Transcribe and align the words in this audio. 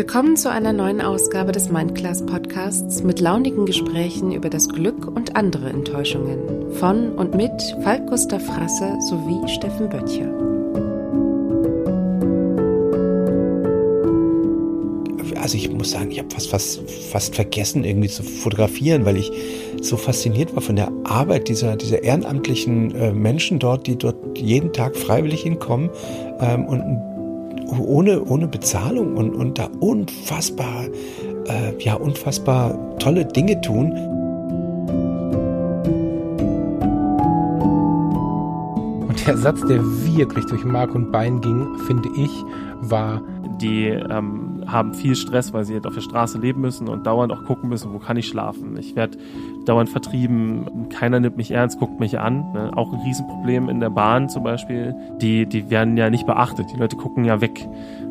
Willkommen 0.00 0.34
zu 0.34 0.50
einer 0.50 0.72
neuen 0.72 1.02
Ausgabe 1.02 1.52
des 1.52 1.68
Mindclass 1.68 2.24
Podcasts 2.24 3.02
mit 3.02 3.20
launigen 3.20 3.66
Gesprächen 3.66 4.32
über 4.32 4.48
das 4.48 4.70
Glück 4.70 5.06
und 5.06 5.36
andere 5.36 5.68
Enttäuschungen 5.68 6.72
von 6.72 7.12
und 7.12 7.34
mit 7.34 7.52
Falk 7.82 8.06
Gustav 8.06 8.42
Frasse 8.42 8.96
sowie 9.10 9.46
Steffen 9.46 9.90
Böttcher. 9.90 10.24
Also 15.38 15.58
ich 15.58 15.70
muss 15.70 15.90
sagen, 15.90 16.10
ich 16.10 16.18
habe 16.18 16.30
fast, 16.30 16.48
fast, 16.48 16.90
fast 16.90 17.34
vergessen, 17.34 17.84
irgendwie 17.84 18.08
zu 18.08 18.22
fotografieren, 18.22 19.04
weil 19.04 19.18
ich 19.18 19.30
so 19.82 19.98
fasziniert 19.98 20.54
war 20.54 20.62
von 20.62 20.76
der 20.76 20.90
Arbeit 21.04 21.48
dieser, 21.48 21.76
dieser 21.76 22.02
ehrenamtlichen 22.02 22.94
äh, 22.94 23.12
Menschen 23.12 23.58
dort, 23.58 23.86
die 23.86 23.96
dort 23.96 24.38
jeden 24.38 24.72
Tag 24.72 24.96
freiwillig 24.96 25.42
hinkommen 25.42 25.90
ähm, 26.40 26.64
und 26.64 26.80
ein 26.80 27.09
ohne, 27.78 28.24
ohne 28.24 28.48
Bezahlung 28.48 29.16
und, 29.16 29.34
und 29.34 29.58
da 29.58 29.68
unfassbar, 29.80 30.84
äh, 31.46 31.72
ja, 31.78 31.94
unfassbar 31.94 32.98
tolle 32.98 33.24
Dinge 33.24 33.60
tun. 33.60 33.92
Und 39.08 39.26
der 39.26 39.36
Satz, 39.36 39.60
der 39.66 39.80
wirklich 39.82 40.46
durch 40.46 40.64
Mark 40.64 40.94
und 40.94 41.12
Bein 41.12 41.40
ging, 41.40 41.76
finde 41.86 42.08
ich, 42.16 42.30
war, 42.80 43.22
die 43.60 43.86
ähm, 43.86 44.49
haben 44.70 44.94
viel 44.94 45.16
Stress, 45.16 45.52
weil 45.52 45.64
sie 45.64 45.74
halt 45.74 45.86
auf 45.86 45.94
der 45.94 46.00
Straße 46.00 46.38
leben 46.38 46.60
müssen 46.60 46.88
und 46.88 47.06
dauernd 47.06 47.32
auch 47.32 47.44
gucken 47.44 47.68
müssen, 47.68 47.92
wo 47.92 47.98
kann 47.98 48.16
ich 48.16 48.28
schlafen. 48.28 48.76
Ich 48.76 48.96
werde 48.96 49.18
dauernd 49.66 49.88
vertrieben, 49.88 50.88
keiner 50.90 51.20
nimmt 51.20 51.36
mich 51.36 51.50
ernst, 51.50 51.78
guckt 51.78 52.00
mich 52.00 52.18
an. 52.18 52.52
Ne? 52.52 52.70
Auch 52.76 52.92
ein 52.92 53.00
Riesenproblem 53.00 53.68
in 53.68 53.80
der 53.80 53.90
Bahn 53.90 54.28
zum 54.28 54.42
Beispiel. 54.42 54.94
Die, 55.20 55.46
die 55.46 55.70
werden 55.70 55.96
ja 55.96 56.10
nicht 56.10 56.26
beachtet, 56.26 56.66
die 56.72 56.78
Leute 56.78 56.96
gucken 56.96 57.24
ja 57.24 57.40
weg. 57.40 57.66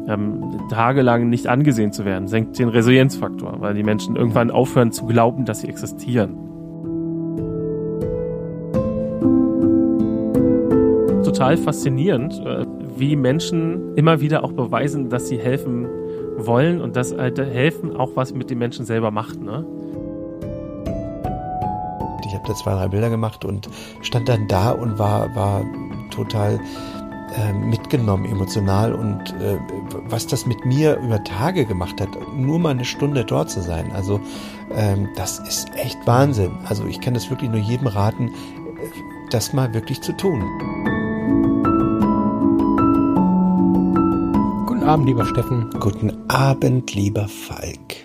Ähm, 0.08 0.60
tagelang 0.70 1.30
nicht 1.30 1.48
angesehen 1.48 1.92
zu 1.92 2.06
werden, 2.06 2.28
senkt 2.28 2.58
den 2.58 2.70
Resilienzfaktor, 2.70 3.60
weil 3.60 3.74
die 3.76 3.84
Menschen 3.84 4.16
irgendwann 4.16 4.50
aufhören 4.50 4.92
zu 4.92 5.06
glauben, 5.06 5.46
dass 5.46 5.62
sie 5.62 5.68
existieren. 5.68 6.36
Total 11.24 11.58
faszinierend, 11.58 12.42
äh, 12.46 12.66
wie 12.98 13.16
Menschen 13.16 13.96
immer 13.96 14.20
wieder 14.20 14.44
auch 14.44 14.52
beweisen, 14.52 15.10
dass 15.10 15.28
sie 15.28 15.38
helfen 15.38 15.88
wollen 16.46 16.82
und 16.82 16.96
dass 16.96 17.16
halt 17.16 17.38
helfen 17.38 17.96
auch 17.96 18.12
was 18.16 18.34
mit 18.34 18.50
den 18.50 18.58
Menschen 18.58 18.86
selber 18.86 19.12
macht. 19.12 19.42
Ne? 19.42 19.66
Ich 22.26 22.34
habe 22.36 22.48
da 22.48 22.56
zwei, 22.56 22.74
drei 22.74 22.88
Bilder 22.88 23.10
gemacht 23.10 23.46
und 23.46 23.70
stand 24.02 24.30
dann 24.30 24.48
da 24.48 24.72
und 24.72 25.00
war, 25.00 25.34
war 25.36 25.64
total 26.12 26.60
äh, 27.38 27.54
mitgenommen 27.54 28.26
emotional 28.26 28.94
und 28.94 29.22
äh, 29.40 29.58
was 30.08 30.26
das 30.26 30.46
mit 30.46 30.66
mir 30.66 30.98
über 30.98 31.24
Tage 31.24 31.66
gemacht 31.66 32.02
hat, 32.02 32.10
nur 32.36 32.58
mal 32.60 32.72
eine 32.72 32.86
Stunde 32.86 33.24
dort 33.24 33.50
zu 33.52 33.62
sein. 33.62 33.92
Also 33.92 34.20
ähm, 34.76 35.10
das 35.16 35.40
ist 35.40 35.70
echt 35.76 35.98
Wahnsinn. 36.06 36.52
Also 36.66 36.86
ich 36.86 37.00
kann 37.02 37.14
das 37.14 37.30
wirklich 37.30 37.50
nur 37.50 37.60
jedem 37.60 37.88
raten, 37.88 38.32
das 39.30 39.54
mal 39.54 39.74
wirklich 39.74 40.02
zu 40.02 40.14
tun. 40.14 40.44
Abend, 44.90 45.06
lieber 45.06 45.28
Steffen. 45.28 45.70
Guten 45.80 46.18
Abend, 46.30 46.96
lieber 46.96 47.28
Falk. 47.28 47.96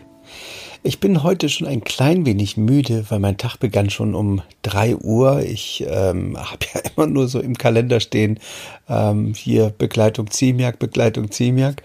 Ich 0.83 1.01
bin 1.01 1.23
heute 1.23 1.49
schon 1.49 1.67
ein 1.67 1.83
klein 1.83 2.27
wenig 2.27 2.59
müde, 2.59 3.07
weil 3.09 3.21
mein 3.21 3.39
Tag 3.39 3.57
begann 3.57 3.89
schon 3.89 4.15
um 4.15 4.43
drei 4.61 4.95
Uhr. 4.95 5.41
Ich 5.41 5.83
ähm, 5.89 6.37
habe 6.39 6.59
ja 6.75 6.83
immer 6.95 7.07
nur 7.07 7.27
so 7.27 7.41
im 7.41 7.57
Kalender 7.57 8.01
stehen, 8.01 8.39
ähm, 8.87 9.33
hier 9.33 9.71
Begleitung 9.71 10.31
Ziemiak, 10.31 10.79
Begleitung 10.79 11.31
Ziemiak. 11.31 11.83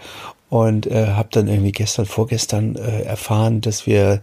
Und 0.50 0.88
äh, 0.88 1.06
habe 1.06 1.28
dann 1.30 1.46
irgendwie 1.46 1.70
gestern, 1.70 2.06
vorgestern 2.06 2.74
äh, 2.74 3.02
erfahren, 3.02 3.60
dass 3.60 3.86
wir 3.86 4.20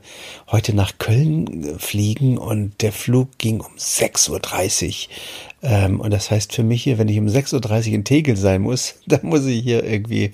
heute 0.52 0.76
nach 0.76 0.98
Köln 0.98 1.64
äh, 1.64 1.80
fliegen 1.80 2.38
und 2.38 2.82
der 2.82 2.92
Flug 2.92 3.38
ging 3.38 3.62
um 3.62 3.74
6.30 3.78 5.08
Uhr. 5.08 5.16
Ähm, 5.64 6.00
und 6.02 6.12
das 6.12 6.30
heißt 6.30 6.54
für 6.54 6.64
mich 6.64 6.84
hier, 6.84 6.98
wenn 6.98 7.08
ich 7.08 7.18
um 7.18 7.28
6.30 7.28 7.88
Uhr 7.88 7.96
in 7.96 8.04
Tegel 8.04 8.36
sein 8.36 8.62
muss, 8.62 8.96
dann 9.08 9.22
muss 9.24 9.46
ich 9.46 9.64
hier 9.64 9.84
irgendwie 9.84 10.34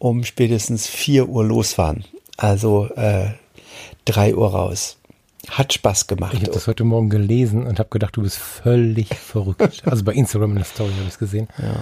um 0.00 0.24
spätestens 0.24 0.88
4 0.88 1.28
Uhr 1.28 1.44
losfahren. 1.44 2.04
Also 2.36 2.88
äh, 2.96 3.28
3 4.06 4.34
Uhr 4.34 4.48
raus. 4.48 4.96
Hat 5.48 5.72
Spaß 5.72 6.06
gemacht. 6.06 6.34
Ich 6.34 6.40
habe 6.40 6.52
das 6.52 6.66
heute 6.66 6.84
Morgen 6.84 7.10
gelesen 7.10 7.66
und 7.66 7.78
habe 7.78 7.88
gedacht, 7.90 8.16
du 8.16 8.22
bist 8.22 8.38
völlig 8.38 9.08
verrückt. 9.14 9.82
Also 9.90 10.04
bei 10.04 10.12
Instagram 10.12 10.50
in 10.50 10.56
der 10.56 10.64
Story 10.64 10.90
habe 10.92 11.02
ich 11.02 11.10
es 11.10 11.18
gesehen. 11.18 11.48
Ja. 11.58 11.80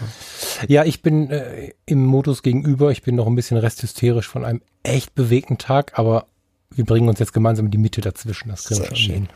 ja, 0.68 0.84
ich 0.84 1.02
bin 1.02 1.30
äh, 1.30 1.72
im 1.86 2.04
Modus 2.04 2.42
gegenüber. 2.42 2.90
Ich 2.90 3.02
bin 3.02 3.14
noch 3.14 3.26
ein 3.26 3.34
bisschen 3.34 3.56
resthysterisch 3.56 4.28
von 4.28 4.44
einem 4.44 4.62
echt 4.82 5.14
bewegten 5.14 5.58
Tag, 5.58 5.98
aber 5.98 6.26
wir 6.74 6.84
bringen 6.84 7.08
uns 7.08 7.18
jetzt 7.18 7.32
gemeinsam 7.32 7.66
in 7.66 7.70
die 7.70 7.78
Mitte 7.78 8.00
dazwischen. 8.00 8.50
Das 8.50 8.64
kriegen 8.64 8.82
wir 8.82 8.96
schon 8.96 9.28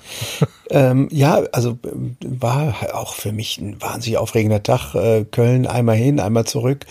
ähm, 0.71 1.09
ja, 1.11 1.43
also 1.53 1.79
war 2.25 2.75
auch 2.95 3.15
für 3.15 3.33
mich 3.33 3.59
ein 3.59 3.81
wahnsinnig 3.81 4.19
aufregender 4.19 4.63
Tag. 4.63 4.95
Äh, 4.95 5.25
Köln 5.25 5.67
einmal 5.67 5.97
hin, 5.97 6.21
einmal 6.21 6.45
zurück. 6.45 6.87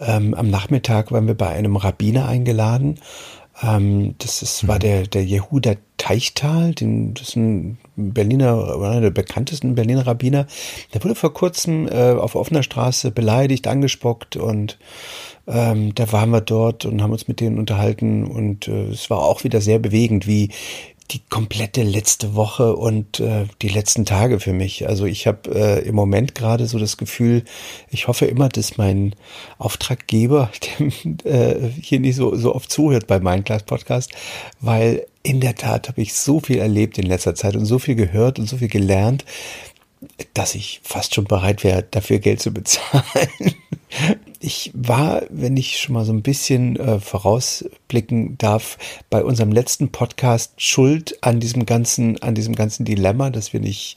Ähm, 0.00 0.34
am 0.34 0.50
Nachmittag 0.50 1.12
waren 1.12 1.26
wir 1.26 1.34
bei 1.34 1.48
einem 1.48 1.76
Rabbiner 1.76 2.28
eingeladen. 2.28 3.00
Ähm, 3.62 4.14
das 4.18 4.42
ist, 4.42 4.66
war 4.66 4.76
mhm. 4.76 4.80
der, 4.80 5.02
der 5.06 5.24
Jehuda 5.24 5.74
Teichtal, 5.96 6.74
den, 6.74 7.14
das 7.14 7.28
ist 7.28 7.36
ein 7.36 7.78
Berliner, 7.96 8.74
einer 8.74 9.00
der 9.00 9.10
bekanntesten 9.10 9.74
Berliner 9.74 10.06
Rabbiner. 10.06 10.46
Der 10.92 11.02
wurde 11.02 11.14
vor 11.14 11.32
kurzem 11.32 11.88
äh, 11.88 12.12
auf 12.12 12.34
offener 12.34 12.62
Straße 12.62 13.10
beleidigt, 13.10 13.66
angespuckt 13.68 14.36
und 14.36 14.78
ähm, 15.46 15.94
da 15.94 16.10
waren 16.10 16.30
wir 16.30 16.40
dort 16.40 16.84
und 16.84 17.02
haben 17.02 17.12
uns 17.12 17.28
mit 17.28 17.40
denen 17.40 17.58
unterhalten 17.58 18.26
und 18.26 18.66
äh, 18.66 18.88
es 18.88 19.08
war 19.08 19.18
auch 19.18 19.44
wieder 19.44 19.60
sehr 19.60 19.78
bewegend, 19.78 20.26
wie 20.26 20.50
die 21.10 21.20
komplette 21.28 21.82
letzte 21.82 22.34
Woche 22.34 22.74
und 22.76 23.20
äh, 23.20 23.46
die 23.60 23.68
letzten 23.68 24.04
Tage 24.04 24.40
für 24.40 24.52
mich. 24.52 24.88
Also 24.88 25.04
ich 25.04 25.26
habe 25.26 25.50
äh, 25.54 25.86
im 25.86 25.94
Moment 25.94 26.34
gerade 26.34 26.66
so 26.66 26.78
das 26.78 26.96
Gefühl, 26.96 27.44
ich 27.90 28.08
hoffe 28.08 28.24
immer, 28.24 28.48
dass 28.48 28.78
mein 28.78 29.14
Auftraggeber 29.58 30.50
der, 31.04 31.62
äh, 31.62 31.70
hier 31.80 32.00
nicht 32.00 32.16
so, 32.16 32.34
so 32.36 32.54
oft 32.54 32.70
zuhört 32.70 33.06
bei 33.06 33.20
meinem 33.20 33.44
Class 33.44 33.64
Podcast, 33.64 34.12
weil 34.60 35.06
in 35.22 35.40
der 35.40 35.54
Tat 35.54 35.88
habe 35.88 36.00
ich 36.00 36.14
so 36.14 36.40
viel 36.40 36.58
erlebt 36.58 36.98
in 36.98 37.06
letzter 37.06 37.34
Zeit 37.34 37.54
und 37.54 37.66
so 37.66 37.78
viel 37.78 37.94
gehört 37.94 38.38
und 38.38 38.46
so 38.46 38.56
viel 38.56 38.68
gelernt, 38.68 39.24
dass 40.32 40.54
ich 40.54 40.80
fast 40.82 41.14
schon 41.14 41.24
bereit 41.24 41.64
wäre, 41.64 41.82
dafür 41.82 42.18
Geld 42.18 42.40
zu 42.40 42.52
bezahlen. 42.52 43.02
Ich 44.46 44.70
war, 44.74 45.22
wenn 45.30 45.56
ich 45.56 45.78
schon 45.78 45.94
mal 45.94 46.04
so 46.04 46.12
ein 46.12 46.20
bisschen 46.20 46.76
äh, 46.76 47.00
vorausblicken 47.00 48.36
darf, 48.36 48.76
bei 49.08 49.24
unserem 49.24 49.50
letzten 49.52 49.88
Podcast 49.88 50.60
schuld 50.60 51.16
an 51.22 51.40
diesem 51.40 51.64
ganzen, 51.64 52.20
an 52.20 52.34
diesem 52.34 52.54
ganzen 52.54 52.84
Dilemma, 52.84 53.30
dass 53.30 53.54
wir 53.54 53.60
nicht, 53.60 53.96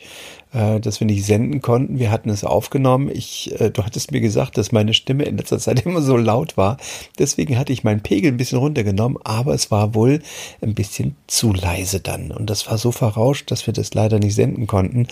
äh, 0.54 0.80
dass 0.80 1.02
wir 1.02 1.06
nicht 1.06 1.26
senden 1.26 1.62
konnten. 1.62 2.00
Wir 2.00 2.12
hatten 2.12 2.30
es 2.30 2.46
aufgenommen. 2.46 3.12
Ich, 3.14 3.60
äh, 3.60 3.72
du 3.72 3.84
hattest 3.84 4.14
mir 4.14 4.22
gesagt, 4.22 4.58
dass 4.58 4.72
meine 4.72 4.94
Stimme 4.94 5.26
in 5.26 5.36
letzter 5.36 5.60
Zeit 5.60 5.82
immer 5.86 6.02
so 6.02 6.16
laut 6.16 6.56
war. 6.56 6.78
Deswegen 7.20 7.58
hatte 7.58 7.74
ich 7.74 7.84
meinen 7.84 8.02
Pegel 8.02 8.32
ein 8.32 8.38
bisschen 8.38 8.60
runtergenommen, 8.60 9.18
aber 9.26 9.54
es 9.54 9.70
war 9.70 9.96
wohl 9.96 10.22
ein 10.62 10.76
bisschen 10.76 11.18
zu 11.28 11.52
leise 11.52 12.00
dann. 12.00 12.32
Und 12.32 12.50
das 12.50 12.68
war 12.68 12.78
so 12.78 12.94
verrauscht, 12.94 13.52
dass 13.52 13.68
wir 13.68 13.74
das 13.74 13.94
leider 13.94 14.18
nicht 14.18 14.36
senden 14.36 14.66
konnten. 14.66 15.08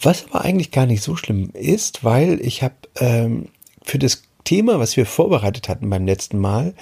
Was 0.00 0.24
aber 0.30 0.46
eigentlich 0.46 0.70
gar 0.70 0.86
nicht 0.86 1.02
so 1.02 1.14
schlimm 1.14 1.50
ist, 1.52 2.04
weil 2.04 2.40
ich 2.40 2.62
habe 2.62 2.76
ähm, 3.00 3.48
für 3.84 3.98
das 3.98 4.22
Thema, 4.44 4.78
was 4.78 4.96
wir 4.96 5.06
vorbereitet 5.06 5.68
hatten 5.68 5.88
beim 5.90 6.06
letzten 6.06 6.38
Mal, 6.38 6.74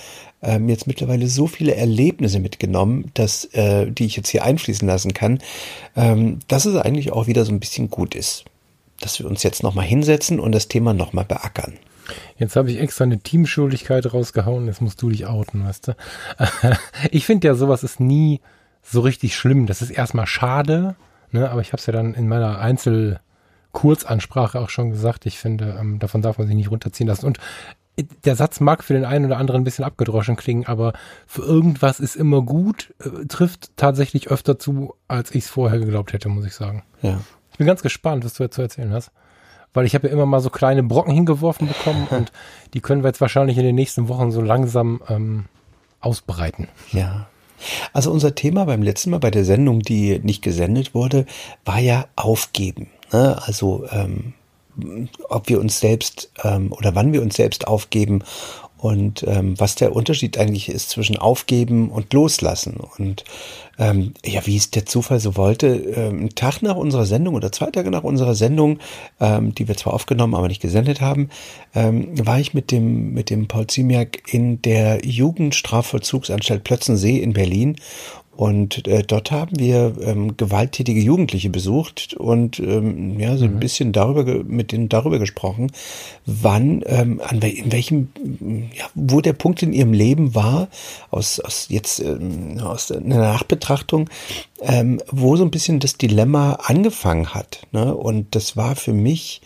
ähm, 0.43 0.69
jetzt 0.69 0.87
mittlerweile 0.87 1.29
so 1.29 1.47
viele 1.47 1.75
Erlebnisse 1.75 2.41
mitgenommen, 2.41 3.11
dass 3.15 3.45
äh, 3.47 3.91
die 3.91 4.07
ich 4.07 4.17
jetzt 4.17 4.29
hier 4.29 4.45
einfließen 4.45 4.87
lassen 4.87 5.15
kann, 5.15 5.41
ähm, 5.97 6.41
dass 6.49 6.65
es 6.65 6.77
eigentlich 6.77 7.13
auch 7.13 7.27
wieder 7.27 7.45
so 7.45 7.53
ein 7.53 7.61
bisschen 7.61 7.91
gut 7.91 8.15
ist, 8.15 8.45
dass 9.01 9.19
wir 9.19 9.27
uns 9.27 9.43
jetzt 9.43 9.63
nochmal 9.63 9.85
hinsetzen 9.85 10.41
und 10.41 10.53
das 10.53 10.69
Thema 10.69 10.95
nochmal 10.95 11.25
beackern. 11.25 11.75
Jetzt 12.39 12.57
habe 12.57 12.71
ich 12.71 12.79
extra 12.79 13.05
eine 13.05 13.21
Teamschuldigkeit 13.21 14.13
rausgehauen, 14.13 14.67
jetzt 14.67 14.81
musst 14.81 15.01
du 15.03 15.11
dich 15.11 15.27
outen, 15.27 15.65
weißt 15.65 15.89
du. 15.89 15.97
ich 17.11 17.27
finde 17.27 17.49
ja, 17.49 17.55
sowas 17.55 17.85
ist 17.85 18.01
nie 18.01 18.41
so 18.83 19.01
richtig 19.01 19.37
schlimm. 19.37 19.67
Das 19.67 19.83
ist 19.83 19.91
erstmal 19.91 20.27
schade, 20.27 20.97
ne? 21.31 21.51
aber 21.51 21.61
ich 21.61 21.69
habe 21.69 21.79
es 21.79 21.87
ja 21.87 21.93
dann 21.93 22.15
in 22.15 22.29
meiner 22.29 22.59
Einzel- 22.59 23.21
Kurzansprache 23.73 24.61
auch 24.61 24.71
schon 24.71 24.91
gesagt. 24.91 25.27
Ich 25.27 25.39
finde, 25.39 25.77
ähm, 25.79 25.99
davon 25.99 26.23
darf 26.23 26.39
man 26.39 26.47
sich 26.47 26.57
nicht 26.57 26.71
runterziehen 26.71 27.09
lassen. 27.09 27.27
Und 27.27 27.39
äh, 27.97 28.05
der 28.25 28.37
Satz 28.37 28.61
mag 28.61 28.85
für 28.85 28.95
den 28.95 29.05
einen 29.05 29.27
oder 29.27 29.39
anderen 29.39 29.63
ein 29.63 29.65
bisschen 29.65 29.85
abgedroschen 29.85 30.37
klingen, 30.37 30.67
aber 30.67 30.93
für 31.27 31.43
irgendwas 31.43 32.01
ist 32.01 32.17
immer 32.17 32.43
gut, 32.43 32.95
äh, 33.01 33.27
trifft 33.27 33.77
tatsächlich 33.77 34.29
öfter 34.29 34.59
zu, 34.59 34.95
als 35.09 35.31
ich 35.31 35.45
es 35.45 35.51
vorher 35.51 35.79
geglaubt 35.79 36.13
hätte, 36.13 36.29
muss 36.29 36.47
ich 36.47 36.55
sagen. 36.55 36.83
Ja. 37.03 37.21
Ich 37.53 37.59
bin 37.59 37.67
ganz 37.67 37.83
gespannt, 37.83 38.25
was 38.25 38.35
du 38.35 38.43
jetzt 38.43 38.55
zu 38.55 38.63
erzählen 38.63 38.93
hast. 38.93 39.11
Weil 39.73 39.87
ich 39.87 39.95
habe 39.95 40.09
ja 40.09 40.13
immer 40.13 40.27
mal 40.27 40.41
so 40.41 40.51
kleine 40.51 40.83
Brocken 40.83 41.15
hingeworfen 41.15 41.69
bekommen 41.69 42.09
und 42.11 42.33
die 42.75 42.81
können 42.81 43.03
wir 43.03 43.09
jetzt 43.09 43.21
wahrscheinlich 43.21 43.57
in 43.57 43.65
den 43.65 43.77
nächsten 43.77 44.09
Wochen 44.09 44.33
so 44.33 44.41
langsam 44.41 45.01
ähm, 45.09 45.45
ausbreiten. 46.01 46.69
Ja. 46.91 47.29
Also 47.93 48.11
unser 48.11 48.35
Thema 48.35 48.65
beim 48.65 48.83
letzten 48.83 49.11
Mal 49.11 49.19
bei 49.19 49.31
der 49.31 49.45
Sendung, 49.45 49.81
die 49.81 50.19
nicht 50.21 50.43
gesendet 50.43 50.95
wurde, 50.95 51.27
war 51.65 51.79
ja 51.79 52.07
Aufgeben. 52.17 52.89
Ne? 53.13 53.41
Also 53.45 53.85
ähm, 53.91 54.35
ob 55.29 55.49
wir 55.49 55.61
uns 55.61 55.81
selbst 55.81 56.31
ähm, 56.45 56.73
oder 56.73 56.95
wann 56.95 57.13
wir 57.13 57.23
uns 57.23 57.37
selbst 57.37 57.67
aufgeben 57.67 58.23
und 58.81 59.25
ähm, 59.29 59.59
was 59.59 59.75
der 59.75 59.95
Unterschied 59.95 60.39
eigentlich 60.39 60.71
ist 60.71 60.89
zwischen 60.89 61.19
Aufgeben 61.19 61.91
und 61.91 62.13
Loslassen. 62.15 62.79
Und 62.97 63.25
ähm, 63.79 64.15
ja, 64.25 64.47
wie 64.47 64.57
es 64.57 64.71
der 64.71 64.87
Zufall 64.87 65.21
so 65.21 65.37
wollte, 65.37 65.67
ähm, 65.67 66.19
einen 66.19 66.35
Tag 66.35 66.63
nach 66.63 66.77
unserer 66.77 67.05
Sendung 67.05 67.35
oder 67.35 67.53
zwei 67.53 67.71
Tage 67.71 67.91
nach 67.91 68.05
unserer 68.05 68.35
Sendung, 68.35 68.79
ähm, 69.21 69.55
die 69.55 69.69
wir 69.69 69.77
zwar 69.77 69.93
aufgenommen, 69.93 70.35
aber 70.35 70.49
nicht 70.49 70.63
gesendet 70.63 71.03
haben, 71.03 71.29
ähm, 71.75 72.09
war 72.27 72.41
ich 72.41 72.55
mit 72.55 72.71
dem, 72.71 73.13
mit 73.13 73.29
dem 73.29 73.49
Paul 73.49 73.67
Ziemiak 73.67 74.33
in 74.33 74.63
der 74.63 75.05
Jugendstrafvollzugsanstalt 75.05 76.65
Plötzensee 76.65 77.19
in 77.19 77.35
Berlin 77.35 77.77
und 78.41 78.89
äh, 78.89 79.03
dort 79.03 79.33
haben 79.33 79.59
wir 79.59 79.93
ähm, 80.01 80.39
gewalttätige 80.39 80.99
Jugendliche 80.99 81.51
besucht 81.51 82.15
und 82.15 82.59
ähm, 82.59 83.21
ja 83.21 83.37
so 83.37 83.45
ein 83.45 83.57
mhm. 83.57 83.61
bisschen 83.61 83.93
darüber 83.93 84.25
mit 84.45 84.73
denen 84.73 84.89
darüber 84.89 85.19
gesprochen, 85.19 85.71
wann 86.25 86.83
ähm, 86.87 87.21
an 87.23 87.43
in 87.43 87.71
welchem 87.71 88.09
ja, 88.75 88.87
wo 88.95 89.21
der 89.21 89.35
Punkt 89.35 89.63
in 89.63 89.75
ihrem 89.75 89.93
Leben 89.93 90.35
war 90.35 90.69
aus 91.11 91.39
aus 91.39 91.67
jetzt 91.69 92.01
ähm, 92.01 92.59
aus 92.61 92.91
einer 92.91 93.19
Nachbetrachtung, 93.19 94.09
ähm, 94.63 95.03
wo 95.11 95.37
so 95.37 95.45
ein 95.45 95.51
bisschen 95.51 95.79
das 95.79 95.99
Dilemma 95.99 96.53
angefangen 96.63 97.35
hat. 97.35 97.67
Ne? 97.73 97.95
Und 97.95 98.35
das 98.35 98.57
war 98.57 98.75
für 98.75 98.95
mich 98.95 99.43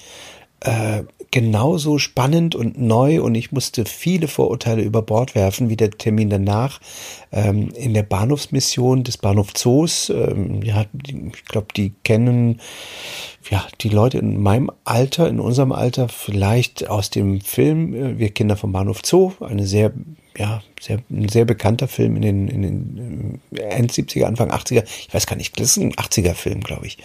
äh, 0.61 1.03
genauso 1.35 1.99
spannend 1.99 2.55
und 2.55 2.81
neu 2.81 3.21
und 3.21 3.35
ich 3.35 3.51
musste 3.51 3.87
viele 3.87 4.29
Vorurteile 4.29 4.83
über 4.83 5.03
Bord 5.03 5.35
werfen, 5.35 5.69
wie 5.69 5.77
der 5.77 5.91
Termin 5.91 6.31
danach 6.31 6.81
ähm, 7.33 7.71
in 7.75 7.93
der 7.93 8.05
Bahnhofsmission 8.05 9.03
des 9.03 9.19
Bahnhof 9.19 9.53
Zoos. 9.53 10.11
Ähm, 10.11 10.63
ja, 10.63 10.87
ich 11.03 11.45
glaube, 11.47 11.67
die 11.77 11.93
kennen 12.05 12.61
ja 13.51 13.67
die 13.81 13.89
Leute 13.89 14.19
in 14.19 14.41
meinem 14.41 14.71
Alter, 14.85 15.29
in 15.29 15.41
unserem 15.41 15.73
Alter 15.73 16.09
vielleicht 16.09 16.89
aus 16.89 17.11
dem 17.11 17.41
Film 17.41 17.95
äh, 17.95 18.17
Wir 18.17 18.31
Kinder 18.31 18.57
vom 18.57 18.71
Bahnhof 18.71 19.01
Zoo, 19.05 19.33
eine 19.41 19.67
sehr 19.67 19.93
ja, 20.39 20.63
sehr, 20.81 21.01
ein 21.11 21.29
sehr 21.29 21.47
bekannter 21.47 21.89
Film 21.89 22.15
in 22.15 22.23
den, 22.23 22.49
in 22.49 22.63
den 22.63 23.41
äh, 23.57 23.61
End 23.61 23.93
70er, 23.93 24.27
Anfang 24.27 24.53
80er. 24.53 24.85
Ich 24.85 25.13
weiß 25.13 25.27
gar 25.27 25.35
nicht, 25.35 25.59
das 25.59 25.77
ist 25.77 25.79
ein 25.79 25.95
80er 25.95 26.35
Film, 26.35 26.61
glaube 26.61 26.87
ich 26.87 26.99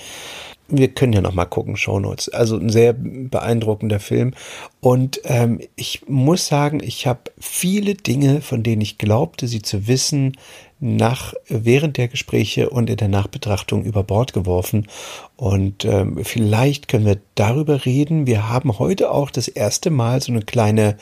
wir 0.70 0.90
können 0.90 1.14
ja 1.14 1.22
noch 1.22 1.34
mal 1.34 1.46
gucken, 1.46 1.78
Shownotes. 1.78 2.30
Also 2.30 2.58
ein 2.58 2.70
sehr 2.70 2.94
beeindruckender 2.94 4.00
Film. 4.00 4.34
Und 4.82 5.22
ähm, 5.26 5.60
ich 5.76 6.08
muss 6.08 6.48
sagen, 6.48 6.82
ich 6.84 7.08
habe 7.08 7.32
viele 7.40 7.96
Dinge, 7.96 8.42
von 8.42 8.64
denen 8.64 8.82
ich 8.82 8.98
glaubte, 8.98 9.48
sie 9.48 9.62
zu 9.62 9.88
wissen, 9.88 10.38
nach 10.82 11.34
während 11.50 11.98
der 11.98 12.08
Gespräche 12.08 12.70
und 12.70 12.90
in 12.90 12.96
der 12.96 13.10
Nachbetrachtung 13.10 13.84
über 13.84 14.04
Bord 14.04 14.32
geworfen. 14.32 14.88
Und 15.36 15.84
ähm, 15.84 16.24
vielleicht 16.24 16.88
können 16.88 17.06
wir 17.06 17.20
darüber 17.36 17.86
reden. 17.86 18.28
Wir 18.28 18.48
haben 18.48 18.80
heute 18.80 19.12
auch 19.12 19.30
das 19.30 19.50
erste 19.50 19.90
Mal 19.90 20.22
so 20.22 20.32
eine 20.32 20.42
kleine, 20.42 20.98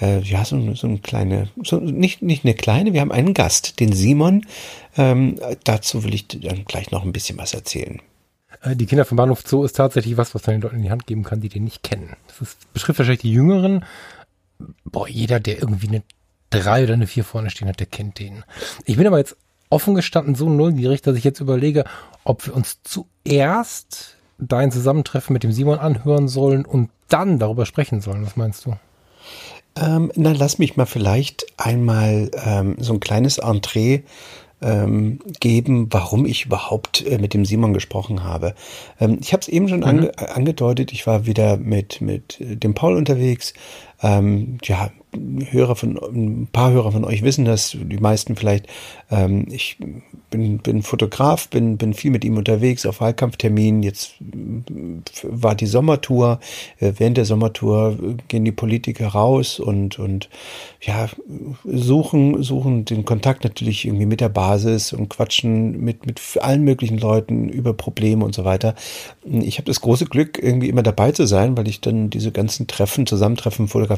äh, 0.00 0.20
ja, 0.22 0.44
so, 0.44 0.74
so 0.74 0.88
eine 0.88 0.98
kleine, 0.98 1.48
so, 1.62 1.78
nicht, 1.78 2.22
nicht 2.22 2.44
eine 2.44 2.54
kleine, 2.54 2.92
wir 2.92 3.00
haben 3.00 3.12
einen 3.12 3.34
Gast, 3.34 3.78
den 3.78 3.92
Simon. 3.92 4.44
Ähm, 4.96 5.38
dazu 5.64 6.02
will 6.02 6.14
ich 6.14 6.26
dann 6.26 6.64
gleich 6.64 6.90
noch 6.90 7.04
ein 7.04 7.12
bisschen 7.12 7.38
was 7.38 7.54
erzählen. 7.54 8.00
Äh, 8.62 8.76
die 8.76 8.86
Kinder 8.86 9.04
vom 9.04 9.16
Bahnhof 9.16 9.42
Zoo 9.46 9.64
ist 9.64 9.76
tatsächlich 9.76 10.16
was, 10.16 10.34
was 10.34 10.46
man 10.46 10.56
den 10.56 10.62
Leuten 10.62 10.76
in 10.76 10.82
die 10.82 10.90
Hand 10.90 11.06
geben 11.06 11.24
kann, 11.24 11.40
die 11.40 11.48
den 11.48 11.64
nicht 11.64 11.82
kennen. 11.82 12.16
Das 12.28 12.40
ist, 12.40 12.72
beschreibt 12.72 12.98
wahrscheinlich 12.98 13.22
die 13.22 13.32
Jüngeren. 13.32 13.84
Boah, 14.84 15.08
jeder, 15.08 15.40
der 15.40 15.58
irgendwie 15.58 15.88
eine 15.88 16.02
drei 16.50 16.84
oder 16.84 16.94
eine 16.94 17.06
vier 17.06 17.24
vorne 17.24 17.50
stehen 17.50 17.68
hat, 17.68 17.80
der 17.80 17.86
kennt 17.86 18.18
den. 18.18 18.44
Ich 18.84 18.96
bin 18.96 19.06
aber 19.06 19.18
jetzt 19.18 19.36
offen 19.70 19.94
gestanden 19.94 20.34
so 20.34 20.48
neugierig, 20.48 21.02
dass 21.02 21.16
ich 21.16 21.24
jetzt 21.24 21.40
überlege, 21.40 21.84
ob 22.24 22.46
wir 22.46 22.54
uns 22.54 22.80
zuerst 22.82 24.16
dein 24.38 24.70
Zusammentreffen 24.70 25.32
mit 25.32 25.42
dem 25.42 25.52
Simon 25.52 25.78
anhören 25.78 26.28
sollen 26.28 26.64
und 26.64 26.90
dann 27.08 27.38
darüber 27.38 27.64
sprechen 27.64 28.00
sollen. 28.00 28.24
Was 28.24 28.36
meinst 28.36 28.66
du? 28.66 28.76
Ähm, 29.74 30.12
na, 30.14 30.32
lass 30.32 30.58
mich 30.58 30.76
mal 30.76 30.84
vielleicht 30.84 31.46
einmal 31.56 32.30
ähm, 32.44 32.76
so 32.78 32.92
ein 32.92 33.00
kleines 33.00 33.38
Entree 33.38 34.02
ähm, 34.62 35.18
geben, 35.40 35.88
warum 35.90 36.26
ich 36.26 36.46
überhaupt 36.46 37.06
äh, 37.06 37.18
mit 37.18 37.34
dem 37.34 37.44
Simon 37.44 37.74
gesprochen 37.74 38.24
habe. 38.24 38.54
Ähm, 39.00 39.18
ich 39.20 39.32
habe 39.32 39.40
es 39.40 39.48
eben 39.48 39.68
schon 39.68 39.80
mhm. 39.80 39.84
ange 39.84 40.18
angedeutet, 40.18 40.92
ich 40.92 41.06
war 41.06 41.26
wieder 41.26 41.56
mit, 41.56 42.00
mit 42.00 42.36
dem 42.40 42.74
Paul 42.74 42.96
unterwegs. 42.96 43.54
Ähm, 44.02 44.58
ja, 44.64 44.90
Hörer 45.14 45.76
von, 45.76 45.98
ein 45.98 46.48
paar 46.50 46.72
Hörer 46.72 46.92
von 46.92 47.04
euch 47.04 47.22
wissen 47.22 47.44
das, 47.44 47.76
die 47.78 47.98
meisten 47.98 48.34
vielleicht. 48.34 48.66
Ähm, 49.10 49.46
ich 49.50 49.76
bin, 50.30 50.58
bin 50.58 50.82
Fotograf, 50.82 51.48
bin, 51.48 51.76
bin 51.76 51.92
viel 51.92 52.10
mit 52.10 52.24
ihm 52.24 52.38
unterwegs 52.38 52.86
auf 52.86 53.02
Wahlkampfterminen. 53.02 53.82
Jetzt 53.82 54.14
war 55.22 55.54
die 55.54 55.66
Sommertour. 55.66 56.40
Äh, 56.78 56.94
während 56.96 57.18
der 57.18 57.26
Sommertour 57.26 57.98
gehen 58.28 58.46
die 58.46 58.52
Politiker 58.52 59.08
raus 59.08 59.60
und, 59.60 59.98
und 59.98 60.30
ja, 60.80 61.10
suchen, 61.64 62.42
suchen 62.42 62.86
den 62.86 63.04
Kontakt 63.04 63.44
natürlich 63.44 63.84
irgendwie 63.84 64.06
mit 64.06 64.22
der 64.22 64.30
Basis 64.30 64.94
und 64.94 65.10
quatschen 65.10 65.78
mit, 65.78 66.06
mit 66.06 66.20
allen 66.40 66.64
möglichen 66.64 66.96
Leuten 66.96 67.50
über 67.50 67.74
Probleme 67.74 68.24
und 68.24 68.34
so 68.34 68.46
weiter. 68.46 68.74
Ich 69.24 69.58
habe 69.58 69.66
das 69.66 69.82
große 69.82 70.06
Glück, 70.06 70.42
irgendwie 70.42 70.70
immer 70.70 70.82
dabei 70.82 71.12
zu 71.12 71.26
sein, 71.26 71.54
weil 71.58 71.68
ich 71.68 71.82
dann 71.82 72.08
diese 72.08 72.32
ganzen 72.32 72.66
Treffen, 72.66 73.06
Zusammentreffen 73.06 73.68
fotografiere 73.68 73.91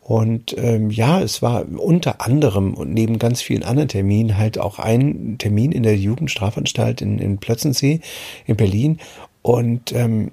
und 0.00 0.56
ähm, 0.56 0.90
ja, 0.90 1.20
es 1.20 1.42
war 1.42 1.64
unter 1.66 2.20
anderem 2.20 2.74
und 2.74 2.94
neben 2.94 3.18
ganz 3.18 3.42
vielen 3.42 3.64
anderen 3.64 3.88
Terminen 3.88 4.36
halt 4.36 4.56
auch 4.56 4.78
ein 4.78 5.36
Termin 5.38 5.72
in 5.72 5.82
der 5.82 5.96
Jugendstrafanstalt 5.96 7.02
in, 7.02 7.18
in 7.18 7.38
Plötzensee 7.38 8.00
in 8.46 8.56
Berlin. 8.56 8.98
Und 9.42 9.92
ähm, 9.92 10.30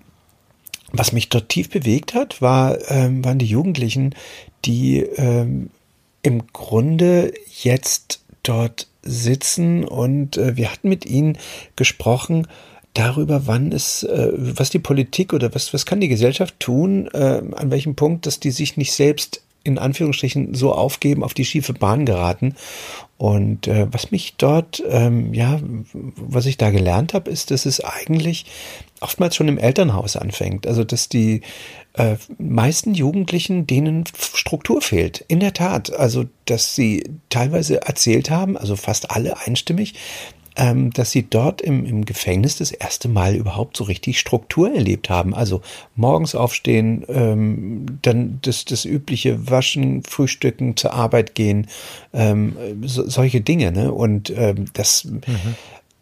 was 0.92 1.12
mich 1.12 1.30
dort 1.30 1.50
tief 1.50 1.72
bewegt 1.72 2.14
hat, 2.14 2.40
war, 2.40 2.78
ähm, 2.92 3.26
waren 3.26 3.40
die 3.40 3.48
Jugendlichen, 3.48 4.14
die 4.64 5.00
ähm, 5.00 5.72
im 6.22 6.46
Grunde 6.54 7.34
jetzt 7.64 8.24
dort 8.44 8.88
sitzen 9.02 9.84
und 9.84 10.38
äh, 10.38 10.56
wir 10.56 10.72
hatten 10.72 10.88
mit 10.88 11.06
ihnen 11.06 11.38
gesprochen 11.76 12.48
darüber, 12.94 13.48
wann 13.48 13.72
es, 13.72 14.04
äh, 14.04 14.32
was 14.34 14.70
die 14.70 14.80
Politik 14.80 15.34
oder 15.34 15.54
was, 15.54 15.74
was 15.74 15.86
kann 15.86 16.00
die 16.00 16.08
Gesellschaft 16.08 16.60
tun, 16.60 17.08
äh, 17.14 17.42
an 17.56 17.72
welchem 17.72 17.96
Punkt, 17.96 18.26
dass 18.26 18.40
die 18.40 18.52
sich 18.52 18.78
nicht 18.78 18.94
selbst 18.94 19.42
in 19.64 19.78
Anführungsstrichen 19.78 20.54
so 20.54 20.74
aufgeben, 20.74 21.24
auf 21.24 21.34
die 21.34 21.46
schiefe 21.46 21.74
Bahn 21.74 22.06
geraten. 22.06 22.56
Und 23.18 23.68
äh, 23.68 23.88
was 23.92 24.12
mich 24.12 24.36
dort, 24.36 24.84
ähm, 24.90 25.34
ja, 25.34 25.60
was 25.94 26.46
ich 26.46 26.58
da 26.58 26.70
gelernt 26.70 27.14
habe, 27.14 27.32
ist, 27.32 27.52
dass 27.52 27.66
es 27.66 27.82
eigentlich 27.82 28.46
oftmals 29.00 29.36
schon 29.36 29.48
im 29.48 29.58
Elternhaus 29.58 30.18
anfängt. 30.18 30.68
Also 30.68 30.84
dass 30.84 31.08
die 31.08 31.42
äh, 31.94 32.18
meisten 32.38 32.94
Jugendlichen, 32.94 33.66
denen 33.66 34.04
Struktur 34.18 34.82
fehlt. 34.82 35.24
In 35.30 35.40
der 35.40 35.54
Tat. 35.54 35.94
Also 35.94 36.26
dass 36.46 36.76
sie 36.76 37.06
teilweise 37.30 37.82
erzählt 37.84 38.30
haben, 38.30 38.58
also 38.58 38.76
fast 38.76 39.12
alle 39.12 39.40
einstimmig, 39.40 39.94
ähm, 40.56 40.92
dass 40.92 41.12
sie 41.12 41.24
dort 41.30 41.62
im, 41.62 41.86
im 41.86 42.06
Gefängnis 42.06 42.58
das 42.58 42.72
erste 42.72 43.08
Mal 43.08 43.36
überhaupt 43.36 43.78
so 43.78 43.84
richtig 43.84 44.20
Struktur 44.20 44.74
erlebt 44.74 45.10
haben. 45.10 45.34
Also 45.34 45.62
morgens 45.96 46.36
aufstehen, 46.36 47.06
ähm, 47.08 48.00
dann 48.02 48.40
das, 48.42 48.66
das 48.66 48.86
übliche 48.86 49.50
Waschen, 49.50 50.04
Frühstücken, 50.04 50.78
zur 50.78 50.94
Arbeit 50.94 51.36
gehen, 51.36 51.68
ähm, 52.14 52.56
so, 52.84 53.08
solche 53.08 53.42
Dinge. 53.42 53.72
Ne? 53.72 53.92
Und 53.92 54.32
ähm, 54.36 54.66
das 54.74 55.06
mhm. 55.06 55.22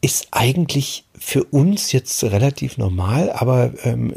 Ist 0.03 0.29
eigentlich 0.31 1.05
für 1.13 1.43
uns 1.43 1.91
jetzt 1.91 2.23
relativ 2.23 2.79
normal, 2.79 3.31
aber 3.31 3.71
ähm, 3.83 4.09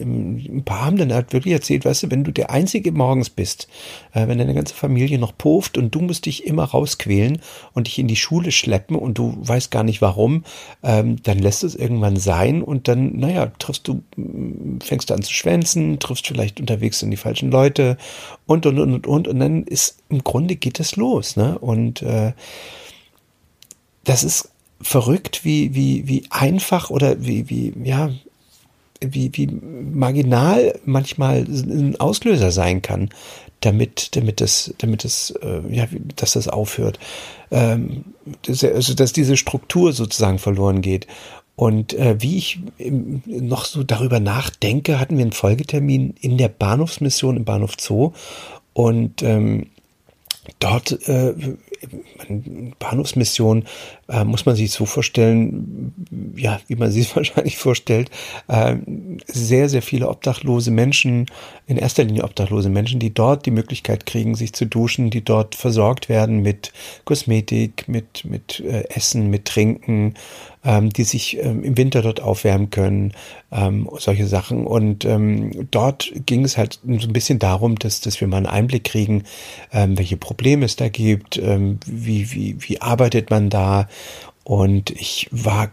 ein 0.49 0.65
paar 0.65 0.87
haben 0.87 0.97
dann 0.97 1.13
halt 1.13 1.35
wirklich 1.35 1.53
erzählt, 1.53 1.85
weißt 1.85 2.05
du, 2.05 2.11
wenn 2.11 2.25
du 2.25 2.33
der 2.33 2.49
Einzige 2.49 2.91
morgens 2.93 3.29
bist, 3.29 3.69
äh, 4.15 4.27
wenn 4.27 4.39
deine 4.39 4.55
ganze 4.55 4.75
Familie 4.75 5.19
noch 5.19 5.37
pufft 5.37 5.77
und 5.77 5.95
du 5.95 6.01
musst 6.01 6.25
dich 6.25 6.47
immer 6.47 6.65
rausquälen 6.65 7.43
und 7.75 7.87
dich 7.87 7.99
in 7.99 8.09
die 8.09 8.17
Schule 8.17 8.51
schleppen 8.51 8.97
und 8.97 9.19
du 9.19 9.37
weißt 9.39 9.71
gar 9.71 9.83
nicht 9.83 10.01
warum, 10.01 10.45
ähm, 10.83 11.23
dann 11.23 11.39
lässt 11.39 11.63
es 11.63 11.75
irgendwann 11.75 12.17
sein 12.17 12.63
und 12.63 12.89
dann, 12.89 13.19
naja, 13.19 13.53
triffst 13.59 13.87
du, 13.87 14.03
fängst 14.83 15.11
du 15.11 15.15
an 15.15 15.23
zu 15.23 15.35
schwänzen, 15.35 15.99
triffst 15.99 16.27
vielleicht 16.27 16.59
unterwegs 16.59 17.03
in 17.03 17.11
die 17.11 17.19
falschen 17.19 17.51
Leute 17.51 17.99
und 18.47 18.65
und 18.65 18.79
und 18.79 18.95
und 18.95 19.07
und 19.07 19.29
und 19.29 19.39
dann 19.39 19.65
ist 19.65 19.99
im 20.09 20.25
Grunde 20.25 20.57
geht 20.57 20.81
es 20.81 20.97
los, 20.97 21.37
ne? 21.37 21.59
Und 21.59 22.01
äh, 22.01 22.33
das 24.05 24.25
ist 24.25 24.54
verrückt, 24.81 25.45
wie, 25.45 25.75
wie, 25.75 26.07
wie 26.09 26.25
einfach 26.31 26.91
oder 26.91 27.25
wie, 27.25 27.49
wie, 27.49 27.73
ja, 27.85 28.11
wie, 29.01 29.31
wie 29.35 29.47
marginal 29.47 30.79
manchmal 30.85 31.45
ein 31.45 31.99
Auslöser 32.01 32.51
sein 32.51 32.83
kann, 32.83 33.11
damit, 33.61 34.17
damit 34.17 34.41
das, 34.41 34.75
damit 34.79 35.05
das, 35.05 35.31
äh, 35.43 35.61
ja, 35.71 35.87
dass 36.17 36.33
das 36.33 36.49
aufhört. 36.49 36.99
Ähm, 37.51 38.05
dass, 38.43 38.65
also, 38.65 38.95
dass 38.95 39.13
diese 39.13 39.37
Struktur 39.37 39.93
sozusagen 39.93 40.39
verloren 40.39 40.83
geht. 40.83 41.07
Und 41.57 41.95
äh, 41.95 42.17
wie 42.19 42.37
ich 42.37 42.59
noch 43.27 43.65
so 43.65 43.85
darüber 43.85 44.19
nachdenke, 44.21 44.99
hatten 44.99 45.17
wir 45.17 45.23
einen 45.23 45.33
Folgetermin 45.33 46.15
in 46.21 46.37
der 46.37 46.49
Bahnhofsmission 46.49 47.37
im 47.37 47.45
Bahnhof 47.45 47.75
Zoo. 47.79 48.13
Und 48.73 49.23
ähm, 49.23 49.67
dort 50.59 51.09
äh, 51.09 51.35
Bahnhofsmission 52.79 53.65
äh, 54.09 54.25
muss 54.25 54.47
man 54.47 54.57
sich 54.57 54.71
so 54.71 54.87
vorstellen, 54.87 55.93
ja, 56.37 56.61
wie 56.67 56.77
man 56.77 56.91
sich 56.93 57.15
wahrscheinlich 57.15 57.59
vorstellt, 57.59 58.11
äh, 58.49 58.77
sehr, 59.27 59.69
sehr 59.69 59.83
viele 59.83 60.09
obdachlose 60.09 60.71
Menschen, 60.71 61.27
in 61.67 61.77
erster 61.77 62.05
Linie 62.05 62.25
obdachlose 62.25 62.69
Menschen, 62.69 63.01
die 63.01 63.13
dort 63.13 63.47
die 63.47 63.51
Möglichkeit 63.51 64.07
kriegen, 64.07 64.35
sich 64.35 64.53
zu 64.53 64.67
duschen, 64.67 65.11
die 65.11 65.25
dort 65.25 65.55
versorgt 65.55 66.09
werden 66.09 66.41
mit 66.41 66.73
Kosmetik, 67.05 67.89
mit, 67.89 68.25
mit 68.25 68.61
äh, 68.61 68.85
Essen, 68.89 69.31
mit 69.31 69.47
Trinken, 69.47 70.15
ähm, 70.65 70.91
die 70.91 71.05
sich 71.05 71.39
ähm, 71.39 71.63
im 71.63 71.77
Winter 71.77 72.03
dort 72.03 72.21
aufwärmen 72.21 72.71
können, 72.71 73.13
ähm, 73.53 73.89
solche 73.99 74.27
Sachen. 74.27 74.67
Und 74.67 75.05
ähm, 75.05 75.69
dort 75.71 76.13
ging 76.27 76.45
es 76.45 76.57
halt 76.57 76.81
so 76.83 77.07
ein 77.07 77.13
bisschen 77.13 77.39
darum, 77.39 77.79
dass, 77.79 78.01
dass 78.01 78.21
wir 78.21 78.29
mal 78.29 78.39
einen 78.39 78.47
Einblick 78.47 78.85
kriegen, 78.85 79.25
ähm, 79.73 79.99
welche 79.99 80.17
Probleme 80.17 80.65
es 80.65 80.77
da 80.77 80.89
gibt, 80.89 81.39
ähm, 81.39 81.79
wie, 81.87 82.33
wie, 82.33 82.57
wie 82.61 82.81
arbeitet 82.81 83.31
man 83.31 83.51
da. 83.51 83.89
Und 84.45 84.91
ich 84.91 85.29
war 85.31 85.71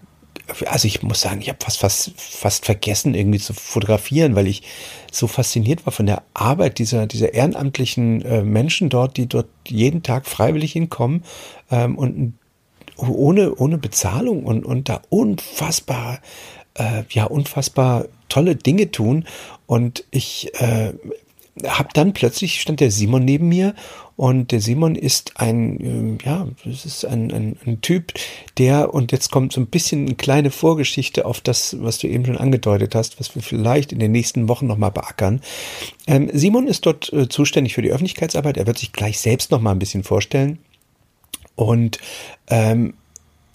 also 0.67 0.88
ich 0.88 1.01
muss 1.01 1.21
sagen, 1.21 1.41
ich 1.41 1.50
habe 1.50 1.60
fast, 1.62 1.79
fast, 1.79 2.12
fast 2.17 2.65
vergessen, 2.65 3.13
irgendwie 3.13 3.39
zu 3.39 3.53
fotografieren, 3.53 4.36
weil 4.36 4.48
ich 4.48 4.63
so 5.12 5.27
fasziniert 5.27 5.86
war 5.86 5.93
von 5.93 6.05
der 6.05 6.24
Arbeit 6.33 6.79
dieser, 6.79 7.07
dieser 7.07 7.33
ehrenamtlichen 7.33 8.21
äh, 8.24 8.43
Menschen 8.43 8.89
dort, 8.89 9.17
die 9.17 9.27
dort 9.27 9.48
jeden 9.67 10.03
Tag 10.03 10.25
freiwillig 10.25 10.74
hinkommen 10.74 11.24
ähm, 11.69 11.98
und 11.98 12.33
ohne, 13.10 13.55
ohne 13.55 13.77
Bezahlung 13.77 14.43
und, 14.43 14.65
und 14.65 14.89
da 14.89 15.01
unfassbar, 15.10 16.20
äh, 16.75 17.03
ja, 17.10 17.25
unfassbar 17.25 18.05
tolle 18.29 18.55
Dinge 18.55 18.91
tun. 18.91 19.25
Und 19.65 20.05
ich 20.12 20.51
äh, 20.55 20.93
habe 21.67 21.89
dann 21.93 22.13
plötzlich 22.13 22.62
stand 22.62 22.79
der 22.79 22.91
Simon 22.91 23.25
neben 23.25 23.50
mir 23.50 23.75
und 24.15 24.51
der 24.51 24.62
Simon 24.62 24.96
ist 24.96 25.34
ein, 25.38 26.20
äh, 26.22 26.25
ja, 26.25 26.48
das 26.63 26.86
ist 26.86 27.05
ein, 27.05 27.31
ein, 27.31 27.58
ein 27.65 27.81
Typ, 27.81 28.13
der, 28.58 28.93
und 28.93 29.12
jetzt 29.12 29.31
kommt 29.31 29.53
so 29.53 29.62
ein 29.62 29.67
bisschen 29.67 30.05
eine 30.05 30.15
kleine 30.15 30.51
Vorgeschichte 30.51 31.25
auf 31.25 31.41
das, 31.41 31.77
was 31.81 31.98
du 31.98 32.08
eben 32.08 32.25
schon 32.25 32.38
angedeutet 32.38 32.96
hast, 32.96 33.20
was 33.20 33.36
wir 33.36 33.41
vielleicht 33.41 33.91
in 33.91 34.00
den 34.00 34.12
nächsten 34.12 34.48
Wochen 34.48 34.67
nochmal 34.67 34.91
beackern. 34.91 35.41
Ähm, 36.08 36.29
Simon 36.34 36.67
ist 36.67 36.86
dort 36.86 37.12
äh, 37.13 37.27
zuständig 37.29 37.74
für 37.74 37.81
die 37.81 37.91
Öffentlichkeitsarbeit. 37.91 38.58
Er 38.58 38.67
wird 38.67 38.77
sich 38.77 38.93
gleich 38.93 39.20
selbst 39.20 39.51
nochmal 39.51 39.75
ein 39.75 39.79
bisschen 39.79 40.03
vorstellen. 40.03 40.60
Und 41.55 42.00
ähm, 42.48 42.93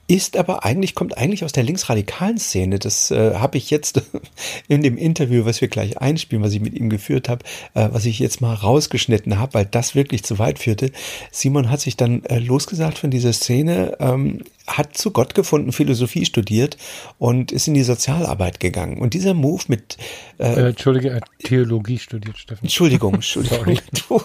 ist 0.08 0.36
aber 0.36 0.64
eigentlich, 0.64 0.94
kommt 0.94 1.18
eigentlich 1.18 1.44
aus 1.44 1.52
der 1.52 1.64
linksradikalen 1.64 2.38
Szene. 2.38 2.78
Das 2.78 3.10
äh, 3.10 3.34
habe 3.34 3.58
ich 3.58 3.70
jetzt 3.70 4.02
in 4.68 4.82
dem 4.82 4.96
Interview, 4.96 5.44
was 5.44 5.60
wir 5.60 5.68
gleich 5.68 5.98
einspielen, 5.98 6.44
was 6.44 6.52
ich 6.52 6.60
mit 6.60 6.74
ihm 6.74 6.90
geführt 6.90 7.28
habe, 7.28 7.44
äh, 7.74 7.88
was 7.90 8.04
ich 8.04 8.18
jetzt 8.18 8.40
mal 8.40 8.54
rausgeschnitten 8.54 9.38
habe, 9.38 9.54
weil 9.54 9.64
das 9.64 9.94
wirklich 9.94 10.22
zu 10.22 10.38
weit 10.38 10.58
führte. 10.58 10.92
Simon 11.32 11.70
hat 11.70 11.80
sich 11.80 11.96
dann 11.96 12.24
äh, 12.24 12.38
losgesagt 12.38 12.98
von 12.98 13.10
dieser 13.10 13.32
Szene, 13.32 13.96
ähm, 13.98 14.42
hat 14.66 14.96
zu 14.96 15.10
Gott 15.10 15.34
gefunden, 15.34 15.72
Philosophie 15.72 16.24
studiert 16.24 16.76
und 17.18 17.50
ist 17.50 17.66
in 17.66 17.74
die 17.74 17.82
Sozialarbeit 17.82 18.60
gegangen. 18.60 18.98
Und 18.98 19.14
dieser 19.14 19.34
Move 19.34 19.64
mit 19.68 19.96
äh, 20.38 20.52
äh, 20.52 20.68
Entschuldige, 20.68 21.10
er 21.10 21.16
hat 21.16 21.28
Theologie 21.42 21.98
studiert, 21.98 22.38
Steffen. 22.38 22.64
Entschuldigung, 22.64 23.14
Entschuldigung. 23.14 24.22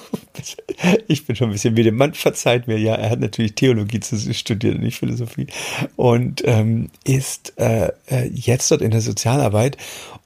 Ich 1.07 1.25
bin 1.25 1.36
schon 1.36 1.50
ein 1.50 1.53
bisschen 1.53 1.74
müde. 1.74 1.91
Man 1.91 2.13
verzeiht 2.13 2.67
mir, 2.67 2.77
ja, 2.77 2.95
er 2.95 3.10
hat 3.10 3.19
natürlich 3.19 3.55
Theologie 3.55 4.00
studiert 4.33 4.75
und 4.75 4.83
nicht 4.83 4.98
Philosophie. 4.98 5.48
Und 5.95 6.41
ähm, 6.45 6.89
ist 7.03 7.53
äh, 7.57 7.91
äh 8.07 8.27
jetzt 8.33 8.71
dort 8.71 8.81
in 8.81 8.91
der 8.91 9.01
Sozialarbeit 9.01 9.77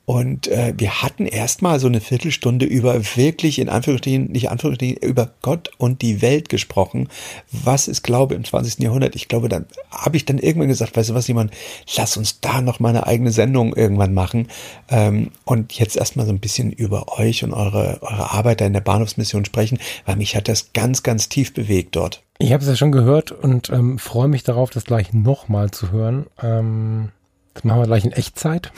und 0.06 0.48
äh, 0.48 0.74
wir 0.78 1.02
hatten 1.02 1.26
erstmal 1.26 1.80
so 1.80 1.88
eine 1.88 2.00
Viertelstunde 2.00 2.66
über 2.66 3.02
wirklich 3.16 3.58
in 3.58 3.70
Anführungsstrichen, 3.70 4.32
nicht 4.32 4.52
Anführungsstrichen, 4.52 4.98
über 4.98 5.32
Gott 5.42 5.72
und 5.78 6.04
die 6.04 6.22
Welt 6.22 6.50
gesprochen. 6.50 7.10
Was 7.52 7.88
ist 7.88 8.04
Glaube 8.04 8.36
im 8.36 8.44
20. 8.44 8.80
Jahrhundert? 8.84 9.16
Ich 9.16 9.28
glaube, 9.28 9.50
dann 9.50 9.66
habe 9.90 10.18
ich 10.18 10.26
dann 10.26 10.38
irgendwann 10.38 10.68
gesagt, 10.68 10.96
weißt 10.96 11.10
du 11.10 11.16
was, 11.16 11.28
jemand, 11.28 11.52
lass 11.98 12.18
uns 12.18 12.40
da 12.40 12.62
noch 12.62 12.80
mal 12.80 12.90
eine 12.90 13.08
eigene 13.08 13.32
Sendung 13.32 13.76
irgendwann 13.76 14.14
machen. 14.14 14.48
Ähm, 14.90 15.32
und 15.44 15.74
jetzt 15.74 15.98
erstmal 15.98 16.28
so 16.28 16.32
ein 16.32 16.40
bisschen 16.40 16.72
über 16.72 17.18
euch 17.18 17.44
und 17.44 17.54
eure, 17.54 17.98
eure 18.02 18.32
Arbeit 18.32 18.62
da 18.62 18.66
in 18.68 18.74
der 18.74 18.82
Bahnhofsmission 18.82 19.46
sprechen, 19.46 19.80
weil 20.06 20.18
mich 20.18 20.36
hat 20.36 20.48
das 20.48 20.72
ganz, 20.74 21.02
ganz 21.02 21.30
tief 21.30 21.54
bewegt 21.54 21.96
dort. 21.96 22.22
Ich 22.38 22.54
habe 22.54 22.62
es 22.62 22.70
ja 22.70 22.76
schon 22.76 22.92
gehört 22.92 23.32
und 23.32 23.70
ähm, 23.72 23.98
freue 23.98 24.28
mich 24.28 24.44
darauf, 24.44 24.70
das 24.70 24.84
gleich 24.84 25.14
nochmal 25.14 25.72
zu 25.72 25.92
hören. 25.92 26.28
Ähm 26.44 27.10
das 27.56 27.64
machen 27.64 27.80
wir 27.80 27.88
gleich 27.88 28.06
in 28.06 28.12
Echtzeit. 28.12 28.72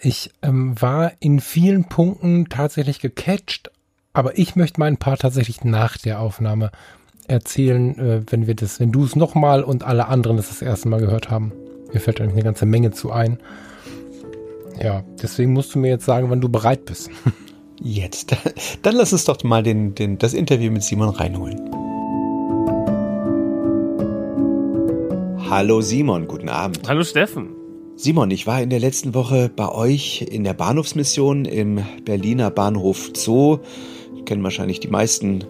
Ich 0.00 0.30
ähm, 0.42 0.80
war 0.80 1.12
in 1.20 1.40
vielen 1.40 1.84
Punkten 1.84 2.48
tatsächlich 2.48 3.00
gecatcht, 3.00 3.70
aber 4.12 4.38
ich 4.38 4.54
möchte 4.54 4.78
meinen 4.78 4.98
Part 4.98 5.22
tatsächlich 5.22 5.64
nach 5.64 5.96
der 5.96 6.20
Aufnahme 6.20 6.70
erzählen, 7.28 7.98
äh, 7.98 8.22
wenn 8.30 8.46
wir 8.46 8.54
das, 8.54 8.78
wenn 8.78 8.92
du 8.92 9.04
es 9.04 9.16
nochmal 9.16 9.64
und 9.64 9.84
alle 9.84 10.06
anderen 10.06 10.36
das 10.36 10.48
das 10.48 10.62
erste 10.62 10.88
Mal 10.88 11.00
gehört 11.00 11.30
haben. 11.30 11.52
Mir 11.92 12.00
fällt 12.00 12.20
eigentlich 12.20 12.34
eine 12.34 12.44
ganze 12.44 12.66
Menge 12.66 12.92
zu 12.92 13.10
ein. 13.10 13.38
Ja, 14.80 15.02
deswegen 15.20 15.52
musst 15.52 15.74
du 15.74 15.78
mir 15.78 15.88
jetzt 15.88 16.04
sagen, 16.04 16.30
wann 16.30 16.40
du 16.40 16.48
bereit 16.48 16.84
bist. 16.84 17.10
Jetzt. 17.80 18.36
Dann 18.82 18.94
lass 18.94 19.12
uns 19.12 19.24
doch 19.24 19.42
mal 19.42 19.62
den, 19.62 19.94
den, 19.94 20.18
das 20.18 20.34
Interview 20.34 20.70
mit 20.70 20.82
Simon 20.82 21.08
reinholen. 21.08 21.58
Hallo 25.50 25.80
Simon, 25.80 26.28
guten 26.28 26.48
Abend. 26.48 26.88
Hallo 26.88 27.02
Steffen. 27.02 27.55
Simon, 27.98 28.30
ich 28.30 28.46
war 28.46 28.60
in 28.60 28.68
der 28.68 28.78
letzten 28.78 29.14
Woche 29.14 29.48
bei 29.48 29.70
euch 29.70 30.20
in 30.20 30.44
der 30.44 30.52
Bahnhofsmission 30.52 31.46
im 31.46 31.82
Berliner 32.04 32.50
Bahnhof 32.50 33.12
Zoo. 33.14 33.60
Kennen 34.26 34.42
wahrscheinlich 34.42 34.80
die 34.80 34.88
meisten, 34.88 35.44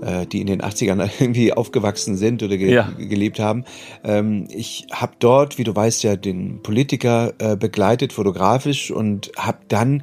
äh, 0.00 0.24
die 0.26 0.40
in 0.40 0.46
den 0.46 0.62
80ern 0.62 1.10
irgendwie 1.20 1.52
aufgewachsen 1.52 2.16
sind 2.16 2.42
oder 2.42 2.56
ge 2.56 2.72
ja. 2.72 2.90
gelebt 2.96 3.38
haben. 3.38 3.64
Ähm, 4.02 4.48
ich 4.48 4.86
habe 4.90 5.12
dort, 5.18 5.58
wie 5.58 5.64
du 5.64 5.76
weißt, 5.76 6.02
ja 6.02 6.16
den 6.16 6.62
Politiker 6.62 7.34
äh, 7.38 7.56
begleitet, 7.56 8.14
fotografisch 8.14 8.90
und 8.90 9.30
habe 9.36 9.58
dann 9.68 10.02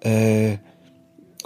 äh, 0.00 0.56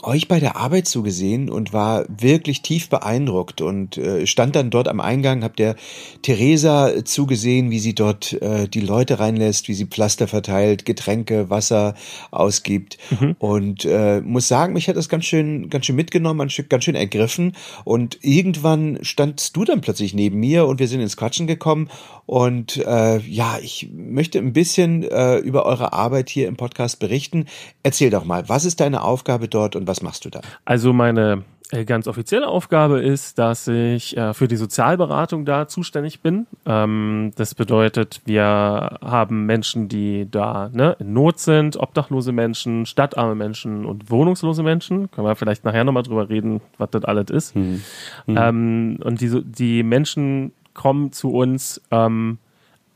euch 0.03 0.29
bei 0.29 0.41
der 0.41 0.57
Arbeit 0.57 0.87
zugesehen 0.87 1.51
und 1.51 1.73
war 1.73 2.05
wirklich 2.09 2.63
tief 2.63 2.89
beeindruckt 2.89 3.61
und 3.61 3.99
äh, 3.99 4.27
stand 4.27 4.57
dann 4.57 4.71
dort 4.71 4.89
am 4.89 5.01
Eingang, 5.01 5.43
hab 5.43 5.57
der 5.57 5.77
Theresa 6.23 7.05
zugesehen, 7.05 7.71
wie 7.71 7.79
sie 7.79 7.95
dort 7.95 8.35
äh, 8.35 8.69
die 8.69 8.81
Leute 8.81 9.19
reinlässt, 9.19 9.69
wie 9.69 9.75
sie 9.75 9.87
Pflaster 9.87 10.29
verteilt, 10.29 10.85
Getränke, 10.85 11.51
Wasser 11.51 11.95
ausgibt 12.31 12.99
mhm. 13.11 13.37
und 13.39 13.85
äh, 13.85 14.21
muss 14.21 14.49
sagen, 14.49 14.73
mich 14.73 14.89
hat 14.89 14.97
das 14.97 15.09
ganz 15.09 15.25
schön, 15.25 15.69
ganz 15.71 15.87
schön 15.87 15.97
mitgenommen, 15.97 16.49
ganz 16.69 16.85
schön 16.85 16.95
ergriffen 16.95 17.55
und 17.85 18.19
irgendwann 18.23 18.99
standst 19.03 19.57
du 19.57 19.65
dann 19.65 19.81
plötzlich 19.81 20.15
neben 20.15 20.39
mir 20.39 20.67
und 20.67 20.79
wir 20.79 20.89
sind 20.89 21.01
ins 21.01 21.17
Quatschen 21.17 21.47
gekommen 21.47 21.89
und 22.29 22.77
äh, 22.77 23.21
ja, 23.21 23.59
ich 23.63 23.89
möchte 23.91 24.39
ein 24.39 24.53
bisschen 24.53 25.03
äh, 25.03 25.39
über 25.39 25.65
eure 25.65 25.95
Arbeit 25.95 26.29
hier 26.29 26.47
im 26.47 26.59
Podcast 26.59 26.99
berichten. 26.99 27.47
Erzähl 27.83 28.11
doch 28.11 28.27
mal, 28.27 28.51
was 28.51 28.67
ist 28.67 28.81
deine 28.81 29.03
Aufgabe 29.03 29.49
dort 29.49 29.77
und 29.77 29.88
was 29.89 30.03
machst 30.03 30.25
du 30.25 30.31
da? 30.31 30.41
Also 30.65 30.93
meine 30.93 31.45
äh, 31.71 31.85
ganz 31.85 32.09
offizielle 32.09 32.49
Aufgabe 32.49 33.01
ist, 33.01 33.39
dass 33.39 33.69
ich 33.69 34.17
äh, 34.17 34.33
für 34.33 34.49
die 34.49 34.57
Sozialberatung 34.57 35.45
da 35.45 35.69
zuständig 35.69 36.21
bin. 36.21 36.47
Ähm, 36.65 37.33
das 37.37 37.55
bedeutet, 37.55 38.23
wir 38.25 38.99
haben 39.03 39.45
Menschen, 39.45 39.89
die 39.89 40.27
da 40.31 40.71
ne, 40.73 40.97
in 40.99 41.13
Not 41.13 41.41
sind, 41.41 41.77
obdachlose 41.77 42.33
Menschen, 42.33 42.87
stadtarme 42.87 43.35
Menschen 43.35 43.85
und 43.85 44.11
wohnungslose 44.11 44.63
Menschen. 44.63 45.11
Können 45.11 45.27
wir 45.27 45.37
vielleicht 45.37 45.65
nachher 45.65 45.85
nochmal 45.85 46.05
drüber 46.05 46.31
reden, 46.31 46.63
was 46.79 46.89
das 46.91 47.05
alles 47.05 47.29
ist. 47.29 47.55
Hm. 47.55 47.83
Hm. 48.25 48.37
Ähm, 48.39 48.99
und 49.05 49.21
die, 49.21 49.43
die 49.45 49.83
Menschen 49.83 50.53
kommen 50.73 51.13
zu 51.13 51.33
uns 51.33 51.83
ähm, 51.91 52.39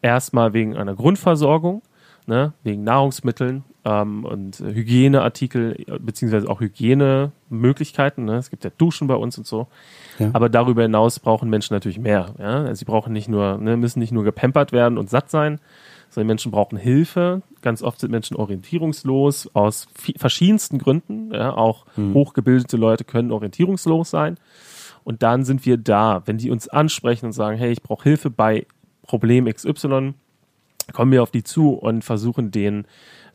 erstmal 0.00 0.54
wegen 0.54 0.78
einer 0.78 0.94
Grundversorgung, 0.94 1.82
ne, 2.26 2.54
wegen 2.62 2.84
Nahrungsmitteln, 2.84 3.64
ähm, 3.84 4.24
und 4.24 4.60
Hygieneartikel 4.60 5.84
beziehungsweise 6.00 6.48
auch 6.48 6.60
Hygienemöglichkeiten. 6.60 8.24
Ne? 8.24 8.36
Es 8.36 8.50
gibt 8.50 8.64
ja 8.64 8.70
Duschen 8.76 9.08
bei 9.08 9.16
uns 9.16 9.38
und 9.38 9.46
so. 9.46 9.66
Ja. 10.18 10.30
Aber 10.32 10.48
darüber 10.48 10.82
hinaus 10.82 11.18
brauchen 11.18 11.50
Menschen 11.50 11.74
natürlich 11.74 11.98
mehr. 11.98 12.34
Ja? 12.38 12.64
Also 12.64 12.74
sie 12.74 12.84
brauchen 12.84 13.12
nicht 13.12 13.28
nur, 13.28 13.58
ne, 13.58 13.76
müssen 13.76 13.98
nicht 13.98 14.12
nur 14.12 14.24
gepampert 14.24 14.72
werden 14.72 14.98
und 14.98 15.10
satt 15.10 15.30
sein, 15.30 15.58
sondern 16.10 16.28
Menschen 16.28 16.52
brauchen 16.52 16.78
Hilfe. 16.78 17.42
Ganz 17.60 17.82
oft 17.82 18.00
sind 18.00 18.10
Menschen 18.10 18.36
orientierungslos 18.36 19.50
aus 19.54 19.88
verschiedensten 20.16 20.78
Gründen. 20.78 21.32
Ja? 21.32 21.54
Auch 21.54 21.86
mhm. 21.96 22.14
hochgebildete 22.14 22.76
Leute 22.76 23.04
können 23.04 23.32
orientierungslos 23.32 24.10
sein. 24.10 24.36
Und 25.04 25.24
dann 25.24 25.44
sind 25.44 25.66
wir 25.66 25.78
da, 25.78 26.22
wenn 26.26 26.38
die 26.38 26.50
uns 26.50 26.68
ansprechen 26.68 27.26
und 27.26 27.32
sagen, 27.32 27.58
hey, 27.58 27.72
ich 27.72 27.82
brauche 27.82 28.04
Hilfe 28.04 28.30
bei 28.30 28.66
Problem 29.04 29.46
XY, 29.46 30.14
kommen 30.92 31.12
wir 31.12 31.22
auf 31.22 31.30
die 31.30 31.42
zu 31.42 31.70
und 31.70 32.04
versuchen 32.04 32.50
denen 32.50 32.86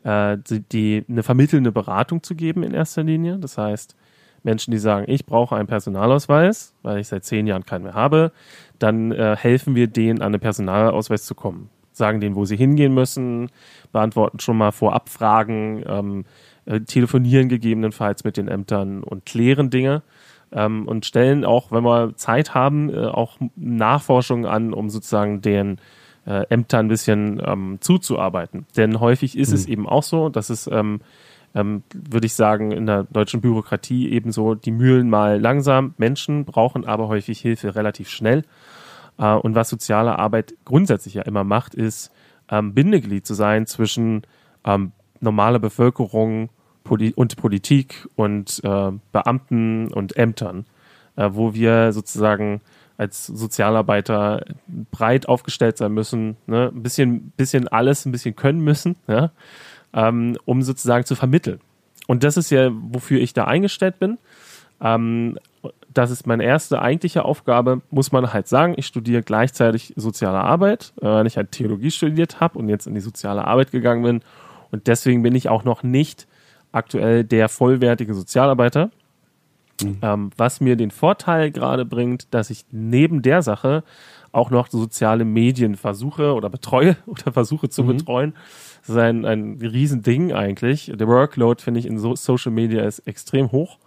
äh, 0.04 0.36
die, 0.38 0.60
die, 0.60 1.04
eine 1.08 1.22
vermittelnde 1.22 1.72
Beratung 1.72 2.22
zu 2.22 2.34
geben 2.34 2.62
in 2.62 2.74
erster 2.74 3.02
Linie. 3.02 3.38
Das 3.38 3.58
heißt, 3.58 3.96
Menschen, 4.42 4.70
die 4.70 4.78
sagen, 4.78 5.06
ich 5.08 5.26
brauche 5.26 5.56
einen 5.56 5.66
Personalausweis, 5.66 6.74
weil 6.82 6.98
ich 6.98 7.08
seit 7.08 7.24
zehn 7.24 7.46
Jahren 7.46 7.66
keinen 7.66 7.84
mehr 7.84 7.94
habe, 7.94 8.32
dann 8.78 9.12
äh, 9.12 9.36
helfen 9.36 9.74
wir 9.74 9.88
denen, 9.88 10.20
an 10.20 10.28
einen 10.32 10.40
Personalausweis 10.40 11.24
zu 11.24 11.34
kommen. 11.34 11.70
Sagen 11.92 12.20
denen, 12.20 12.36
wo 12.36 12.44
sie 12.44 12.56
hingehen 12.56 12.94
müssen, 12.94 13.50
beantworten 13.90 14.38
schon 14.38 14.56
mal 14.56 14.70
vorab 14.70 15.08
Fragen, 15.08 15.82
ähm, 15.86 16.24
äh, 16.66 16.80
telefonieren 16.80 17.48
gegebenenfalls 17.48 18.22
mit 18.22 18.36
den 18.36 18.46
Ämtern 18.48 19.02
und 19.02 19.26
klären 19.26 19.70
Dinge. 19.70 20.02
ähm, 20.52 20.86
und 20.88 21.06
stellen 21.06 21.44
auch, 21.44 21.72
wenn 21.72 21.84
wir 21.84 22.14
Zeit 22.16 22.54
haben, 22.54 22.92
äh, 22.92 23.06
auch 23.06 23.36
Nachforschungen 23.56 24.46
an, 24.46 24.72
um 24.72 24.88
sozusagen 24.88 25.40
den 25.42 25.78
äh, 26.28 26.44
Ämtern 26.50 26.86
ein 26.86 26.88
bisschen 26.88 27.40
ähm, 27.44 27.78
zuzuarbeiten. 27.80 28.66
Denn 28.76 29.00
häufig 29.00 29.36
ist 29.36 29.48
mhm. 29.48 29.54
es 29.54 29.66
eben 29.66 29.88
auch 29.88 30.02
so, 30.02 30.28
dass 30.28 30.50
es, 30.50 30.68
ähm, 30.70 31.00
ähm, 31.54 31.82
würde 31.94 32.26
ich 32.26 32.34
sagen, 32.34 32.70
in 32.70 32.84
der 32.84 33.04
deutschen 33.04 33.40
Bürokratie 33.40 34.10
ebenso 34.12 34.54
die 34.54 34.70
Mühlen 34.70 35.08
mal 35.08 35.40
langsam. 35.40 35.94
Menschen 35.96 36.44
brauchen 36.44 36.84
aber 36.84 37.08
häufig 37.08 37.40
Hilfe 37.40 37.74
relativ 37.74 38.10
schnell. 38.10 38.44
Äh, 39.16 39.34
und 39.34 39.54
was 39.54 39.70
soziale 39.70 40.18
Arbeit 40.18 40.54
grundsätzlich 40.66 41.14
ja 41.14 41.22
immer 41.22 41.44
macht, 41.44 41.74
ist 41.74 42.12
ähm, 42.50 42.74
Bindeglied 42.74 43.26
zu 43.26 43.32
sein 43.32 43.66
zwischen 43.66 44.22
ähm, 44.64 44.92
normaler 45.20 45.58
Bevölkerung 45.58 46.50
Poli 46.84 47.12
und 47.14 47.36
Politik 47.36 48.06
und 48.16 48.60
äh, 48.64 48.92
Beamten 49.12 49.92
und 49.92 50.16
Ämtern, 50.16 50.66
äh, 51.16 51.30
wo 51.32 51.54
wir 51.54 51.92
sozusagen 51.92 52.60
als 52.98 53.26
Sozialarbeiter 53.26 54.44
breit 54.90 55.28
aufgestellt 55.28 55.78
sein 55.78 55.92
müssen, 55.92 56.36
ne? 56.46 56.70
ein 56.74 56.82
bisschen, 56.82 57.30
bisschen 57.36 57.68
alles, 57.68 58.04
ein 58.04 58.12
bisschen 58.12 58.36
können 58.36 58.60
müssen, 58.60 58.96
ja? 59.06 59.30
ähm, 59.94 60.36
um 60.44 60.62
sozusagen 60.62 61.06
zu 61.06 61.14
vermitteln. 61.14 61.60
Und 62.08 62.24
das 62.24 62.36
ist 62.36 62.50
ja, 62.50 62.70
wofür 62.72 63.20
ich 63.20 63.32
da 63.32 63.44
eingestellt 63.44 64.00
bin. 64.00 64.18
Ähm, 64.80 65.38
das 65.94 66.10
ist 66.10 66.26
meine 66.26 66.44
erste 66.44 66.82
eigentliche 66.82 67.24
Aufgabe, 67.24 67.82
muss 67.90 68.12
man 68.12 68.32
halt 68.32 68.48
sagen. 68.48 68.74
Ich 68.76 68.86
studiere 68.86 69.22
gleichzeitig 69.22 69.94
soziale 69.96 70.40
Arbeit, 70.40 70.92
äh, 71.00 71.06
weil 71.06 71.26
ich 71.26 71.36
halt 71.36 71.52
Theologie 71.52 71.92
studiert 71.92 72.40
habe 72.40 72.58
und 72.58 72.68
jetzt 72.68 72.86
in 72.86 72.94
die 72.94 73.00
soziale 73.00 73.46
Arbeit 73.46 73.70
gegangen 73.70 74.02
bin. 74.02 74.20
Und 74.72 74.88
deswegen 74.88 75.22
bin 75.22 75.36
ich 75.36 75.48
auch 75.48 75.64
noch 75.64 75.84
nicht 75.84 76.26
aktuell 76.72 77.24
der 77.24 77.48
vollwertige 77.48 78.12
Sozialarbeiter. 78.14 78.90
Mhm. 79.82 79.98
Ähm, 80.02 80.30
was 80.36 80.60
mir 80.60 80.76
den 80.76 80.90
Vorteil 80.90 81.50
gerade 81.50 81.84
bringt, 81.84 82.32
dass 82.32 82.50
ich 82.50 82.64
neben 82.70 83.22
der 83.22 83.42
Sache 83.42 83.84
auch 84.32 84.50
noch 84.50 84.68
soziale 84.68 85.24
Medien 85.24 85.76
versuche 85.76 86.34
oder 86.34 86.50
betreue 86.50 86.96
oder 87.06 87.32
versuche 87.32 87.68
zu 87.68 87.84
mhm. 87.84 87.88
betreuen. 87.88 88.34
Das 88.80 88.90
ist 88.90 88.96
ein, 88.96 89.24
ein 89.24 89.58
Riesending 89.60 90.32
eigentlich. 90.32 90.92
Der 90.94 91.08
Workload, 91.08 91.62
finde 91.62 91.80
ich, 91.80 91.86
in 91.86 91.98
so 91.98 92.14
Social 92.14 92.52
Media 92.52 92.84
ist 92.84 93.00
extrem 93.00 93.52
hoch. 93.52 93.78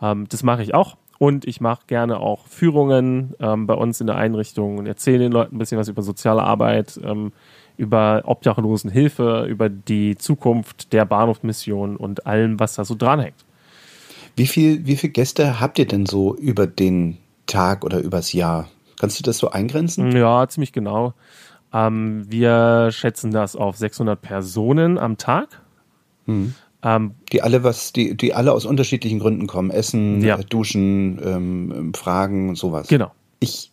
Ähm, 0.00 0.26
das 0.28 0.42
mache 0.42 0.62
ich 0.62 0.74
auch. 0.74 0.96
Und 1.18 1.46
ich 1.46 1.60
mache 1.60 1.82
gerne 1.86 2.18
auch 2.18 2.46
Führungen 2.48 3.34
ähm, 3.38 3.68
bei 3.68 3.74
uns 3.74 4.00
in 4.00 4.08
der 4.08 4.16
Einrichtung 4.16 4.78
und 4.78 4.86
erzähle 4.86 5.20
den 5.20 5.32
Leuten 5.32 5.54
ein 5.54 5.58
bisschen 5.58 5.78
was 5.78 5.88
über 5.88 6.02
soziale 6.02 6.42
Arbeit, 6.42 6.98
ähm, 7.04 7.30
über 7.76 8.22
Obdachlosenhilfe, 8.24 9.46
über 9.48 9.68
die 9.68 10.16
Zukunft 10.16 10.92
der 10.92 11.04
Bahnhofsmission 11.04 11.96
und 11.96 12.26
allem, 12.26 12.58
was 12.58 12.74
da 12.74 12.84
so 12.84 12.96
dranhängt. 12.96 13.44
Wie 14.36 14.46
viel, 14.46 14.86
wie 14.86 14.96
viele 14.96 15.12
Gäste 15.12 15.60
habt 15.60 15.78
ihr 15.78 15.86
denn 15.86 16.06
so 16.06 16.34
über 16.36 16.66
den 16.66 17.18
Tag 17.46 17.84
oder 17.84 18.00
übers 18.00 18.32
Jahr? 18.32 18.68
Kannst 18.98 19.18
du 19.18 19.22
das 19.22 19.38
so 19.38 19.50
eingrenzen? 19.50 20.12
Ja, 20.16 20.46
ziemlich 20.48 20.72
genau. 20.72 21.14
Ähm, 21.72 22.24
wir 22.30 22.90
schätzen 22.92 23.30
das 23.30 23.56
auf 23.56 23.76
600 23.76 24.20
Personen 24.20 24.98
am 24.98 25.18
Tag. 25.18 25.48
Hm. 26.26 26.54
Ähm, 26.84 27.14
die 27.32 27.42
alle 27.42 27.64
was, 27.64 27.92
die, 27.92 28.16
die 28.16 28.34
alle 28.34 28.52
aus 28.52 28.64
unterschiedlichen 28.66 29.18
Gründen 29.18 29.46
kommen. 29.46 29.70
Essen, 29.70 30.22
ja. 30.22 30.36
Duschen, 30.36 31.20
ähm, 31.24 31.94
Fragen 31.94 32.50
und 32.50 32.56
sowas. 32.56 32.88
Genau. 32.88 33.12
Ich 33.40 33.71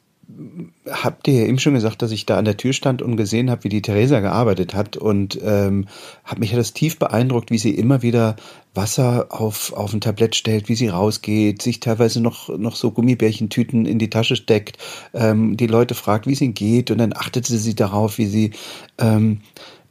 hab 0.87 1.23
dir 1.23 1.41
ja 1.41 1.47
eben 1.47 1.59
schon 1.59 1.73
gesagt, 1.73 2.01
dass 2.01 2.11
ich 2.11 2.25
da 2.25 2.37
an 2.37 2.45
der 2.45 2.57
Tür 2.57 2.73
stand 2.73 3.01
und 3.01 3.17
gesehen 3.17 3.49
habe, 3.49 3.63
wie 3.63 3.69
die 3.69 3.81
Theresa 3.81 4.19
gearbeitet 4.19 4.73
hat. 4.73 4.95
Und 4.95 5.39
ähm, 5.43 5.87
hat 6.23 6.39
mich 6.39 6.51
das 6.51 6.73
tief 6.73 6.99
beeindruckt, 6.99 7.51
wie 7.51 7.57
sie 7.57 7.71
immer 7.71 8.01
wieder 8.01 8.35
Wasser 8.75 9.27
auf, 9.29 9.73
auf 9.73 9.93
ein 9.93 10.01
Tablett 10.01 10.35
stellt, 10.35 10.69
wie 10.69 10.75
sie 10.75 10.89
rausgeht, 10.89 11.61
sich 11.61 11.79
teilweise 11.79 12.21
noch, 12.21 12.49
noch 12.57 12.75
so 12.75 12.91
Gummibärchentüten 12.91 13.85
in 13.85 13.97
die 13.97 14.09
Tasche 14.09 14.35
steckt, 14.35 14.77
ähm, 15.13 15.57
die 15.57 15.67
Leute 15.67 15.95
fragt, 15.95 16.27
wie 16.27 16.33
es 16.33 16.41
ihnen 16.41 16.53
geht. 16.53 16.91
Und 16.91 16.99
dann 16.99 17.13
achtete 17.13 17.57
sie 17.57 17.75
darauf, 17.75 18.17
wie 18.17 18.27
sie 18.27 18.51
ähm, 18.99 19.41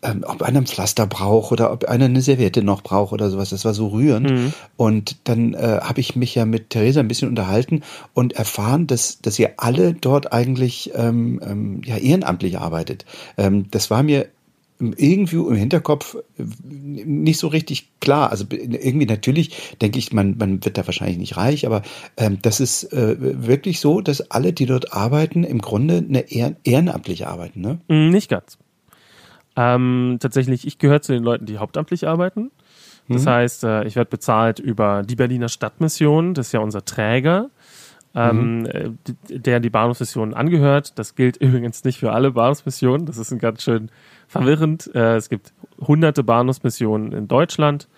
ähm, 0.03 0.25
ob 0.27 0.43
einer 0.43 0.61
ein 0.61 0.67
Pflaster 0.67 1.07
braucht 1.07 1.53
oder 1.53 1.73
ob 1.73 1.85
einer 1.85 2.05
eine 2.05 2.21
Serviette 2.21 2.63
noch 2.63 2.83
braucht 2.83 3.13
oder 3.13 3.31
sowas. 3.31 3.51
Das 3.51 3.65
war 3.65 3.75
so 3.75 3.89
rührend. 3.89 4.31
Mhm. 4.31 4.53
Und 4.77 5.17
dann 5.25 5.55
äh, 5.55 5.81
habe 5.83 6.01
ich 6.01 6.15
mich 6.17 6.35
ja 6.35 6.45
mit 6.45 6.71
Theresa 6.71 7.01
ein 7.01 7.09
bisschen 7.09 7.29
unterhalten 7.29 7.83
und 8.15 8.35
erfahren, 8.35 8.87
dass, 8.87 9.21
dass 9.21 9.39
ihr 9.39 9.55
alle 9.57 9.95
dort 9.95 10.33
eigentlich 10.33 10.93
ähm, 10.95 11.41
ähm, 11.45 11.83
ja, 11.85 11.97
ehrenamtlich 11.97 12.59
arbeitet. 12.59 13.05
Ähm, 13.37 13.67
das 13.71 13.91
war 13.91 14.03
mir 14.03 14.29
irgendwie 14.81 15.37
im 15.37 15.55
Hinterkopf 15.55 16.15
äh, 16.15 16.43
nicht 16.77 17.41
so 17.41 17.49
richtig 17.49 17.89
klar. 18.01 18.31
Also 18.31 18.45
irgendwie 18.51 19.07
natürlich 19.07 19.75
denke 19.81 19.99
ich, 19.99 20.13
man, 20.13 20.37
man 20.39 20.65
wird 20.65 20.79
da 20.79 20.87
wahrscheinlich 20.87 21.19
nicht 21.19 21.37
reich, 21.37 21.67
aber 21.67 21.83
ähm, 22.17 22.39
das 22.43 22.61
ist 22.61 22.93
äh, 22.93 23.17
wirklich 23.19 23.81
so, 23.81 24.01
dass 24.01 24.31
alle, 24.31 24.53
die 24.53 24.67
dort 24.67 24.93
arbeiten, 24.93 25.43
im 25.43 25.61
Grunde 25.61 26.05
eine 26.09 26.31
ehren, 26.31 26.57
ehrenamtliche 26.63 27.27
arbeiten, 27.27 27.61
ne? 27.61 27.81
Mm, 27.89 28.11
nicht 28.11 28.29
ganz. 28.29 28.59
Ähm, 29.59 30.19
tatsächlich, 30.21 30.69
ich 30.69 30.79
gehöre 30.79 31.03
zu 31.03 31.13
den 31.13 31.25
Leuten, 31.25 31.45
die 31.45 31.59
hauptamtlich 31.59 32.07
arbeiten. 32.07 32.53
Das 33.09 33.25
mhm. 33.25 33.31
heißt, 33.31 33.65
äh, 33.65 33.85
ich 33.85 33.97
werde 33.97 34.09
bezahlt 34.09 34.61
über 34.61 35.03
die 35.03 35.17
Berliner 35.17 35.49
Stadtmission, 35.49 36.35
das 36.35 36.49
ist 36.49 36.53
ja 36.53 36.61
unser 36.61 36.85
Träger, 36.85 37.51
ähm, 38.15 38.61
mhm. 38.61 38.67
Äh, 38.67 38.91
der 39.29 39.59
die 39.59 39.71
Bahnhofsmission 39.71 40.33
angehört. 40.33 40.97
Das 40.97 41.17
gilt 41.17 41.37
übrigens 41.41 41.83
nicht 41.83 41.99
für 41.99 42.13
alle 42.13 42.31
Bahnhofsmissionen, 42.31 43.05
das 43.05 43.19
ist 43.19 43.33
ein 43.33 43.41
ganz 43.41 43.65
schön 43.65 43.91
verwirrend. 44.29 44.95
Äh, 44.95 45.17
es 45.17 45.29
gibt 45.29 45.53
hunderte 45.81 46.23
Bahnhofsmissionen 46.23 47.11
in 47.11 47.27
Deutschland, 47.27 47.89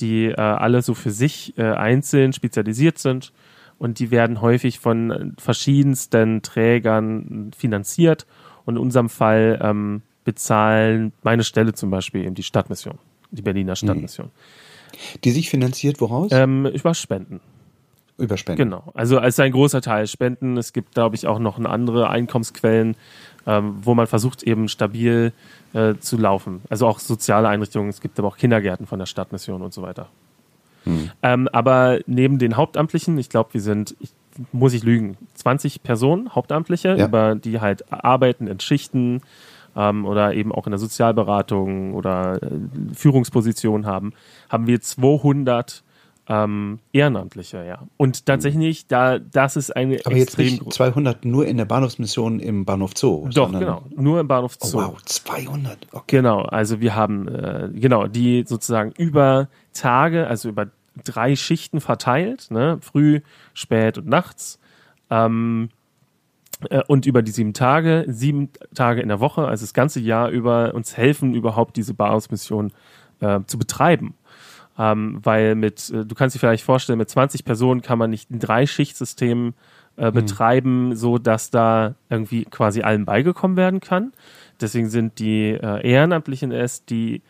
die 0.00 0.26
äh, 0.26 0.40
alle 0.40 0.80
so 0.80 0.94
für 0.94 1.10
sich 1.10 1.52
äh, 1.58 1.64
einzeln 1.64 2.32
spezialisiert 2.32 2.96
sind 2.96 3.34
und 3.78 3.98
die 3.98 4.10
werden 4.10 4.40
häufig 4.40 4.78
von 4.78 5.34
verschiedensten 5.36 6.40
Trägern 6.40 7.50
finanziert. 7.54 8.26
Und 8.64 8.76
in 8.76 8.82
unserem 8.82 9.08
Fall 9.08 9.58
ähm, 9.62 10.02
bezahlen 10.30 11.12
meine 11.24 11.42
Stelle 11.42 11.72
zum 11.72 11.90
Beispiel 11.90 12.24
eben 12.24 12.36
die 12.36 12.44
Stadtmission, 12.44 12.98
die 13.32 13.42
Berliner 13.42 13.74
Stadtmission. 13.74 14.30
Die 15.24 15.32
sich 15.32 15.50
finanziert 15.50 16.00
woraus? 16.00 16.30
Ähm, 16.32 16.66
über 16.66 16.94
Spenden. 16.94 17.40
Über 18.16 18.36
Spenden. 18.36 18.62
Genau. 18.62 18.84
Also 18.94 19.18
als 19.18 19.40
ein 19.40 19.50
großer 19.50 19.80
Teil 19.80 20.06
Spenden. 20.06 20.56
Es 20.56 20.72
gibt, 20.72 20.94
glaube 20.94 21.16
ich, 21.16 21.26
auch 21.26 21.40
noch 21.40 21.58
andere 21.58 22.10
Einkommensquellen, 22.10 22.94
ähm, 23.46 23.78
wo 23.82 23.94
man 23.94 24.06
versucht, 24.06 24.44
eben 24.44 24.68
stabil 24.68 25.32
äh, 25.72 25.94
zu 25.98 26.16
laufen. 26.16 26.60
Also 26.68 26.86
auch 26.86 27.00
soziale 27.00 27.48
Einrichtungen. 27.48 27.88
Es 27.88 28.00
gibt 28.00 28.18
aber 28.18 28.28
auch 28.28 28.36
Kindergärten 28.36 28.86
von 28.86 29.00
der 29.00 29.06
Stadtmission 29.06 29.62
und 29.62 29.72
so 29.72 29.82
weiter. 29.82 30.08
Hm. 30.84 31.10
Ähm, 31.22 31.48
aber 31.52 32.00
neben 32.06 32.38
den 32.38 32.56
Hauptamtlichen, 32.56 33.18
ich 33.18 33.30
glaube, 33.30 33.54
wir 33.54 33.60
sind, 33.60 33.96
ich, 34.00 34.10
muss 34.52 34.74
ich 34.74 34.84
lügen, 34.84 35.16
20 35.34 35.82
Personen, 35.82 36.34
Hauptamtliche, 36.34 36.96
ja. 36.96 37.06
über 37.06 37.34
die 37.34 37.60
halt 37.60 37.92
arbeiten 37.92 38.46
in 38.46 38.60
Schichten, 38.60 39.22
ähm, 39.76 40.04
oder 40.04 40.34
eben 40.34 40.52
auch 40.52 40.66
in 40.66 40.70
der 40.70 40.78
Sozialberatung 40.78 41.94
oder 41.94 42.42
äh, 42.42 42.48
Führungspositionen 42.94 43.86
haben, 43.86 44.12
haben 44.48 44.66
wir 44.66 44.80
200 44.80 45.82
ähm, 46.30 46.78
Ehrenamtliche, 46.92 47.64
ja. 47.66 47.82
Und 47.96 48.24
tatsächlich, 48.24 48.86
da, 48.86 49.18
das 49.18 49.56
ist 49.56 49.74
eine 49.74 49.98
Aber 50.04 50.14
jetzt 50.14 50.38
nicht 50.38 50.72
200 50.72 51.24
nur 51.24 51.44
in 51.44 51.56
der 51.56 51.64
Bahnhofsmission 51.64 52.38
im 52.38 52.64
Bahnhof 52.64 52.92
Zoo. 52.94 53.28
Doch, 53.34 53.50
genau. 53.50 53.82
Nur 53.96 54.20
im 54.20 54.28
Bahnhof 54.28 54.56
oh, 54.60 54.66
Zoo. 54.66 54.78
Oh, 54.78 54.92
wow, 54.92 55.02
200. 55.02 55.88
Okay. 55.90 56.04
Genau. 56.06 56.42
Also 56.42 56.80
wir 56.80 56.94
haben, 56.94 57.26
äh, 57.26 57.70
genau, 57.74 58.06
die 58.06 58.44
sozusagen 58.46 58.92
über 58.96 59.48
Tage, 59.72 60.28
also 60.28 60.48
über 60.48 60.68
drei 61.04 61.34
Schichten 61.34 61.80
verteilt, 61.80 62.52
ne? 62.52 62.78
Früh, 62.80 63.22
spät 63.52 63.98
und 63.98 64.06
nachts. 64.06 64.60
Ähm, 65.10 65.70
äh, 65.70 65.79
und 66.88 67.06
über 67.06 67.22
die 67.22 67.30
sieben 67.30 67.54
Tage, 67.54 68.04
sieben 68.08 68.50
Tage 68.74 69.00
in 69.00 69.08
der 69.08 69.20
Woche, 69.20 69.46
also 69.46 69.62
das 69.64 69.74
ganze 69.74 70.00
Jahr 70.00 70.28
über, 70.28 70.74
uns 70.74 70.96
helfen, 70.96 71.34
überhaupt 71.34 71.76
diese 71.76 71.94
Bauhausmission 71.94 72.72
äh, 73.20 73.40
zu 73.46 73.58
betreiben. 73.58 74.14
Ähm, 74.78 75.20
weil 75.22 75.54
mit, 75.54 75.90
äh, 75.90 76.04
du 76.04 76.14
kannst 76.14 76.34
dir 76.34 76.40
vielleicht 76.40 76.64
vorstellen, 76.64 76.98
mit 76.98 77.10
20 77.10 77.44
Personen 77.44 77.82
kann 77.82 77.98
man 77.98 78.10
nicht 78.10 78.30
ein 78.30 78.38
Dreischichtsystem 78.38 79.54
äh, 79.96 80.10
mhm. 80.10 80.14
betreiben, 80.14 80.96
so 80.96 81.18
dass 81.18 81.50
da 81.50 81.94
irgendwie 82.08 82.44
quasi 82.44 82.82
allem 82.82 83.04
beigekommen 83.04 83.56
werden 83.56 83.80
kann. 83.80 84.12
Deswegen 84.60 84.88
sind 84.88 85.18
die 85.18 85.50
äh, 85.50 85.86
Ehrenamtlichen 85.86 86.52
es, 86.52 86.84
die 86.84 87.22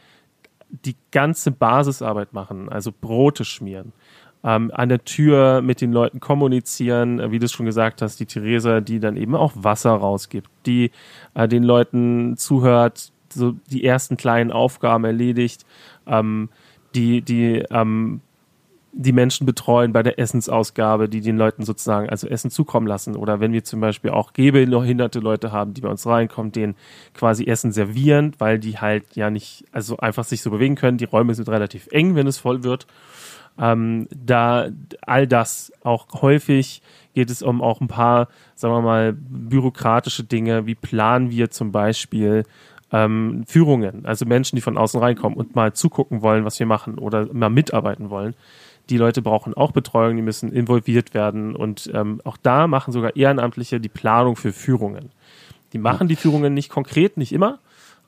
die 0.69 0.97
ganze 1.11 1.51
Basisarbeit 1.51 2.33
machen, 2.33 2.69
also 2.69 2.93
Brote 2.93 3.45
schmieren, 3.45 3.93
ähm, 4.43 4.71
an 4.75 4.89
der 4.89 5.05
Tür 5.05 5.61
mit 5.61 5.81
den 5.81 5.93
Leuten 5.93 6.21
kommunizieren, 6.21 7.21
äh, 7.21 7.31
wie 7.31 7.39
du 7.39 7.47
es 7.47 7.53
schon 7.53 7.67
gesagt 7.67 8.03
hast, 8.03 8.21
die 8.21 8.27
Theresa, 8.27 8.81
die 8.81 9.01
dann 9.01 9.17
eben 9.17 9.35
auch 9.35 9.53
Wasser 9.55 9.93
rausgibt, 9.93 10.51
die 10.67 10.91
äh, 11.35 11.47
den 11.49 11.63
Leuten 11.63 12.37
zuhört, 12.37 13.13
so 13.33 13.55
die 13.71 13.85
ersten 13.85 14.17
kleinen 14.17 14.51
Aufgaben 14.51 15.05
erledigt, 15.05 15.65
ähm, 16.07 16.49
die, 16.95 17.23
die, 17.23 17.63
ähm, 17.71 18.21
die 18.93 19.13
Menschen 19.13 19.47
betreuen 19.47 19.93
bei 19.93 20.03
der 20.03 20.19
Essensausgabe, 20.19 21.09
die 21.09 21.21
den 21.21 21.37
Leuten 21.37 21.65
sozusagen 21.65 22.09
also 22.09 22.27
Essen 22.27 22.51
zukommen 22.51 22.89
lassen. 22.89 23.15
Oder 23.15 23.39
wenn 23.39 23.53
wir 23.53 23.63
zum 23.63 23.81
Beispiel 23.81 24.11
auch 24.11 24.33
gehbehinderte 24.33 25.21
Leute 25.21 25.53
haben, 25.53 25.75
die 25.75 25.81
bei 25.81 25.89
uns 25.89 26.07
reinkommen, 26.07 26.51
denen 26.51 26.75
quasi 27.15 27.45
Essen 27.45 27.71
servieren, 27.71 28.35
weil 28.39 28.59
die 28.59 28.79
halt 28.79 29.15
ja 29.15 29.31
nicht, 29.31 29.65
also 29.71 29.99
einfach 29.99 30.25
sich 30.25 30.43
so 30.43 30.51
bewegen 30.51 30.75
können. 30.75 30.99
Die 30.99 31.05
Räume 31.05 31.35
sind 31.35 31.49
relativ 31.49 31.87
eng, 31.93 32.17
wenn 32.17 32.27
es 32.27 32.39
voll 32.39 32.65
wird. 32.65 32.89
Ähm, 33.61 34.09
da 34.11 34.69
all 35.03 35.27
das 35.27 35.73
auch 35.83 36.07
häufig 36.23 36.83
geht 37.15 37.31
es 37.31 37.43
um 37.43 37.61
auch 37.61 37.81
ein 37.81 37.89
paar, 37.89 38.29
sagen 38.55 38.75
wir 38.75 38.81
mal, 38.81 39.13
bürokratische 39.13 40.25
Dinge. 40.25 40.67
Wie 40.67 40.75
planen 40.75 41.31
wir 41.31 41.51
zum 41.51 41.71
Beispiel 41.73 42.45
ähm, 42.93 43.45
Führungen, 43.47 44.07
also 44.07 44.25
Menschen, 44.27 44.57
die 44.57 44.63
von 44.63 44.79
außen 44.79 45.01
reinkommen 45.01 45.39
und 45.39 45.55
mal 45.55 45.73
zugucken 45.73 46.23
wollen, 46.23 46.45
was 46.45 46.59
wir 46.59 46.67
machen 46.67 46.99
oder 46.99 47.33
mal 47.33 47.51
mitarbeiten 47.51 48.11
wollen. 48.11 48.35
Die 48.89 48.97
Leute 48.97 49.23
brauchen 49.23 49.55
auch 49.55 49.73
Betreuung, 49.73 50.17
die 50.17 50.23
müssen 50.23 50.53
involviert 50.53 51.15
werden 51.15 51.55
und 51.55 51.91
ähm, 51.95 52.21
auch 52.25 52.37
da 52.37 52.67
machen 52.67 52.93
sogar 52.93 53.15
Ehrenamtliche 53.15 53.79
die 53.81 53.89
Planung 53.89 54.35
für 54.37 54.53
Führungen. 54.53 55.11
Die 55.73 55.79
machen 55.79 56.09
die 56.09 56.17
Führungen 56.17 56.55
nicht 56.55 56.71
konkret, 56.71 57.17
nicht 57.17 57.33
immer, 57.33 57.61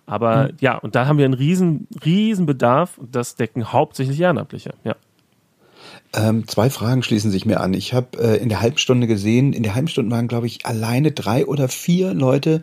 aber 0.06 0.48
mhm. 0.48 0.56
ja, 0.60 0.76
und 0.78 0.96
da 0.96 1.06
haben 1.06 1.18
wir 1.18 1.24
einen 1.24 1.34
riesen, 1.34 1.86
riesen 2.04 2.46
Bedarf 2.46 2.98
und 2.98 3.14
das 3.14 3.36
decken 3.36 3.72
hauptsächlich 3.72 4.20
Ehrenamtliche, 4.20 4.74
ja. 4.82 4.96
Ähm, 6.14 6.46
zwei 6.46 6.70
Fragen 6.70 7.02
schließen 7.02 7.30
sich 7.30 7.46
mir 7.46 7.60
an. 7.60 7.74
Ich 7.74 7.94
habe 7.94 8.18
äh, 8.18 8.36
in 8.36 8.48
der 8.48 8.60
Halbstunde 8.60 9.06
gesehen, 9.06 9.52
in 9.52 9.62
der 9.62 9.74
Halbstunde 9.74 10.14
waren, 10.14 10.28
glaube 10.28 10.46
ich, 10.46 10.66
alleine 10.66 11.12
drei 11.12 11.46
oder 11.46 11.68
vier 11.68 12.12
Leute, 12.12 12.62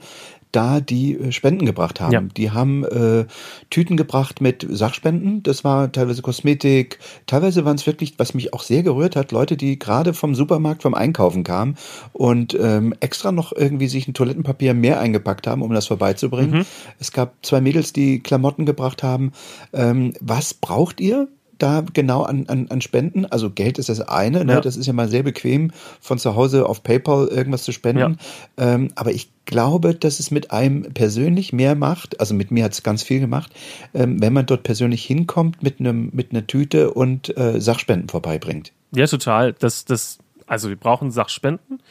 da 0.52 0.80
die 0.80 1.16
äh, 1.16 1.32
Spenden 1.32 1.66
gebracht 1.66 2.02
haben. 2.02 2.12
Ja. 2.12 2.22
Die 2.22 2.52
haben 2.52 2.84
äh, 2.86 3.26
Tüten 3.70 3.98
gebracht 3.98 4.42
mit 4.42 4.66
Sachspenden. 4.70 5.44
Das 5.44 5.64
war 5.64 5.92
teilweise 5.92 6.22
Kosmetik. 6.22 7.00
Teilweise 7.28 7.66
waren 7.66 7.76
es 7.76 7.86
wirklich, 7.86 8.16
was 8.18 8.34
mich 8.34 8.54
auch 8.54 8.64
sehr 8.64 8.84
gerührt 8.84 9.16
hat, 9.16 9.32
Leute, 9.32 9.58
die 9.58 9.78
gerade 9.78 10.14
vom 10.14 10.36
Supermarkt 10.36 10.82
vom 10.82 10.94
Einkaufen 10.94 11.44
kamen 11.44 11.76
und 12.14 12.58
ähm, 12.60 12.94
extra 13.00 13.32
noch 13.32 13.52
irgendwie 13.56 13.88
sich 13.88 14.08
ein 14.08 14.14
Toilettenpapier 14.14 14.74
mehr 14.74 15.00
eingepackt 15.00 15.48
haben, 15.48 15.62
um 15.62 15.74
das 15.74 15.88
vorbeizubringen. 15.88 16.60
Mhm. 16.60 16.66
Es 17.00 17.12
gab 17.12 17.34
zwei 17.44 17.62
Mädels, 17.62 17.94
die 17.94 18.20
Klamotten 18.22 18.66
gebracht 18.66 19.04
haben. 19.04 19.32
Ähm, 19.74 20.14
was 20.20 20.54
braucht 20.54 21.00
ihr? 21.00 21.28
Da 21.60 21.84
genau 21.94 22.24
an, 22.24 22.46
an, 22.48 22.68
an 22.70 22.82
Spenden? 22.82 23.26
Also 23.26 23.50
Geld 23.50 23.78
ist 23.78 23.90
das 23.90 24.02
eine, 24.02 24.44
ne? 24.46 24.54
Ja. 24.54 24.62
das 24.62 24.78
ist 24.78 24.86
ja 24.86 24.94
mal 24.94 25.10
sehr 25.10 25.24
bequem, 25.24 25.72
von 26.02 26.18
zu 26.18 26.36
Hause 26.36 26.66
auf 26.68 26.84
PayPal 26.84 27.28
irgendwas 27.28 27.64
zu 27.64 27.72
spenden. 27.72 28.18
Ja. 28.58 28.74
Ähm, 28.74 28.90
aber 28.96 29.12
ich 29.12 29.30
glaube, 29.46 29.96
dass 29.96 30.20
es 30.20 30.32
mit 30.32 30.52
einem 30.52 30.94
persönlich 30.94 31.54
mehr 31.54 31.76
macht, 31.76 32.20
also 32.20 32.34
mit 32.34 32.52
mir 32.52 32.64
hat 32.64 32.74
es 32.74 32.84
ganz 32.84 33.04
viel 33.04 33.20
gemacht, 33.20 33.52
ähm, 33.94 34.22
wenn 34.22 34.34
man 34.34 34.46
dort 34.46 34.64
persönlich 34.64 35.04
hinkommt 35.04 35.64
mit 35.64 35.80
einem 35.80 36.10
mit 36.14 36.32
einer 36.32 36.46
Tüte 36.48 36.92
und 36.92 37.36
äh, 37.38 37.60
Sachspenden 37.60 38.10
vorbeibringt. 38.10 38.72
Ja, 38.92 39.06
total. 39.06 39.54
Das, 39.54 39.86
das, 39.86 40.20
also 40.48 40.70
wir 40.70 40.76
brauchen 40.76 41.12
Sachspenden. 41.12 41.82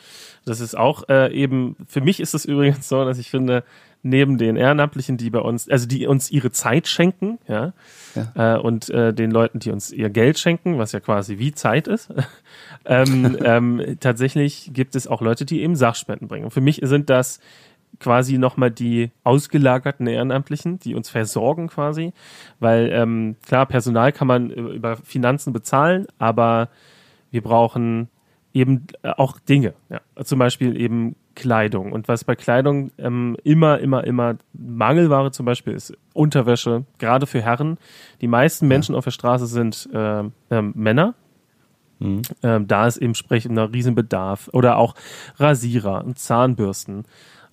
Das 0.49 0.61
ist 0.61 0.77
auch 0.77 1.09
äh, 1.09 1.33
eben, 1.33 1.77
für 1.87 2.01
mich 2.01 2.21
ist 2.21 2.35
es 2.35 2.45
übrigens 2.45 2.89
so, 2.89 3.05
dass 3.05 3.19
ich 3.19 3.31
finde, 3.31 3.65
neben 4.03 4.39
den 4.39 4.57
Ehrenamtlichen, 4.57 5.17
die 5.17 5.31
bei 5.31 5.41
uns, 5.41 5.69
also 5.69 5.87
die 5.87 6.07
uns 6.07 6.31
ihre 6.31 6.51
Zeit 6.53 6.87
schenken, 6.87 7.39
ja, 7.49 7.73
ja. 8.15 8.57
Äh, 8.57 8.59
und 8.59 8.91
äh, 8.91 9.13
den 9.13 9.31
Leuten, 9.31 9.59
die 9.59 9.71
uns 9.71 9.91
ihr 9.91 10.11
Geld 10.11 10.39
schenken, 10.39 10.79
was 10.79 10.93
ja 10.93 11.01
quasi 11.01 11.39
wie 11.39 11.53
Zeit 11.53 11.89
ist, 11.89 12.13
ähm, 12.85 13.37
ähm, 13.43 13.97
tatsächlich 14.01 14.71
gibt 14.73 14.95
es 14.95 15.07
auch 15.07 15.21
Leute, 15.21 15.45
die 15.45 15.63
eben 15.63 15.77
Sachspenden 15.77 16.29
bringen. 16.29 16.45
Und 16.45 16.53
für 16.53 16.61
mich 16.61 16.81
sind 16.83 17.11
das 17.11 17.41
quasi 18.01 18.39
nochmal 18.39 18.71
die 18.71 19.11
ausgelagerten 19.25 20.07
Ehrenamtlichen, 20.07 20.79
die 20.79 20.95
uns 20.95 21.09
versorgen 21.09 21.69
quasi, 21.69 22.13
weil 22.61 22.91
ähm, 22.93 23.37
klar, 23.47 23.67
Personal 23.67 24.13
kann 24.13 24.29
man 24.29 24.51
über 24.51 24.97
Finanzen 24.97 25.53
bezahlen, 25.53 26.07
aber 26.19 26.69
wir 27.31 27.43
brauchen 27.43 28.09
eben 28.59 28.87
auch 29.03 29.39
Dinge, 29.39 29.75
ja. 29.89 30.01
zum 30.25 30.39
Beispiel 30.39 30.81
eben 30.81 31.17
Kleidung. 31.35 31.93
Und 31.93 32.09
was 32.09 32.25
bei 32.25 32.35
Kleidung 32.35 32.91
ähm, 32.99 33.37
immer, 33.45 33.79
immer, 33.79 34.05
immer 34.05 34.37
Mangelware 34.53 35.31
zum 35.31 35.47
Beispiel 35.47 35.73
ist, 35.73 35.97
Unterwäsche, 36.13 36.85
gerade 36.99 37.27
für 37.27 37.41
Herren. 37.41 37.79
Die 38.21 38.27
meisten 38.27 38.67
Menschen 38.67 38.95
auf 38.95 39.05
der 39.05 39.13
Straße 39.13 39.47
sind 39.47 39.89
äh, 39.93 40.21
äh, 40.21 40.63
Männer. 40.63 41.15
Mhm. 42.01 42.23
Ähm, 42.43 42.67
da 42.67 42.87
ist 42.87 42.97
eben 42.97 43.11
entsprechend 43.11 43.59
ein 43.59 43.71
Riesenbedarf. 43.71 44.51
Oder 44.53 44.79
auch 44.79 44.95
Rasierer 45.37 46.05
und 46.05 46.19
Zahnbürsten. 46.19 47.05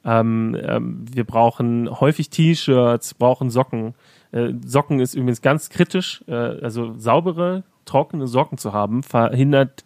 Ähm, 0.04 0.58
ähm, 0.62 1.06
wir 1.12 1.24
brauchen 1.24 1.90
häufig 2.00 2.30
T-Shirts, 2.30 3.14
brauchen 3.14 3.50
Socken. 3.52 3.94
Äh, 4.32 4.54
Socken 4.66 5.00
ist 5.00 5.14
übrigens 5.14 5.42
ganz 5.42 5.70
kritisch. 5.70 6.24
Äh, 6.28 6.34
also 6.34 6.94
saubere, 6.98 7.64
trockene 7.86 8.28
Socken 8.28 8.58
zu 8.58 8.74
haben, 8.74 9.04
verhindert 9.04 9.84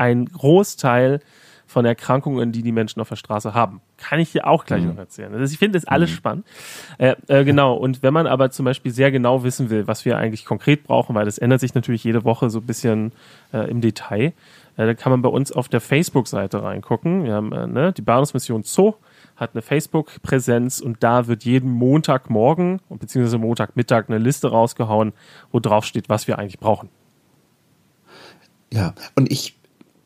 ein 0.00 0.26
Großteil 0.26 1.20
von 1.66 1.84
Erkrankungen, 1.84 2.50
die 2.50 2.62
die 2.62 2.72
Menschen 2.72 3.00
auf 3.00 3.08
der 3.08 3.16
Straße 3.16 3.54
haben. 3.54 3.80
Kann 3.96 4.18
ich 4.18 4.32
dir 4.32 4.48
auch 4.48 4.64
gleich 4.64 4.82
mhm. 4.82 4.88
noch 4.88 4.98
erzählen. 4.98 5.32
Also 5.32 5.52
ich 5.52 5.58
finde 5.58 5.78
das 5.78 5.86
alles 5.86 6.10
mhm. 6.10 6.14
spannend. 6.14 6.46
Äh, 6.98 7.14
äh, 7.28 7.44
genau. 7.44 7.74
Und 7.74 8.02
wenn 8.02 8.12
man 8.12 8.26
aber 8.26 8.50
zum 8.50 8.64
Beispiel 8.64 8.90
sehr 8.90 9.12
genau 9.12 9.44
wissen 9.44 9.70
will, 9.70 9.86
was 9.86 10.04
wir 10.04 10.18
eigentlich 10.18 10.44
konkret 10.44 10.82
brauchen, 10.82 11.14
weil 11.14 11.26
das 11.26 11.38
ändert 11.38 11.60
sich 11.60 11.74
natürlich 11.74 12.02
jede 12.02 12.24
Woche 12.24 12.50
so 12.50 12.58
ein 12.58 12.66
bisschen 12.66 13.12
äh, 13.52 13.70
im 13.70 13.80
Detail, 13.80 14.32
äh, 14.76 14.86
dann 14.86 14.96
kann 14.96 15.12
man 15.12 15.22
bei 15.22 15.28
uns 15.28 15.52
auf 15.52 15.68
der 15.68 15.80
Facebook-Seite 15.80 16.60
reingucken. 16.60 17.22
Wir 17.22 17.34
haben 17.34 17.52
äh, 17.52 17.68
ne, 17.68 17.92
die 17.92 18.02
Bahnhofsmission 18.02 18.64
Zoo 18.64 18.94
hat 19.36 19.50
eine 19.54 19.62
Facebook-Präsenz 19.62 20.80
und 20.80 21.04
da 21.04 21.28
wird 21.28 21.44
jeden 21.44 21.70
Montagmorgen 21.70 22.80
beziehungsweise 22.88 23.38
Montagmittag 23.38 24.08
eine 24.08 24.18
Liste 24.18 24.50
rausgehauen, 24.50 25.12
wo 25.52 25.60
drauf 25.60 25.84
steht, 25.84 26.08
was 26.08 26.26
wir 26.26 26.38
eigentlich 26.38 26.58
brauchen. 26.58 26.88
Ja, 28.72 28.94
und 29.14 29.30
ich 29.32 29.59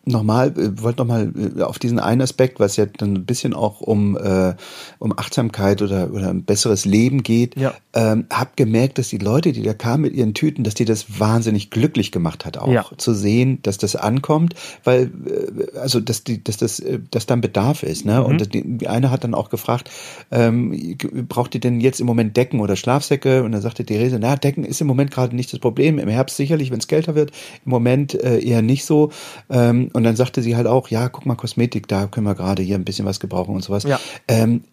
nochmal, 0.06 0.48
äh, 0.58 0.82
wollte 0.82 1.00
nochmal 1.00 1.32
äh, 1.56 1.62
auf 1.62 1.78
diesen 1.78 1.98
einen 1.98 2.20
Aspekt, 2.20 2.60
was 2.60 2.76
ja 2.76 2.86
dann 2.86 3.14
ein 3.14 3.24
bisschen 3.24 3.54
auch 3.54 3.80
um, 3.80 4.16
äh, 4.16 4.54
um 4.98 5.16
Achtsamkeit 5.16 5.82
oder, 5.82 6.12
oder 6.12 6.30
ein 6.30 6.44
besseres 6.44 6.84
Leben 6.84 7.22
geht, 7.22 7.56
ja. 7.56 7.74
ähm, 7.94 8.26
hab 8.30 8.56
gemerkt, 8.56 8.98
dass 8.98 9.08
die 9.08 9.18
Leute, 9.18 9.52
die 9.52 9.62
da 9.62 9.74
kamen 9.74 10.02
mit 10.02 10.14
ihren 10.14 10.34
Tüten, 10.34 10.64
dass 10.64 10.74
die 10.74 10.84
das 10.84 11.18
wahnsinnig 11.18 11.70
glücklich 11.70 12.12
gemacht 12.12 12.44
hat, 12.44 12.58
auch 12.58 12.68
ja. 12.68 12.84
zu 12.96 13.14
sehen, 13.14 13.58
dass 13.62 13.78
das 13.78 13.96
ankommt, 13.96 14.54
weil, 14.84 15.10
äh, 15.26 15.78
also, 15.78 16.00
dass 16.00 16.24
die, 16.24 16.42
dass 16.42 16.56
das, 16.56 16.80
äh, 16.80 17.00
dass 17.10 17.26
dann 17.26 17.40
Bedarf 17.40 17.82
ist, 17.82 18.04
ne? 18.04 18.20
Mhm. 18.20 18.26
Und 18.26 18.54
die, 18.54 18.78
die 18.78 18.88
eine 18.88 19.10
hat 19.10 19.24
dann 19.24 19.34
auch 19.34 19.50
gefragt, 19.50 19.90
ähm, 20.30 20.96
braucht 21.28 21.54
ihr 21.54 21.60
denn 21.60 21.80
jetzt 21.80 22.00
im 22.00 22.06
Moment 22.06 22.36
Decken 22.36 22.60
oder 22.60 22.76
Schlafsäcke? 22.76 23.42
Und 23.42 23.52
dann 23.52 23.62
sagte 23.62 23.84
Therese, 23.84 24.18
na, 24.18 24.36
Decken 24.36 24.64
ist 24.64 24.80
im 24.80 24.86
Moment 24.86 25.10
gerade 25.10 25.34
nicht 25.34 25.52
das 25.52 25.60
Problem, 25.60 25.98
im 25.98 26.08
Herbst 26.08 26.36
sicherlich, 26.36 26.70
wenn 26.70 26.78
es 26.78 26.88
kälter 26.88 27.14
wird, 27.14 27.30
im 27.64 27.70
Moment 27.70 28.14
äh, 28.14 28.40
eher 28.40 28.62
nicht 28.62 28.84
so. 28.84 29.10
Ähm, 29.50 29.90
und 29.94 30.02
dann 30.02 30.16
sagte 30.16 30.42
sie 30.42 30.56
halt 30.56 30.66
auch, 30.66 30.88
ja, 30.88 31.08
guck 31.08 31.24
mal, 31.24 31.36
Kosmetik, 31.36 31.86
da 31.86 32.06
können 32.08 32.26
wir 32.26 32.34
gerade 32.34 32.62
hier 32.62 32.74
ein 32.74 32.84
bisschen 32.84 33.06
was 33.06 33.20
gebrauchen 33.20 33.54
und 33.54 33.62
sowas. 33.62 33.84
Ja. 33.84 34.00
Ähm, 34.26 34.64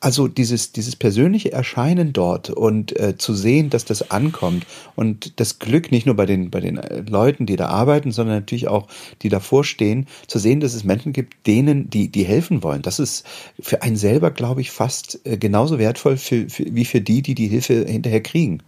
also 0.00 0.28
dieses, 0.28 0.72
dieses 0.72 0.96
persönliche 0.96 1.50
Erscheinen 1.50 2.12
dort 2.12 2.50
und 2.50 2.98
äh, 2.98 3.16
zu 3.16 3.34
sehen, 3.34 3.70
dass 3.70 3.86
das 3.86 4.10
ankommt 4.10 4.66
und 4.94 5.40
das 5.40 5.58
Glück 5.58 5.90
nicht 5.92 6.06
nur 6.06 6.14
bei 6.14 6.26
den, 6.26 6.50
bei 6.50 6.60
den 6.60 6.76
äh, 6.76 7.00
Leuten, 7.08 7.46
die 7.46 7.56
da 7.56 7.68
arbeiten, 7.68 8.12
sondern 8.12 8.36
natürlich 8.36 8.68
auch, 8.68 8.86
die 9.22 9.30
davor 9.30 9.64
stehen, 9.64 10.06
zu 10.26 10.38
sehen, 10.38 10.60
dass 10.60 10.74
es 10.74 10.84
Menschen 10.84 11.12
gibt, 11.12 11.46
denen, 11.46 11.88
die, 11.88 12.08
die 12.08 12.24
helfen 12.24 12.62
wollen. 12.62 12.82
Das 12.82 12.98
ist 12.98 13.26
für 13.58 13.82
einen 13.82 13.96
selber, 13.96 14.30
glaube 14.30 14.60
ich, 14.60 14.70
fast 14.70 15.20
äh, 15.24 15.38
genauso 15.38 15.78
wertvoll 15.78 16.18
für, 16.18 16.50
für, 16.50 16.66
wie 16.68 16.84
für 16.84 17.00
die, 17.00 17.22
die 17.22 17.34
die 17.34 17.48
Hilfe 17.48 17.86
hinterher 17.86 18.22
kriegen. 18.22 18.62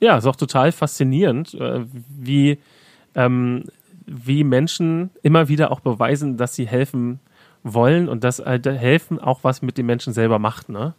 Ja, 0.00 0.16
ist 0.18 0.26
auch 0.26 0.36
total 0.36 0.70
faszinierend, 0.70 1.54
äh, 1.54 1.84
wie 2.16 2.58
ähm, 3.16 3.64
wie 4.08 4.44
Menschen 4.44 5.10
immer 5.22 5.48
wieder 5.48 5.70
auch 5.70 5.80
beweisen, 5.80 6.36
dass 6.36 6.54
sie 6.54 6.66
helfen 6.66 7.20
wollen 7.62 8.08
und 8.08 8.24
dass 8.24 8.38
halt 8.38 8.66
helfen 8.66 9.18
auch 9.18 9.44
was 9.44 9.62
mit 9.62 9.78
den 9.78 9.86
Menschen 9.86 10.12
selber 10.12 10.38
macht, 10.38 10.68
ne? 10.68 10.94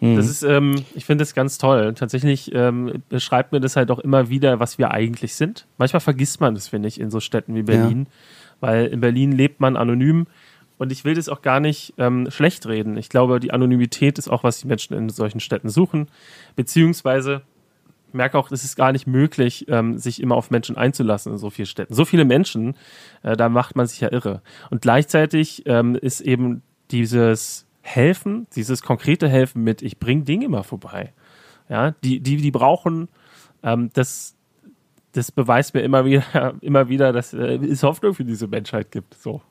Mhm. 0.00 0.16
Das 0.16 0.28
ist, 0.28 0.42
ähm, 0.42 0.74
ich 0.94 1.04
finde 1.04 1.22
das 1.22 1.32
ganz 1.32 1.58
toll. 1.58 1.94
Tatsächlich 1.94 2.52
ähm, 2.54 3.02
beschreibt 3.08 3.52
mir 3.52 3.60
das 3.60 3.76
halt 3.76 3.90
auch 3.92 4.00
immer 4.00 4.28
wieder, 4.28 4.58
was 4.58 4.76
wir 4.76 4.90
eigentlich 4.90 5.34
sind. 5.34 5.66
Manchmal 5.78 6.00
vergisst 6.00 6.40
man 6.40 6.54
das, 6.54 6.68
finde 6.68 6.88
ich, 6.88 7.00
in 7.00 7.10
so 7.10 7.20
Städten 7.20 7.54
wie 7.54 7.62
Berlin, 7.62 8.06
ja. 8.08 8.12
weil 8.60 8.86
in 8.86 9.00
Berlin 9.00 9.30
lebt 9.30 9.60
man 9.60 9.76
anonym 9.76 10.26
und 10.76 10.90
ich 10.90 11.04
will 11.04 11.14
das 11.14 11.28
auch 11.28 11.40
gar 11.40 11.60
nicht 11.60 11.94
ähm, 11.98 12.28
schlecht 12.32 12.66
reden. 12.66 12.96
Ich 12.96 13.10
glaube, 13.10 13.38
die 13.38 13.52
Anonymität 13.52 14.18
ist 14.18 14.28
auch, 14.28 14.42
was 14.42 14.58
die 14.58 14.66
Menschen 14.66 14.96
in 14.96 15.08
solchen 15.08 15.38
Städten 15.38 15.68
suchen, 15.68 16.08
beziehungsweise 16.56 17.42
merke 18.14 18.38
auch, 18.38 18.50
es 18.50 18.64
ist 18.64 18.76
gar 18.76 18.92
nicht 18.92 19.06
möglich, 19.06 19.66
ähm, 19.68 19.98
sich 19.98 20.20
immer 20.20 20.36
auf 20.36 20.50
Menschen 20.50 20.76
einzulassen 20.76 21.32
in 21.32 21.38
so 21.38 21.50
vielen 21.50 21.66
Städten. 21.66 21.94
So 21.94 22.04
viele 22.04 22.24
Menschen, 22.24 22.74
äh, 23.22 23.36
da 23.36 23.48
macht 23.48 23.76
man 23.76 23.86
sich 23.86 24.00
ja 24.00 24.10
irre. 24.12 24.42
Und 24.70 24.82
gleichzeitig 24.82 25.62
ähm, 25.66 25.94
ist 25.94 26.20
eben 26.20 26.62
dieses 26.90 27.66
Helfen, 27.82 28.46
dieses 28.54 28.82
konkrete 28.82 29.28
Helfen 29.28 29.62
mit, 29.64 29.82
ich 29.82 29.98
bringe 29.98 30.22
Dinge 30.22 30.48
mal 30.48 30.62
vorbei. 30.62 31.12
Ja, 31.68 31.92
die, 32.04 32.20
die, 32.20 32.36
die 32.36 32.50
brauchen, 32.50 33.08
ähm, 33.62 33.90
das, 33.94 34.36
das 35.12 35.32
beweist 35.32 35.74
mir 35.74 35.80
immer 35.80 36.04
wieder, 36.04 36.54
immer 36.60 36.88
wieder, 36.88 37.12
dass 37.12 37.32
äh, 37.32 37.56
es 37.56 37.82
Hoffnung 37.82 38.14
für 38.14 38.24
diese 38.24 38.46
Menschheit 38.46 38.90
gibt. 38.90 39.14
So. 39.14 39.42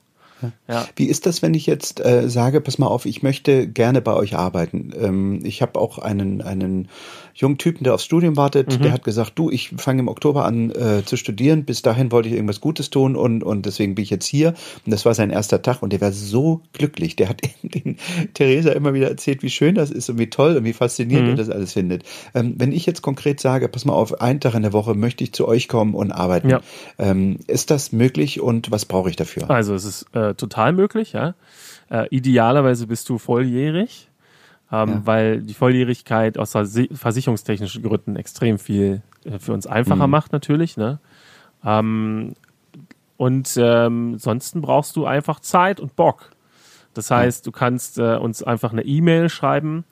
Ja. 0.68 0.88
Wie 0.96 1.06
ist 1.06 1.26
das, 1.26 1.42
wenn 1.42 1.54
ich 1.54 1.66
jetzt 1.66 2.04
äh, 2.04 2.30
sage, 2.30 2.62
pass 2.62 2.78
mal 2.78 2.88
auf, 2.88 3.06
ich 3.06 3.24
möchte 3.24 3.68
gerne 3.68 4.02
bei 4.02 4.14
euch 4.14 4.36
arbeiten? 4.36 4.92
Ähm, 5.00 5.40
ich 5.44 5.62
habe 5.62 5.80
auch 5.80 5.98
einen, 5.98 6.42
einen 6.42 6.90
jungen 7.34 7.58
Typen, 7.58 7.84
der 7.84 7.94
aufs 7.94 8.06
Studium 8.06 8.38
wartet, 8.38 8.78
mhm. 8.78 8.84
der 8.84 8.92
hat 8.92 9.04
gesagt, 9.04 9.34
du, 9.36 9.50
ich 9.50 9.70
fange 9.78 10.02
im 10.02 10.08
Oktober 10.08 10.46
an 10.46 10.72
äh, 10.72 11.04
zu 11.06 11.18
studieren, 11.18 11.66
bis 11.66 11.82
dahin 11.82 12.12
wollte 12.12 12.30
ich 12.30 12.36
irgendwas 12.36 12.62
Gutes 12.62 12.90
tun 12.90 13.16
und, 13.16 13.44
und 13.44 13.66
deswegen 13.66 13.96
bin 13.96 14.04
ich 14.04 14.10
jetzt 14.10 14.26
hier. 14.26 14.50
Und 14.86 14.92
das 14.92 15.06
war 15.06 15.14
sein 15.14 15.30
erster 15.30 15.62
Tag 15.62 15.82
und 15.82 15.94
der 15.94 16.02
war 16.02 16.12
so 16.12 16.62
glücklich. 16.74 17.16
Der 17.16 17.30
hat 17.30 17.42
den 17.64 17.98
Theresa 18.34 18.72
immer 18.72 18.94
wieder 18.94 19.10
erzählt, 19.10 19.44
wie 19.44 19.50
schön 19.50 19.76
das 19.76 19.92
ist 19.92 20.10
und 20.10 20.20
wie 20.20 20.30
toll 20.30 20.58
und 20.58 20.66
wie 20.66 20.74
faszinierend 20.74 21.28
mhm. 21.28 21.34
er 21.34 21.38
das 21.38 21.50
alles 21.50 21.74
findet. 21.74 22.04
Ähm, 22.34 22.56
wenn 22.58 22.72
ich 22.72 22.86
jetzt 22.86 23.02
konkret 23.02 23.40
sage, 23.40 23.68
pass 23.68 23.86
mal 23.86 23.94
auf, 23.94 24.22
einen 24.22 24.40
Tag 24.40 24.54
in 24.56 24.64
der 24.64 24.74
Woche 24.74 24.94
möchte 24.94 25.24
ich 25.24 25.34
zu 25.34 25.48
euch 25.48 25.68
kommen 25.68 25.94
und 25.94 26.12
arbeiten, 26.12 26.50
ja. 26.50 26.62
ähm, 26.98 27.38
ist 27.48 27.72
das 27.72 27.92
möglich 27.92 28.42
und 28.42 28.72
was 28.72 28.86
brauche 28.86 29.10
ich 29.10 29.16
dafür? 29.16 29.50
Also 29.50 29.74
es 29.74 29.86
ist 29.86 30.06
äh, 30.14 30.31
total 30.36 30.74
möglich, 30.74 31.14
ja. 31.14 31.36
Äh, 31.90 32.08
idealerweise 32.10 32.88
bist 32.88 33.10
du 33.10 33.18
volljährig 33.18 34.12
ähm, 34.72 34.90
ja. 34.90 35.02
weil 35.06 35.42
die 35.42 35.54
Volljährigkeit 35.54 36.38
aus 36.38 36.52
versicherungstechnischen 36.52 37.84
Gründen 37.84 38.16
extrem 38.16 38.58
viel 38.58 39.02
äh, 39.26 39.40
für 39.40 39.54
uns 39.54 39.68
einfacher 39.68 40.08
mhm. 40.08 40.12
macht 40.12 40.32
natürlich. 40.32 40.78
Ne? 40.78 41.00
Ähm, 41.64 42.36
und 43.18 43.54
ähm, 43.58 44.12
ansonsten 44.14 44.62
brauchst 44.62 44.96
du 44.96 45.06
einfach 45.06 45.40
Zeit 45.40 45.80
und 45.80 45.96
Bock. 45.96 46.32
Das 46.94 47.12
heißt, 47.12 47.46
du 47.46 47.52
kannst 47.52 48.00
äh, 48.00 48.16
uns 48.16 48.44
einfach 48.44 48.72
eine 48.72 48.84
E-Mail 48.84 49.30
schreiben 49.30 49.86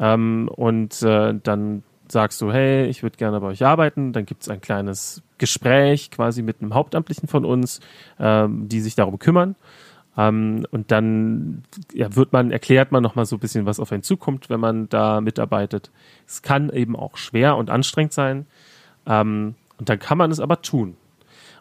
ähm, 0.00 0.50
und 0.54 1.02
äh, 1.02 1.34
dann 1.42 1.82
sagst 2.08 2.40
du, 2.42 2.52
hey, 2.52 2.86
ich 2.86 3.02
würde 3.02 3.16
gerne 3.16 3.40
bei 3.40 3.46
euch 3.46 3.64
arbeiten. 3.64 4.12
Dann 4.12 4.26
gibt 4.26 4.42
es 4.42 4.48
ein 4.48 4.60
kleines 4.60 5.22
Gespräch 5.42 6.12
quasi 6.12 6.40
mit 6.40 6.60
einem 6.62 6.72
Hauptamtlichen 6.72 7.26
von 7.26 7.44
uns, 7.44 7.80
ähm, 8.20 8.68
die 8.68 8.80
sich 8.80 8.94
darum 8.94 9.18
kümmern. 9.18 9.56
Ähm, 10.16 10.64
und 10.70 10.92
dann 10.92 11.64
ja, 11.92 12.14
wird 12.14 12.32
man, 12.32 12.52
erklärt 12.52 12.92
man 12.92 13.02
nochmal 13.02 13.26
so 13.26 13.34
ein 13.34 13.40
bisschen, 13.40 13.66
was 13.66 13.80
auf 13.80 13.90
einen 13.90 14.04
zukommt, 14.04 14.50
wenn 14.50 14.60
man 14.60 14.88
da 14.88 15.20
mitarbeitet. 15.20 15.90
Es 16.28 16.42
kann 16.42 16.70
eben 16.70 16.94
auch 16.94 17.16
schwer 17.16 17.56
und 17.56 17.70
anstrengend 17.70 18.12
sein. 18.12 18.46
Ähm, 19.04 19.56
und 19.78 19.88
dann 19.88 19.98
kann 19.98 20.16
man 20.16 20.30
es 20.30 20.38
aber 20.38 20.62
tun. 20.62 20.96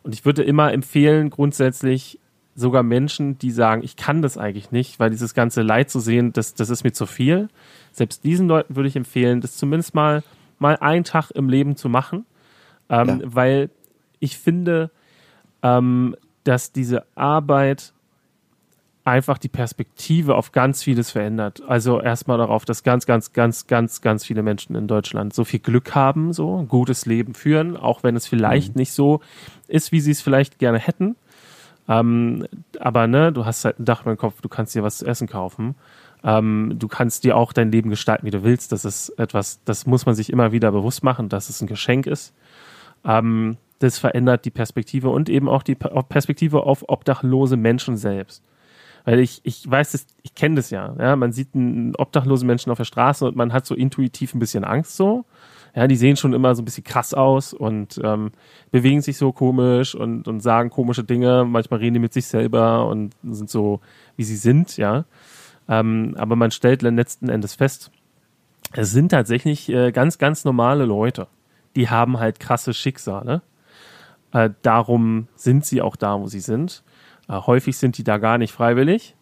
Und 0.03 0.13
ich 0.13 0.25
würde 0.25 0.43
immer 0.43 0.71
empfehlen, 0.71 1.31
grundsätzlich 1.31 2.19
sogar 2.53 2.83
Menschen, 2.83 3.39
die 3.39 3.49
sagen, 3.49 3.81
ich 3.83 3.95
kann 3.95 4.21
das 4.21 4.37
eigentlich 4.37 4.71
nicht, 4.71 4.99
weil 4.99 5.09
dieses 5.09 5.33
ganze 5.33 5.63
Leid 5.63 5.89
zu 5.89 5.99
sehen, 5.99 6.33
das, 6.33 6.53
das 6.53 6.69
ist 6.69 6.83
mir 6.83 6.91
zu 6.91 7.07
viel. 7.07 7.47
Selbst 7.91 8.23
diesen 8.23 8.47
Leuten 8.47 8.75
würde 8.75 8.89
ich 8.89 8.95
empfehlen, 8.95 9.41
das 9.41 9.57
zumindest 9.57 9.95
mal, 9.95 10.21
mal 10.59 10.77
einen 10.77 11.03
Tag 11.03 11.31
im 11.31 11.49
Leben 11.49 11.75
zu 11.75 11.89
machen. 11.89 12.25
Ähm, 12.91 13.07
ja. 13.07 13.19
Weil 13.23 13.69
ich 14.19 14.37
finde, 14.37 14.91
ähm, 15.63 16.15
dass 16.43 16.71
diese 16.71 17.05
Arbeit 17.15 17.93
einfach 19.03 19.39
die 19.39 19.49
Perspektive 19.49 20.35
auf 20.35 20.51
ganz 20.51 20.83
vieles 20.83 21.09
verändert. 21.09 21.63
Also 21.67 21.99
erstmal 21.99 22.37
darauf, 22.37 22.65
dass 22.65 22.83
ganz, 22.83 23.07
ganz, 23.07 23.33
ganz, 23.33 23.65
ganz, 23.65 24.01
ganz 24.01 24.25
viele 24.25 24.43
Menschen 24.43 24.75
in 24.75 24.87
Deutschland 24.87 25.33
so 25.33 25.43
viel 25.43 25.59
Glück 25.59 25.95
haben, 25.95 26.33
so 26.33 26.59
ein 26.59 26.67
gutes 26.67 27.07
Leben 27.07 27.33
führen, 27.33 27.77
auch 27.77 28.03
wenn 28.03 28.15
es 28.15 28.27
vielleicht 28.27 28.75
mhm. 28.75 28.81
nicht 28.81 28.93
so 28.93 29.21
ist, 29.67 29.91
wie 29.91 30.01
sie 30.01 30.11
es 30.11 30.21
vielleicht 30.21 30.59
gerne 30.59 30.77
hätten. 30.77 31.15
Ähm, 31.87 32.45
aber 32.79 33.07
ne, 33.07 33.31
du 33.31 33.45
hast 33.45 33.65
halt 33.65 33.79
ein 33.79 33.85
Dach 33.85 34.03
über 34.03 34.13
dem 34.13 34.17
Kopf, 34.17 34.41
du 34.41 34.49
kannst 34.49 34.75
dir 34.75 34.83
was 34.83 34.99
zu 34.99 35.07
essen 35.07 35.27
kaufen. 35.27 35.75
Ähm, 36.23 36.75
du 36.77 36.87
kannst 36.87 37.23
dir 37.23 37.35
auch 37.35 37.53
dein 37.53 37.71
Leben 37.71 37.89
gestalten, 37.89 38.27
wie 38.27 38.31
du 38.31 38.43
willst. 38.43 38.71
Das 38.71 38.85
ist 38.85 39.09
etwas, 39.17 39.59
das 39.65 39.87
muss 39.87 40.05
man 40.05 40.13
sich 40.13 40.31
immer 40.31 40.51
wieder 40.51 40.71
bewusst 40.71 41.03
machen, 41.03 41.29
dass 41.29 41.49
es 41.49 41.61
ein 41.61 41.67
Geschenk 41.67 42.05
ist. 42.05 42.33
Ähm, 43.05 43.57
das 43.79 43.97
verändert 43.97 44.45
die 44.45 44.51
Perspektive 44.51 45.09
und 45.09 45.27
eben 45.29 45.49
auch 45.49 45.63
die 45.63 45.75
Perspektive 45.75 46.63
auf 46.63 46.87
obdachlose 46.87 47.57
Menschen 47.57 47.97
selbst. 47.97 48.43
Weil 49.05 49.19
ich, 49.19 49.41
ich 49.43 49.69
weiß, 49.69 49.93
das, 49.93 50.05
ich 50.21 50.35
kenne 50.35 50.55
das 50.55 50.69
ja, 50.69 50.95
ja. 50.99 51.15
Man 51.15 51.31
sieht 51.31 51.55
einen 51.55 51.95
obdachlosen 51.95 52.45
Menschen 52.45 52.71
auf 52.71 52.77
der 52.77 52.85
Straße 52.85 53.25
und 53.25 53.35
man 53.35 53.53
hat 53.53 53.65
so 53.65 53.73
intuitiv 53.73 54.35
ein 54.35 54.39
bisschen 54.39 54.63
Angst 54.63 54.95
so. 54.95 55.25
Ja, 55.75 55.87
die 55.87 55.95
sehen 55.95 56.17
schon 56.17 56.33
immer 56.33 56.53
so 56.53 56.61
ein 56.61 56.65
bisschen 56.65 56.83
krass 56.83 57.13
aus 57.13 57.53
und 57.53 57.99
ähm, 58.03 58.31
bewegen 58.71 59.01
sich 59.01 59.17
so 59.17 59.31
komisch 59.31 59.95
und, 59.95 60.27
und 60.27 60.41
sagen 60.41 60.69
komische 60.69 61.03
Dinge. 61.03 61.45
Manchmal 61.45 61.79
reden 61.79 61.95
die 61.95 61.99
mit 61.99 62.13
sich 62.13 62.27
selber 62.27 62.87
und 62.87 63.15
sind 63.23 63.49
so, 63.49 63.79
wie 64.17 64.23
sie 64.23 64.35
sind, 64.35 64.77
ja. 64.77 65.05
Ähm, 65.69 66.13
aber 66.17 66.35
man 66.35 66.51
stellt 66.51 66.81
letzten 66.81 67.29
Endes 67.29 67.55
fest, 67.55 67.91
es 68.73 68.91
sind 68.91 69.09
tatsächlich 69.09 69.69
äh, 69.69 69.91
ganz, 69.91 70.17
ganz 70.17 70.43
normale 70.43 70.85
Leute. 70.85 71.27
Die 71.75 71.89
haben 71.89 72.19
halt 72.19 72.39
krasse 72.39 72.73
Schicksale. 72.73 73.41
Äh, 74.31 74.51
darum 74.61 75.27
sind 75.35 75.65
sie 75.65 75.81
auch 75.81 75.95
da, 75.95 76.19
wo 76.19 76.27
sie 76.27 76.39
sind. 76.39 76.83
Äh, 77.27 77.33
häufig 77.33 77.77
sind 77.77 77.97
die 77.97 78.03
da 78.03 78.17
gar 78.17 78.37
nicht 78.37 78.51
freiwillig. 78.51 79.15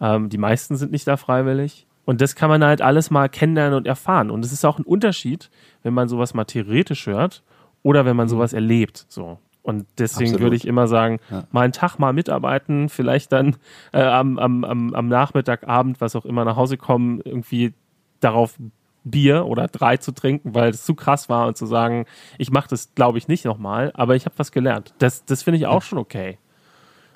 Ähm, 0.00 0.28
die 0.28 0.38
meisten 0.38 0.76
sind 0.76 0.92
nicht 0.92 1.06
da 1.06 1.16
freiwillig. 1.16 1.86
Und 2.04 2.20
das 2.20 2.34
kann 2.34 2.50
man 2.50 2.64
halt 2.64 2.82
alles 2.82 3.10
mal 3.10 3.28
kennenlernen 3.28 3.76
und 3.76 3.86
erfahren. 3.86 4.30
Und 4.30 4.44
es 4.44 4.52
ist 4.52 4.64
auch 4.64 4.78
ein 4.78 4.84
Unterschied, 4.84 5.50
wenn 5.82 5.94
man 5.94 6.08
sowas 6.08 6.34
mal 6.34 6.44
theoretisch 6.44 7.06
hört 7.06 7.42
oder 7.82 8.04
wenn 8.04 8.16
man 8.16 8.26
mhm. 8.26 8.30
sowas 8.30 8.52
erlebt. 8.52 9.06
So. 9.08 9.38
Und 9.62 9.86
deswegen 9.98 10.30
Absolut. 10.30 10.42
würde 10.42 10.56
ich 10.56 10.66
immer 10.66 10.88
sagen, 10.88 11.20
ja. 11.30 11.44
mal 11.52 11.62
einen 11.62 11.72
Tag 11.72 11.98
mal 11.98 12.12
mitarbeiten, 12.12 12.88
vielleicht 12.88 13.30
dann 13.30 13.56
äh, 13.92 14.02
am, 14.02 14.38
am, 14.38 14.64
am, 14.64 14.94
am 14.94 15.08
Nachmittag, 15.08 15.68
Abend, 15.68 16.00
was 16.00 16.16
auch 16.16 16.24
immer, 16.24 16.44
nach 16.44 16.56
Hause 16.56 16.76
kommen, 16.76 17.20
irgendwie 17.24 17.72
darauf 18.18 18.56
Bier 19.04 19.46
oder 19.46 19.68
drei 19.68 19.96
zu 19.96 20.12
trinken, 20.12 20.54
weil 20.54 20.70
es 20.70 20.84
zu 20.84 20.94
krass 20.94 21.28
war 21.28 21.48
und 21.48 21.56
zu 21.56 21.66
sagen, 21.66 22.06
ich 22.38 22.50
mache 22.50 22.68
das, 22.68 22.94
glaube 22.94 23.18
ich, 23.18 23.28
nicht 23.28 23.44
nochmal, 23.44 23.90
aber 23.94 24.16
ich 24.16 24.24
habe 24.24 24.34
was 24.38 24.52
gelernt. 24.52 24.94
Das, 24.98 25.24
das 25.24 25.42
finde 25.42 25.58
ich 25.58 25.66
auch 25.66 25.82
schon 25.82 25.98
okay. 25.98 26.38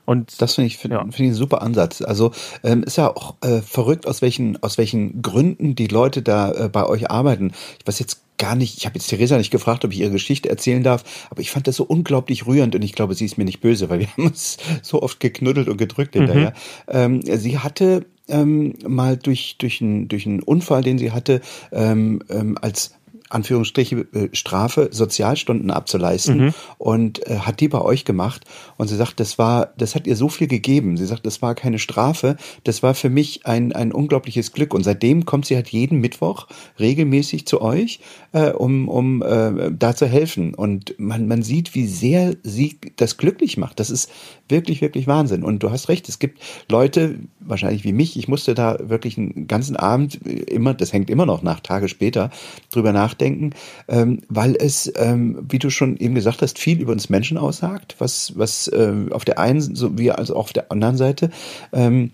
Und 0.07 0.41
das 0.41 0.55
finde 0.55 0.69
ich, 0.69 0.79
find, 0.79 0.95
ja. 0.95 1.01
find 1.01 1.15
ich 1.15 1.27
einen 1.27 1.35
super 1.35 1.63
Ansatz. 1.63 2.01
Also 2.01 2.31
ähm, 2.63 2.85
ist 2.85 2.97
ja 2.97 3.15
auch 3.15 3.35
äh, 3.43 3.61
verrückt, 3.61 4.07
aus 4.07 4.23
welchen, 4.23 4.63
aus 4.63 4.79
welchen 4.79 5.21
Gründen 5.21 5.75
die 5.75 5.89
Leute 5.89 6.23
da 6.23 6.53
äh, 6.53 6.69
bei 6.69 6.87
euch 6.87 7.11
arbeiten. 7.11 7.53
Ich 7.81 7.87
weiß 7.87 7.99
jetzt 7.99 8.23
gar 8.39 8.55
nicht, 8.55 8.79
ich 8.79 8.87
habe 8.87 8.97
jetzt 8.97 9.09
Theresa 9.09 9.37
nicht 9.37 9.51
gefragt, 9.51 9.85
ob 9.85 9.93
ich 9.93 10.01
ihre 10.01 10.11
Geschichte 10.11 10.49
erzählen 10.49 10.83
darf, 10.83 11.27
aber 11.31 11.41
ich 11.41 11.51
fand 11.51 11.67
das 11.67 11.77
so 11.77 11.85
unglaublich 11.85 12.47
rührend 12.47 12.75
und 12.75 12.83
ich 12.83 12.93
glaube, 12.93 13.15
sie 13.15 13.25
ist 13.25 13.39
mir 13.39 13.45
nicht 13.45 13.61
böse, 13.61 13.91
weil 13.91 14.01
wir 14.01 14.07
haben 14.13 14.27
uns 14.27 14.59
so 14.83 15.03
oft 15.03 15.21
geknuddelt 15.21 15.69
und 15.69 15.77
gedrückt 15.77 16.15
mhm. 16.15 16.21
hinterher. 16.21 16.53
Ähm, 16.87 17.23
sie 17.23 17.59
hatte 17.59 18.07
ähm, 18.29 18.75
mal 18.87 19.17
durch, 19.17 19.57
durch, 19.59 19.81
einen, 19.81 20.09
durch 20.09 20.27
einen 20.27 20.43
Unfall, 20.43 20.83
den 20.83 20.99
sie 20.99 21.13
hatte, 21.13 21.41
ähm, 21.73 22.23
ähm, 22.29 22.59
als 22.61 22.96
Anführungsstriche 23.29 24.07
äh, 24.13 24.29
Strafe, 24.33 24.89
Sozialstunden 24.93 25.71
abzuleisten 25.71 26.47
mhm. 26.47 26.55
und 26.79 27.27
äh, 27.27 27.41
hat 27.41 27.61
die 27.61 27.69
bei 27.69 27.81
euch 27.81 28.05
gemacht 28.05 28.45
und 28.77 28.89
sie 28.89 28.97
sagt, 28.97 29.19
das 29.21 29.39
war, 29.39 29.73
das 29.77 29.95
hat 29.95 30.07
ihr 30.07 30.17
so 30.17 30.29
viel 30.29 30.47
gegeben. 30.47 30.97
Sie 30.97 31.07
sagt, 31.07 31.27
das 31.27 31.43
war 31.43 31.55
keine 31.55 31.79
Strafe, 31.79 32.37
das 32.65 32.83
war 32.83 32.95
für 32.95 33.11
mich 33.11 33.47
ein, 33.47 33.73
ein 33.73 33.93
unglaubliches 33.93 34.53
Glück 34.53 34.75
und 34.75 34.85
seitdem 34.85 35.25
kommt 35.25 35.47
sie 35.47 35.57
halt 35.57 35.69
jeden 35.69 36.01
Mittwoch 36.01 36.47
regelmäßig 36.79 37.47
zu 37.47 37.61
euch, 37.63 38.01
äh, 38.33 38.51
um, 38.51 38.89
um 38.89 39.23
äh, 39.23 39.73
da 39.73 39.97
zu 39.97 40.07
helfen 40.07 40.55
und 40.55 40.95
man, 40.99 41.27
man 41.27 41.43
sieht, 41.43 41.75
wie 41.75 41.87
sehr 41.87 42.37
sie 42.43 42.79
das 42.97 43.17
glücklich 43.17 43.57
macht. 43.57 43.81
Das 43.81 43.91
ist 43.91 44.11
wirklich, 44.49 44.81
wirklich 44.81 45.07
Wahnsinn 45.07 45.43
und 45.43 45.63
du 45.63 45.71
hast 45.71 45.89
recht, 45.89 46.09
es 46.09 46.19
gibt 46.19 46.41
Leute, 46.69 47.19
wahrscheinlich 47.41 47.83
wie 47.83 47.93
mich, 47.93 48.17
ich 48.17 48.29
musste 48.29 48.55
da 48.55 48.79
wirklich 48.81 49.19
einen 49.19 49.49
ganzen 49.49 49.77
Abend 49.77 50.25
immer, 50.27 50.75
das 50.75 50.93
hängt 50.93 51.11
immer 51.11 51.27
noch 51.27 51.43
nach, 51.43 51.61
Tage 51.61 51.89
später, 51.89 52.31
drüber 52.71 52.93
nach 52.93 53.16
nachdenken, 53.17 53.51
ähm, 53.89 54.21
weil 54.29 54.57
es, 54.57 54.93
ähm, 54.97 55.39
wie 55.49 55.59
du 55.59 55.71
schon 55.71 55.97
eben 55.97 56.15
gesagt 56.15 56.43
hast, 56.43 56.59
viel 56.59 56.81
über 56.81 56.93
uns 56.93 57.09
Menschen 57.09 57.39
aussagt, 57.39 57.97
was, 57.99 58.33
was 58.37 58.69
äh, 58.69 59.07
auf 59.11 59.25
der 59.25 59.39
einen 59.39 59.61
sowie 59.61 60.11
als 60.11 60.31
auch 60.31 60.47
auf 60.47 60.53
der 60.53 60.71
anderen 60.71 60.97
Seite 60.97 61.31
ähm, 61.73 62.13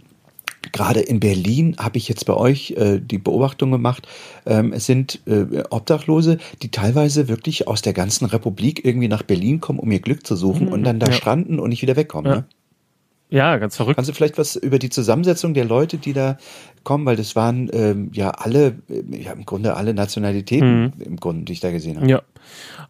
Gerade 0.71 1.01
in 1.01 1.19
Berlin 1.19 1.75
habe 1.77 1.99
ich 1.99 2.09
jetzt 2.09 2.25
bei 2.25 2.35
euch 2.35 2.71
äh, 2.77 3.01
die 3.01 3.19
Beobachtung 3.19 3.73
gemacht, 3.73 4.07
ähm, 4.47 4.73
es 4.73 4.87
sind 4.87 5.21
äh, 5.27 5.65
Obdachlose, 5.71 6.39
die 6.63 6.71
teilweise 6.71 7.27
wirklich 7.27 7.67
aus 7.67 7.83
der 7.83 7.93
ganzen 7.93 8.27
Republik 8.27 8.85
irgendwie 8.85 9.09
nach 9.09 9.25
Berlin 9.25 9.61
kommen, 9.61 9.81
um 9.81 9.91
ihr 9.91 9.99
Glück 9.99 10.25
zu 10.25 10.37
suchen 10.37 10.67
mhm, 10.67 10.73
und 10.73 10.85
dann 10.85 11.01
da 11.01 11.09
ja. 11.09 11.13
stranden 11.15 11.59
und 11.59 11.71
nicht 11.71 11.83
wieder 11.83 11.97
wegkommen. 11.97 12.31
Ja. 12.31 12.37
Ne? 12.39 12.45
Ja, 13.33 13.57
ganz 13.57 13.77
verrückt. 13.77 13.97
Kannst 13.97 14.11
du 14.11 14.15
vielleicht 14.15 14.37
was 14.37 14.57
über 14.57 14.79
die 14.79 14.91
Zusammensetzung 14.91 15.55
der 15.55 15.65
Leute, 15.65 15.97
die 15.97 16.13
da 16.13 16.37
kommen, 16.85 17.07
weil 17.07 17.17
das 17.17 17.35
waren 17.35 17.71
ähm, 17.73 18.11
ja 18.13 18.31
alle, 18.31 18.83
ja 19.09 19.33
im 19.33 19.47
Grunde 19.47 19.75
alle 19.75 19.95
Nationalitäten 19.95 20.83
mhm. 20.83 20.93
im 21.03 21.17
Grunde, 21.17 21.47
die 21.47 21.55
ich 21.55 21.61
da 21.61 21.71
gesehen 21.71 21.97
habe. 21.97 22.11
Ja. 22.11 22.23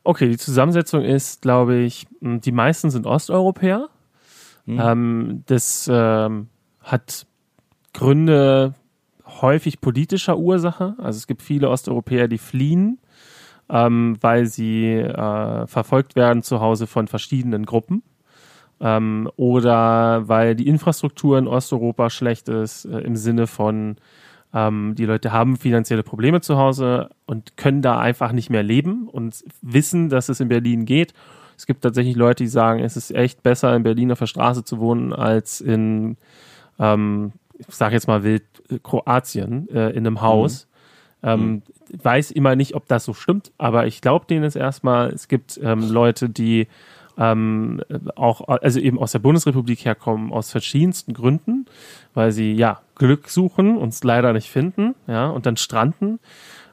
Okay, 0.03 0.29
die 0.29 0.39
Zusammensetzung 0.39 1.05
ist, 1.05 1.43
glaube 1.43 1.77
ich, 1.77 2.09
die 2.21 2.51
meisten 2.51 2.91
sind 2.91 3.07
Osteuropäer. 3.07 3.89
Mhm. 4.67 4.81
Ähm, 4.81 5.43
das 5.47 5.89
ähm, 5.93 6.49
hat 6.81 7.25
Gründe 7.95 8.75
häufig 9.25 9.81
politischer 9.81 10.39
Ursache. 10.39 10.97
Also 10.99 11.19
es 11.19 11.29
gibt 11.29 11.43
viele 11.43 11.71
Osteuropäer, 11.71 12.27
die 12.27 12.39
fliehen, 12.39 12.99
ähm, 13.71 14.17
weil 14.21 14.47
sie 14.47 14.87
äh, 14.89 15.69
verfolgt 15.69 16.17
werden 16.17 16.43
zu 16.43 16.61
Hause 16.61 16.89
von 16.89 17.07
verschiedenen 17.07 17.65
Gruppen 17.65 18.03
ähm, 18.83 19.31
oder 19.37 20.29
weil 20.29 20.57
die 20.57 20.67
Infrastruktur 20.67 21.39
in 21.39 21.47
Osteuropa 21.47 22.11
schlecht 22.11 22.49
ist, 22.49 22.85
äh, 22.85 22.99
im 22.99 23.15
Sinne 23.17 23.47
von, 23.47 23.97
ähm, 24.53 24.95
die 24.97 25.07
Leute 25.07 25.33
haben 25.33 25.57
finanzielle 25.57 26.03
Probleme 26.03 26.41
zu 26.41 26.59
Hause 26.59 27.11
und 27.25 27.57
können 27.57 27.81
da 27.81 27.99
einfach 28.01 28.33
nicht 28.33 28.51
mehr 28.51 28.65
leben 28.65 29.09
und 29.09 29.45
wissen, 29.63 30.09
dass 30.09 30.29
es 30.29 30.41
in 30.41 30.49
Berlin 30.49 30.85
geht, 30.85 31.15
Es 31.57 31.67
gibt 31.67 31.83
tatsächlich 31.83 32.17
Leute, 32.17 32.43
die 32.43 32.49
sagen, 32.49 32.81
es 32.81 32.97
ist 32.97 33.13
echt 33.13 33.45
besser, 33.45 33.77
in 33.77 33.85
Berlin 33.85 34.11
auf 34.11 34.19
der 34.19 34.27
Straße 34.27 34.65
zu 34.65 34.81
wohnen, 34.81 35.13
als 35.13 35.61
in, 35.61 36.17
ähm, 36.81 37.33
ich 37.57 37.73
sage 37.73 37.95
jetzt 37.95 38.09
mal 38.09 38.25
wild, 38.25 38.43
Kroatien, 38.83 39.69
äh, 39.69 39.91
in 39.91 39.99
einem 39.99 40.23
Haus. 40.23 40.67
Mhm. 41.23 41.29
Ähm, 41.29 41.51
mhm. 41.51 41.63
Weiß 42.03 42.33
immer 42.33 42.57
nicht, 42.57 42.75
ob 42.75 42.89
das 42.89 43.05
so 43.05 43.15
stimmt, 43.15 43.53
aber 43.59 43.87
ich 43.87 44.01
glaube 44.01 44.27
denen 44.27 44.45
es 44.45 44.57
erstmal. 44.57 45.11
Es 45.11 45.29
gibt 45.29 45.61
ähm, 45.63 45.89
Leute, 45.89 46.29
die 46.29 46.67
ähm, 47.19 47.83
auch, 48.17 48.49
also 48.49 48.81
eben 48.81 48.99
aus 48.99 49.13
der 49.13 49.19
Bundesrepublik 49.19 49.85
herkommen, 49.85 50.33
aus 50.33 50.51
verschiedensten 50.51 51.13
Gründen, 51.13 51.67
weil 52.15 52.33
sie 52.33 52.53
ja 52.53 52.81
Glück 52.95 53.29
suchen 53.29 53.77
und 53.77 53.91
es 53.91 54.05
leider 54.05 54.33
nicht 54.33 54.51
finden, 54.51 54.95
ja, 55.07 55.29
und 55.29 55.47
dann 55.47 55.57
stranden. 55.57 56.19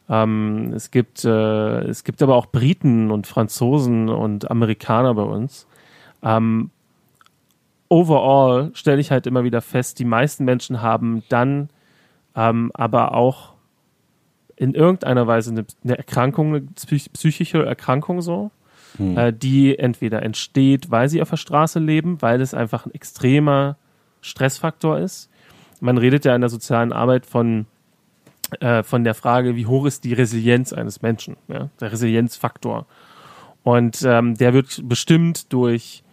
Ähm, 0.10 0.73
es 0.73 0.91
gibt, 0.91 1.25
äh, 1.25 1.82
es 1.82 2.04
gibt 2.04 2.21
aber 2.21 2.36
auch 2.36 2.47
Briten 2.47 3.12
und 3.12 3.28
Franzosen 3.28 4.10
und 4.10 4.49
Amerikaner 4.49 5.13
bei 5.13 5.23
uns. 5.23 5.67
Ähm, 6.23 6.71
overall 7.89 8.71
stelle 8.73 8.99
ich 8.99 9.12
halt 9.12 9.28
immer 9.28 9.43
wieder 9.43 9.62
fest, 9.62 9.99
die 9.99 10.06
meisten 10.06 10.45
Menschen 10.45 10.82
haben 10.82 11.23
dann 11.30 11.69
ähm, 12.36 12.71
aber 12.73 13.13
auch 13.13 13.54
in 14.56 14.73
irgendeiner 14.73 15.25
Weise 15.25 15.52
eine, 15.52 15.65
eine 15.84 15.97
Erkrankung, 15.97 16.56
eine 16.56 16.67
psychische 17.13 17.65
Erkrankung 17.65 18.21
so, 18.21 18.52
hm. 18.97 19.17
äh, 19.17 19.34
die 19.34 19.78
entweder 19.78 20.23
entsteht, 20.23 20.91
weil 20.91 21.10
sie 21.10 21.21
auf 21.21 21.30
der 21.30 21.38
Straße 21.38 21.80
leben, 21.80 22.21
weil 22.21 22.41
es 22.41 22.54
einfach 22.54 22.86
ein 22.86 22.93
extremer 22.93 23.78
Stressfaktor 24.21 24.99
ist. 24.99 25.30
Man 25.80 25.97
redet 25.97 26.25
ja 26.25 26.36
in 26.36 26.41
der 26.41 26.49
sozialen 26.49 26.91
Arbeit 26.91 27.25
von, 27.25 27.65
äh, 28.60 28.84
von 28.84 29.04
der 29.04 29.13
Frage, 29.13 29.56
wie 29.56 29.65
hoch 29.65 29.86
ist 29.86 30.04
die 30.04 30.13
Resilienz 30.13 30.73
eines 30.73 31.02
Menschen, 31.02 31.38
ja? 31.47 31.69
der 31.80 31.91
Resilienzfaktor. 31.91 32.86
Und 33.63 34.02
ähm, 34.06 34.36
der 34.36 34.54
wird 34.54 34.82
bestimmt 34.88 35.52
durch 35.54 36.04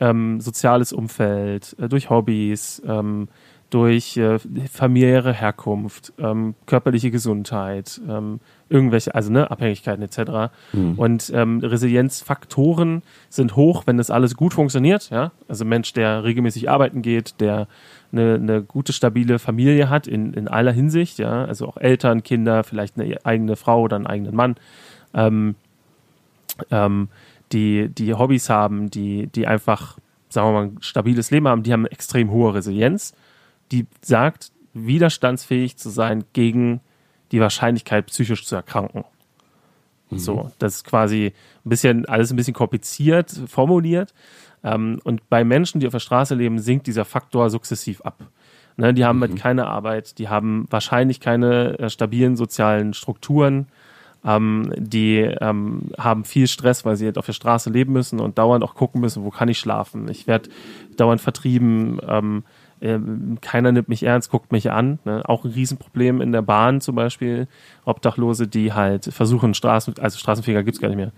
ähm, 0.00 0.40
soziales 0.40 0.92
Umfeld, 0.92 1.76
äh, 1.78 1.88
durch 1.88 2.10
Hobbys, 2.10 2.82
ähm, 2.86 3.28
durch 3.72 4.18
äh, 4.18 4.38
familiäre 4.70 5.32
Herkunft, 5.32 6.12
ähm, 6.18 6.54
körperliche 6.66 7.10
Gesundheit, 7.10 8.02
ähm, 8.06 8.38
irgendwelche, 8.68 9.14
also 9.14 9.32
ne, 9.32 9.50
Abhängigkeiten 9.50 10.02
etc. 10.02 10.52
Mhm. 10.74 10.98
Und 10.98 11.32
ähm, 11.34 11.60
Resilienzfaktoren 11.60 13.02
sind 13.30 13.56
hoch, 13.56 13.84
wenn 13.86 13.96
das 13.96 14.10
alles 14.10 14.36
gut 14.36 14.52
funktioniert. 14.52 15.08
Ja? 15.08 15.32
Also 15.48 15.64
Mensch, 15.64 15.94
der 15.94 16.22
regelmäßig 16.22 16.68
arbeiten 16.68 17.00
geht, 17.00 17.40
der 17.40 17.66
eine, 18.12 18.34
eine 18.34 18.62
gute, 18.62 18.92
stabile 18.92 19.38
Familie 19.38 19.88
hat 19.88 20.06
in, 20.06 20.34
in 20.34 20.48
aller 20.48 20.72
Hinsicht, 20.72 21.18
ja, 21.18 21.46
also 21.46 21.66
auch 21.66 21.78
Eltern, 21.78 22.22
Kinder, 22.22 22.64
vielleicht 22.64 23.00
eine 23.00 23.16
eigene 23.24 23.56
Frau 23.56 23.80
oder 23.80 23.96
einen 23.96 24.06
eigenen 24.06 24.36
Mann, 24.36 24.56
ähm, 25.14 25.54
ähm, 26.70 27.08
die, 27.52 27.88
die 27.88 28.12
Hobbys 28.12 28.50
haben, 28.50 28.90
die, 28.90 29.28
die 29.28 29.46
einfach, 29.46 29.96
sagen 30.28 30.48
wir 30.48 30.52
mal, 30.52 30.64
ein 30.64 30.82
stabiles 30.82 31.30
Leben 31.30 31.48
haben, 31.48 31.62
die 31.62 31.72
haben 31.72 31.86
extrem 31.86 32.30
hohe 32.30 32.52
Resilienz 32.52 33.14
die 33.72 33.86
sagt, 34.02 34.52
widerstandsfähig 34.74 35.76
zu 35.76 35.90
sein 35.90 36.24
gegen 36.32 36.80
die 37.32 37.40
Wahrscheinlichkeit, 37.40 38.06
psychisch 38.06 38.46
zu 38.46 38.54
erkranken. 38.54 39.04
Mhm. 40.10 40.18
So, 40.18 40.50
das 40.58 40.76
ist 40.76 40.84
quasi 40.84 41.32
ein 41.64 41.68
bisschen, 41.68 42.06
alles 42.06 42.30
ein 42.30 42.36
bisschen 42.36 42.54
kompliziert 42.54 43.30
formuliert. 43.46 44.14
Ähm, 44.62 45.00
und 45.04 45.28
bei 45.28 45.42
Menschen, 45.44 45.80
die 45.80 45.86
auf 45.86 45.92
der 45.92 45.98
Straße 45.98 46.34
leben, 46.34 46.58
sinkt 46.58 46.86
dieser 46.86 47.04
Faktor 47.04 47.50
sukzessiv 47.50 48.02
ab. 48.02 48.26
Ne, 48.76 48.94
die 48.94 49.04
haben 49.04 49.18
mhm. 49.18 49.22
halt 49.22 49.36
keine 49.36 49.66
Arbeit, 49.66 50.18
die 50.18 50.28
haben 50.28 50.66
wahrscheinlich 50.70 51.20
keine 51.20 51.78
äh, 51.78 51.90
stabilen 51.90 52.36
sozialen 52.36 52.94
Strukturen, 52.94 53.66
ähm, 54.24 54.72
die 54.78 55.18
ähm, 55.18 55.90
haben 55.98 56.24
viel 56.24 56.46
Stress, 56.46 56.84
weil 56.86 56.96
sie 56.96 57.04
halt 57.04 57.18
auf 57.18 57.26
der 57.26 57.34
Straße 57.34 57.68
leben 57.68 57.92
müssen 57.92 58.18
und 58.18 58.38
dauernd 58.38 58.64
auch 58.64 58.74
gucken 58.74 59.02
müssen, 59.02 59.24
wo 59.24 59.30
kann 59.30 59.48
ich 59.48 59.58
schlafen. 59.58 60.08
Ich 60.08 60.26
werde 60.26 60.48
dauernd 60.96 61.20
vertrieben. 61.20 62.00
Ähm, 62.08 62.08
ähm, 62.08 62.44
keiner 63.40 63.70
nimmt 63.70 63.88
mich 63.88 64.02
ernst, 64.02 64.30
guckt 64.30 64.50
mich 64.50 64.70
an. 64.70 64.98
Ne? 65.04 65.22
Auch 65.24 65.44
ein 65.44 65.52
Riesenproblem 65.52 66.20
in 66.20 66.32
der 66.32 66.42
Bahn 66.42 66.80
zum 66.80 66.96
Beispiel. 66.96 67.46
Obdachlose, 67.84 68.48
die 68.48 68.72
halt 68.72 69.04
versuchen, 69.04 69.54
Straßen, 69.54 69.94
also 70.00 70.18
Straßenfeger 70.18 70.64
gibt's 70.64 70.80
gar 70.80 70.88
nicht 70.88 70.96
mehr. 70.96 71.12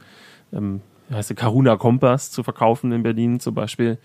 Ähm, 0.53 0.83
heißt 1.11 1.31
der 1.31 1.37
Karuna 1.37 1.77
Kompass 1.77 2.31
zu 2.31 2.43
verkaufen 2.43 2.93
in 2.93 3.03
Berlin 3.03 3.41
zum 3.41 3.55
Beispiel. 3.55 3.99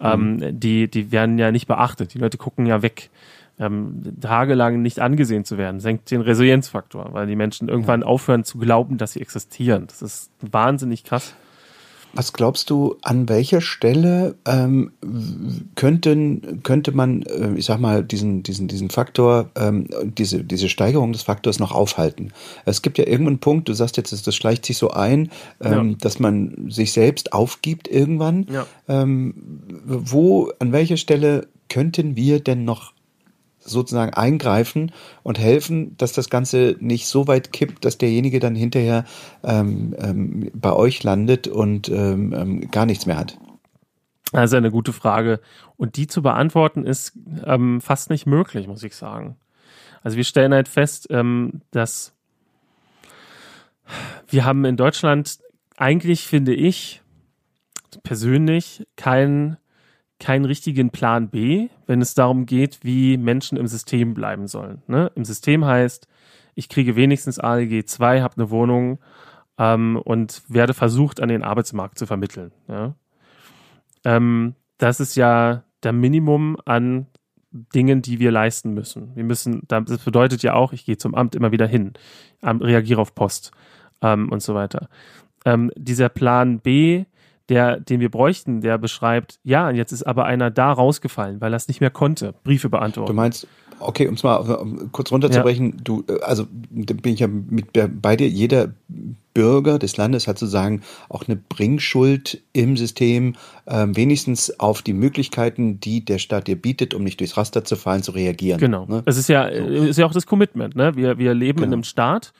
Ähm, 0.00 0.36
mhm. 0.36 0.60
die, 0.60 0.90
die 0.90 1.12
werden 1.12 1.38
ja 1.38 1.52
nicht 1.52 1.66
beachtet. 1.66 2.14
Die 2.14 2.18
Leute 2.18 2.38
gucken 2.38 2.66
ja 2.66 2.82
weg. 2.82 3.10
Ähm, 3.58 4.02
tagelang 4.20 4.82
nicht 4.82 5.00
angesehen 5.00 5.46
zu 5.46 5.56
werden, 5.56 5.80
senkt 5.80 6.10
den 6.10 6.20
Resilienzfaktor, 6.20 7.14
weil 7.14 7.26
die 7.26 7.36
Menschen 7.36 7.70
irgendwann 7.70 8.02
ja. 8.02 8.06
aufhören 8.06 8.44
zu 8.44 8.58
glauben, 8.58 8.98
dass 8.98 9.12
sie 9.12 9.22
existieren. 9.22 9.86
Das 9.86 10.02
ist 10.02 10.30
wahnsinnig 10.42 11.04
krass. 11.04 11.34
Was 12.14 12.32
glaubst 12.32 12.70
du, 12.70 12.96
an 13.02 13.28
welcher 13.28 13.60
Stelle 13.60 14.36
ähm, 14.46 14.92
könnten, 15.74 16.62
könnte 16.62 16.92
man, 16.92 17.22
äh, 17.22 17.54
ich 17.56 17.66
sag 17.66 17.78
mal, 17.78 18.02
diesen, 18.02 18.42
diesen, 18.42 18.68
diesen 18.68 18.90
Faktor, 18.90 19.50
ähm, 19.54 19.88
diese, 20.02 20.42
diese 20.42 20.68
Steigerung 20.68 21.12
des 21.12 21.22
Faktors 21.22 21.58
noch 21.58 21.72
aufhalten? 21.72 22.32
Es 22.64 22.82
gibt 22.82 22.98
ja 22.98 23.06
irgendeinen 23.06 23.38
Punkt, 23.38 23.68
du 23.68 23.74
sagst 23.74 23.96
jetzt, 23.96 24.26
das 24.26 24.34
schleicht 24.34 24.64
sich 24.64 24.78
so 24.78 24.90
ein, 24.90 25.30
ähm, 25.60 25.90
ja. 25.90 25.96
dass 26.00 26.18
man 26.18 26.70
sich 26.70 26.92
selbst 26.92 27.32
aufgibt 27.32 27.88
irgendwann. 27.88 28.46
Ja. 28.50 28.66
Ähm, 28.88 29.34
wo, 29.84 30.50
an 30.58 30.72
welcher 30.72 30.96
Stelle 30.96 31.48
könnten 31.68 32.16
wir 32.16 32.40
denn 32.40 32.64
noch 32.64 32.92
sozusagen 33.66 34.14
eingreifen 34.14 34.92
und 35.22 35.38
helfen, 35.38 35.96
dass 35.96 36.12
das 36.12 36.30
Ganze 36.30 36.76
nicht 36.80 37.06
so 37.06 37.26
weit 37.26 37.52
kippt, 37.52 37.84
dass 37.84 37.98
derjenige 37.98 38.40
dann 38.40 38.54
hinterher 38.54 39.04
ähm, 39.42 39.94
ähm, 39.98 40.50
bei 40.54 40.72
euch 40.72 41.02
landet 41.02 41.48
und 41.48 41.88
ähm, 41.88 42.32
ähm 42.32 42.70
gar 42.70 42.86
nichts 42.86 43.06
mehr 43.06 43.18
hat? 43.18 43.38
Ist 44.32 44.54
eine 44.54 44.70
gute 44.70 44.92
Frage. 44.92 45.40
Und 45.76 45.96
die 45.96 46.06
zu 46.06 46.20
beantworten 46.20 46.84
ist 46.84 47.12
ähm, 47.44 47.80
fast 47.80 48.10
nicht 48.10 48.26
möglich, 48.26 48.66
muss 48.66 48.82
ich 48.82 48.94
sagen. 48.94 49.36
Also 50.02 50.16
wir 50.16 50.24
stellen 50.24 50.52
halt 50.52 50.68
fest, 50.68 51.06
ähm, 51.10 51.62
dass 51.70 52.12
wir 54.28 54.44
haben 54.44 54.64
in 54.64 54.76
Deutschland 54.76 55.38
eigentlich, 55.76 56.26
finde 56.26 56.54
ich, 56.54 57.02
persönlich 58.02 58.86
kein 58.96 59.56
keinen 60.18 60.44
richtigen 60.44 60.90
Plan 60.90 61.28
B, 61.28 61.68
wenn 61.86 62.00
es 62.00 62.14
darum 62.14 62.46
geht, 62.46 62.80
wie 62.82 63.16
Menschen 63.16 63.58
im 63.58 63.66
System 63.66 64.14
bleiben 64.14 64.46
sollen. 64.46 64.82
Ne? 64.86 65.10
Im 65.14 65.24
System 65.24 65.64
heißt, 65.64 66.08
ich 66.54 66.68
kriege 66.68 66.96
wenigstens 66.96 67.38
ALG 67.38 67.86
2, 67.86 68.22
habe 68.22 68.36
eine 68.36 68.50
Wohnung 68.50 68.98
ähm, 69.58 70.00
und 70.02 70.42
werde 70.48 70.74
versucht, 70.74 71.20
an 71.20 71.28
den 71.28 71.42
Arbeitsmarkt 71.42 71.98
zu 71.98 72.06
vermitteln. 72.06 72.52
Ja? 72.68 72.94
Ähm, 74.04 74.54
das 74.78 75.00
ist 75.00 75.16
ja 75.16 75.64
der 75.82 75.92
Minimum 75.92 76.56
an 76.64 77.06
Dingen, 77.50 78.02
die 78.02 78.18
wir 78.18 78.30
leisten 78.30 78.74
müssen. 78.74 79.14
Wir 79.14 79.24
müssen, 79.24 79.62
das 79.68 80.04
bedeutet 80.04 80.42
ja 80.42 80.54
auch, 80.54 80.72
ich 80.72 80.84
gehe 80.84 80.98
zum 80.98 81.14
Amt 81.14 81.34
immer 81.34 81.52
wieder 81.52 81.66
hin, 81.66 81.92
reagiere 82.42 83.00
auf 83.00 83.14
Post 83.14 83.52
ähm, 84.02 84.30
und 84.30 84.42
so 84.42 84.54
weiter. 84.54 84.88
Ähm, 85.44 85.70
dieser 85.76 86.08
Plan 86.08 86.58
B 86.60 87.04
der, 87.48 87.78
den 87.78 88.00
wir 88.00 88.10
bräuchten, 88.10 88.60
der 88.60 88.78
beschreibt, 88.78 89.38
ja, 89.44 89.70
jetzt 89.70 89.92
ist 89.92 90.02
aber 90.02 90.24
einer 90.24 90.50
da 90.50 90.72
rausgefallen, 90.72 91.40
weil 91.40 91.52
er 91.52 91.56
es 91.56 91.68
nicht 91.68 91.80
mehr 91.80 91.90
konnte, 91.90 92.34
Briefe 92.44 92.68
beantworten. 92.68 93.08
Du 93.08 93.14
meinst, 93.14 93.46
okay, 93.78 94.08
um 94.08 94.14
es 94.14 94.22
mal 94.22 94.64
kurz 94.92 95.12
runterzubrechen, 95.12 95.72
ja. 95.72 95.76
du, 95.84 96.04
äh, 96.08 96.20
also 96.22 96.46
bin 96.48 97.14
ich 97.14 97.20
ja 97.20 97.28
mit 97.28 97.66
bei 98.00 98.16
dir, 98.16 98.28
jeder 98.28 98.72
Bürger 99.34 99.78
des 99.78 99.96
Landes 99.96 100.26
hat 100.26 100.38
sozusagen 100.38 100.82
auch 101.08 101.26
eine 101.26 101.36
Bringschuld 101.36 102.42
im 102.52 102.76
System, 102.76 103.36
ähm, 103.66 103.94
wenigstens 103.94 104.58
auf 104.58 104.82
die 104.82 104.94
Möglichkeiten, 104.94 105.78
die 105.78 106.04
der 106.04 106.18
Staat 106.18 106.46
dir 106.46 106.56
bietet, 106.56 106.94
um 106.94 107.04
nicht 107.04 107.20
durchs 107.20 107.36
Raster 107.36 107.64
zu 107.64 107.76
fallen, 107.76 108.02
zu 108.02 108.12
reagieren. 108.12 108.58
Genau. 108.58 108.86
Ne? 108.86 109.02
Es 109.04 109.18
ist 109.18 109.28
ja, 109.28 109.48
so. 109.54 109.84
ist 109.84 109.98
ja 109.98 110.06
auch 110.06 110.12
das 110.12 110.26
Commitment, 110.26 110.74
ne? 110.74 110.96
Wir, 110.96 111.18
wir 111.18 111.34
leben 111.34 111.58
genau. 111.58 111.66
in 111.66 111.72
einem 111.74 111.84
Staat, 111.84 112.32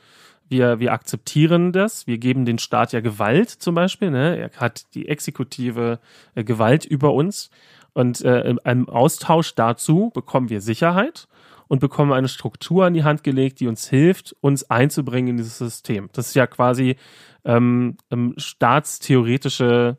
wir, 0.48 0.78
wir 0.80 0.92
akzeptieren 0.92 1.72
das, 1.72 2.06
wir 2.06 2.18
geben 2.18 2.44
den 2.44 2.58
Staat 2.58 2.92
ja 2.92 3.00
Gewalt 3.00 3.50
zum 3.50 3.74
Beispiel, 3.74 4.10
ne? 4.10 4.36
er 4.36 4.50
hat 4.60 4.94
die 4.94 5.08
exekutive 5.08 5.98
äh, 6.34 6.44
Gewalt 6.44 6.84
über 6.84 7.12
uns 7.12 7.50
und 7.92 8.22
äh, 8.24 8.54
im 8.64 8.88
Austausch 8.88 9.54
dazu 9.54 10.10
bekommen 10.14 10.50
wir 10.50 10.60
Sicherheit 10.60 11.28
und 11.68 11.80
bekommen 11.80 12.12
eine 12.12 12.28
Struktur 12.28 12.86
an 12.86 12.94
die 12.94 13.04
Hand 13.04 13.24
gelegt, 13.24 13.60
die 13.60 13.66
uns 13.66 13.88
hilft, 13.88 14.36
uns 14.40 14.70
einzubringen 14.70 15.30
in 15.30 15.36
dieses 15.38 15.58
System. 15.58 16.08
Das 16.12 16.28
ist 16.28 16.34
ja 16.34 16.46
quasi 16.46 16.96
ähm, 17.44 17.96
ähm 18.10 18.34
staatstheoretische 18.36 19.98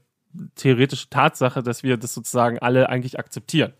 theoretische 0.55 1.09
Tatsache, 1.09 1.63
dass 1.63 1.83
wir 1.83 1.97
das 1.97 2.13
sozusagen 2.13 2.59
alle 2.59 2.89
eigentlich 2.89 3.19
akzeptieren. 3.19 3.73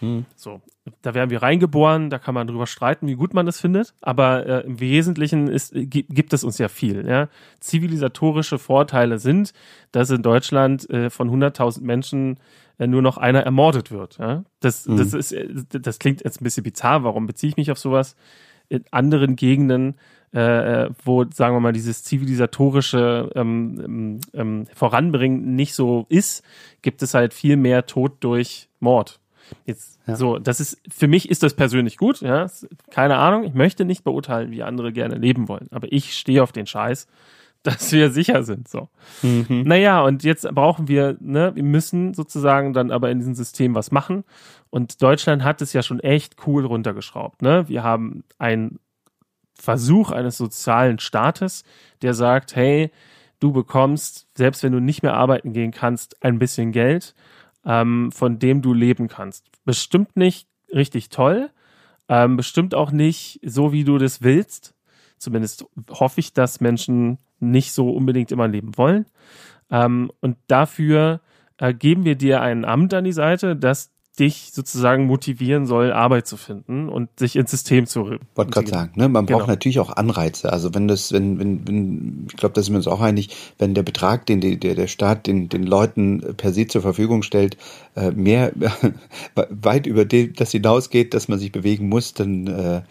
Hm. 0.00 0.26
So, 0.34 0.60
da 1.02 1.14
werden 1.14 1.30
wir 1.30 1.42
reingeboren, 1.42 2.10
da 2.10 2.18
kann 2.18 2.34
man 2.34 2.46
drüber 2.46 2.66
streiten, 2.66 3.06
wie 3.06 3.14
gut 3.14 3.34
man 3.34 3.46
das 3.46 3.60
findet, 3.60 3.94
aber 4.00 4.46
äh, 4.46 4.66
im 4.66 4.80
Wesentlichen 4.80 5.48
ist, 5.48 5.74
äh, 5.74 5.86
gibt 5.86 6.32
es 6.32 6.44
uns 6.44 6.58
ja 6.58 6.68
viel. 6.68 7.06
Ja? 7.06 7.28
Zivilisatorische 7.60 8.58
Vorteile 8.58 9.18
sind, 9.18 9.52
dass 9.92 10.10
in 10.10 10.22
Deutschland 10.22 10.88
äh, 10.90 11.10
von 11.10 11.30
100.000 11.30 11.82
Menschen 11.82 12.38
äh, 12.78 12.86
nur 12.86 13.02
noch 13.02 13.16
einer 13.16 13.42
ermordet 13.42 13.90
wird. 13.90 14.18
Ja? 14.18 14.44
Das, 14.60 14.86
mhm. 14.86 14.98
das, 14.98 15.12
ist, 15.14 15.32
äh, 15.32 15.48
das 15.70 15.98
klingt 15.98 16.22
jetzt 16.24 16.40
ein 16.40 16.44
bisschen 16.44 16.64
bizarr, 16.64 17.04
warum 17.04 17.26
beziehe 17.26 17.50
ich 17.50 17.56
mich 17.56 17.70
auf 17.70 17.78
sowas? 17.78 18.16
In 18.68 18.84
anderen 18.90 19.36
Gegenden 19.36 19.96
äh, 20.32 20.90
wo, 21.04 21.24
sagen 21.24 21.54
wir 21.54 21.60
mal, 21.60 21.72
dieses 21.72 22.02
zivilisatorische 22.02 23.30
ähm, 23.34 23.80
ähm, 23.82 24.20
ähm, 24.34 24.66
Voranbringen 24.74 25.54
nicht 25.54 25.74
so 25.74 26.04
ist, 26.10 26.44
gibt 26.82 27.02
es 27.02 27.14
halt 27.14 27.32
viel 27.32 27.56
mehr 27.56 27.86
Tod 27.86 28.16
durch 28.20 28.68
Mord. 28.78 29.20
Jetzt 29.64 29.98
ja. 30.06 30.16
so, 30.16 30.38
das 30.38 30.60
ist 30.60 30.80
für 30.88 31.08
mich 31.08 31.30
ist 31.30 31.42
das 31.42 31.54
persönlich 31.54 31.96
gut, 31.96 32.20
ja, 32.20 32.46
keine 32.90 33.16
Ahnung, 33.16 33.44
ich 33.44 33.54
möchte 33.54 33.84
nicht 33.84 34.04
beurteilen, 34.04 34.50
wie 34.50 34.62
andere 34.62 34.92
gerne 34.92 35.16
leben 35.16 35.48
wollen, 35.48 35.68
aber 35.70 35.92
ich 35.92 36.16
stehe 36.16 36.42
auf 36.42 36.52
den 36.52 36.66
Scheiß, 36.66 37.06
dass 37.62 37.90
wir 37.90 38.10
sicher 38.10 38.44
sind, 38.44 38.68
so. 38.68 38.88
Mhm. 39.22 39.64
Naja, 39.64 40.02
und 40.02 40.22
jetzt 40.22 40.48
brauchen 40.54 40.86
wir, 40.86 41.16
ne, 41.20 41.52
wir 41.54 41.64
müssen 41.64 42.14
sozusagen 42.14 42.72
dann 42.72 42.92
aber 42.92 43.10
in 43.10 43.18
diesem 43.18 43.34
System 43.34 43.74
was 43.74 43.90
machen 43.90 44.24
und 44.70 45.02
Deutschland 45.02 45.42
hat 45.42 45.60
es 45.62 45.72
ja 45.72 45.82
schon 45.82 46.00
echt 46.00 46.36
cool 46.46 46.64
runtergeschraubt, 46.64 47.42
ne, 47.42 47.68
wir 47.68 47.82
haben 47.82 48.24
ein 48.38 48.78
Versuch 49.58 50.10
eines 50.10 50.36
sozialen 50.36 50.98
Staates, 50.98 51.64
der 52.02 52.12
sagt, 52.12 52.54
hey, 52.54 52.90
du 53.40 53.52
bekommst, 53.52 54.28
selbst 54.36 54.62
wenn 54.62 54.72
du 54.72 54.80
nicht 54.80 55.02
mehr 55.02 55.14
arbeiten 55.14 55.52
gehen 55.52 55.72
kannst, 55.72 56.22
ein 56.22 56.38
bisschen 56.38 56.72
Geld, 56.72 57.14
ähm, 57.66 58.12
von 58.12 58.38
dem 58.38 58.62
du 58.62 58.72
leben 58.72 59.08
kannst. 59.08 59.50
Bestimmt 59.64 60.16
nicht 60.16 60.48
richtig 60.72 61.08
toll, 61.10 61.50
ähm, 62.08 62.36
bestimmt 62.36 62.74
auch 62.74 62.92
nicht 62.92 63.40
so, 63.42 63.72
wie 63.72 63.84
du 63.84 63.98
das 63.98 64.22
willst. 64.22 64.74
Zumindest 65.18 65.66
hoffe 65.90 66.20
ich, 66.20 66.32
dass 66.32 66.60
Menschen 66.60 67.18
nicht 67.40 67.72
so 67.72 67.90
unbedingt 67.90 68.32
immer 68.32 68.48
leben 68.48 68.76
wollen. 68.76 69.06
Ähm, 69.70 70.10
und 70.20 70.36
dafür 70.46 71.20
äh, 71.58 71.74
geben 71.74 72.04
wir 72.04 72.16
dir 72.16 72.40
ein 72.40 72.64
Amt 72.64 72.94
an 72.94 73.04
die 73.04 73.12
Seite, 73.12 73.56
das 73.56 73.92
dich 74.18 74.50
sozusagen 74.52 75.06
motivieren 75.06 75.66
soll, 75.66 75.92
Arbeit 75.92 76.26
zu 76.26 76.36
finden 76.36 76.88
und 76.88 77.10
sich 77.18 77.36
ins 77.36 77.50
System 77.50 77.86
zu 77.86 78.16
Wollte 78.34 78.50
gerade 78.50 78.68
sagen, 78.68 78.92
ne? 78.96 79.08
man 79.08 79.26
braucht 79.26 79.40
genau. 79.40 79.52
natürlich 79.52 79.78
auch 79.78 79.90
Anreize. 79.90 80.52
Also 80.52 80.74
wenn 80.74 80.88
das, 80.88 81.12
wenn, 81.12 81.38
wenn, 81.38 81.68
wenn 81.68 82.26
ich 82.30 82.36
glaube, 82.36 82.54
da 82.54 82.62
sind 82.62 82.72
wir 82.72 82.78
uns 82.78 82.88
auch 82.88 83.00
einig, 83.00 83.28
wenn 83.58 83.74
der 83.74 83.82
Betrag, 83.82 84.24
den 84.26 84.40
der, 84.40 84.56
der 84.56 84.86
Staat 84.86 85.26
den, 85.26 85.48
den 85.48 85.64
Leuten 85.64 86.34
per 86.36 86.52
se 86.52 86.66
zur 86.66 86.80
Verfügung 86.80 87.22
stellt, 87.22 87.58
äh, 87.94 88.10
mehr 88.10 88.52
weit 89.34 89.86
über 89.86 90.04
dem, 90.04 90.32
das 90.34 90.50
hinausgeht, 90.50 91.12
dass 91.12 91.28
man 91.28 91.38
sich 91.38 91.52
bewegen 91.52 91.88
muss, 91.88 92.14
dann 92.14 92.46
äh, 92.46 92.82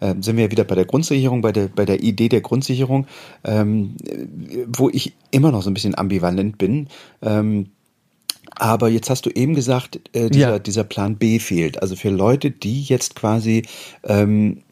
äh, 0.00 0.14
sind 0.20 0.36
wir 0.36 0.50
wieder 0.50 0.64
bei 0.64 0.74
der 0.74 0.84
Grundsicherung, 0.84 1.40
bei 1.40 1.52
der, 1.52 1.68
bei 1.68 1.86
der 1.86 2.02
Idee 2.02 2.28
der 2.28 2.42
Grundsicherung, 2.42 3.06
ähm, 3.42 3.96
wo 4.66 4.90
ich 4.90 5.14
immer 5.30 5.50
noch 5.50 5.62
so 5.62 5.70
ein 5.70 5.74
bisschen 5.74 5.96
ambivalent 5.96 6.58
bin. 6.58 6.88
Ähm, 7.22 7.70
aber 8.56 8.88
jetzt 8.88 9.10
hast 9.10 9.26
du 9.26 9.30
eben 9.30 9.54
gesagt, 9.54 10.00
äh, 10.12 10.30
dieser, 10.30 10.50
ja. 10.50 10.58
dieser 10.58 10.84
Plan 10.84 11.16
B 11.16 11.38
fehlt. 11.38 11.82
Also 11.82 11.96
für 11.96 12.10
Leute, 12.10 12.50
die 12.50 12.82
jetzt 12.82 13.16
quasi 13.16 13.64
ähm, 14.04 14.62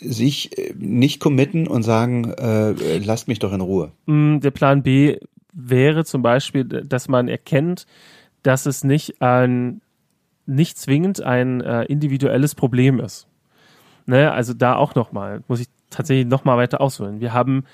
sich 0.00 0.58
äh, 0.58 0.74
nicht 0.76 1.20
committen 1.20 1.66
und 1.66 1.82
sagen, 1.82 2.32
äh, 2.32 2.98
lasst 2.98 3.28
mich 3.28 3.38
doch 3.38 3.52
in 3.52 3.60
Ruhe. 3.60 3.92
Mm, 4.06 4.40
der 4.40 4.50
Plan 4.50 4.82
B 4.82 5.18
wäre 5.52 6.04
zum 6.04 6.22
Beispiel, 6.22 6.64
dass 6.64 7.08
man 7.08 7.28
erkennt, 7.28 7.86
dass 8.42 8.66
es 8.66 8.84
nicht 8.84 9.22
ein, 9.22 9.80
nicht 10.46 10.76
zwingend 10.76 11.22
ein 11.22 11.60
äh, 11.60 11.84
individuelles 11.84 12.54
Problem 12.54 13.00
ist. 13.00 13.26
Ne? 14.06 14.32
Also 14.32 14.52
da 14.52 14.76
auch 14.76 14.94
nochmal, 14.94 15.42
muss 15.48 15.60
ich 15.60 15.68
tatsächlich 15.90 16.26
nochmal 16.26 16.58
weiter 16.58 16.80
ausholen. 16.80 17.20
Wir 17.20 17.32
haben, 17.32 17.64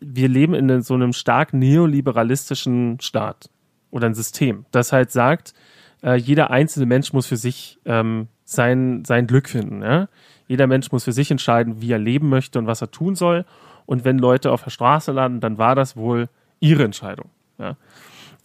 wir 0.00 0.28
leben 0.28 0.54
in 0.54 0.82
so 0.82 0.94
einem 0.94 1.12
stark 1.12 1.52
neoliberalistischen 1.52 2.98
Staat 3.00 3.50
oder 3.96 4.06
ein 4.06 4.14
System, 4.14 4.66
das 4.70 4.92
halt 4.92 5.10
sagt, 5.10 5.54
äh, 6.02 6.16
jeder 6.16 6.50
einzelne 6.50 6.84
Mensch 6.84 7.14
muss 7.14 7.26
für 7.26 7.38
sich 7.38 7.78
ähm, 7.86 8.28
sein, 8.44 9.04
sein 9.06 9.26
Glück 9.26 9.48
finden. 9.48 9.82
Ja? 9.82 10.08
Jeder 10.46 10.66
Mensch 10.66 10.92
muss 10.92 11.04
für 11.04 11.12
sich 11.12 11.30
entscheiden, 11.30 11.80
wie 11.80 11.90
er 11.90 11.98
leben 11.98 12.28
möchte 12.28 12.58
und 12.58 12.66
was 12.66 12.82
er 12.82 12.90
tun 12.90 13.16
soll. 13.16 13.46
Und 13.86 14.04
wenn 14.04 14.18
Leute 14.18 14.52
auf 14.52 14.62
der 14.62 14.70
Straße 14.70 15.12
landen, 15.12 15.40
dann 15.40 15.56
war 15.56 15.74
das 15.74 15.96
wohl 15.96 16.28
ihre 16.60 16.84
Entscheidung. 16.84 17.30
Ja? 17.58 17.76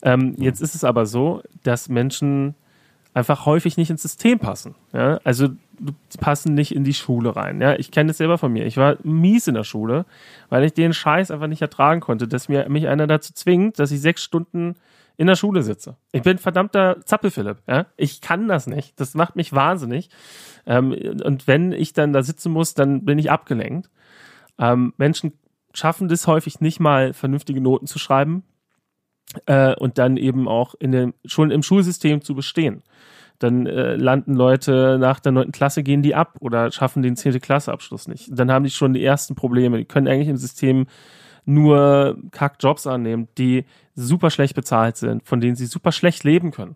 Ähm, 0.02 0.36
ja. 0.38 0.46
Jetzt 0.46 0.62
ist 0.62 0.74
es 0.74 0.86
aber 0.86 1.06
so, 1.06 1.44
dass 1.64 1.90
Menschen 1.90 2.56
einfach 3.14 3.46
häufig 3.46 3.76
nicht 3.76 3.90
ins 3.90 4.02
System 4.02 4.40
passen. 4.40 4.76
Ja? 4.94 5.20
Also 5.26 5.50
passen 6.20 6.54
nicht 6.54 6.74
in 6.74 6.86
die 6.86 6.94
Schule 6.94 7.36
rein. 7.36 7.60
Ja? 7.60 7.76
Ich 7.76 7.92
kenne 7.92 8.08
das 8.08 8.18
selber 8.18 8.38
von 8.38 8.54
mir. 8.54 8.66
Ich 8.66 8.78
war 8.78 8.96
mies 9.04 9.48
in 9.48 9.56
der 9.56 9.66
Schule, 9.66 10.06
weil 10.48 10.64
ich 10.64 10.74
den 10.74 10.94
Scheiß 10.94 11.30
einfach 11.30 11.48
nicht 11.48 11.62
ertragen 11.62 12.00
konnte, 12.00 12.30
dass 12.30 12.48
mir 12.48 12.70
mich 12.70 12.88
einer 12.88 13.08
dazu 13.08 13.34
zwingt, 13.34 13.78
dass 13.78 13.92
ich 13.92 14.00
sechs 14.00 14.24
Stunden 14.24 14.76
in 15.22 15.28
der 15.28 15.36
Schule 15.36 15.62
sitze. 15.62 15.98
Ich 16.12 16.24
bin 16.24 16.40
verdammter 16.40 17.00
Zappelphilipp. 17.06 17.58
Ja? 17.68 17.86
Ich 17.96 18.22
kann 18.22 18.48
das 18.48 18.66
nicht. 18.66 19.00
Das 19.00 19.14
macht 19.14 19.36
mich 19.36 19.54
wahnsinnig. 19.54 20.10
Ähm, 20.66 20.94
und 21.24 21.46
wenn 21.46 21.74
ich 21.74 21.94
dann 21.94 22.12
da 22.12 22.24
sitzen 22.24 22.52
muss, 22.52 22.74
dann 22.74 23.06
bin 23.06 23.20
ich 23.20 23.30
abgelenkt. 23.30 23.92
Ähm, 24.58 24.96
Menschen 24.98 25.34
schaffen 25.76 26.08
das 26.08 26.26
häufig 26.26 26.60
nicht 26.60 26.80
mal, 26.80 27.14
vernünftige 27.14 27.62
Noten 27.62 27.86
zu 27.86 28.00
schreiben 28.00 28.42
äh, 29.46 29.76
und 29.76 30.00
dann 30.00 30.18
eben 30.18 30.48
auch 30.48 30.74
in 30.80 30.92
dem, 30.92 31.14
schon 31.24 31.52
im 31.52 31.62
Schulsystem 31.62 32.24
zu 32.24 32.34
bestehen. 32.34 32.82
Dann 33.38 33.68
äh, 33.68 33.98
landen 33.98 34.34
Leute 34.34 34.98
nach 35.00 35.20
der 35.20 35.34
neunten 35.34 35.52
Klasse, 35.52 35.84
gehen 35.84 36.02
die 36.02 36.16
ab 36.16 36.38
oder 36.40 36.72
schaffen 36.72 37.04
den 37.04 37.16
zehnte 37.16 37.40
Klasseabschluss 37.40 38.08
nicht. 38.08 38.28
Dann 38.32 38.52
haben 38.52 38.64
die 38.64 38.72
schon 38.72 38.94
die 38.94 39.06
ersten 39.06 39.36
Probleme. 39.36 39.78
Die 39.78 39.86
können 39.86 40.08
eigentlich 40.08 40.30
im 40.30 40.38
System 40.38 40.88
nur 41.46 42.18
Kack-Jobs 42.32 42.88
annehmen, 42.88 43.28
die 43.38 43.66
super 43.96 44.30
schlecht 44.30 44.56
bezahlt 44.56 44.98
sind, 44.98 45.28
von 45.28 45.42
denen 45.42 45.56
sie 45.56 45.66
super 45.66 45.92
schlecht 45.92 46.24
leben 46.24 46.52
können. 46.52 46.76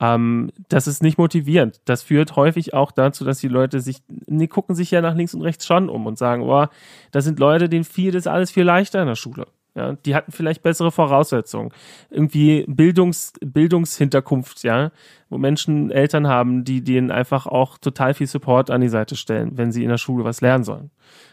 Ähm, 0.00 0.50
das 0.68 0.86
ist 0.86 1.02
nicht 1.02 1.18
motivierend. 1.18 1.80
Das 1.84 2.02
führt 2.02 2.34
häufig 2.34 2.72
auch 2.72 2.90
dazu, 2.90 3.24
dass 3.24 3.38
die 3.38 3.48
Leute 3.48 3.80
sich, 3.80 3.98
nee, 4.26 4.46
gucken 4.46 4.74
sich 4.74 4.90
ja 4.90 5.02
nach 5.02 5.14
links 5.14 5.34
und 5.34 5.42
rechts 5.42 5.66
schon 5.66 5.90
um 5.90 6.06
und 6.06 6.18
sagen, 6.18 6.42
oh, 6.42 6.66
das 7.10 7.24
sind 7.24 7.38
Leute, 7.38 7.68
denen 7.68 7.84
viel, 7.84 8.10
das 8.10 8.26
alles 8.26 8.50
viel 8.50 8.64
leichter 8.64 9.00
in 9.00 9.08
der 9.08 9.14
Schule. 9.14 9.46
Ja, 9.74 9.92
die 9.92 10.16
hatten 10.16 10.32
vielleicht 10.32 10.62
bessere 10.62 10.90
Voraussetzungen. 10.90 11.70
Irgendwie 12.10 12.64
Bildungs, 12.66 13.34
Bildungshinterkunft, 13.40 14.64
ja, 14.64 14.90
wo 15.28 15.38
Menschen 15.38 15.92
Eltern 15.92 16.26
haben, 16.26 16.64
die 16.64 16.82
denen 16.82 17.12
einfach 17.12 17.46
auch 17.46 17.78
total 17.78 18.14
viel 18.14 18.26
Support 18.26 18.70
an 18.70 18.80
die 18.80 18.88
Seite 18.88 19.14
stellen, 19.14 19.56
wenn 19.56 19.70
sie 19.70 19.84
in 19.84 19.88
der 19.88 19.98
Schule 19.98 20.24
was 20.24 20.40
lernen 20.40 20.64
sollen. 20.64 20.90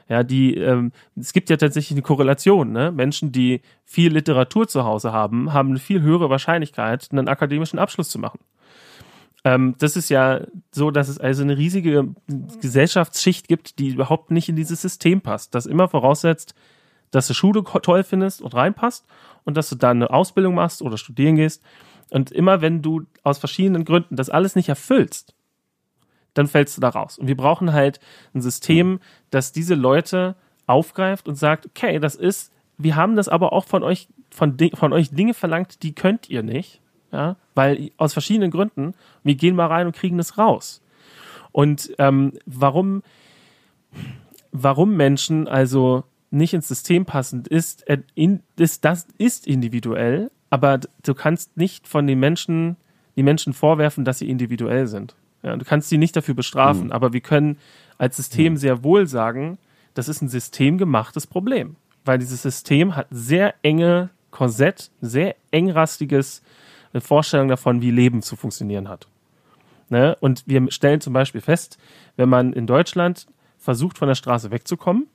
Ja, 0.07 0.23
die, 0.23 0.55
ähm, 0.55 0.91
es 1.15 1.33
gibt 1.33 1.49
ja 1.49 1.57
tatsächlich 1.57 1.97
eine 1.97 2.03
Korrelation, 2.03 2.71
ne? 2.71 2.91
Menschen, 2.91 3.31
die 3.31 3.61
viel 3.83 4.13
Literatur 4.13 4.67
zu 4.67 4.85
Hause 4.85 5.11
haben, 5.11 5.51
haben 5.51 5.69
eine 5.69 5.79
viel 5.79 6.01
höhere 6.01 6.29
Wahrscheinlichkeit, 6.29 7.09
einen 7.11 7.27
akademischen 7.27 7.79
Abschluss 7.79 8.09
zu 8.09 8.19
machen. 8.19 8.39
Ähm, 9.43 9.75
das 9.79 9.95
ist 9.95 10.09
ja 10.09 10.41
so, 10.71 10.91
dass 10.91 11.09
es 11.09 11.19
also 11.19 11.41
eine 11.41 11.57
riesige 11.57 12.13
Gesellschaftsschicht 12.61 13.47
gibt, 13.47 13.79
die 13.79 13.89
überhaupt 13.89 14.31
nicht 14.31 14.49
in 14.49 14.55
dieses 14.55 14.81
System 14.81 15.21
passt. 15.21 15.55
Das 15.55 15.65
immer 15.65 15.87
voraussetzt, 15.87 16.53
dass 17.11 17.27
du 17.27 17.33
Schule 17.33 17.63
toll 17.63 18.03
findest 18.03 18.41
und 18.41 18.53
reinpasst 18.53 19.05
und 19.45 19.55
dass 19.55 19.69
du 19.69 19.75
da 19.75 19.91
eine 19.91 20.09
Ausbildung 20.09 20.55
machst 20.55 20.81
oder 20.81 20.97
studieren 20.97 21.35
gehst. 21.35 21.63
Und 22.09 22.31
immer 22.31 22.61
wenn 22.61 22.81
du 22.81 23.03
aus 23.23 23.37
verschiedenen 23.37 23.85
Gründen 23.85 24.15
das 24.15 24.29
alles 24.29 24.55
nicht 24.55 24.69
erfüllst, 24.69 25.35
dann 26.33 26.47
fällst 26.47 26.77
du 26.77 26.81
da 26.81 26.89
raus. 26.89 27.17
Und 27.17 27.27
wir 27.27 27.37
brauchen 27.37 27.73
halt 27.73 27.99
ein 28.33 28.41
System, 28.41 28.99
das 29.31 29.51
diese 29.51 29.75
Leute 29.75 30.35
aufgreift 30.67 31.27
und 31.27 31.35
sagt, 31.35 31.65
okay, 31.65 31.99
das 31.99 32.15
ist, 32.15 32.51
wir 32.77 32.95
haben 32.95 33.15
das 33.15 33.27
aber 33.27 33.53
auch 33.53 33.65
von 33.65 33.83
euch, 33.83 34.07
von, 34.29 34.57
von 34.75 34.93
euch 34.93 35.09
Dinge 35.11 35.33
verlangt, 35.33 35.81
die 35.83 35.95
könnt 35.95 36.29
ihr 36.29 36.43
nicht, 36.43 36.81
ja, 37.11 37.37
weil 37.55 37.91
aus 37.97 38.13
verschiedenen 38.13 38.51
Gründen, 38.51 38.93
wir 39.23 39.35
gehen 39.35 39.55
mal 39.55 39.67
rein 39.67 39.87
und 39.87 39.95
kriegen 39.95 40.17
das 40.17 40.37
raus. 40.37 40.81
Und 41.51 41.91
ähm, 41.97 42.33
warum, 42.45 43.01
warum 44.51 44.95
Menschen 44.95 45.47
also 45.47 46.03
nicht 46.29 46.53
ins 46.53 46.67
System 46.67 47.05
passend 47.05 47.47
ist, 47.47 47.87
äh, 47.87 47.99
ist, 48.55 48.85
das 48.85 49.07
ist 49.17 49.47
individuell, 49.47 50.31
aber 50.49 50.79
du 51.03 51.13
kannst 51.13 51.57
nicht 51.57 51.87
von 51.87 52.07
den 52.07 52.19
Menschen, 52.19 52.77
die 53.15 53.23
Menschen 53.23 53.53
vorwerfen, 53.53 54.05
dass 54.05 54.19
sie 54.19 54.29
individuell 54.29 54.87
sind. 54.87 55.15
Ja, 55.43 55.55
du 55.55 55.65
kannst 55.65 55.89
sie 55.89 55.97
nicht 55.97 56.15
dafür 56.15 56.33
bestrafen, 56.33 56.85
mhm. 56.85 56.91
aber 56.91 57.13
wir 57.13 57.21
können 57.21 57.57
als 57.97 58.17
System 58.17 58.53
mhm. 58.53 58.57
sehr 58.57 58.83
wohl 58.83 59.07
sagen, 59.07 59.57
das 59.93 60.09
ist 60.09 60.21
ein 60.21 60.29
systemgemachtes 60.29 61.27
Problem, 61.27 61.75
weil 62.05 62.19
dieses 62.19 62.41
System 62.41 62.95
hat 62.95 63.07
sehr 63.09 63.55
enge 63.63 64.09
Korsett, 64.31 64.91
sehr 65.01 65.35
engrastiges 65.51 66.43
eine 66.93 67.01
Vorstellung 67.01 67.47
davon, 67.47 67.81
wie 67.81 67.91
Leben 67.91 68.21
zu 68.21 68.35
funktionieren 68.35 68.89
hat. 68.89 69.07
Ne? 69.89 70.15
Und 70.19 70.43
wir 70.45 70.71
stellen 70.71 71.01
zum 71.01 71.13
Beispiel 71.13 71.41
fest, 71.41 71.77
wenn 72.15 72.29
man 72.29 72.53
in 72.53 72.67
Deutschland 72.67 73.27
versucht, 73.57 73.97
von 73.97 74.07
der 74.07 74.15
Straße 74.15 74.51
wegzukommen, 74.51 75.07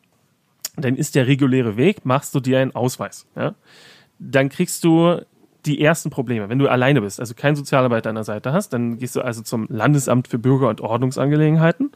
dann 0.77 0.97
ist 0.97 1.15
der 1.15 1.27
reguläre 1.27 1.77
Weg, 1.77 2.05
machst 2.05 2.35
du 2.35 2.41
dir 2.41 2.61
einen 2.61 2.75
Ausweis. 2.75 3.27
Ja? 3.37 3.55
Dann 4.19 4.49
kriegst 4.49 4.85
du 4.85 5.21
die 5.67 5.81
ersten 5.81 6.11
Probleme, 6.11 6.49
wenn 6.49 6.59
du 6.59 6.69
alleine 6.69 7.01
bist, 7.03 7.21
also 7.21 7.35
kein 7.35 7.55
Sozialarbeiter 7.55 8.09
an 8.09 8.17
der 8.17 8.25
Seite 8.25 8.53
hast, 8.53 8.71
dann 8.73 8.99
gehst 8.99 9.15
du 9.15 9.21
also 9.21 9.43
zum 9.43 9.67
Landesamt 9.69 10.27
für 10.27 10.39
Bürger- 10.39 10.69
und 10.69 10.81
Ordnungsangelegenheiten. 10.81 11.93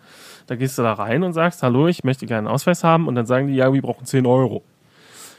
Da 0.47 0.55
gehst 0.55 0.79
du 0.79 0.83
da 0.83 0.93
rein 0.93 1.24
und 1.24 1.33
sagst, 1.33 1.62
hallo, 1.62 1.89
ich 1.89 2.05
möchte 2.05 2.27
gerne 2.27 2.47
einen 2.49 2.55
Ausweis 2.55 2.85
haben 2.85 3.09
und 3.09 3.16
dann 3.16 3.27
sagen 3.27 3.49
die, 3.49 3.55
ja, 3.55 3.72
wir 3.72 3.83
brauchen 3.83 4.07
10 4.07 4.24
Euro. 4.24 4.62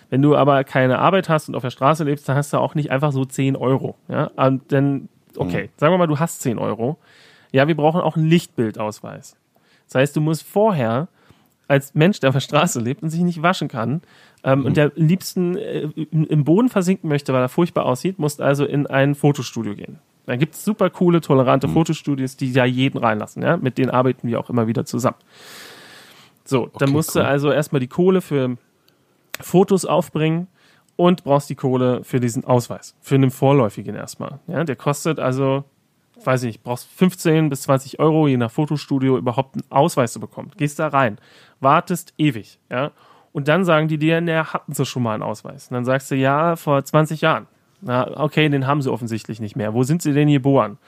Wenn 0.10 0.22
du 0.22 0.36
aber 0.36 0.64
keine 0.64 1.00
Arbeit 1.00 1.30
hast 1.30 1.48
und 1.48 1.56
auf 1.56 1.64
der 1.64 1.70
Straße 1.70 2.04
lebst, 2.04 2.28
dann 2.28 2.36
hast 2.36 2.52
du 2.52 2.58
auch 2.58 2.76
nicht 2.76 2.92
einfach 2.92 3.12
so 3.12 3.24
10 3.24 3.56
Euro. 3.56 3.96
Ja, 4.10 4.26
und 4.36 4.72
dann, 4.72 5.10
okay, 5.38 5.64
mhm. 5.64 5.70
sagen 5.78 5.94
wir 5.94 5.98
mal, 5.98 6.08
du 6.08 6.20
hast 6.20 6.42
10 6.42 6.60
Euro. 6.60 6.98
Ja, 7.52 7.68
wir 7.68 7.76
brauchen 7.76 8.02
auch 8.02 8.18
einen 8.18 8.28
Lichtbildausweis. 8.28 9.38
Das 9.86 9.96
heißt, 9.96 10.16
du 10.16 10.22
musst 10.22 10.44
vorher 10.44 11.08
als 11.68 11.94
Mensch, 11.96 12.20
der 12.20 12.30
auf 12.30 12.36
der 12.36 12.42
Straße 12.42 12.80
lebt 12.80 13.04
und 13.04 13.10
sich 13.10 13.22
nicht 13.22 13.42
waschen 13.42 13.68
kann 13.68 14.02
ähm, 14.44 14.60
mhm. 14.60 14.66
und 14.66 14.78
der 14.78 14.92
liebsten 14.96 15.58
äh, 15.58 15.90
im 16.12 16.44
Boden 16.44 16.70
versinken 16.70 17.10
möchte, 17.10 17.34
weil 17.34 17.42
er 17.42 17.50
furchtbar 17.50 17.86
aussieht, 17.86 18.20
musst 18.20 18.42
also 18.42 18.66
in 18.66 18.88
ein 18.88 19.16
Fotostudio 19.16 19.76
gehen. 19.76 20.00
Da 20.26 20.36
gibt 20.36 20.56
es 20.56 20.66
super 20.66 20.90
coole, 20.90 21.22
tolerante 21.22 21.68
mhm. 21.68 21.74
Fotostudios, 21.74 22.36
die 22.36 22.52
ja 22.52 22.66
jeden 22.66 22.98
reinlassen. 22.98 23.44
Ja? 23.44 23.58
Mit 23.58 23.78
denen 23.78 23.90
arbeiten 23.90 24.28
wir 24.28 24.40
auch 24.40 24.50
immer 24.50 24.68
wieder 24.68 24.86
zusammen. 24.86 25.18
So, 26.44 26.64
okay, 26.64 26.76
dann 26.80 26.92
musst 26.92 27.16
cool. 27.16 27.24
du 27.24 27.28
also 27.28 27.52
erstmal 27.52 27.80
die 27.80 27.88
Kohle 27.88 28.22
für 28.22 28.58
Fotos 29.40 29.86
aufbringen 29.86 30.48
und 30.96 31.24
brauchst 31.24 31.50
die 31.50 31.56
Kohle 31.56 32.04
für 32.04 32.20
diesen 32.20 32.44
Ausweis, 32.44 32.96
für 33.02 33.16
einen 33.16 33.32
vorläufigen 33.32 33.96
erstmal. 33.96 34.40
Ja, 34.48 34.64
der 34.64 34.76
kostet 34.76 35.20
also, 35.20 35.64
weiß 36.24 36.44
ich 36.44 36.48
nicht, 36.48 36.64
brauchst 36.64 36.88
15 36.92 37.50
bis 37.50 37.64
20 37.64 38.00
Euro 38.00 38.28
je 38.28 38.38
nach 38.38 38.52
Fotostudio 38.52 39.18
überhaupt 39.18 39.56
einen 39.56 39.72
Ausweis 39.72 40.14
zu 40.14 40.20
bekommen. 40.20 40.52
Gehst 40.58 40.80
da 40.80 40.88
rein, 40.88 41.18
wartest 41.60 42.14
ewig, 42.18 42.60
ja, 42.70 42.92
und 43.34 43.48
dann 43.48 43.66
sagen 43.66 43.88
die 43.88 43.98
dir, 43.98 44.20
naja, 44.20 44.52
hatten 44.54 44.74
sie 44.74 44.86
schon 44.86 45.04
mal 45.04 45.14
einen 45.14 45.24
Ausweis. 45.24 45.68
Und 45.68 45.76
dann 45.76 45.86
sagst 45.86 46.10
du, 46.10 46.16
ja, 46.16 46.56
vor 46.56 46.84
20 46.84 47.22
Jahren. 47.22 47.46
Na, 47.82 48.20
okay, 48.20 48.50
den 48.50 48.66
haben 48.66 48.82
sie 48.82 48.92
offensichtlich 48.92 49.40
nicht 49.40 49.56
mehr. 49.56 49.76
Wo 49.76 49.84
sind 49.84 50.02
sie 50.02 50.14
denn 50.14 50.28
geboren? 50.28 50.80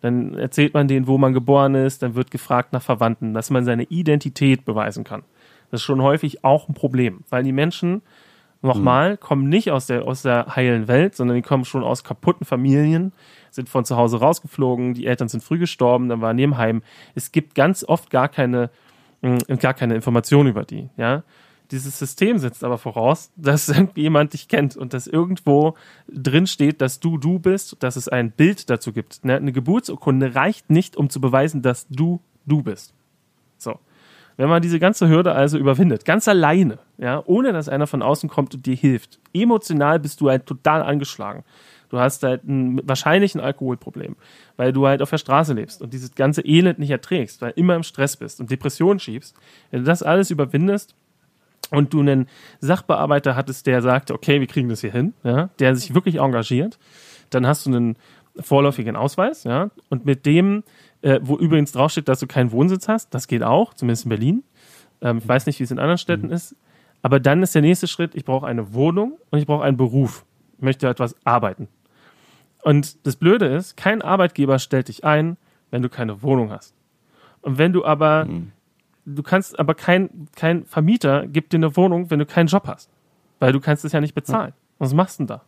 Dann 0.00 0.34
erzählt 0.34 0.74
man 0.74 0.88
denen, 0.88 1.06
wo 1.06 1.18
man 1.18 1.34
geboren 1.34 1.74
ist, 1.74 2.02
dann 2.02 2.14
wird 2.14 2.30
gefragt 2.30 2.72
nach 2.72 2.82
Verwandten, 2.82 3.34
dass 3.34 3.50
man 3.50 3.64
seine 3.64 3.82
Identität 3.82 4.64
beweisen 4.64 5.04
kann. 5.04 5.22
Das 5.70 5.80
ist 5.80 5.84
schon 5.84 6.00
häufig 6.00 6.44
auch 6.44 6.68
ein 6.68 6.74
Problem, 6.74 7.24
weil 7.28 7.42
die 7.42 7.52
Menschen, 7.52 8.00
nochmal, 8.62 9.12
mhm. 9.12 9.20
kommen 9.20 9.48
nicht 9.48 9.70
aus 9.70 9.86
der, 9.86 10.04
aus 10.04 10.22
der 10.22 10.56
heilen 10.56 10.88
Welt, 10.88 11.14
sondern 11.14 11.36
die 11.36 11.42
kommen 11.42 11.64
schon 11.64 11.84
aus 11.84 12.04
kaputten 12.04 12.44
Familien, 12.44 13.12
sind 13.50 13.68
von 13.68 13.84
zu 13.84 13.96
Hause 13.96 14.18
rausgeflogen, 14.18 14.94
die 14.94 15.06
Eltern 15.06 15.28
sind 15.28 15.42
früh 15.42 15.58
gestorben, 15.58 16.08
dann 16.08 16.20
waren 16.20 16.36
die 16.36 16.42
im 16.42 16.56
Heim. 16.56 16.82
Es 17.14 17.32
gibt 17.32 17.54
ganz 17.54 17.84
oft 17.84 18.10
gar 18.10 18.28
keine, 18.28 18.70
mm, 19.22 19.38
gar 19.60 19.74
keine 19.74 19.94
Informationen 19.94 20.48
über 20.48 20.64
die, 20.64 20.88
ja. 20.96 21.22
Dieses 21.70 21.98
System 21.98 22.38
setzt 22.38 22.64
aber 22.64 22.78
voraus, 22.78 23.30
dass 23.36 23.72
jemand 23.94 24.32
dich 24.32 24.48
kennt 24.48 24.76
und 24.76 24.94
dass 24.94 25.06
irgendwo 25.06 25.74
drin 26.08 26.46
steht, 26.46 26.80
dass 26.80 26.98
du 26.98 27.18
du 27.18 27.38
bist, 27.38 27.76
dass 27.80 27.96
es 27.96 28.08
ein 28.08 28.30
Bild 28.30 28.70
dazu 28.70 28.92
gibt. 28.92 29.24
Ne, 29.24 29.36
eine 29.36 29.52
Geburtsurkunde 29.52 30.34
reicht 30.34 30.70
nicht, 30.70 30.96
um 30.96 31.10
zu 31.10 31.20
beweisen, 31.20 31.62
dass 31.62 31.86
du 31.88 32.20
du 32.46 32.62
bist. 32.62 32.94
So. 33.58 33.78
Wenn 34.38 34.48
man 34.48 34.62
diese 34.62 34.78
ganze 34.78 35.08
Hürde 35.08 35.32
also 35.32 35.58
überwindet, 35.58 36.04
ganz 36.04 36.28
alleine, 36.28 36.78
ja, 36.96 37.22
ohne 37.26 37.52
dass 37.52 37.68
einer 37.68 37.88
von 37.88 38.02
außen 38.02 38.30
kommt 38.30 38.54
und 38.54 38.64
dir 38.64 38.76
hilft, 38.76 39.18
emotional 39.34 39.98
bist 39.98 40.20
du 40.20 40.30
halt 40.30 40.46
total 40.46 40.82
angeschlagen. 40.82 41.44
Du 41.90 41.98
hast 41.98 42.22
halt 42.22 42.44
ein, 42.44 42.80
wahrscheinlich 42.86 43.34
ein 43.34 43.40
Alkoholproblem, 43.40 44.14
weil 44.56 44.72
du 44.72 44.86
halt 44.86 45.02
auf 45.02 45.10
der 45.10 45.18
Straße 45.18 45.54
lebst 45.54 45.82
und 45.82 45.92
dieses 45.92 46.14
ganze 46.14 46.42
Elend 46.42 46.78
nicht 46.78 46.90
erträgst, 46.90 47.42
weil 47.42 47.52
immer 47.56 47.74
im 47.74 47.82
Stress 47.82 48.16
bist 48.16 48.40
und 48.40 48.50
Depressionen 48.50 49.00
schiebst. 49.00 49.34
Wenn 49.70 49.80
du 49.80 49.86
das 49.86 50.02
alles 50.02 50.30
überwindest, 50.30 50.94
und 51.70 51.92
du 51.92 52.00
einen 52.00 52.28
Sachbearbeiter 52.60 53.36
hattest, 53.36 53.66
der 53.66 53.82
sagte, 53.82 54.14
okay, 54.14 54.40
wir 54.40 54.46
kriegen 54.46 54.70
das 54.70 54.80
hier 54.80 54.92
hin, 54.92 55.12
ja, 55.22 55.50
der 55.58 55.74
sich 55.74 55.94
wirklich 55.94 56.16
engagiert, 56.16 56.78
dann 57.28 57.46
hast 57.46 57.66
du 57.66 57.70
einen 57.70 57.96
vorläufigen 58.40 58.96
Ausweis, 58.96 59.44
ja, 59.44 59.70
und 59.88 60.06
mit 60.06 60.24
dem, 60.24 60.62
äh, 61.02 61.20
wo 61.22 61.36
übrigens 61.36 61.72
draufsteht, 61.72 62.08
dass 62.08 62.20
du 62.20 62.26
keinen 62.26 62.52
Wohnsitz 62.52 62.88
hast, 62.88 63.14
das 63.14 63.28
geht 63.28 63.42
auch, 63.42 63.74
zumindest 63.74 64.04
in 64.04 64.08
Berlin. 64.10 64.44
Ähm, 65.00 65.18
ich 65.18 65.28
weiß 65.28 65.46
nicht, 65.46 65.58
wie 65.60 65.64
es 65.64 65.70
in 65.70 65.78
anderen 65.78 65.98
Städten 65.98 66.26
mhm. 66.26 66.32
ist, 66.32 66.56
aber 67.02 67.20
dann 67.20 67.42
ist 67.42 67.54
der 67.54 67.62
nächste 67.62 67.86
Schritt, 67.86 68.14
ich 68.14 68.24
brauche 68.24 68.46
eine 68.46 68.74
Wohnung 68.74 69.18
und 69.30 69.38
ich 69.38 69.46
brauche 69.46 69.64
einen 69.64 69.76
Beruf. 69.76 70.24
Ich 70.56 70.62
möchte 70.62 70.88
etwas 70.88 71.14
arbeiten. 71.24 71.68
Und 72.62 73.06
das 73.06 73.16
Blöde 73.16 73.46
ist, 73.46 73.76
kein 73.76 74.02
Arbeitgeber 74.02 74.58
stellt 74.58 74.88
dich 74.88 75.04
ein, 75.04 75.36
wenn 75.70 75.82
du 75.82 75.88
keine 75.88 76.22
Wohnung 76.22 76.50
hast. 76.50 76.74
Und 77.40 77.58
wenn 77.58 77.72
du 77.72 77.84
aber 77.84 78.24
mhm 78.24 78.52
du 79.08 79.22
kannst 79.22 79.58
aber 79.58 79.74
kein, 79.74 80.28
kein 80.36 80.64
Vermieter 80.66 81.26
gibt 81.26 81.52
dir 81.52 81.56
eine 81.56 81.76
Wohnung, 81.76 82.10
wenn 82.10 82.18
du 82.18 82.26
keinen 82.26 82.46
Job 82.46 82.66
hast. 82.66 82.90
Weil 83.38 83.52
du 83.52 83.60
kannst 83.60 83.84
es 83.84 83.92
ja 83.92 84.00
nicht 84.00 84.14
bezahlen. 84.14 84.50
Ja. 84.50 84.64
Was 84.78 84.94
machst 84.94 85.18
du 85.18 85.24
denn 85.24 85.38
da? 85.38 85.42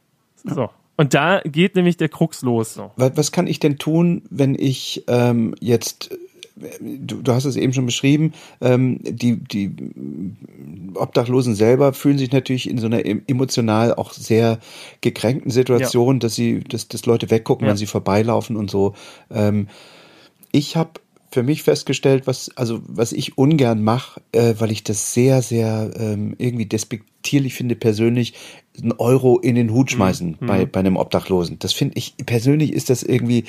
So. 0.54 0.70
Und 1.00 1.14
da 1.14 1.40
geht 1.46 1.76
nämlich 1.76 1.96
der 1.96 2.10
Krux 2.10 2.42
los. 2.42 2.74
So. 2.74 2.90
Was 2.94 3.32
kann 3.32 3.46
ich 3.46 3.58
denn 3.58 3.78
tun, 3.78 4.20
wenn 4.28 4.54
ich 4.54 5.04
ähm, 5.08 5.54
jetzt 5.58 6.10
Du, 6.78 7.22
du, 7.22 7.32
hast 7.32 7.46
es 7.46 7.56
eben 7.56 7.72
schon 7.72 7.86
beschrieben, 7.86 8.34
ähm, 8.60 8.98
die, 9.02 9.36
die 9.36 9.74
Obdachlosen 10.94 11.54
selber 11.54 11.94
fühlen 11.94 12.18
sich 12.18 12.32
natürlich 12.32 12.68
in 12.68 12.76
so 12.76 12.84
einer 12.84 13.02
emotional 13.02 13.94
auch 13.94 14.12
sehr 14.12 14.58
gekränkten 15.00 15.50
Situation, 15.50 16.16
ja. 16.16 16.18
dass 16.18 16.34
sie, 16.34 16.60
dass, 16.60 16.86
dass 16.86 17.06
Leute 17.06 17.30
weggucken, 17.30 17.64
ja. 17.64 17.70
wenn 17.70 17.78
sie 17.78 17.86
vorbeilaufen 17.86 18.56
und 18.56 18.70
so. 18.70 18.92
Ähm, 19.30 19.68
ich 20.52 20.76
habe 20.76 21.00
für 21.30 21.42
mich 21.42 21.62
festgestellt, 21.62 22.26
was, 22.26 22.50
also, 22.56 22.80
was 22.86 23.12
ich 23.12 23.38
ungern 23.38 23.82
mache, 23.82 24.20
äh, 24.32 24.54
weil 24.58 24.72
ich 24.72 24.82
das 24.82 25.14
sehr, 25.14 25.42
sehr 25.42 25.90
ähm, 25.96 26.34
irgendwie 26.38 26.66
despektierlich 26.66 27.54
finde, 27.54 27.76
persönlich, 27.76 28.34
einen 28.80 28.92
Euro 28.92 29.38
in 29.38 29.54
den 29.56 29.72
Hut 29.72 29.90
mhm. 29.90 29.96
schmeißen 29.96 30.36
mhm. 30.40 30.46
bei, 30.46 30.66
bei 30.66 30.80
einem 30.80 30.96
Obdachlosen. 30.96 31.58
Das 31.58 31.72
finde 31.72 31.98
ich, 31.98 32.14
persönlich 32.24 32.72
ist 32.72 32.90
das 32.90 33.02
irgendwie, 33.02 33.44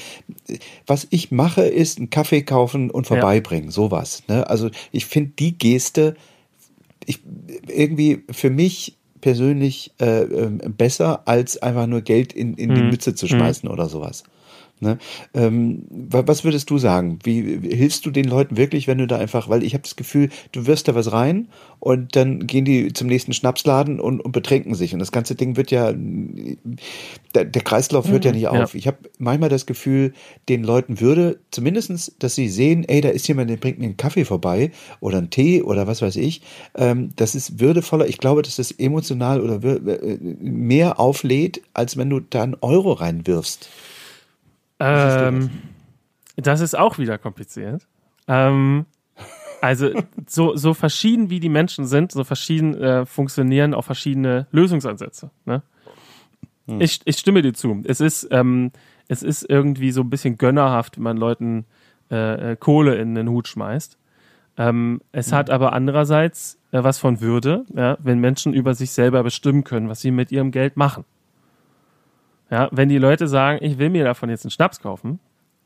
was 0.85 1.07
ich 1.09 1.31
mache, 1.31 1.63
ist 1.63 1.97
einen 1.97 2.09
Kaffee 2.09 2.43
kaufen 2.43 2.91
und 2.91 3.07
vorbeibringen, 3.07 3.69
ja. 3.69 3.71
sowas. 3.71 4.23
Ne? 4.27 4.49
Also 4.49 4.69
ich 4.91 5.05
finde 5.05 5.31
die 5.39 5.57
Geste 5.57 6.15
ich, 7.05 7.19
irgendwie 7.67 8.23
für 8.29 8.49
mich 8.49 8.97
persönlich 9.21 9.91
äh, 9.99 10.23
äh, 10.23 10.49
besser, 10.69 11.27
als 11.27 11.61
einfach 11.61 11.87
nur 11.87 12.01
Geld 12.01 12.33
in, 12.33 12.55
in 12.55 12.73
die 12.73 12.81
mhm. 12.81 12.89
Mütze 12.89 13.15
zu 13.15 13.27
schmeißen 13.27 13.67
mhm. 13.67 13.73
oder 13.73 13.87
sowas. 13.87 14.23
Ne? 14.81 14.97
Ähm, 15.35 15.83
was 15.89 16.43
würdest 16.43 16.71
du 16.71 16.79
sagen? 16.79 17.19
Wie 17.23 17.59
hilfst 17.61 18.03
du 18.07 18.09
den 18.09 18.25
Leuten 18.25 18.57
wirklich, 18.57 18.87
wenn 18.87 18.97
du 18.97 19.05
da 19.05 19.17
einfach, 19.17 19.47
weil 19.47 19.61
ich 19.61 19.75
habe 19.75 19.83
das 19.83 19.95
Gefühl, 19.95 20.29
du 20.53 20.65
wirst 20.65 20.87
da 20.87 20.95
was 20.95 21.11
rein 21.11 21.49
und 21.79 22.15
dann 22.15 22.47
gehen 22.47 22.65
die 22.65 22.91
zum 22.91 23.07
nächsten 23.07 23.31
Schnapsladen 23.31 23.99
und, 23.99 24.21
und 24.21 24.31
betrinken 24.31 24.73
sich 24.73 24.93
und 24.93 24.99
das 24.99 25.11
ganze 25.11 25.35
Ding 25.35 25.55
wird 25.55 25.69
ja, 25.69 25.93
der, 25.93 27.45
der 27.45 27.61
Kreislauf 27.61 28.09
hört 28.09 28.25
ja 28.25 28.31
mhm. 28.31 28.37
nicht 28.37 28.47
auf. 28.47 28.73
Ja. 28.73 28.77
Ich 28.79 28.87
habe 28.87 28.97
manchmal 29.19 29.49
das 29.49 29.67
Gefühl, 29.67 30.13
den 30.49 30.63
Leuten 30.63 30.99
würde 30.99 31.39
zumindestens, 31.51 32.15
dass 32.17 32.33
sie 32.33 32.49
sehen, 32.49 32.83
ey, 32.83 33.01
da 33.01 33.09
ist 33.09 33.27
jemand, 33.27 33.51
der 33.51 33.57
bringt 33.57 33.77
mir 33.77 33.85
einen 33.85 33.97
Kaffee 33.97 34.25
vorbei 34.25 34.71
oder 34.99 35.19
einen 35.19 35.29
Tee 35.29 35.61
oder 35.61 35.85
was 35.85 36.01
weiß 36.01 36.15
ich. 36.15 36.41
Ähm, 36.73 37.11
das 37.17 37.35
ist 37.35 37.59
würdevoller. 37.59 38.07
Ich 38.07 38.17
glaube, 38.17 38.41
dass 38.41 38.55
das 38.55 38.71
emotional 38.71 39.41
oder 39.41 39.63
äh, 39.63 40.17
mehr 40.19 40.99
auflädt, 40.99 41.61
als 41.75 41.97
wenn 41.97 42.09
du 42.09 42.19
da 42.19 42.41
einen 42.41 42.57
Euro 42.61 42.93
reinwirfst. 42.93 43.69
Ähm, 44.81 45.49
das 46.35 46.59
ist 46.59 46.77
auch 46.77 46.97
wieder 46.97 47.17
kompliziert. 47.17 47.87
Ähm, 48.27 48.85
also 49.61 49.91
so, 50.27 50.55
so 50.55 50.73
verschieden 50.73 51.29
wie 51.29 51.39
die 51.39 51.49
Menschen 51.49 51.85
sind, 51.85 52.11
so 52.11 52.23
verschieden 52.23 52.75
äh, 52.75 53.05
funktionieren 53.05 53.73
auch 53.73 53.83
verschiedene 53.83 54.47
Lösungsansätze. 54.51 55.29
Ne? 55.45 55.61
Hm. 56.67 56.81
Ich, 56.81 57.01
ich 57.05 57.17
stimme 57.17 57.41
dir 57.41 57.53
zu. 57.53 57.81
Es 57.85 58.01
ist, 58.01 58.27
ähm, 58.31 58.71
es 59.07 59.23
ist 59.23 59.47
irgendwie 59.47 59.91
so 59.91 60.01
ein 60.01 60.09
bisschen 60.09 60.37
gönnerhaft, 60.37 60.97
wenn 60.97 61.03
man 61.03 61.17
Leuten 61.17 61.65
äh, 62.09 62.51
äh 62.51 62.55
Kohle 62.55 62.95
in 62.95 63.13
den 63.13 63.29
Hut 63.29 63.47
schmeißt. 63.47 63.97
Ähm, 64.57 65.01
es 65.11 65.27
hm. 65.31 65.37
hat 65.37 65.49
aber 65.49 65.73
andererseits 65.73 66.59
äh, 66.71 66.83
was 66.83 66.97
von 66.97 67.21
Würde, 67.21 67.65
ja, 67.75 67.97
wenn 68.01 68.19
Menschen 68.19 68.53
über 68.53 68.73
sich 68.73 68.91
selber 68.91 69.23
bestimmen 69.23 69.63
können, 69.63 69.89
was 69.89 70.01
sie 70.01 70.11
mit 70.11 70.31
ihrem 70.31 70.51
Geld 70.51 70.75
machen. 70.75 71.05
Ja, 72.51 72.69
wenn 72.71 72.89
die 72.89 72.97
Leute 72.97 73.27
sagen, 73.27 73.59
ich 73.61 73.77
will 73.79 73.89
mir 73.89 74.03
davon 74.03 74.29
jetzt 74.29 74.45
einen 74.45 74.51
Schnaps 74.51 74.81
kaufen, 74.81 75.19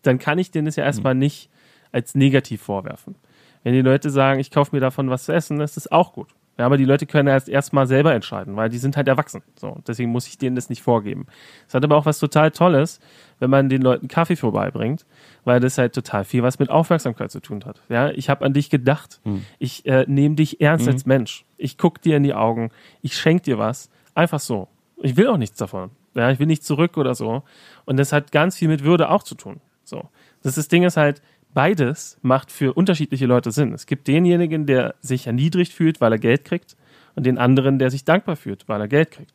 dann 0.03 0.19
kann 0.19 0.37
ich 0.37 0.51
denen 0.51 0.67
das 0.67 0.75
ja 0.75 0.83
erstmal 0.83 1.15
mhm. 1.15 1.21
nicht 1.21 1.49
als 1.91 2.15
negativ 2.15 2.61
vorwerfen. 2.61 3.15
Wenn 3.63 3.73
die 3.73 3.81
Leute 3.81 4.11
sagen, 4.11 4.39
ich 4.39 4.51
kaufe 4.51 4.75
mir 4.75 4.79
davon 4.79 5.09
was 5.09 5.25
zu 5.25 5.33
essen, 5.33 5.59
ist 5.59 5.75
das 5.75 5.91
auch 5.91 6.13
gut. 6.13 6.27
Ja, 6.57 6.65
aber 6.65 6.77
die 6.77 6.85
Leute 6.85 7.05
können 7.05 7.27
erst 7.27 7.49
erstmal 7.49 7.85
selber 7.85 8.13
entscheiden, 8.13 8.55
weil 8.55 8.69
die 8.69 8.77
sind 8.77 8.95
halt 8.95 9.07
erwachsen. 9.09 9.41
So, 9.55 9.81
deswegen 9.85 10.11
muss 10.11 10.27
ich 10.27 10.37
denen 10.37 10.55
das 10.55 10.69
nicht 10.69 10.81
vorgeben. 10.81 11.25
Es 11.67 11.73
hat 11.73 11.83
aber 11.83 11.97
auch 11.97 12.05
was 12.05 12.19
total 12.19 12.51
Tolles, 12.51 13.01
wenn 13.39 13.49
man 13.49 13.67
den 13.67 13.81
Leuten 13.81 14.07
Kaffee 14.07 14.37
vorbeibringt, 14.37 15.05
weil 15.43 15.59
das 15.59 15.77
halt 15.77 15.93
total 15.93 16.23
viel 16.23 16.43
was 16.43 16.59
mit 16.59 16.69
Aufmerksamkeit 16.69 17.31
zu 17.31 17.41
tun 17.41 17.65
hat. 17.65 17.81
Ja, 17.89 18.09
ich 18.11 18.29
habe 18.29 18.45
an 18.45 18.53
dich 18.53 18.69
gedacht. 18.69 19.19
Mhm. 19.25 19.45
Ich 19.59 19.85
äh, 19.85 20.05
nehme 20.07 20.35
dich 20.35 20.61
ernst 20.61 20.85
mhm. 20.85 20.91
als 20.93 21.05
Mensch. 21.05 21.45
Ich 21.57 21.77
guck 21.77 22.01
dir 22.01 22.15
in 22.15 22.23
die 22.23 22.33
Augen. 22.33 22.69
Ich 23.01 23.17
schenk 23.17 23.43
dir 23.43 23.57
was. 23.57 23.89
Einfach 24.13 24.39
so. 24.39 24.69
Ich 25.01 25.17
will 25.17 25.27
auch 25.27 25.37
nichts 25.37 25.57
davon. 25.57 25.89
Ja, 26.15 26.31
ich 26.31 26.39
will 26.39 26.47
nicht 26.47 26.63
zurück 26.63 26.97
oder 26.97 27.13
so. 27.13 27.43
Und 27.85 27.97
das 27.97 28.11
hat 28.11 28.31
ganz 28.31 28.57
viel 28.57 28.67
mit 28.67 28.83
Würde 28.83 29.09
auch 29.09 29.23
zu 29.23 29.35
tun. 29.35 29.61
So. 29.83 30.09
Das, 30.41 30.55
das 30.55 30.67
Ding 30.67 30.83
ist 30.83 30.97
halt, 30.97 31.21
beides 31.53 32.17
macht 32.21 32.51
für 32.51 32.73
unterschiedliche 32.73 33.25
Leute 33.25 33.51
Sinn. 33.51 33.73
Es 33.73 33.85
gibt 33.85 34.07
denjenigen, 34.07 34.65
der 34.65 34.95
sich 35.01 35.27
erniedrigt 35.27 35.73
fühlt, 35.73 36.01
weil 36.01 36.11
er 36.11 36.19
Geld 36.19 36.45
kriegt, 36.45 36.75
und 37.15 37.25
den 37.25 37.37
anderen, 37.37 37.79
der 37.79 37.89
sich 37.89 38.03
dankbar 38.03 38.35
fühlt, 38.35 38.67
weil 38.67 38.81
er 38.81 38.87
Geld 38.87 39.11
kriegt. 39.11 39.31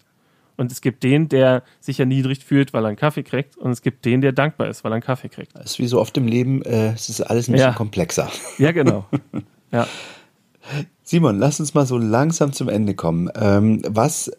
Und 0.56 0.70
es 0.70 0.82
gibt 0.82 1.02
den, 1.02 1.28
der 1.28 1.62
sich 1.80 1.98
erniedrigt 2.00 2.42
fühlt, 2.42 2.74
weil 2.74 2.84
er 2.84 2.88
einen 2.88 2.96
Kaffee 2.96 3.22
kriegt. 3.22 3.56
Und 3.56 3.70
es 3.70 3.80
gibt 3.80 4.04
den, 4.04 4.20
der 4.20 4.32
dankbar 4.32 4.68
ist, 4.68 4.84
weil 4.84 4.92
er 4.92 4.96
einen 4.96 5.02
Kaffee 5.02 5.30
kriegt. 5.30 5.56
Das 5.56 5.72
ist 5.72 5.78
wie 5.78 5.86
so 5.86 5.98
oft 5.98 6.16
im 6.18 6.26
Leben, 6.26 6.62
äh, 6.62 6.92
es 6.92 7.08
ist 7.08 7.22
alles 7.22 7.48
ein 7.48 7.52
bisschen 7.52 7.70
ja. 7.70 7.74
komplexer. 7.74 8.30
Ja, 8.58 8.72
genau. 8.72 9.06
ja. 9.72 9.86
Simon, 11.02 11.38
lass 11.38 11.58
uns 11.58 11.74
mal 11.74 11.86
so 11.86 11.98
langsam 11.98 12.52
zum 12.52 12.68
Ende 12.68 12.94
kommen. 12.94 13.30
Ähm, 13.34 13.82
was 13.88 14.30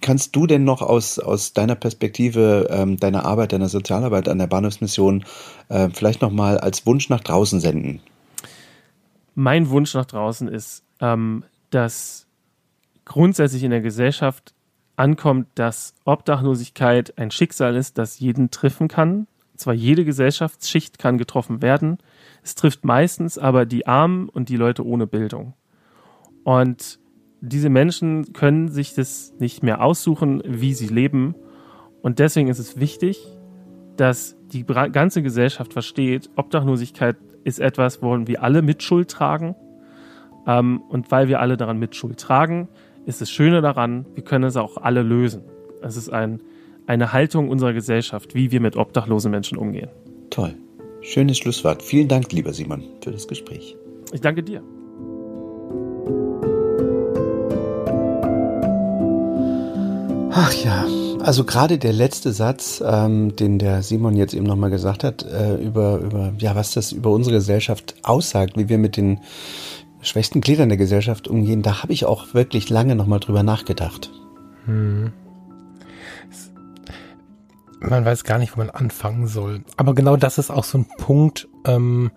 kannst 0.00 0.34
du 0.34 0.46
denn 0.46 0.64
noch 0.64 0.80
aus, 0.80 1.18
aus 1.18 1.52
deiner 1.52 1.74
Perspektive, 1.74 2.68
ähm, 2.70 2.96
deiner 2.96 3.24
Arbeit, 3.24 3.52
deiner 3.52 3.68
Sozialarbeit 3.68 4.28
an 4.28 4.38
der 4.38 4.46
Bahnhofsmission 4.46 5.24
äh, 5.68 5.88
vielleicht 5.92 6.22
noch 6.22 6.30
mal 6.30 6.58
als 6.58 6.86
Wunsch 6.86 7.08
nach 7.10 7.20
draußen 7.20 7.60
senden? 7.60 8.00
Mein 9.34 9.68
Wunsch 9.70 9.94
nach 9.94 10.06
draußen 10.06 10.48
ist, 10.48 10.82
ähm, 11.00 11.44
dass 11.70 12.26
grundsätzlich 13.04 13.64
in 13.64 13.70
der 13.70 13.80
Gesellschaft 13.80 14.54
ankommt, 14.96 15.48
dass 15.54 15.94
Obdachlosigkeit 16.04 17.18
ein 17.18 17.30
Schicksal 17.30 17.76
ist, 17.76 17.98
das 17.98 18.20
jeden 18.20 18.50
treffen 18.50 18.88
kann. 18.88 19.26
Zwar 19.56 19.74
jede 19.74 20.04
Gesellschaftsschicht 20.04 20.98
kann 20.98 21.18
getroffen 21.18 21.60
werden, 21.60 21.98
es 22.42 22.54
trifft 22.54 22.84
meistens 22.84 23.38
aber 23.38 23.66
die 23.66 23.86
Armen 23.86 24.28
und 24.28 24.48
die 24.48 24.56
Leute 24.56 24.84
ohne 24.84 25.06
Bildung. 25.06 25.54
Und 26.44 26.98
diese 27.40 27.70
Menschen 27.70 28.32
können 28.32 28.68
sich 28.68 28.94
das 28.94 29.34
nicht 29.38 29.62
mehr 29.62 29.82
aussuchen, 29.82 30.42
wie 30.46 30.74
sie 30.74 30.88
leben. 30.88 31.34
Und 32.02 32.18
deswegen 32.18 32.48
ist 32.48 32.58
es 32.58 32.78
wichtig, 32.78 33.18
dass 33.96 34.36
die 34.52 34.64
ganze 34.64 35.22
Gesellschaft 35.22 35.72
versteht, 35.72 36.30
Obdachlosigkeit 36.36 37.16
ist 37.44 37.60
etwas, 37.60 38.02
worin 38.02 38.26
wir 38.26 38.42
alle 38.42 38.62
Mitschuld 38.62 39.10
tragen. 39.10 39.54
Ähm, 40.46 40.80
und 40.88 41.10
weil 41.10 41.28
wir 41.28 41.40
alle 41.40 41.56
daran 41.56 41.78
Mitschuld 41.78 42.18
tragen, 42.18 42.68
ist 43.06 43.20
das 43.20 43.30
Schöne 43.30 43.60
daran, 43.60 44.06
wir 44.14 44.24
können 44.24 44.44
es 44.44 44.56
auch 44.56 44.76
alle 44.78 45.02
lösen. 45.02 45.42
Es 45.82 45.96
ist 45.96 46.10
ein, 46.10 46.40
eine 46.86 47.12
Haltung 47.12 47.48
unserer 47.48 47.72
Gesellschaft, 47.72 48.34
wie 48.34 48.50
wir 48.50 48.60
mit 48.60 48.76
obdachlosen 48.76 49.30
Menschen 49.30 49.58
umgehen. 49.58 49.90
Toll. 50.30 50.54
Schönes 51.02 51.38
Schlusswort. 51.38 51.82
Vielen 51.82 52.08
Dank, 52.08 52.30
lieber 52.32 52.52
Simon, 52.52 52.84
für 53.02 53.10
das 53.10 53.26
Gespräch. 53.26 53.76
Ich 54.12 54.20
danke 54.20 54.42
dir. 54.42 54.62
Ach 60.32 60.52
ja, 60.64 60.86
also 61.20 61.44
gerade 61.44 61.78
der 61.78 61.92
letzte 61.92 62.32
Satz, 62.32 62.82
ähm, 62.84 63.36
den 63.36 63.58
der 63.58 63.82
Simon 63.82 64.16
jetzt 64.16 64.34
eben 64.34 64.46
nochmal 64.46 64.70
gesagt 64.70 65.04
hat, 65.04 65.22
äh, 65.22 65.56
über, 65.56 65.98
über, 65.98 66.32
ja, 66.38 66.54
was 66.54 66.72
das 66.72 66.92
über 66.92 67.10
unsere 67.10 67.36
Gesellschaft 67.36 67.94
aussagt, 68.02 68.56
wie 68.56 68.68
wir 68.68 68.78
mit 68.78 68.96
den 68.96 69.20
schwächsten 70.02 70.40
Gliedern 70.40 70.68
der 70.68 70.78
Gesellschaft 70.78 71.28
umgehen, 71.28 71.62
da 71.62 71.82
habe 71.82 71.92
ich 71.92 72.04
auch 72.04 72.34
wirklich 72.34 72.70
lange 72.70 72.94
nochmal 72.94 73.20
drüber 73.20 73.42
nachgedacht. 73.42 74.10
Hm. 74.64 75.12
Man 77.80 78.04
weiß 78.04 78.24
gar 78.24 78.38
nicht, 78.38 78.54
wo 78.54 78.58
man 78.58 78.70
anfangen 78.70 79.26
soll. 79.26 79.64
Aber 79.76 79.94
genau 79.94 80.16
das 80.16 80.38
ist 80.38 80.50
auch 80.50 80.64
so 80.64 80.78
ein 80.78 80.86
Punkt, 80.98 81.48
ähm, 81.66 82.10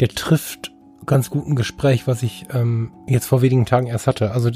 der 0.00 0.08
trifft 0.08 0.72
ganz 1.06 1.30
gut 1.30 1.46
ein 1.46 1.56
Gespräch, 1.56 2.06
was 2.06 2.22
ich 2.22 2.46
ähm, 2.52 2.92
jetzt 3.06 3.26
vor 3.26 3.42
wenigen 3.42 3.66
Tagen 3.66 3.86
erst 3.86 4.06
hatte. 4.06 4.32
Also 4.32 4.50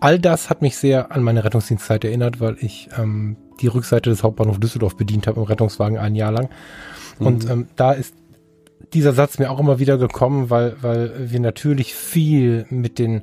all 0.00 0.18
das 0.18 0.50
hat 0.50 0.62
mich 0.62 0.76
sehr 0.76 1.12
an 1.12 1.22
meine 1.22 1.44
Rettungsdienstzeit 1.44 2.04
erinnert, 2.04 2.40
weil 2.40 2.56
ich 2.60 2.88
ähm, 2.98 3.36
die 3.60 3.66
Rückseite 3.66 4.10
des 4.10 4.22
Hauptbahnhofs 4.22 4.60
Düsseldorf 4.60 4.96
bedient 4.96 5.26
habe 5.26 5.40
im 5.40 5.46
Rettungswagen 5.46 5.98
ein 5.98 6.14
Jahr 6.14 6.32
lang. 6.32 6.48
Mhm. 7.18 7.26
Und 7.26 7.50
ähm, 7.50 7.68
da 7.76 7.92
ist 7.92 8.14
dieser 8.94 9.12
Satz 9.12 9.38
mir 9.38 9.50
auch 9.50 9.60
immer 9.60 9.78
wieder 9.78 9.98
gekommen, 9.98 10.50
weil, 10.50 10.76
weil 10.80 11.30
wir 11.30 11.40
natürlich 11.40 11.94
viel 11.94 12.66
mit 12.70 12.98
den 12.98 13.22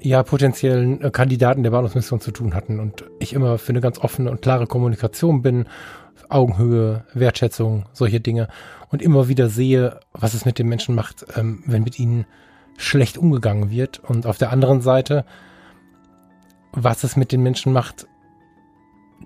ja, 0.00 0.22
potenziellen 0.22 1.02
äh, 1.02 1.10
Kandidaten 1.10 1.62
der 1.62 1.70
Bahnhofsmission 1.70 2.20
zu 2.20 2.30
tun 2.30 2.54
hatten 2.54 2.80
und 2.80 3.04
ich 3.18 3.32
immer 3.32 3.58
für 3.58 3.70
eine 3.70 3.80
ganz 3.80 3.98
offene 3.98 4.30
und 4.30 4.42
klare 4.42 4.66
Kommunikation 4.66 5.42
bin, 5.42 5.66
Augenhöhe, 6.28 7.04
Wertschätzung, 7.14 7.86
solche 7.92 8.20
Dinge 8.20 8.48
und 8.90 9.02
immer 9.02 9.28
wieder 9.28 9.48
sehe, 9.48 10.00
was 10.12 10.34
es 10.34 10.44
mit 10.44 10.58
den 10.58 10.68
Menschen 10.68 10.94
macht, 10.94 11.26
ähm, 11.36 11.62
wenn 11.66 11.82
mit 11.82 11.98
ihnen 11.98 12.26
schlecht 12.76 13.16
umgegangen 13.16 13.70
wird 13.70 14.00
und 14.00 14.26
auf 14.26 14.38
der 14.38 14.50
anderen 14.50 14.80
Seite, 14.80 15.24
was 16.72 17.04
es 17.04 17.16
mit 17.16 17.32
den 17.32 17.42
Menschen 17.42 17.72
macht, 17.72 18.06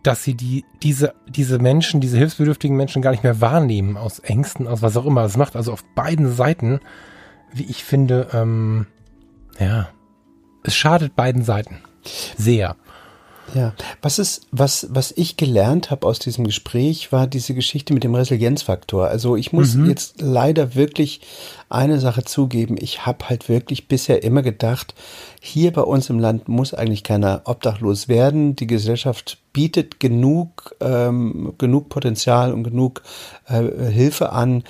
dass 0.02 0.22
sie 0.22 0.34
die, 0.34 0.64
diese, 0.82 1.14
diese 1.28 1.58
Menschen, 1.58 2.00
diese 2.00 2.16
hilfsbedürftigen 2.16 2.76
Menschen 2.76 3.02
gar 3.02 3.10
nicht 3.10 3.24
mehr 3.24 3.40
wahrnehmen, 3.40 3.96
aus 3.96 4.20
Ängsten, 4.20 4.68
aus 4.68 4.82
was 4.82 4.96
auch 4.96 5.04
immer. 5.04 5.24
Es 5.24 5.36
macht 5.36 5.56
also 5.56 5.72
auf 5.72 5.84
beiden 5.94 6.32
Seiten, 6.32 6.80
wie 7.52 7.64
ich 7.64 7.84
finde, 7.84 8.28
ähm, 8.32 8.86
ja, 9.58 9.88
es 10.62 10.74
schadet 10.74 11.16
beiden 11.16 11.44
Seiten. 11.44 11.78
Sehr. 12.36 12.76
Ja, 13.54 13.74
was 14.00 14.18
ist, 14.18 14.46
was, 14.52 14.86
was 14.90 15.12
ich 15.16 15.36
gelernt 15.36 15.90
habe 15.90 16.06
aus 16.06 16.20
diesem 16.20 16.44
Gespräch, 16.44 17.10
war 17.10 17.26
diese 17.26 17.54
Geschichte 17.54 17.92
mit 17.92 18.04
dem 18.04 18.14
Resilienzfaktor. 18.14 19.08
Also 19.08 19.34
ich 19.34 19.52
muss 19.52 19.74
mhm. 19.74 19.86
jetzt 19.88 20.20
leider 20.20 20.74
wirklich 20.74 21.20
eine 21.68 21.98
Sache 21.98 22.24
zugeben. 22.24 22.76
Ich 22.78 23.06
habe 23.06 23.28
halt 23.28 23.48
wirklich 23.48 23.88
bisher 23.88 24.22
immer 24.22 24.42
gedacht, 24.42 24.94
hier 25.40 25.72
bei 25.72 25.82
uns 25.82 26.10
im 26.10 26.20
Land 26.20 26.48
muss 26.48 26.74
eigentlich 26.74 27.02
keiner 27.02 27.42
obdachlos 27.44 28.06
werden. 28.08 28.54
Die 28.54 28.68
Gesellschaft 28.68 29.38
bietet 29.52 29.98
genug, 29.98 30.76
ähm, 30.80 31.54
genug 31.58 31.88
Potenzial 31.88 32.52
und 32.52 32.62
genug 32.62 33.02
äh, 33.48 33.62
Hilfe 33.90 34.30
an, 34.30 34.62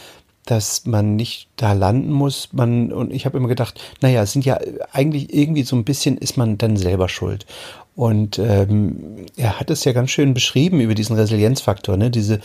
dass 0.50 0.84
man 0.84 1.14
nicht 1.14 1.48
da 1.56 1.72
landen 1.72 2.10
muss. 2.10 2.48
Man, 2.52 2.92
und 2.92 3.12
ich 3.12 3.24
habe 3.24 3.38
immer 3.38 3.48
gedacht, 3.48 3.80
naja, 4.00 4.22
es 4.22 4.32
sind 4.32 4.44
ja 4.44 4.58
eigentlich 4.92 5.32
irgendwie 5.32 5.62
so 5.62 5.76
ein 5.76 5.84
bisschen 5.84 6.18
ist 6.18 6.36
man 6.36 6.58
dann 6.58 6.76
selber 6.76 7.08
schuld. 7.08 7.46
Und 8.00 8.38
ähm, 8.38 9.26
er 9.36 9.60
hat 9.60 9.68
es 9.68 9.84
ja 9.84 9.92
ganz 9.92 10.08
schön 10.08 10.32
beschrieben 10.32 10.80
über 10.80 10.94
diesen 10.94 11.16
Resilienzfaktor, 11.16 11.98
ne? 11.98 12.10
Diese, 12.10 12.40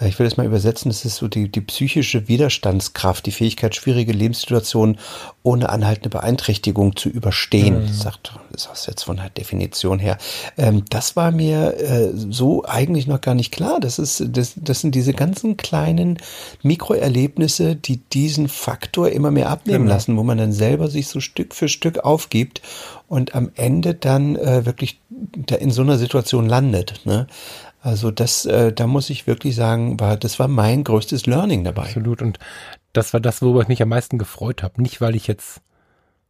äh, 0.00 0.06
ich 0.06 0.16
will 0.20 0.24
das 0.28 0.36
mal 0.36 0.46
übersetzen, 0.46 0.88
das 0.88 1.04
ist 1.04 1.16
so 1.16 1.26
die, 1.26 1.50
die 1.50 1.62
psychische 1.62 2.28
Widerstandskraft, 2.28 3.26
die 3.26 3.32
Fähigkeit, 3.32 3.74
schwierige 3.74 4.12
Lebenssituationen 4.12 4.98
ohne 5.42 5.68
anhaltende 5.68 6.10
Beeinträchtigung 6.10 6.94
zu 6.94 7.08
überstehen. 7.08 7.86
Mhm. 7.86 7.92
Sagt, 7.92 8.34
ist 8.54 8.68
das 8.70 8.86
jetzt 8.86 9.02
von 9.02 9.16
der 9.16 9.30
Definition 9.30 9.98
her. 9.98 10.16
Ähm, 10.56 10.84
das 10.90 11.16
war 11.16 11.32
mir 11.32 11.76
äh, 11.80 12.10
so 12.14 12.64
eigentlich 12.64 13.08
noch 13.08 13.20
gar 13.20 13.34
nicht 13.34 13.50
klar. 13.50 13.80
Das 13.80 13.98
ist, 13.98 14.22
das, 14.28 14.52
das 14.54 14.80
sind 14.80 14.94
diese 14.94 15.12
ganzen 15.12 15.56
kleinen 15.56 16.18
Mikroerlebnisse, 16.62 17.74
die 17.74 17.96
diesen 17.96 18.46
Faktor 18.46 19.08
immer 19.08 19.32
mehr 19.32 19.50
abnehmen 19.50 19.86
genau. 19.86 19.94
lassen, 19.94 20.16
wo 20.16 20.22
man 20.22 20.38
dann 20.38 20.52
selber 20.52 20.86
sich 20.86 21.08
so 21.08 21.18
Stück 21.18 21.52
für 21.52 21.68
Stück 21.68 21.98
aufgibt 21.98 22.62
und 23.10 23.34
am 23.34 23.50
Ende 23.56 23.94
dann 23.94 24.36
äh, 24.36 24.64
wirklich 24.64 25.00
da 25.10 25.56
in 25.56 25.72
so 25.72 25.82
einer 25.82 25.98
Situation 25.98 26.48
landet. 26.48 27.00
Ne? 27.06 27.26
Also 27.82 28.12
das, 28.12 28.46
äh, 28.46 28.72
da 28.72 28.86
muss 28.86 29.10
ich 29.10 29.26
wirklich 29.26 29.56
sagen, 29.56 29.98
war 29.98 30.16
das 30.16 30.38
war 30.38 30.46
mein 30.46 30.84
größtes 30.84 31.26
Learning 31.26 31.64
dabei. 31.64 31.86
Absolut. 31.86 32.22
Und 32.22 32.38
das 32.92 33.12
war 33.12 33.18
das, 33.18 33.42
worüber 33.42 33.62
ich 33.62 33.68
mich 33.68 33.82
am 33.82 33.88
meisten 33.88 34.16
gefreut 34.16 34.62
habe. 34.62 34.80
Nicht, 34.80 35.00
weil 35.00 35.16
ich 35.16 35.26
jetzt 35.26 35.60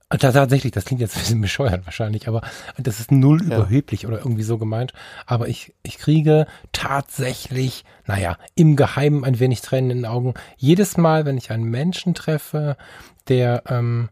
also 0.09 0.33
tatsächlich, 0.33 0.73
das 0.73 0.87
klingt 0.87 1.03
jetzt 1.03 1.17
ein 1.17 1.21
bisschen 1.21 1.41
bescheuert 1.43 1.85
wahrscheinlich, 1.85 2.29
aber 2.29 2.41
das 2.79 2.99
ist 2.99 3.13
null 3.13 3.43
ja. 3.43 3.59
überheblich 3.59 4.07
oder 4.07 4.17
irgendwie 4.19 4.43
so 4.43 4.57
gemeint. 4.57 4.95
Aber 5.27 5.49
ich, 5.49 5.75
ich 5.83 5.99
kriege 5.99 6.47
tatsächlich, 6.73 7.85
naja, 8.07 8.39
im 8.55 8.75
Geheimen 8.75 9.23
ein 9.23 9.39
wenig 9.39 9.61
Tränen 9.61 9.91
in 9.91 9.97
den 9.99 10.07
Augen. 10.07 10.33
Jedes 10.57 10.97
Mal, 10.97 11.27
wenn 11.27 11.37
ich 11.37 11.51
einen 11.51 11.65
Menschen 11.65 12.15
treffe, 12.15 12.79
der 13.29 13.65
ähm, 13.69 14.09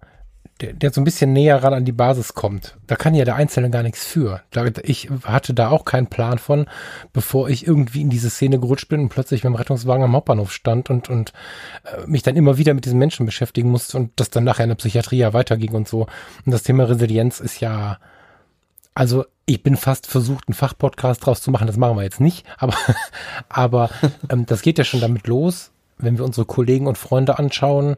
der, 0.60 0.72
der 0.72 0.92
so 0.92 1.00
ein 1.00 1.04
bisschen 1.04 1.32
näher 1.32 1.62
ran 1.62 1.72
an 1.72 1.84
die 1.84 1.92
Basis 1.92 2.34
kommt. 2.34 2.76
Da 2.86 2.96
kann 2.96 3.14
ja 3.14 3.24
der 3.24 3.36
Einzelne 3.36 3.70
gar 3.70 3.82
nichts 3.82 4.04
für. 4.04 4.42
Ich 4.82 5.08
hatte 5.24 5.54
da 5.54 5.70
auch 5.70 5.84
keinen 5.84 6.08
Plan 6.08 6.38
von, 6.38 6.66
bevor 7.12 7.48
ich 7.48 7.66
irgendwie 7.66 8.02
in 8.02 8.10
diese 8.10 8.30
Szene 8.30 8.58
gerutscht 8.58 8.88
bin 8.88 9.00
und 9.00 9.08
plötzlich 9.08 9.44
mit 9.44 9.52
dem 9.52 9.56
Rettungswagen 9.56 10.04
am 10.04 10.14
Hauptbahnhof 10.14 10.52
stand 10.52 10.90
und, 10.90 11.08
und 11.08 11.32
äh, 11.84 12.06
mich 12.06 12.22
dann 12.22 12.36
immer 12.36 12.58
wieder 12.58 12.74
mit 12.74 12.84
diesen 12.84 12.98
Menschen 12.98 13.26
beschäftigen 13.26 13.70
musste 13.70 13.96
und 13.96 14.12
das 14.16 14.30
dann 14.30 14.44
nachher 14.44 14.64
in 14.64 14.70
der 14.70 14.76
Psychiatrie 14.76 15.18
ja 15.18 15.32
weiterging 15.32 15.74
und 15.74 15.86
so. 15.86 16.06
Und 16.44 16.52
das 16.52 16.64
Thema 16.64 16.88
Resilienz 16.88 17.38
ist 17.40 17.60
ja, 17.60 17.98
also 18.94 19.24
ich 19.46 19.62
bin 19.62 19.76
fast 19.76 20.06
versucht, 20.08 20.48
einen 20.48 20.54
Fachpodcast 20.54 21.24
draus 21.24 21.40
zu 21.40 21.52
machen. 21.52 21.68
Das 21.68 21.76
machen 21.76 21.96
wir 21.96 22.02
jetzt 22.02 22.20
nicht, 22.20 22.44
aber, 22.58 22.74
aber 23.48 23.90
ähm, 24.28 24.44
das 24.44 24.62
geht 24.62 24.78
ja 24.78 24.84
schon 24.84 25.00
damit 25.00 25.28
los, 25.28 25.70
wenn 25.98 26.18
wir 26.18 26.24
unsere 26.24 26.46
Kollegen 26.46 26.88
und 26.88 26.98
Freunde 26.98 27.38
anschauen 27.38 27.96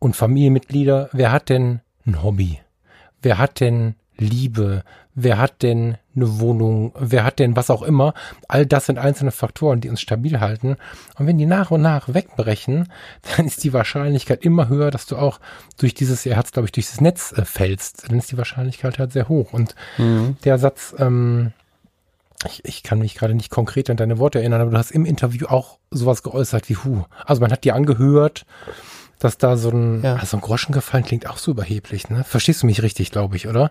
und 0.00 0.16
Familienmitglieder. 0.16 1.08
Wer 1.12 1.32
hat 1.32 1.48
denn 1.48 1.80
ein 2.06 2.22
Hobby? 2.22 2.60
Wer 3.22 3.38
hat 3.38 3.60
denn 3.60 3.94
Liebe? 4.16 4.84
Wer 5.14 5.38
hat 5.38 5.62
denn 5.62 5.96
eine 6.14 6.40
Wohnung? 6.40 6.92
Wer 6.98 7.24
hat 7.24 7.38
denn 7.38 7.56
was 7.56 7.70
auch 7.70 7.82
immer? 7.82 8.14
All 8.48 8.66
das 8.66 8.86
sind 8.86 8.98
einzelne 8.98 9.30
Faktoren, 9.30 9.80
die 9.80 9.88
uns 9.88 10.00
stabil 10.00 10.40
halten. 10.40 10.76
Und 11.16 11.26
wenn 11.26 11.38
die 11.38 11.46
nach 11.46 11.70
und 11.70 11.82
nach 11.82 12.12
wegbrechen, 12.12 12.88
dann 13.36 13.46
ist 13.46 13.64
die 13.64 13.72
Wahrscheinlichkeit 13.72 14.44
immer 14.44 14.68
höher, 14.68 14.90
dass 14.90 15.06
du 15.06 15.16
auch 15.16 15.40
durch 15.78 15.94
dieses, 15.94 16.26
er 16.26 16.36
hat 16.36 16.46
es 16.46 16.52
glaube 16.52 16.66
ich, 16.66 16.72
durch 16.72 16.88
das 16.90 17.00
Netz 17.00 17.32
äh, 17.32 17.44
fällst. 17.44 18.10
Dann 18.10 18.18
ist 18.18 18.30
die 18.30 18.38
Wahrscheinlichkeit 18.38 18.98
halt 18.98 19.12
sehr 19.12 19.28
hoch. 19.28 19.52
Und 19.52 19.74
mhm. 19.98 20.36
der 20.44 20.58
Satz, 20.58 20.94
ähm, 20.98 21.52
ich, 22.46 22.64
ich 22.64 22.82
kann 22.82 22.98
mich 22.98 23.14
gerade 23.14 23.34
nicht 23.34 23.50
konkret 23.50 23.88
an 23.90 23.96
deine 23.96 24.18
Worte 24.18 24.38
erinnern, 24.38 24.60
aber 24.60 24.70
du 24.70 24.78
hast 24.78 24.90
im 24.90 25.06
Interview 25.06 25.46
auch 25.46 25.78
sowas 25.90 26.22
geäußert 26.22 26.68
wie 26.68 26.76
Hu. 26.76 27.04
Also 27.24 27.40
man 27.40 27.52
hat 27.52 27.64
dir 27.64 27.74
angehört, 27.74 28.44
dass 29.18 29.38
da 29.38 29.56
so 29.56 29.70
ein, 29.70 30.02
ja. 30.02 30.16
also 30.16 30.36
ein 30.36 30.40
Groschen 30.40 30.72
gefallen 30.72 31.04
klingt 31.04 31.26
auch 31.28 31.38
so 31.38 31.50
überheblich, 31.52 32.08
ne? 32.10 32.24
Verstehst 32.24 32.62
du 32.62 32.66
mich 32.66 32.82
richtig, 32.82 33.10
glaube 33.10 33.36
ich, 33.36 33.48
oder? 33.48 33.70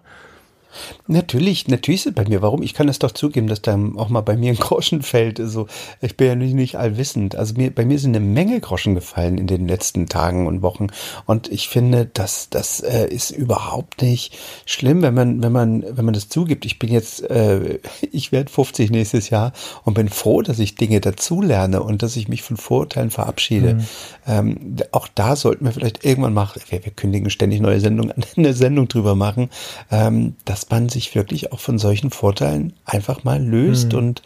Natürlich, 1.07 1.67
natürlich 1.67 2.01
ist 2.01 2.07
es 2.07 2.13
bei 2.13 2.25
mir. 2.25 2.41
Warum? 2.41 2.63
Ich 2.63 2.73
kann 2.73 2.89
es 2.89 2.99
doch 2.99 3.11
zugeben, 3.11 3.47
dass 3.47 3.61
da 3.61 3.77
auch 3.95 4.09
mal 4.09 4.21
bei 4.21 4.37
mir 4.37 4.51
ein 4.51 4.57
Groschen 4.57 5.01
fällt. 5.01 5.39
Also 5.39 5.67
ich 6.01 6.17
bin 6.17 6.27
ja 6.27 6.35
nicht, 6.35 6.53
nicht 6.53 6.75
allwissend. 6.77 7.35
Also 7.35 7.55
mir, 7.55 7.73
bei 7.73 7.85
mir 7.85 7.99
sind 7.99 8.15
eine 8.15 8.25
Menge 8.25 8.59
Groschen 8.59 8.95
gefallen 8.95 9.37
in 9.37 9.47
den 9.47 9.67
letzten 9.67 10.07
Tagen 10.07 10.47
und 10.47 10.61
Wochen. 10.61 10.87
Und 11.25 11.51
ich 11.51 11.67
finde, 11.67 12.05
dass 12.05 12.49
das 12.49 12.79
äh, 12.79 13.07
ist 13.07 13.31
überhaupt 13.31 14.01
nicht 14.01 14.37
schlimm, 14.65 15.01
wenn 15.01 15.13
man, 15.13 15.43
wenn 15.43 15.51
man, 15.51 15.85
wenn 15.97 16.05
man 16.05 16.13
das 16.13 16.29
zugibt. 16.29 16.65
Ich 16.65 16.79
bin 16.79 16.91
jetzt, 16.91 17.29
äh, 17.29 17.79
ich 18.11 18.31
werde 18.31 18.51
50 18.51 18.91
nächstes 18.91 19.29
Jahr 19.29 19.53
und 19.83 19.93
bin 19.93 20.09
froh, 20.09 20.41
dass 20.41 20.59
ich 20.59 20.75
Dinge 20.75 21.01
dazulerne 21.01 21.81
und 21.83 22.03
dass 22.03 22.15
ich 22.15 22.27
mich 22.27 22.41
von 22.41 22.57
Vorurteilen 22.57 23.11
verabschiede. 23.11 23.75
Mhm. 23.75 23.85
Ähm, 24.27 24.75
auch 24.91 25.07
da 25.13 25.35
sollten 25.35 25.65
wir 25.65 25.71
vielleicht 25.71 26.05
irgendwann 26.05 26.33
machen, 26.33 26.61
wir, 26.69 26.83
wir 26.83 26.91
kündigen 26.91 27.29
ständig 27.29 27.61
neue 27.61 27.79
Sendungen, 27.79 28.13
eine 28.37 28.53
Sendung 28.53 28.87
drüber 28.87 29.15
machen, 29.15 29.49
ähm, 29.91 30.35
dass 30.45 30.62
dass 30.63 30.69
man 30.69 30.87
sich 30.87 31.13
wirklich 31.13 31.51
auch 31.51 31.59
von 31.59 31.77
solchen 31.77 32.09
Vorteilen 32.09 32.73
einfach 32.85 33.25
mal 33.25 33.43
löst 33.43 33.91
mhm. 33.91 33.99
und 33.99 34.21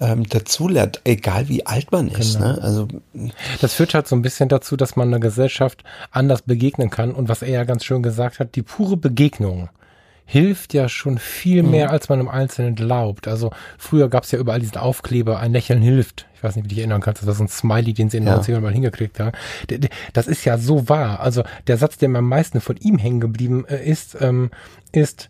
ähm, 0.00 0.26
dazulernt, 0.26 1.02
egal 1.04 1.48
wie 1.48 1.66
alt 1.66 1.92
man 1.92 2.08
ist. 2.08 2.38
Genau. 2.38 2.52
Ne? 2.52 2.62
Also 2.62 2.88
das 3.60 3.74
führt 3.74 3.92
halt 3.92 4.08
so 4.08 4.16
ein 4.16 4.22
bisschen 4.22 4.48
dazu, 4.48 4.76
dass 4.76 4.96
man 4.96 5.08
einer 5.08 5.20
Gesellschaft 5.20 5.84
anders 6.10 6.42
begegnen 6.42 6.88
kann 6.88 7.12
und 7.12 7.28
was 7.28 7.42
er 7.42 7.50
ja 7.50 7.64
ganz 7.64 7.84
schön 7.84 8.02
gesagt 8.02 8.38
hat, 8.38 8.54
die 8.54 8.62
pure 8.62 8.96
Begegnung 8.96 9.68
hilft 10.24 10.72
ja 10.72 10.88
schon 10.88 11.18
viel 11.18 11.62
mehr, 11.62 11.88
mhm. 11.88 11.92
als 11.92 12.08
man 12.08 12.20
im 12.20 12.28
Einzelnen 12.28 12.74
glaubt. 12.74 13.28
Also 13.28 13.50
früher 13.76 14.08
gab 14.08 14.24
es 14.24 14.30
ja 14.30 14.38
überall 14.38 14.60
diesen 14.60 14.78
Aufkleber, 14.78 15.40
ein 15.40 15.52
Lächeln 15.52 15.82
hilft. 15.82 16.26
Ich 16.34 16.42
weiß 16.42 16.56
nicht, 16.56 16.64
wie 16.64 16.68
du 16.68 16.74
dich 16.74 16.78
erinnern 16.78 17.02
kannst, 17.02 17.20
das 17.20 17.26
war 17.26 17.34
so 17.34 17.44
ein 17.44 17.48
Smiley, 17.48 17.92
den 17.92 18.08
sie 18.08 18.16
in 18.16 18.24
den 18.24 18.34
ja. 18.34 18.40
90ern 18.40 18.60
mal 18.60 18.72
hingekriegt 18.72 19.20
haben. 19.20 19.36
Das 20.14 20.26
ist 20.26 20.46
ja 20.46 20.56
so 20.56 20.88
wahr. 20.88 21.20
Also 21.20 21.42
der 21.66 21.76
Satz, 21.76 21.98
der 21.98 22.08
mir 22.08 22.18
am 22.18 22.28
meisten 22.28 22.62
von 22.62 22.78
ihm 22.78 22.96
hängen 22.96 23.20
geblieben 23.20 23.66
äh, 23.68 23.84
ist, 23.84 24.16
ähm, 24.20 24.50
ist, 24.92 25.28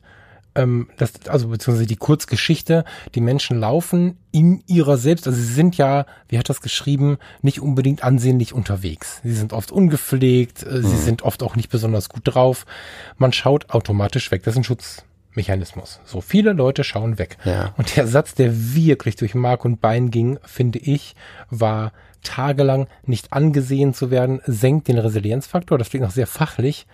ähm, 0.54 0.88
das, 0.96 1.12
also 1.28 1.48
beziehungsweise 1.48 1.86
die 1.86 1.96
Kurzgeschichte, 1.96 2.84
die 3.14 3.20
Menschen 3.20 3.58
laufen 3.58 4.18
in 4.30 4.62
ihrer 4.66 4.96
selbst, 4.96 5.26
also 5.26 5.38
sie 5.38 5.52
sind 5.52 5.76
ja, 5.76 6.06
wie 6.28 6.38
hat 6.38 6.48
das 6.48 6.60
geschrieben, 6.60 7.18
nicht 7.42 7.60
unbedingt 7.60 8.04
ansehnlich 8.04 8.52
unterwegs. 8.52 9.20
Sie 9.22 9.34
sind 9.34 9.52
oft 9.52 9.72
ungepflegt, 9.72 10.62
äh, 10.64 10.76
mhm. 10.76 10.86
sie 10.86 10.96
sind 10.96 11.22
oft 11.22 11.42
auch 11.42 11.56
nicht 11.56 11.70
besonders 11.70 12.08
gut 12.08 12.22
drauf. 12.24 12.66
Man 13.16 13.32
schaut 13.32 13.70
automatisch 13.70 14.30
weg. 14.30 14.42
Das 14.44 14.54
ist 14.54 14.58
ein 14.58 14.64
Schutzmechanismus. 14.64 16.00
So 16.04 16.20
viele 16.20 16.52
Leute 16.52 16.84
schauen 16.84 17.18
weg. 17.18 17.38
Ja. 17.44 17.74
Und 17.76 17.96
der 17.96 18.06
Satz, 18.06 18.34
der 18.34 18.74
wirklich 18.74 19.16
durch 19.16 19.34
Mark 19.34 19.64
und 19.64 19.80
Bein 19.80 20.10
ging, 20.10 20.38
finde 20.44 20.78
ich, 20.78 21.14
war 21.50 21.92
tagelang 22.22 22.86
nicht 23.04 23.32
angesehen 23.32 23.94
zu 23.94 24.10
werden, 24.10 24.40
senkt 24.46 24.88
den 24.88 24.98
Resilienzfaktor. 24.98 25.76
Das 25.76 25.90
klingt 25.90 26.04
noch 26.04 26.12
sehr 26.12 26.28
fachlich 26.28 26.86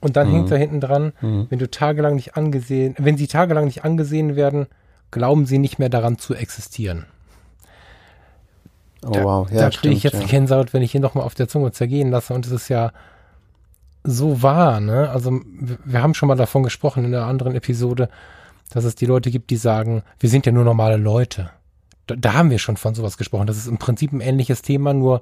und 0.00 0.16
dann 0.16 0.28
mhm. 0.28 0.32
hängt 0.32 0.50
da 0.50 0.56
hinten 0.56 0.80
dran, 0.80 1.12
mhm. 1.20 1.46
wenn 1.48 1.58
du 1.58 1.70
tagelang 1.70 2.16
nicht 2.16 2.36
angesehen, 2.36 2.94
wenn 2.98 3.16
sie 3.16 3.26
tagelang 3.26 3.64
nicht 3.64 3.84
angesehen 3.84 4.36
werden, 4.36 4.66
glauben 5.10 5.46
sie 5.46 5.58
nicht 5.58 5.78
mehr 5.78 5.88
daran 5.88 6.18
zu 6.18 6.34
existieren. 6.34 7.06
Oh, 9.04 9.10
da, 9.10 9.24
wow. 9.24 9.50
Ja, 9.50 9.62
da 9.62 9.70
kriege 9.70 9.94
ich 9.94 10.02
jetzt 10.02 10.20
ja. 10.20 10.26
Gänsehaut, 10.26 10.74
wenn 10.74 10.82
ich 10.82 10.92
hier 10.92 11.00
nochmal 11.00 11.24
auf 11.24 11.34
der 11.34 11.48
Zunge 11.48 11.72
zergehen 11.72 12.10
lasse. 12.10 12.34
Und 12.34 12.46
es 12.46 12.52
ist 12.52 12.68
ja 12.68 12.92
so 14.04 14.42
wahr, 14.42 14.80
ne? 14.80 15.10
Also, 15.10 15.40
wir 15.84 16.02
haben 16.02 16.14
schon 16.14 16.28
mal 16.28 16.36
davon 16.36 16.62
gesprochen 16.62 17.04
in 17.04 17.14
einer 17.14 17.26
anderen 17.26 17.54
Episode, 17.54 18.08
dass 18.70 18.84
es 18.84 18.94
die 18.94 19.06
Leute 19.06 19.30
gibt, 19.30 19.50
die 19.50 19.56
sagen, 19.56 20.02
wir 20.18 20.28
sind 20.28 20.46
ja 20.46 20.52
nur 20.52 20.64
normale 20.64 20.96
Leute. 20.96 21.50
Da, 22.06 22.16
da 22.16 22.34
haben 22.34 22.50
wir 22.50 22.58
schon 22.58 22.76
von 22.76 22.94
sowas 22.94 23.16
gesprochen. 23.16 23.46
Das 23.46 23.56
ist 23.56 23.68
im 23.68 23.78
Prinzip 23.78 24.12
ein 24.12 24.20
ähnliches 24.20 24.62
Thema, 24.62 24.92
nur 24.92 25.20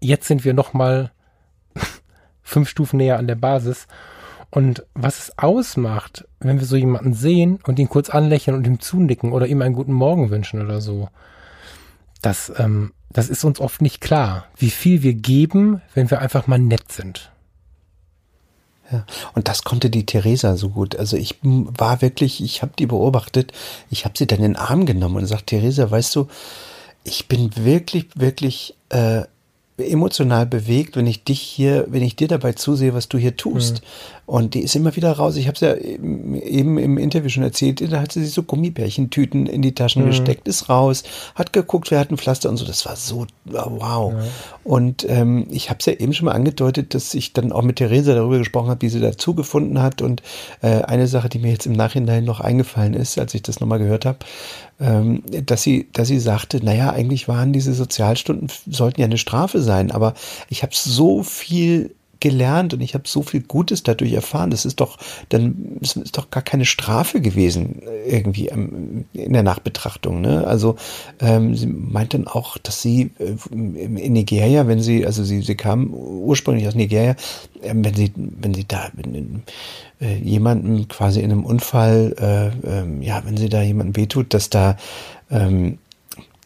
jetzt 0.00 0.26
sind 0.26 0.44
wir 0.44 0.54
nochmal 0.54 1.10
fünf 2.48 2.68
Stufen 2.68 2.96
näher 2.96 3.18
an 3.18 3.26
der 3.26 3.34
Basis. 3.34 3.86
Und 4.50 4.84
was 4.94 5.18
es 5.18 5.38
ausmacht, 5.38 6.26
wenn 6.40 6.58
wir 6.58 6.66
so 6.66 6.76
jemanden 6.76 7.12
sehen 7.12 7.58
und 7.66 7.78
ihn 7.78 7.88
kurz 7.88 8.08
anlächeln 8.08 8.56
und 8.56 8.66
ihm 8.66 8.80
zunicken 8.80 9.32
oder 9.32 9.46
ihm 9.46 9.60
einen 9.60 9.74
guten 9.74 9.92
Morgen 9.92 10.30
wünschen 10.30 10.62
oder 10.62 10.80
so, 10.80 11.08
das, 12.22 12.50
ähm, 12.56 12.92
das 13.10 13.28
ist 13.28 13.44
uns 13.44 13.60
oft 13.60 13.82
nicht 13.82 14.00
klar, 14.00 14.46
wie 14.56 14.70
viel 14.70 15.02
wir 15.02 15.14
geben, 15.14 15.82
wenn 15.94 16.10
wir 16.10 16.20
einfach 16.20 16.46
mal 16.46 16.58
nett 16.58 16.90
sind. 16.90 17.30
Ja, 18.90 19.04
und 19.34 19.48
das 19.48 19.64
konnte 19.64 19.90
die 19.90 20.06
Theresa 20.06 20.56
so 20.56 20.70
gut. 20.70 20.96
Also 20.96 21.18
ich 21.18 21.36
war 21.42 22.00
wirklich, 22.00 22.42
ich 22.42 22.62
habe 22.62 22.72
die 22.78 22.86
beobachtet, 22.86 23.52
ich 23.90 24.06
habe 24.06 24.16
sie 24.16 24.26
dann 24.26 24.38
in 24.38 24.54
den 24.54 24.56
Arm 24.56 24.86
genommen 24.86 25.16
und 25.16 25.22
gesagt, 25.22 25.48
Theresa, 25.48 25.90
weißt 25.90 26.16
du, 26.16 26.26
ich 27.04 27.28
bin 27.28 27.50
wirklich, 27.54 28.06
wirklich 28.14 28.76
äh, 28.88 29.24
emotional 29.78 30.44
bewegt, 30.44 30.96
wenn 30.96 31.06
ich 31.06 31.24
dich 31.24 31.40
hier, 31.40 31.86
wenn 31.88 32.02
ich 32.02 32.16
dir 32.16 32.28
dabei 32.28 32.52
zusehe, 32.52 32.94
was 32.94 33.08
du 33.08 33.16
hier 33.16 33.36
tust. 33.36 33.82
Mhm. 33.82 33.86
Und 34.26 34.54
die 34.54 34.60
ist 34.60 34.76
immer 34.76 34.94
wieder 34.94 35.12
raus. 35.12 35.36
Ich 35.36 35.46
habe 35.46 35.54
es 35.54 35.60
ja 35.60 35.74
eben 35.74 36.76
im 36.76 36.98
Interview 36.98 37.30
schon 37.30 37.44
erzählt, 37.44 37.80
da 37.90 38.02
hat 38.02 38.12
sie 38.12 38.22
sich 38.22 38.34
so 38.34 38.42
Gummibärchentüten 38.42 39.46
in 39.46 39.62
die 39.62 39.74
Taschen 39.74 40.02
mhm. 40.02 40.08
gesteckt, 40.08 40.46
ist 40.48 40.68
raus, 40.68 41.04
hat 41.34 41.52
geguckt, 41.52 41.90
wer 41.90 42.00
hat 42.00 42.10
ein 42.10 42.18
Pflaster 42.18 42.50
und 42.50 42.58
so. 42.58 42.66
Das 42.66 42.84
war 42.84 42.96
so 42.96 43.26
wow. 43.44 44.12
Ja. 44.12 44.20
Und 44.64 45.08
ähm, 45.08 45.46
ich 45.50 45.70
habe 45.70 45.78
es 45.80 45.86
ja 45.86 45.94
eben 45.94 46.12
schon 46.12 46.26
mal 46.26 46.32
angedeutet, 46.32 46.94
dass 46.94 47.14
ich 47.14 47.32
dann 47.32 47.52
auch 47.52 47.62
mit 47.62 47.76
Theresa 47.76 48.14
darüber 48.14 48.38
gesprochen 48.38 48.68
habe, 48.68 48.82
wie 48.82 48.90
sie 48.90 49.00
dazu 49.00 49.34
gefunden 49.34 49.80
hat. 49.80 50.02
Und 50.02 50.22
äh, 50.60 50.82
eine 50.82 51.06
Sache, 51.06 51.28
die 51.28 51.38
mir 51.38 51.52
jetzt 51.52 51.66
im 51.66 51.72
Nachhinein 51.72 52.24
noch 52.24 52.40
eingefallen 52.40 52.94
ist, 52.94 53.18
als 53.18 53.32
ich 53.32 53.42
das 53.42 53.60
nochmal 53.60 53.78
gehört 53.78 54.04
habe, 54.04 54.18
dass 54.78 55.62
sie, 55.62 55.88
dass 55.92 56.06
sie 56.08 56.20
sagte, 56.20 56.64
naja, 56.64 56.90
eigentlich 56.90 57.26
waren 57.26 57.52
diese 57.52 57.74
Sozialstunden, 57.74 58.48
sollten 58.70 59.00
ja 59.00 59.06
eine 59.06 59.18
Strafe 59.18 59.60
sein, 59.60 59.90
aber 59.90 60.14
ich 60.48 60.62
habe 60.62 60.72
so 60.74 61.24
viel 61.24 61.96
gelernt 62.20 62.74
und 62.74 62.80
ich 62.80 62.94
habe 62.94 63.04
so 63.06 63.22
viel 63.22 63.42
Gutes 63.42 63.82
dadurch 63.82 64.12
erfahren. 64.12 64.50
Das 64.50 64.64
ist 64.64 64.80
doch 64.80 64.98
dann 65.28 65.76
das 65.80 65.96
ist 65.96 66.16
doch 66.16 66.30
gar 66.30 66.42
keine 66.42 66.64
Strafe 66.64 67.20
gewesen 67.20 67.82
irgendwie 68.06 68.48
ähm, 68.48 69.04
in 69.12 69.32
der 69.32 69.42
Nachbetrachtung. 69.42 70.20
Ne? 70.20 70.46
Also 70.46 70.76
ähm, 71.20 71.54
sie 71.54 71.66
meint 71.66 72.14
dann 72.14 72.26
auch, 72.26 72.58
dass 72.58 72.82
sie 72.82 73.10
äh, 73.18 73.34
in 73.50 74.12
Nigeria, 74.12 74.66
wenn 74.66 74.80
sie 74.80 75.06
also 75.06 75.24
sie 75.24 75.42
sie 75.42 75.54
kam 75.54 75.92
ursprünglich 75.92 76.66
aus 76.66 76.74
Nigeria, 76.74 77.16
äh, 77.62 77.74
wenn 77.74 77.94
sie 77.94 78.12
wenn 78.14 78.54
sie 78.54 78.66
da 78.66 78.88
wenn, 78.94 79.42
äh, 80.00 80.16
jemanden 80.16 80.88
quasi 80.88 81.20
in 81.20 81.32
einem 81.32 81.44
Unfall, 81.44 82.14
äh, 82.18 82.48
äh, 82.48 83.04
ja, 83.04 83.22
wenn 83.24 83.36
sie 83.36 83.48
da 83.48 83.62
jemanden 83.62 83.96
wehtut, 83.96 84.32
dass 84.34 84.50
da 84.50 84.76
ähm, 85.30 85.78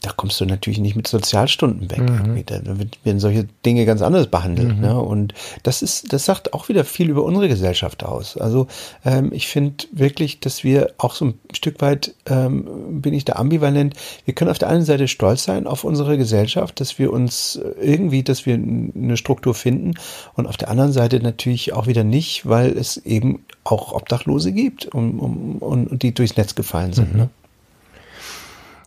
da 0.03 0.11
kommst 0.11 0.40
du 0.40 0.44
natürlich 0.44 0.80
nicht 0.80 0.96
mit 0.96 1.07
Sozialstunden 1.07 1.88
weg. 1.90 2.00
Mhm. 2.00 2.44
Da 2.44 2.61
werden 3.05 3.20
solche 3.20 3.46
Dinge 3.64 3.86
ganz 3.86 4.03
anders 4.03 4.26
behandelt. 4.26 4.76
Mhm. 4.76 4.80
Ne? 4.80 5.00
Und 5.00 5.32
das 5.62 5.80
ist, 5.80 6.12
das 6.12 6.24
sagt 6.24 6.55
auch 6.55 6.68
wieder 6.68 6.84
viel 6.84 7.09
über 7.09 7.22
unsere 7.22 7.48
Gesellschaft 7.48 8.05
aus. 8.05 8.36
Also 8.36 8.66
ähm, 9.05 9.30
ich 9.32 9.46
finde 9.46 9.84
wirklich, 9.92 10.40
dass 10.40 10.64
wir 10.64 10.92
auch 10.98 11.14
so 11.14 11.26
ein 11.26 11.34
Stück 11.53 11.80
weit, 11.80 12.14
ähm, 12.26 13.00
bin 13.00 13.14
ich 13.14 13.24
da 13.24 13.34
ambivalent, 13.34 13.94
wir 14.24 14.34
können 14.34 14.50
auf 14.50 14.59
der 14.59 14.68
einen 14.68 14.84
Seite 14.84 15.07
stolz 15.07 15.44
sein 15.44 15.68
auf 15.68 15.84
unsere 15.84 16.18
Gesellschaft, 16.18 16.80
dass 16.80 16.98
wir 16.98 17.12
uns 17.12 17.61
irgendwie, 17.80 18.24
dass 18.24 18.44
wir 18.44 18.55
eine 18.55 19.16
Struktur 19.16 19.55
finden 19.55 19.94
und 20.34 20.48
auf 20.48 20.57
der 20.57 20.68
anderen 20.68 20.92
Seite 20.92 21.20
natürlich 21.20 21.72
auch 21.72 21.86
wieder 21.86 22.03
nicht, 22.03 22.44
weil 22.44 22.76
es 22.76 22.96
eben 22.96 23.44
auch 23.62 23.92
Obdachlose 23.92 24.50
gibt 24.50 24.86
und, 24.86 25.20
und, 25.20 25.59
und 25.61 26.03
die 26.03 26.12
durchs 26.12 26.36
Netz 26.36 26.57
gefallen 26.57 26.92
sind. 26.92 27.12
Mhm. 27.12 27.18
Ne? 27.20 27.28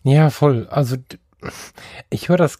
Ja, 0.06 0.30
voll. 0.30 0.68
Also 0.70 0.98
ich 2.12 2.30
höre 2.30 2.38
das 2.38 2.60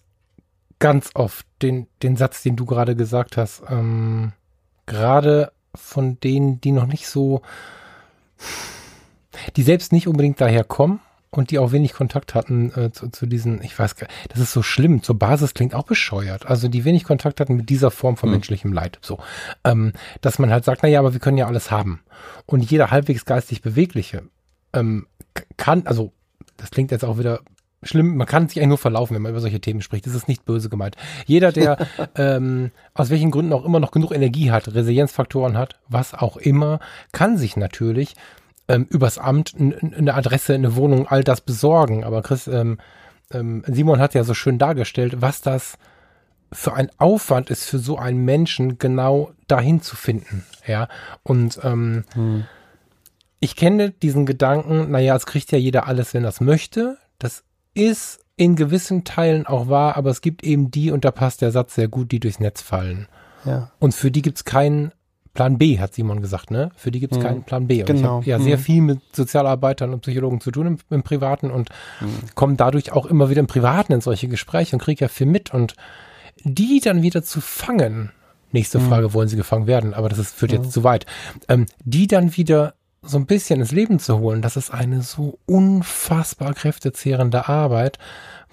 ganz 0.80 1.12
oft, 1.14 1.46
den, 1.62 1.88
den 2.02 2.18
Satz, 2.18 2.42
den 2.42 2.56
du 2.56 2.66
gerade 2.66 2.96
gesagt 2.96 3.38
hast. 3.38 3.62
Ähm, 3.70 4.34
gerade 4.88 5.52
von 5.76 6.20
denen, 6.20 6.60
die 6.60 6.72
noch 6.72 6.88
nicht 6.88 7.08
so, 7.08 7.44
die 9.56 9.62
selbst 9.62 9.94
nicht 9.94 10.08
unbedingt 10.08 10.42
daher 10.42 10.64
kommen 10.64 11.02
und 11.30 11.52
die 11.52 11.60
auch 11.60 11.72
wenig 11.72 11.94
Kontakt 11.94 12.34
hatten 12.34 12.72
äh, 12.76 12.92
zu, 12.92 13.10
zu 13.10 13.28
diesen, 13.28 13.62
ich 13.62 13.78
weiß 13.78 13.96
gar 13.96 14.10
das 14.30 14.40
ist 14.40 14.52
so 14.52 14.64
schlimm, 14.64 15.04
zur 15.04 15.20
Basis 15.20 15.54
klingt 15.54 15.76
auch 15.76 15.86
bescheuert. 15.86 16.48
Also 16.48 16.68
die 16.68 16.84
wenig 16.84 17.04
Kontakt 17.04 17.40
hatten 17.40 17.58
mit 17.58 17.70
dieser 17.70 17.92
Form 17.92 18.18
von 18.18 18.30
mhm. 18.30 18.38
menschlichem 18.38 18.74
Leid. 18.74 18.98
So, 19.04 19.20
ähm, 19.64 19.94
dass 20.22 20.40
man 20.40 20.50
halt 20.50 20.66
sagt, 20.66 20.82
na 20.82 20.90
ja, 20.90 20.98
aber 20.98 21.14
wir 21.14 21.20
können 21.20 21.38
ja 21.38 21.46
alles 21.46 21.70
haben. 21.70 22.02
Und 22.48 22.70
jeder 22.72 22.90
halbwegs 22.90 23.26
geistig 23.26 23.62
Bewegliche 23.62 24.24
ähm, 24.74 25.06
kann, 25.58 25.86
also 25.86 26.12
das 26.58 26.72
klingt 26.72 26.92
jetzt 26.92 27.06
auch 27.06 27.18
wieder 27.18 27.42
schlimm, 27.86 28.18
man 28.18 28.28
kann 28.28 28.48
sich 28.48 28.58
eigentlich 28.58 28.70
nur 28.70 28.78
verlaufen, 28.78 29.16
wenn 29.16 29.22
man 29.22 29.32
über 29.32 29.42
solche 29.42 29.62
Themen 29.62 29.82
spricht. 29.82 30.06
Das 30.06 30.16
ist 30.16 30.28
nicht 30.28 30.46
böse 30.46 30.70
gemeint. 30.70 30.96
Jeder, 31.26 31.52
der 31.52 31.78
ähm, 32.16 32.72
aus 32.94 33.10
welchen 33.10 33.32
Gründen 33.32 33.54
auch 33.54 33.66
immer 33.66 33.80
noch 33.80 33.92
genug 33.92 34.12
Energie 34.12 34.52
hat, 34.52 34.74
Resilienzfaktoren 34.74 35.58
hat, 35.58 35.80
was 35.88 36.14
auch 36.14 36.38
immer, 36.38 36.80
kann 37.12 37.38
sich 37.38 37.58
natürlich 37.58 38.16
ähm, 38.68 38.88
übers 38.90 39.18
Amt 39.18 39.54
eine 39.58 40.14
Adresse, 40.14 40.56
eine 40.56 40.76
Wohnung, 40.76 41.08
all 41.08 41.24
das 41.24 41.42
besorgen. 41.42 42.04
Aber 42.04 42.22
Chris, 42.22 42.48
ähm, 42.48 42.80
ähm, 43.32 43.64
Simon 43.68 44.00
hat 44.00 44.14
ja 44.14 44.24
so 44.24 44.34
schön 44.34 44.58
dargestellt, 44.58 45.22
was 45.22 45.42
das 45.42 45.78
für 46.52 46.74
ein 46.74 46.90
Aufwand 46.98 47.50
ist 47.50 47.66
für 47.66 47.80
so 47.80 47.98
einen 47.98 48.24
Menschen, 48.24 48.78
genau 48.78 49.32
dahin 49.48 49.82
zu 49.82 49.96
finden. 49.96 50.46
Ja, 50.66 50.88
und 51.24 51.60
ähm, 51.64 52.06
hm 52.14 52.46
ich 53.40 53.56
kenne 53.56 53.92
diesen 53.92 54.26
Gedanken, 54.26 54.92
naja, 54.92 55.16
es 55.16 55.26
kriegt 55.26 55.52
ja 55.52 55.58
jeder 55.58 55.88
alles, 55.88 56.14
wenn 56.14 56.24
er 56.24 56.30
es 56.30 56.42
möchte. 56.42 56.98
Das 57.20 57.44
ist 57.74 58.20
in 58.38 58.56
gewissen 58.56 59.04
Teilen 59.04 59.46
auch 59.46 59.70
wahr, 59.70 59.96
aber 59.98 60.10
es 60.10 60.22
gibt 60.22 60.44
eben 60.44 60.72
die, 60.72 60.92
und 60.92 61.06
da 61.06 61.12
passt 61.12 61.42
der 61.42 61.52
Satz 61.52 61.76
sehr 61.76 61.88
gut, 61.88 62.12
die 62.12 62.20
durchs 62.20 62.40
Netz 62.40 62.62
fallen. 62.62 63.08
Ja. 63.46 63.72
Und 63.80 63.94
für 63.94 64.12
die 64.12 64.22
gibt 64.22 64.38
es 64.38 64.46
keinen 64.46 64.92
Plan 65.34 65.58
B, 65.58 65.80
hat 65.80 65.94
Simon 65.94 66.22
gesagt, 66.22 66.50
ne? 66.50 66.72
Für 66.76 66.92
die 66.92 67.00
gibt 67.00 67.14
es 67.14 67.20
mhm. 67.20 67.24
keinen 67.24 67.44
Plan 67.44 67.68
B. 67.68 67.82
Und 67.82 67.88
genau. 67.88 68.00
ich 68.00 68.06
habe 68.06 68.30
ja 68.30 68.40
mhm. 68.40 68.44
sehr 68.44 68.58
viel 68.58 68.82
mit 68.82 69.02
Sozialarbeitern 69.14 69.94
und 69.94 70.02
Psychologen 70.02 70.40
zu 70.40 70.50
tun 70.50 70.66
im, 70.66 70.78
im 70.90 71.04
Privaten 71.04 71.52
und 71.52 71.70
mhm. 72.00 72.36
komme 72.36 72.56
dadurch 72.56 72.94
auch 72.94 73.06
immer 73.06 73.30
wieder 73.30 73.42
im 73.42 73.48
Privaten 73.48 73.94
in 73.94 74.02
solche 74.02 74.28
Gespräche 74.30 74.76
und 74.76 74.82
kriege 74.82 75.06
ja 75.06 75.10
viel 75.10 75.28
mit. 75.28 75.54
Und 75.54 75.76
die 76.44 76.80
dann 76.80 77.02
wieder 77.02 77.22
zu 77.22 77.42
fangen, 77.42 78.12
nächste 78.52 78.80
mhm. 78.80 78.88
Frage, 78.88 79.14
wollen 79.14 79.28
sie 79.28 79.36
gefangen 79.36 79.68
werden, 79.68 79.94
aber 79.94 80.10
das 80.10 80.20
ist, 80.20 80.34
führt 80.34 80.54
jetzt 80.54 80.72
zu 80.72 80.84
weit, 80.84 81.06
ähm, 81.50 81.66
die 81.84 82.08
dann 82.08 82.36
wieder 82.38 82.74
so 83.06 83.18
ein 83.18 83.26
bisschen 83.26 83.60
ins 83.60 83.72
Leben 83.72 84.00
zu 84.00 84.20
holen, 84.20 84.42
das 84.42 84.58
ist 84.58 84.72
eine 84.72 85.02
so 85.02 85.40
unfassbar 85.46 86.54
kräftezehrende 86.54 87.48
Arbeit 87.48 88.00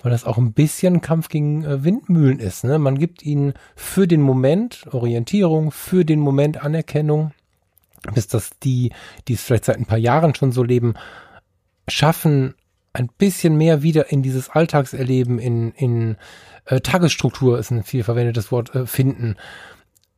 weil 0.03 0.11
das 0.11 0.24
auch 0.24 0.36
ein 0.36 0.53
bisschen 0.53 1.00
Kampf 1.00 1.28
gegen 1.28 1.64
äh, 1.64 1.84
Windmühlen 1.84 2.40
ist. 2.40 2.64
Ne? 2.64 2.78
Man 2.78 2.98
gibt 2.98 3.22
ihnen 3.22 3.55
für 3.76 4.07
den 4.07 4.20
Moment 4.20 4.84
Orientierung, 4.90 5.70
für 5.70 6.05
den 6.05 6.20
Moment 6.20 6.62
Anerkennung, 6.62 7.32
bis 8.12 8.26
das 8.26 8.50
die, 8.62 8.92
die 9.28 9.34
es 9.34 9.42
vielleicht 9.42 9.64
seit 9.64 9.78
ein 9.78 9.86
paar 9.86 9.98
Jahren 9.98 10.34
schon 10.34 10.53
so 10.53 10.62
leben, 10.62 10.94
schaffen, 11.88 12.55
ein 12.92 13.09
bisschen 13.16 13.57
mehr 13.57 13.82
wieder 13.82 14.11
in 14.11 14.22
dieses 14.22 14.50
Alltagserleben, 14.50 15.38
in, 15.38 15.72
in 15.72 16.16
äh, 16.66 16.80
Tagesstruktur 16.80 17.59
ist 17.59 17.70
ein 17.70 17.84
viel 17.84 18.05
verwendetes 18.05 18.53
Wort, 18.53 18.74
äh, 18.74 18.86
finden. 18.86 19.36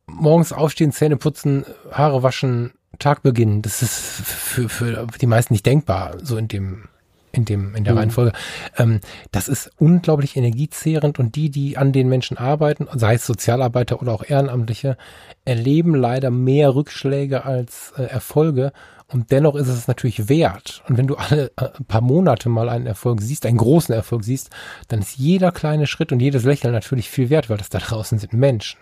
Morgens 0.07 0.51
aufstehen, 0.51 0.91
Zähne 0.91 1.17
putzen, 1.17 1.65
Haare 1.91 2.21
waschen, 2.21 2.73
Tag 2.99 3.23
beginnen. 3.23 3.61
Das 3.61 3.81
ist 3.81 3.93
für, 3.93 4.69
für 4.69 5.07
die 5.19 5.27
meisten 5.27 5.53
nicht 5.53 5.65
denkbar, 5.65 6.15
so 6.21 6.37
in 6.37 6.47
dem 6.47 6.87
in 7.35 7.45
dem 7.45 7.75
in 7.75 7.83
der 7.83 7.93
mhm. 7.93 7.99
Reihenfolge. 7.99 8.31
Ähm, 8.77 9.01
das 9.31 9.47
ist 9.47 9.71
unglaublich 9.77 10.35
energiezehrend 10.37 11.19
und 11.19 11.35
die, 11.35 11.49
die 11.49 11.77
an 11.77 11.91
den 11.91 12.07
Menschen 12.07 12.37
arbeiten, 12.37 12.87
sei 12.93 13.15
es 13.15 13.25
Sozialarbeiter 13.25 14.01
oder 14.01 14.13
auch 14.13 14.23
Ehrenamtliche, 14.27 14.97
erleben 15.43 15.95
leider 15.95 16.31
mehr 16.31 16.75
Rückschläge 16.75 17.45
als 17.45 17.93
äh, 17.97 18.03
Erfolge. 18.03 18.71
Und 19.07 19.31
dennoch 19.31 19.55
ist 19.55 19.67
es 19.67 19.87
natürlich 19.87 20.29
wert. 20.29 20.81
Und 20.87 20.97
wenn 20.97 21.07
du 21.07 21.15
alle 21.15 21.51
äh, 21.57 21.69
paar 21.87 22.01
Monate 22.01 22.49
mal 22.49 22.69
einen 22.69 22.87
Erfolg 22.87 23.21
siehst, 23.21 23.45
einen 23.45 23.57
großen 23.57 23.93
Erfolg 23.93 24.23
siehst, 24.23 24.49
dann 24.87 24.99
ist 24.99 25.17
jeder 25.17 25.51
kleine 25.51 25.85
Schritt 25.85 26.11
und 26.11 26.21
jedes 26.21 26.43
Lächeln 26.43 26.73
natürlich 26.73 27.09
viel 27.09 27.29
wert, 27.29 27.49
weil 27.49 27.57
das 27.57 27.69
da 27.69 27.79
draußen 27.79 28.17
sind 28.17 28.33
Menschen. 28.33 28.79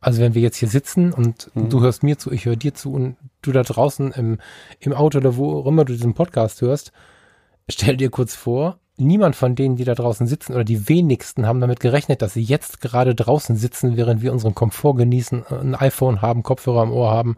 Also 0.00 0.20
wenn 0.20 0.34
wir 0.34 0.42
jetzt 0.42 0.56
hier 0.56 0.68
sitzen 0.68 1.12
und 1.12 1.50
mhm. 1.54 1.68
du 1.68 1.80
hörst 1.80 2.02
mir 2.02 2.18
zu, 2.18 2.30
ich 2.30 2.44
höre 2.44 2.56
dir 2.56 2.74
zu 2.74 2.92
und 2.92 3.16
du 3.42 3.52
da 3.52 3.62
draußen 3.62 4.12
im, 4.12 4.38
im 4.78 4.92
Auto 4.92 5.18
oder 5.18 5.36
wo 5.36 5.58
auch 5.60 5.66
immer 5.66 5.84
du 5.84 5.92
diesen 5.92 6.14
Podcast 6.14 6.60
hörst, 6.60 6.92
stell 7.68 7.96
dir 7.96 8.10
kurz 8.10 8.34
vor, 8.34 8.78
niemand 8.96 9.36
von 9.36 9.54
denen, 9.54 9.76
die 9.76 9.84
da 9.84 9.94
draußen 9.94 10.26
sitzen, 10.26 10.54
oder 10.54 10.64
die 10.64 10.88
wenigsten 10.88 11.46
haben 11.46 11.60
damit 11.60 11.80
gerechnet, 11.80 12.22
dass 12.22 12.34
sie 12.34 12.42
jetzt 12.42 12.80
gerade 12.80 13.14
draußen 13.14 13.56
sitzen, 13.56 13.96
während 13.96 14.22
wir 14.22 14.32
unseren 14.32 14.54
Komfort 14.54 14.94
genießen, 14.94 15.46
ein 15.46 15.74
iPhone 15.74 16.22
haben, 16.22 16.42
Kopfhörer 16.42 16.82
am 16.82 16.92
Ohr 16.92 17.10
haben 17.10 17.36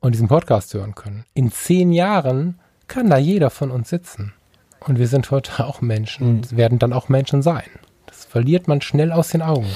und 0.00 0.14
diesen 0.14 0.28
Podcast 0.28 0.74
hören 0.74 0.94
können. 0.94 1.24
In 1.34 1.50
zehn 1.50 1.92
Jahren 1.92 2.60
kann 2.88 3.08
da 3.08 3.16
jeder 3.16 3.50
von 3.50 3.70
uns 3.70 3.88
sitzen. 3.88 4.34
Und 4.80 4.98
wir 4.98 5.08
sind 5.08 5.30
heute 5.30 5.66
auch 5.66 5.80
Menschen, 5.80 6.36
mhm. 6.36 6.56
werden 6.56 6.78
dann 6.78 6.92
auch 6.92 7.08
Menschen 7.08 7.40
sein. 7.40 7.64
Das 8.06 8.26
verliert 8.26 8.68
man 8.68 8.82
schnell 8.82 9.12
aus 9.12 9.28
den 9.28 9.40
Augen. 9.40 9.66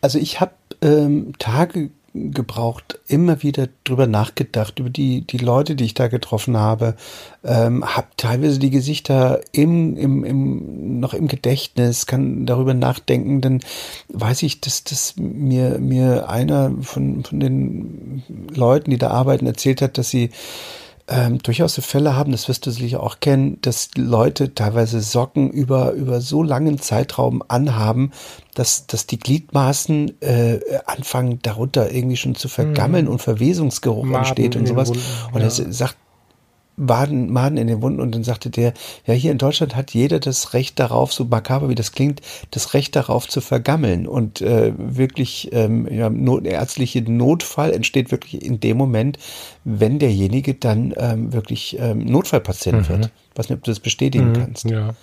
Also 0.00 0.18
ich 0.18 0.40
habe 0.40 0.52
ähm, 0.82 1.32
Tage 1.38 1.90
gebraucht, 2.14 2.98
immer 3.06 3.42
wieder 3.42 3.68
drüber 3.84 4.06
nachgedacht, 4.06 4.78
über 4.78 4.90
die, 4.90 5.22
die 5.26 5.38
Leute, 5.38 5.76
die 5.76 5.84
ich 5.84 5.94
da 5.94 6.08
getroffen 6.08 6.58
habe, 6.58 6.94
ähm, 7.42 7.84
habe 7.84 8.08
teilweise 8.18 8.58
die 8.58 8.68
Gesichter 8.68 9.40
im, 9.52 9.96
im, 9.96 10.24
im, 10.24 11.00
noch 11.00 11.14
im 11.14 11.26
Gedächtnis, 11.26 12.06
kann 12.06 12.44
darüber 12.44 12.74
nachdenken, 12.74 13.40
dann 13.40 13.60
weiß 14.08 14.42
ich, 14.42 14.60
dass, 14.60 14.84
dass 14.84 15.16
mir, 15.16 15.78
mir 15.78 16.28
einer 16.28 16.72
von, 16.82 17.24
von 17.24 17.40
den 17.40 18.22
Leuten, 18.54 18.90
die 18.90 18.98
da 18.98 19.08
arbeiten, 19.08 19.46
erzählt 19.46 19.80
hat, 19.80 19.96
dass 19.96 20.10
sie 20.10 20.30
ähm, 21.08 21.38
durchaus 21.38 21.74
so 21.74 21.82
Fälle 21.82 22.16
haben, 22.16 22.32
das 22.32 22.48
wirst 22.48 22.66
du 22.66 22.70
sicher 22.70 23.02
auch 23.02 23.20
kennen, 23.20 23.58
dass 23.62 23.90
Leute 23.96 24.54
teilweise 24.54 25.00
Socken 25.00 25.50
über, 25.50 25.92
über 25.92 26.20
so 26.20 26.42
langen 26.42 26.80
Zeitraum 26.80 27.42
anhaben, 27.48 28.12
dass, 28.54 28.86
dass 28.86 29.06
die 29.06 29.18
Gliedmaßen 29.18 30.20
äh, 30.20 30.60
anfangen 30.86 31.40
darunter 31.42 31.90
irgendwie 31.90 32.16
schon 32.16 32.34
zu 32.34 32.48
vergammeln 32.48 33.06
mhm. 33.06 33.12
und 33.12 33.22
Verwesungsgeruch 33.22 34.04
Maden 34.04 34.24
entsteht 34.24 34.56
und 34.56 34.66
sowas. 34.66 34.90
Wunden, 34.90 35.02
und 35.32 35.40
er 35.40 35.50
sagt, 35.50 35.96
Maden, 36.76 37.32
Maden 37.32 37.58
in 37.58 37.66
den 37.66 37.82
Wunden 37.82 38.00
und 38.00 38.14
dann 38.14 38.24
sagte 38.24 38.50
der, 38.50 38.72
ja, 39.06 39.14
hier 39.14 39.32
in 39.32 39.38
Deutschland 39.38 39.76
hat 39.76 39.92
jeder 39.92 40.20
das 40.20 40.54
Recht 40.54 40.78
darauf, 40.78 41.12
so 41.12 41.24
makaber 41.24 41.68
wie 41.68 41.74
das 41.74 41.92
klingt, 41.92 42.20
das 42.50 42.74
Recht 42.74 42.96
darauf 42.96 43.28
zu 43.28 43.40
vergammeln 43.40 44.06
und 44.06 44.40
äh, 44.40 44.72
wirklich 44.76 45.50
ähm, 45.52 45.86
ja, 45.92 46.08
not, 46.10 46.46
ärztliche 46.46 47.02
Notfall 47.02 47.72
entsteht 47.72 48.10
wirklich 48.10 48.44
in 48.44 48.60
dem 48.60 48.76
Moment, 48.76 49.18
wenn 49.64 49.98
derjenige 49.98 50.54
dann 50.54 50.94
ähm, 50.96 51.32
wirklich 51.32 51.78
ähm, 51.78 52.04
Notfallpatient 52.04 52.88
mhm. 52.88 52.88
wird. 52.88 53.10
Was 53.34 53.48
nicht, 53.48 53.58
ob 53.58 53.64
du 53.64 53.70
das 53.70 53.80
bestätigen 53.80 54.30
mhm, 54.30 54.34
kannst. 54.34 54.70
Ja. 54.70 54.94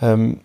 Ähm, 0.00 0.40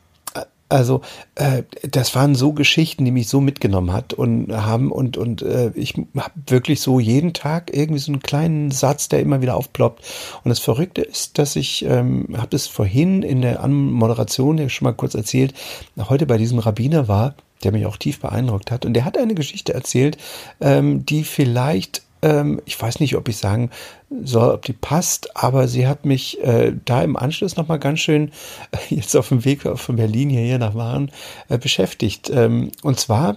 also 0.69 1.01
äh, 1.35 1.63
das 1.89 2.15
waren 2.15 2.35
so 2.35 2.53
Geschichten, 2.53 3.03
die 3.03 3.11
mich 3.11 3.27
so 3.27 3.41
mitgenommen 3.41 3.91
hat 3.91 4.13
und 4.13 4.53
haben 4.53 4.91
und 4.91 5.17
und 5.17 5.41
äh, 5.41 5.71
ich 5.73 5.95
habe 5.95 6.33
wirklich 6.47 6.79
so 6.81 6.99
jeden 6.99 7.33
Tag 7.33 7.75
irgendwie 7.75 7.99
so 7.99 8.11
einen 8.11 8.21
kleinen 8.21 8.71
Satz, 8.71 9.09
der 9.09 9.19
immer 9.19 9.41
wieder 9.41 9.57
aufploppt. 9.57 10.03
Und 10.43 10.49
das 10.49 10.59
Verrückte 10.59 11.01
ist, 11.01 11.39
dass 11.39 11.55
ich 11.55 11.83
ähm, 11.85 12.27
habe 12.37 12.49
das 12.49 12.67
vorhin 12.67 13.23
in 13.23 13.41
der 13.41 13.63
Anmoderation 13.63 14.59
ja 14.59 14.69
schon 14.69 14.85
mal 14.85 14.93
kurz 14.93 15.15
erzählt, 15.15 15.53
heute 15.97 16.27
bei 16.27 16.37
diesem 16.37 16.59
Rabbiner 16.59 17.07
war, 17.07 17.35
der 17.63 17.71
mich 17.71 17.85
auch 17.85 17.97
tief 17.97 18.19
beeindruckt 18.19 18.71
hat 18.71 18.85
und 18.85 18.93
der 18.93 19.05
hat 19.05 19.17
eine 19.17 19.35
Geschichte 19.35 19.73
erzählt, 19.73 20.17
ähm, 20.61 21.05
die 21.05 21.23
vielleicht 21.23 22.03
ähm, 22.21 22.61
ich 22.65 22.81
weiß 22.81 22.99
nicht, 22.99 23.15
ob 23.15 23.27
ich 23.29 23.37
sagen 23.37 23.69
soll, 24.23 24.51
ob 24.51 24.65
die 24.65 24.73
passt, 24.73 25.35
aber 25.35 25.67
sie 25.67 25.87
hat 25.87 26.05
mich 26.05 26.41
äh, 26.41 26.73
da 26.85 27.01
im 27.03 27.15
Anschluss 27.15 27.55
nochmal 27.55 27.79
ganz 27.79 27.99
schön 27.99 28.31
äh, 28.71 28.95
jetzt 28.95 29.15
auf 29.15 29.29
dem 29.29 29.45
Weg 29.45 29.61
von 29.75 29.95
Berlin 29.95 30.29
hierher 30.29 30.59
nach 30.59 30.75
Waren 30.75 31.11
äh, 31.47 31.57
beschäftigt. 31.57 32.29
Ähm, 32.29 32.71
und 32.83 32.99
zwar 32.99 33.35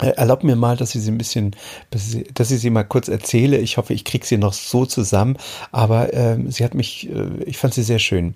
äh, 0.00 0.08
Erlaubt 0.08 0.42
mir 0.42 0.56
mal, 0.56 0.76
dass 0.76 0.94
ich 0.96 1.02
sie 1.02 1.10
ein 1.12 1.18
bisschen, 1.18 1.54
dass 1.90 2.50
ich 2.50 2.60
sie 2.60 2.70
mal 2.70 2.82
kurz 2.82 3.06
erzähle. 3.06 3.58
Ich 3.58 3.76
hoffe, 3.76 3.94
ich 3.94 4.04
kriege 4.04 4.26
sie 4.26 4.38
noch 4.38 4.52
so 4.52 4.86
zusammen, 4.86 5.36
aber 5.70 6.12
ähm, 6.12 6.50
sie 6.50 6.64
hat 6.64 6.74
mich, 6.74 7.08
äh, 7.08 7.44
ich 7.46 7.58
fand 7.58 7.74
sie 7.74 7.84
sehr 7.84 8.00
schön. 8.00 8.34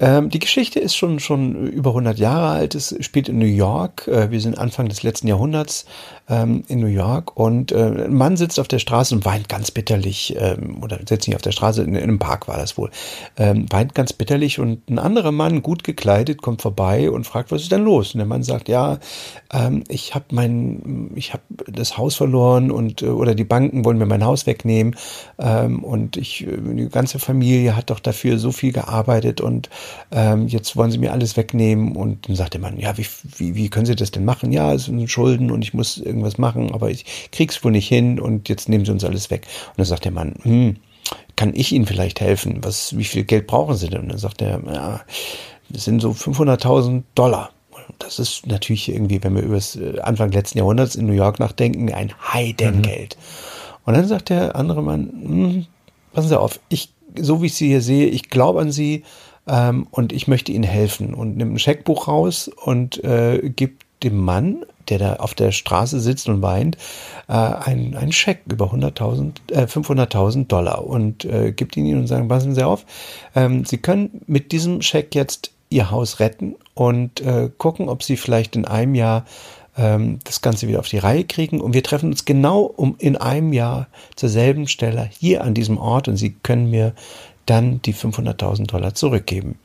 Ähm, 0.00 0.28
die 0.28 0.38
Geschichte 0.38 0.80
ist 0.80 0.94
schon 0.94 1.18
schon 1.18 1.68
über 1.68 1.90
100 1.90 2.18
Jahre 2.18 2.48
alt. 2.48 2.74
Es 2.74 2.94
spielt 3.00 3.30
in 3.30 3.38
New 3.38 3.46
York. 3.46 4.06
Äh, 4.06 4.30
wir 4.30 4.40
sind 4.40 4.58
Anfang 4.58 4.88
des 4.88 5.02
letzten 5.02 5.28
Jahrhunderts 5.28 5.86
ähm, 6.28 6.64
in 6.68 6.80
New 6.80 6.86
York 6.86 7.36
und 7.36 7.72
äh, 7.72 8.04
ein 8.04 8.14
Mann 8.14 8.36
sitzt 8.36 8.60
auf 8.60 8.68
der 8.68 8.78
Straße 8.78 9.14
und 9.14 9.24
weint 9.24 9.48
ganz 9.48 9.70
bitterlich 9.70 10.36
ähm, 10.38 10.82
oder 10.82 10.98
sitzt 11.06 11.26
nicht 11.26 11.36
auf 11.36 11.42
der 11.42 11.52
Straße, 11.52 11.82
in, 11.82 11.94
in 11.94 12.02
einem 12.02 12.18
Park 12.18 12.48
war 12.48 12.56
das 12.56 12.78
wohl, 12.78 12.90
ähm, 13.36 13.66
weint 13.70 13.94
ganz 13.94 14.12
bitterlich 14.12 14.58
und 14.58 14.88
ein 14.88 14.98
anderer 14.98 15.32
Mann, 15.32 15.62
gut 15.62 15.84
gekleidet, 15.84 16.42
kommt 16.42 16.62
vorbei 16.62 17.10
und 17.10 17.26
fragt, 17.26 17.50
was 17.50 17.62
ist 17.62 17.72
denn 17.72 17.84
los? 17.84 18.14
Und 18.14 18.18
der 18.18 18.26
Mann 18.26 18.42
sagt, 18.42 18.68
ja, 18.68 18.98
ähm, 19.52 19.84
ich 19.88 20.14
habe 20.14 20.26
mein, 20.32 21.10
ich 21.14 21.32
habe 21.32 21.42
das 21.66 21.98
Haus 21.98 22.14
verloren 22.14 22.70
und 22.70 23.02
äh, 23.02 23.06
oder 23.06 23.34
die 23.34 23.44
Banken 23.44 23.84
wollen 23.84 23.98
mir 23.98 24.06
mein 24.06 24.24
Haus 24.24 24.46
wegnehmen 24.46 24.96
ähm, 25.38 25.82
und 25.82 26.16
ich, 26.16 26.46
äh, 26.46 26.56
die 26.56 26.88
ganze 26.88 27.18
Familie 27.18 27.76
hat 27.76 27.90
doch 27.90 28.00
dafür 28.00 28.38
so 28.38 28.52
viel 28.52 28.72
gearbeitet 28.72 29.40
und 29.40 29.70
ähm, 30.10 30.46
jetzt 30.46 30.76
wollen 30.76 30.90
sie 30.90 30.98
mir 30.98 31.12
alles 31.12 31.36
wegnehmen 31.36 31.96
und 31.96 32.28
dann 32.28 32.36
sagt 32.36 32.54
der 32.54 32.60
Mann, 32.60 32.78
ja, 32.78 32.96
wie, 32.96 33.06
wie, 33.36 33.54
wie 33.54 33.68
können 33.68 33.86
sie 33.86 33.96
das 33.96 34.10
denn 34.10 34.24
machen? 34.24 34.52
Ja, 34.52 34.72
es 34.72 34.84
sind 34.84 35.10
Schulden 35.10 35.50
und 35.50 35.62
ich 35.62 35.74
muss 35.74 35.98
irgendwas 36.12 36.38
machen, 36.38 36.72
aber 36.72 36.90
ich 36.90 37.04
krieg's 37.32 37.62
wohl 37.64 37.72
nicht 37.72 37.88
hin 37.88 38.20
und 38.20 38.48
jetzt 38.48 38.68
nehmen 38.68 38.84
sie 38.84 38.92
uns 38.92 39.04
alles 39.04 39.30
weg. 39.30 39.46
Und 39.70 39.78
dann 39.78 39.86
sagt 39.86 40.04
der 40.04 40.12
Mann, 40.12 40.34
hm, 40.42 40.76
kann 41.36 41.52
ich 41.54 41.72
Ihnen 41.72 41.86
vielleicht 41.86 42.20
helfen? 42.20 42.58
Was, 42.62 42.96
wie 42.96 43.04
viel 43.04 43.24
Geld 43.24 43.46
brauchen 43.46 43.76
Sie 43.76 43.88
denn? 43.88 44.02
Und 44.02 44.08
dann 44.10 44.18
sagt 44.18 44.42
er, 44.42 44.60
ja, 44.72 45.00
das 45.68 45.84
sind 45.84 46.00
so 46.00 46.10
500.000 46.10 47.02
Dollar. 47.14 47.50
Das 47.98 48.18
ist 48.18 48.46
natürlich 48.46 48.88
irgendwie, 48.88 49.22
wenn 49.22 49.34
wir 49.34 49.42
über 49.42 49.56
das 49.56 49.76
äh, 49.76 49.98
Anfang 50.00 50.30
letzten 50.32 50.58
Jahrhunderts 50.58 50.94
in 50.94 51.06
New 51.06 51.12
York 51.12 51.40
nachdenken, 51.40 51.92
ein 51.92 52.12
Heidengeld. 52.32 53.16
Mhm. 53.16 53.82
Und 53.84 53.94
dann 53.94 54.06
sagt 54.06 54.28
der 54.28 54.54
andere 54.56 54.82
Mann, 54.82 55.10
hm, 55.10 55.66
passen 56.12 56.28
Sie 56.28 56.38
auf, 56.38 56.60
ich, 56.68 56.92
so 57.18 57.42
wie 57.42 57.46
ich 57.46 57.54
Sie 57.54 57.68
hier 57.68 57.82
sehe, 57.82 58.06
ich 58.06 58.30
glaube 58.30 58.60
an 58.60 58.70
Sie 58.70 59.02
ähm, 59.46 59.86
und 59.90 60.12
ich 60.12 60.28
möchte 60.28 60.52
Ihnen 60.52 60.64
helfen. 60.64 61.14
Und 61.14 61.36
nimmt 61.36 61.54
ein 61.54 61.58
Scheckbuch 61.58 62.08
raus 62.08 62.48
und 62.48 63.02
äh, 63.02 63.50
gibt 63.50 63.84
dem 64.02 64.18
Mann 64.18 64.64
der 64.88 64.98
da 64.98 65.16
auf 65.16 65.34
der 65.34 65.52
Straße 65.52 66.00
sitzt 66.00 66.28
und 66.28 66.42
weint, 66.42 66.76
äh, 67.28 67.32
einen, 67.32 67.96
einen 67.96 68.12
Scheck 68.12 68.40
über 68.48 68.72
100.000, 68.72 69.52
äh, 69.52 69.64
500.000 69.64 70.46
Dollar 70.46 70.86
und 70.86 71.24
äh, 71.24 71.52
gibt 71.52 71.76
ihn 71.76 71.86
ihnen 71.86 72.00
und 72.00 72.06
sagen, 72.06 72.28
passen 72.28 72.54
Sie 72.54 72.64
auf, 72.64 72.84
ähm, 73.34 73.64
Sie 73.64 73.78
können 73.78 74.22
mit 74.26 74.52
diesem 74.52 74.82
Scheck 74.82 75.14
jetzt 75.14 75.52
Ihr 75.70 75.90
Haus 75.90 76.20
retten 76.20 76.56
und 76.74 77.20
äh, 77.20 77.50
gucken, 77.56 77.88
ob 77.88 78.02
Sie 78.02 78.16
vielleicht 78.16 78.56
in 78.56 78.64
einem 78.64 78.94
Jahr 78.94 79.24
ähm, 79.76 80.18
das 80.24 80.42
Ganze 80.42 80.68
wieder 80.68 80.80
auf 80.80 80.88
die 80.88 80.98
Reihe 80.98 81.24
kriegen. 81.24 81.60
Und 81.60 81.72
wir 81.72 81.82
treffen 81.82 82.10
uns 82.10 82.26
genau 82.26 82.60
um 82.60 82.96
in 82.98 83.16
einem 83.16 83.52
Jahr 83.52 83.88
zur 84.16 84.28
selben 84.28 84.68
Stelle 84.68 85.08
hier 85.18 85.42
an 85.44 85.54
diesem 85.54 85.78
Ort 85.78 86.08
und 86.08 86.16
Sie 86.16 86.34
können 86.42 86.70
mir 86.70 86.92
dann 87.46 87.80
die 87.82 87.94
500.000 87.94 88.66
Dollar 88.66 88.94
zurückgeben. 88.94 89.58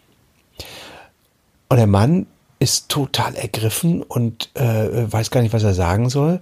Und 1.69 1.77
der 1.77 1.87
Mann 1.87 2.25
ist 2.59 2.89
total 2.89 3.35
ergriffen 3.35 4.01
und 4.01 4.49
äh, 4.55 5.11
weiß 5.11 5.31
gar 5.31 5.41
nicht, 5.41 5.53
was 5.53 5.63
er 5.63 5.73
sagen 5.73 6.09
soll. 6.09 6.41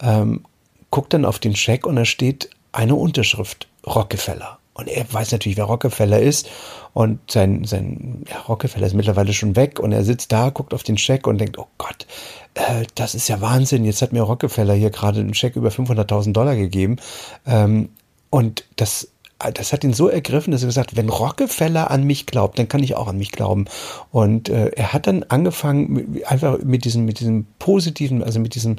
ähm, 0.00 0.42
guckt 0.90 1.14
dann 1.14 1.24
auf 1.24 1.38
den 1.38 1.56
Scheck 1.56 1.86
und 1.86 1.96
da 1.96 2.04
steht 2.04 2.50
eine 2.72 2.94
Unterschrift, 2.94 3.68
Rockefeller. 3.86 4.58
Und 4.74 4.88
er 4.88 5.10
weiß 5.12 5.32
natürlich, 5.32 5.58
wer 5.58 5.64
Rockefeller 5.64 6.20
ist. 6.20 6.48
Und 6.94 7.18
sein, 7.30 7.64
sein 7.64 8.24
ja, 8.30 8.38
Rockefeller 8.40 8.86
ist 8.86 8.94
mittlerweile 8.94 9.34
schon 9.34 9.54
weg. 9.54 9.78
Und 9.78 9.92
er 9.92 10.04
sitzt 10.04 10.32
da, 10.32 10.50
guckt 10.50 10.72
auf 10.72 10.82
den 10.82 10.96
Scheck 10.96 11.26
und 11.26 11.38
denkt, 11.38 11.58
oh 11.58 11.66
Gott, 11.78 12.06
äh, 12.54 12.86
das 12.94 13.14
ist 13.14 13.28
ja 13.28 13.40
Wahnsinn. 13.40 13.84
Jetzt 13.84 14.00
hat 14.00 14.12
mir 14.12 14.22
Rockefeller 14.22 14.74
hier 14.74 14.90
gerade 14.90 15.20
einen 15.20 15.34
Scheck 15.34 15.56
über 15.56 15.68
500.000 15.68 16.32
Dollar 16.32 16.56
gegeben. 16.56 16.96
Ähm, 17.46 17.90
und 18.30 18.64
das 18.76 19.08
das 19.50 19.72
hat 19.72 19.84
ihn 19.84 19.92
so 19.92 20.08
ergriffen, 20.08 20.52
dass 20.52 20.62
er 20.62 20.66
gesagt, 20.66 20.96
wenn 20.96 21.08
Rockefeller 21.08 21.90
an 21.90 22.04
mich 22.04 22.26
glaubt, 22.26 22.58
dann 22.58 22.68
kann 22.68 22.82
ich 22.82 22.94
auch 22.94 23.08
an 23.08 23.18
mich 23.18 23.32
glauben. 23.32 23.66
Und 24.10 24.48
äh, 24.48 24.68
er 24.68 24.92
hat 24.92 25.06
dann 25.06 25.24
angefangen, 25.24 26.22
einfach 26.26 26.58
mit 26.62 26.84
diesem, 26.84 27.04
mit 27.04 27.20
diesem 27.20 27.46
positiven, 27.58 28.22
also 28.22 28.40
mit 28.40 28.54
diesem, 28.54 28.76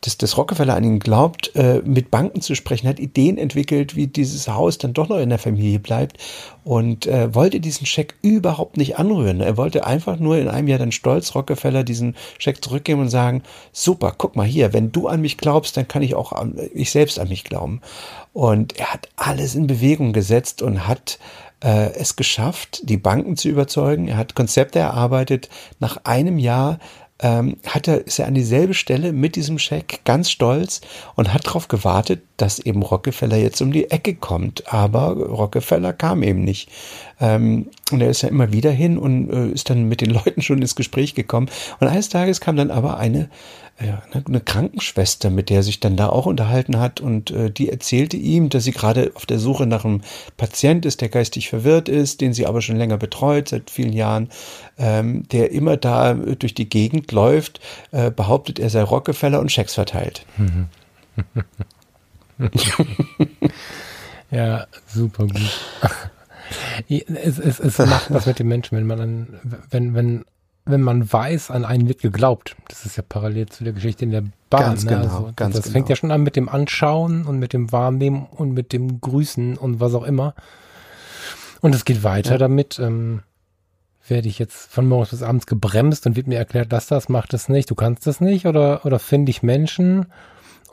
dass, 0.00 0.16
dass 0.16 0.36
Rockefeller 0.36 0.74
an 0.74 0.84
ihn 0.84 0.98
glaubt, 0.98 1.54
äh, 1.54 1.82
mit 1.84 2.10
Banken 2.10 2.40
zu 2.40 2.54
sprechen, 2.54 2.88
hat 2.88 3.00
Ideen 3.00 3.38
entwickelt, 3.38 3.96
wie 3.96 4.06
dieses 4.06 4.48
Haus 4.48 4.78
dann 4.78 4.94
doch 4.94 5.08
noch 5.08 5.18
in 5.18 5.28
der 5.28 5.38
Familie 5.38 5.78
bleibt 5.78 6.18
und 6.64 7.06
äh, 7.06 7.32
wollte 7.34 7.60
diesen 7.60 7.86
Scheck 7.86 8.16
überhaupt 8.22 8.76
nicht 8.76 8.98
anrühren. 8.98 9.40
Er 9.40 9.56
wollte 9.56 9.86
einfach 9.86 10.18
nur 10.18 10.36
in 10.36 10.48
einem 10.48 10.68
Jahr 10.68 10.78
dann 10.78 10.92
stolz 10.92 11.34
Rockefeller 11.34 11.84
diesen 11.84 12.16
Scheck 12.38 12.62
zurückgeben 12.62 13.02
und 13.02 13.08
sagen, 13.08 13.42
super, 13.72 14.14
guck 14.16 14.34
mal 14.34 14.46
hier, 14.46 14.72
wenn 14.72 14.90
du 14.90 15.06
an 15.06 15.20
mich 15.20 15.36
glaubst, 15.36 15.76
dann 15.76 15.86
kann 15.86 16.02
ich 16.02 16.14
auch 16.14 16.32
an, 16.32 16.58
ich 16.74 16.90
selbst 16.90 17.20
an 17.20 17.28
mich 17.28 17.44
glauben. 17.44 17.80
Und 18.36 18.78
er 18.78 18.92
hat 18.92 19.08
alles 19.16 19.54
in 19.54 19.66
Bewegung 19.66 20.12
gesetzt 20.12 20.60
und 20.60 20.86
hat 20.86 21.18
äh, 21.64 21.94
es 21.94 22.16
geschafft, 22.16 22.82
die 22.82 22.98
Banken 22.98 23.38
zu 23.38 23.48
überzeugen. 23.48 24.08
Er 24.08 24.18
hat 24.18 24.34
Konzepte 24.34 24.78
erarbeitet. 24.78 25.48
Nach 25.80 26.04
einem 26.04 26.38
Jahr 26.38 26.78
ähm, 27.20 27.56
hat 27.66 27.88
er, 27.88 28.06
ist 28.06 28.18
er 28.18 28.26
an 28.26 28.34
dieselbe 28.34 28.74
Stelle 28.74 29.14
mit 29.14 29.36
diesem 29.36 29.58
Scheck 29.58 30.00
ganz 30.04 30.30
stolz 30.30 30.82
und 31.14 31.32
hat 31.32 31.46
darauf 31.46 31.68
gewartet, 31.68 32.24
dass 32.36 32.58
eben 32.58 32.82
Rockefeller 32.82 33.38
jetzt 33.38 33.62
um 33.62 33.72
die 33.72 33.90
Ecke 33.90 34.14
kommt. 34.14 34.70
Aber 34.70 35.12
Rockefeller 35.16 35.94
kam 35.94 36.22
eben 36.22 36.44
nicht. 36.44 36.68
Ähm, 37.18 37.70
und 37.90 38.02
er 38.02 38.10
ist 38.10 38.20
ja 38.20 38.28
immer 38.28 38.52
wieder 38.52 38.70
hin 38.70 38.98
und 38.98 39.30
äh, 39.30 39.48
ist 39.48 39.70
dann 39.70 39.88
mit 39.88 40.02
den 40.02 40.10
Leuten 40.26 40.42
schon 40.42 40.60
ins 40.60 40.76
Gespräch 40.76 41.14
gekommen. 41.14 41.48
Und 41.80 41.88
eines 41.88 42.10
Tages 42.10 42.42
kam 42.42 42.56
dann 42.56 42.70
aber 42.70 42.98
eine 42.98 43.30
eine 43.78 44.40
Krankenschwester, 44.40 45.28
mit 45.28 45.50
der 45.50 45.58
er 45.58 45.62
sich 45.62 45.80
dann 45.80 45.96
da 45.96 46.08
auch 46.08 46.24
unterhalten 46.24 46.78
hat 46.78 47.00
und 47.00 47.30
äh, 47.30 47.50
die 47.50 47.68
erzählte 47.68 48.16
ihm, 48.16 48.48
dass 48.48 48.64
sie 48.64 48.72
gerade 48.72 49.12
auf 49.14 49.26
der 49.26 49.38
Suche 49.38 49.66
nach 49.66 49.84
einem 49.84 50.00
Patient 50.38 50.86
ist, 50.86 51.02
der 51.02 51.10
geistig 51.10 51.50
verwirrt 51.50 51.90
ist, 51.90 52.22
den 52.22 52.32
sie 52.32 52.46
aber 52.46 52.62
schon 52.62 52.76
länger 52.76 52.96
betreut, 52.96 53.48
seit 53.48 53.70
vielen 53.70 53.92
Jahren, 53.92 54.30
ähm, 54.78 55.28
der 55.28 55.50
immer 55.52 55.76
da 55.76 56.14
durch 56.14 56.54
die 56.54 56.68
Gegend 56.68 57.12
läuft, 57.12 57.60
äh, 57.92 58.10
behauptet, 58.10 58.58
er 58.58 58.70
sei 58.70 58.82
Rockefeller 58.82 59.40
und 59.40 59.52
Schecks 59.52 59.74
verteilt. 59.74 60.24
ja, 64.30 64.66
super 64.86 65.26
gut. 65.26 65.60
es, 66.88 67.38
es, 67.38 67.60
es 67.60 67.78
macht 67.78 68.10
was 68.10 68.24
mit 68.24 68.38
den 68.38 68.48
Menschen, 68.48 68.78
wenn 68.78 68.86
man 68.86 68.98
dann, 68.98 69.40
wenn, 69.70 69.94
wenn 69.94 70.24
wenn 70.66 70.82
man 70.82 71.10
weiß, 71.10 71.50
an 71.50 71.64
einen 71.64 71.88
wird 71.88 72.02
geglaubt. 72.02 72.56
Das 72.68 72.84
ist 72.84 72.96
ja 72.96 73.04
parallel 73.08 73.46
zu 73.46 73.64
der 73.64 73.72
Geschichte 73.72 74.04
in 74.04 74.10
der 74.10 74.24
Bahn. 74.50 74.60
Ganz 74.60 74.84
ne? 74.84 74.90
genau, 74.90 75.02
also, 75.02 75.32
ganz 75.36 75.54
das 75.54 75.64
genau. 75.64 75.72
fängt 75.72 75.88
ja 75.88 75.96
schon 75.96 76.10
an 76.10 76.22
mit 76.22 76.36
dem 76.36 76.48
Anschauen 76.48 77.24
und 77.24 77.38
mit 77.38 77.52
dem 77.52 77.72
Wahrnehmen 77.72 78.26
und 78.30 78.52
mit 78.52 78.72
dem 78.72 79.00
Grüßen 79.00 79.56
und 79.56 79.80
was 79.80 79.94
auch 79.94 80.02
immer. 80.02 80.34
Und 81.60 81.74
es 81.74 81.84
geht 81.84 82.02
weiter 82.02 82.32
ja. 82.32 82.38
damit. 82.38 82.78
Ähm, 82.78 83.22
werde 84.08 84.28
ich 84.28 84.38
jetzt 84.38 84.70
von 84.70 84.86
morgens 84.86 85.10
bis 85.10 85.22
abends 85.22 85.46
gebremst 85.46 86.06
und 86.06 86.14
wird 86.14 86.28
mir 86.28 86.38
erklärt, 86.38 86.72
dass 86.72 86.86
das 86.86 87.08
macht 87.08 87.34
es 87.34 87.48
nicht, 87.48 87.70
du 87.70 87.74
kannst 87.74 88.06
das 88.06 88.20
nicht 88.20 88.46
oder 88.46 88.86
oder 88.86 89.00
finde 89.00 89.30
ich 89.30 89.42
Menschen 89.42 90.06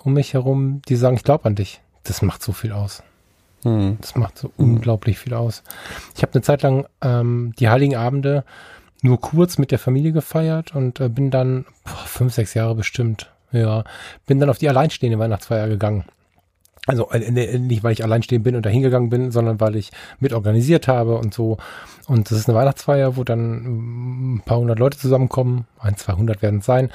um 0.04 0.14
mich 0.14 0.34
herum, 0.34 0.82
die 0.88 0.96
sagen, 0.96 1.16
ich 1.16 1.24
glaube 1.24 1.46
an 1.46 1.56
dich. 1.56 1.82
Das 2.04 2.22
macht 2.22 2.44
so 2.44 2.52
viel 2.52 2.74
aus. 2.74 3.02
Hm. 3.64 3.98
Das 4.02 4.16
macht 4.16 4.38
so 4.38 4.50
hm. 4.58 4.76
unglaublich 4.76 5.18
viel 5.18 5.34
aus. 5.34 5.64
Ich 6.16 6.22
habe 6.22 6.34
eine 6.34 6.42
Zeit 6.42 6.62
lang 6.62 6.86
ähm, 7.02 7.54
die 7.58 7.70
Heiligen 7.70 7.96
Abende 7.96 8.44
nur 9.04 9.20
kurz 9.20 9.58
mit 9.58 9.72
der 9.72 9.80
Familie 9.80 10.14
gefeiert 10.14 10.74
und 10.74 11.00
äh, 11.00 11.10
bin 11.10 11.30
dann 11.30 11.66
boah, 11.84 12.06
fünf, 12.06 12.34
sechs 12.34 12.54
Jahre 12.54 12.74
bestimmt, 12.74 13.32
ja, 13.52 13.84
bin 14.26 14.40
dann 14.40 14.50
auf 14.50 14.58
die 14.58 14.70
alleinstehende 14.70 15.20
Weihnachtsfeier 15.20 15.68
gegangen. 15.68 16.06
Also 16.86 17.10
äh, 17.12 17.60
nicht, 17.60 17.84
weil 17.84 17.94
ich 17.94 18.04
alleinstehend 18.04 18.44
bin 18.44 18.56
und 18.56 18.66
da 18.66 18.70
hingegangen 18.70 19.10
bin, 19.10 19.32
sondern 19.32 19.60
weil 19.60 19.76
ich 19.76 19.92
mit 20.20 20.34
organisiert 20.34 20.88
habe 20.88 21.18
und 21.18 21.34
so. 21.34 21.58
Und 22.08 22.30
das 22.30 22.38
ist 22.38 22.50
eine 22.50 22.58
Weihnachtsfeier, 22.58 23.16
wo 23.16 23.24
dann 23.24 23.64
mm, 23.64 24.36
ein 24.36 24.42
paar 24.46 24.58
hundert 24.58 24.80
Leute 24.80 24.98
zusammenkommen. 24.98 25.66
Ein, 25.80 25.96
200 25.96 26.42
werden 26.42 26.60
es 26.60 26.66
sein. 26.66 26.90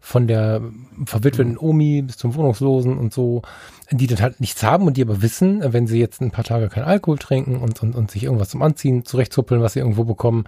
Von 0.00 0.26
der 0.26 0.62
verwitweten 1.04 1.58
Omi 1.58 2.02
bis 2.02 2.16
zum 2.16 2.34
Wohnungslosen 2.34 2.96
und 2.96 3.12
so 3.12 3.42
die 3.90 4.06
dann 4.06 4.20
halt 4.20 4.40
nichts 4.40 4.62
haben 4.62 4.86
und 4.86 4.96
die 4.96 5.02
aber 5.02 5.22
wissen, 5.22 5.62
wenn 5.72 5.86
sie 5.86 6.00
jetzt 6.00 6.20
ein 6.20 6.32
paar 6.32 6.44
Tage 6.44 6.68
keinen 6.68 6.84
Alkohol 6.84 7.18
trinken 7.18 7.56
und, 7.56 7.82
und, 7.82 7.94
und 7.94 8.10
sich 8.10 8.24
irgendwas 8.24 8.48
zum 8.48 8.62
Anziehen 8.62 9.04
zurechtzuppeln, 9.04 9.62
was 9.62 9.74
sie 9.74 9.80
irgendwo 9.80 10.04
bekommen, 10.04 10.44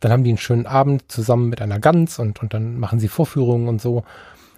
dann 0.00 0.10
haben 0.10 0.24
die 0.24 0.30
einen 0.30 0.38
schönen 0.38 0.66
Abend 0.66 1.10
zusammen 1.10 1.48
mit 1.48 1.62
einer 1.62 1.78
Gans 1.78 2.18
und, 2.18 2.40
und 2.42 2.52
dann 2.52 2.78
machen 2.78 2.98
sie 2.98 3.08
Vorführungen 3.08 3.68
und 3.68 3.80
so. 3.80 4.04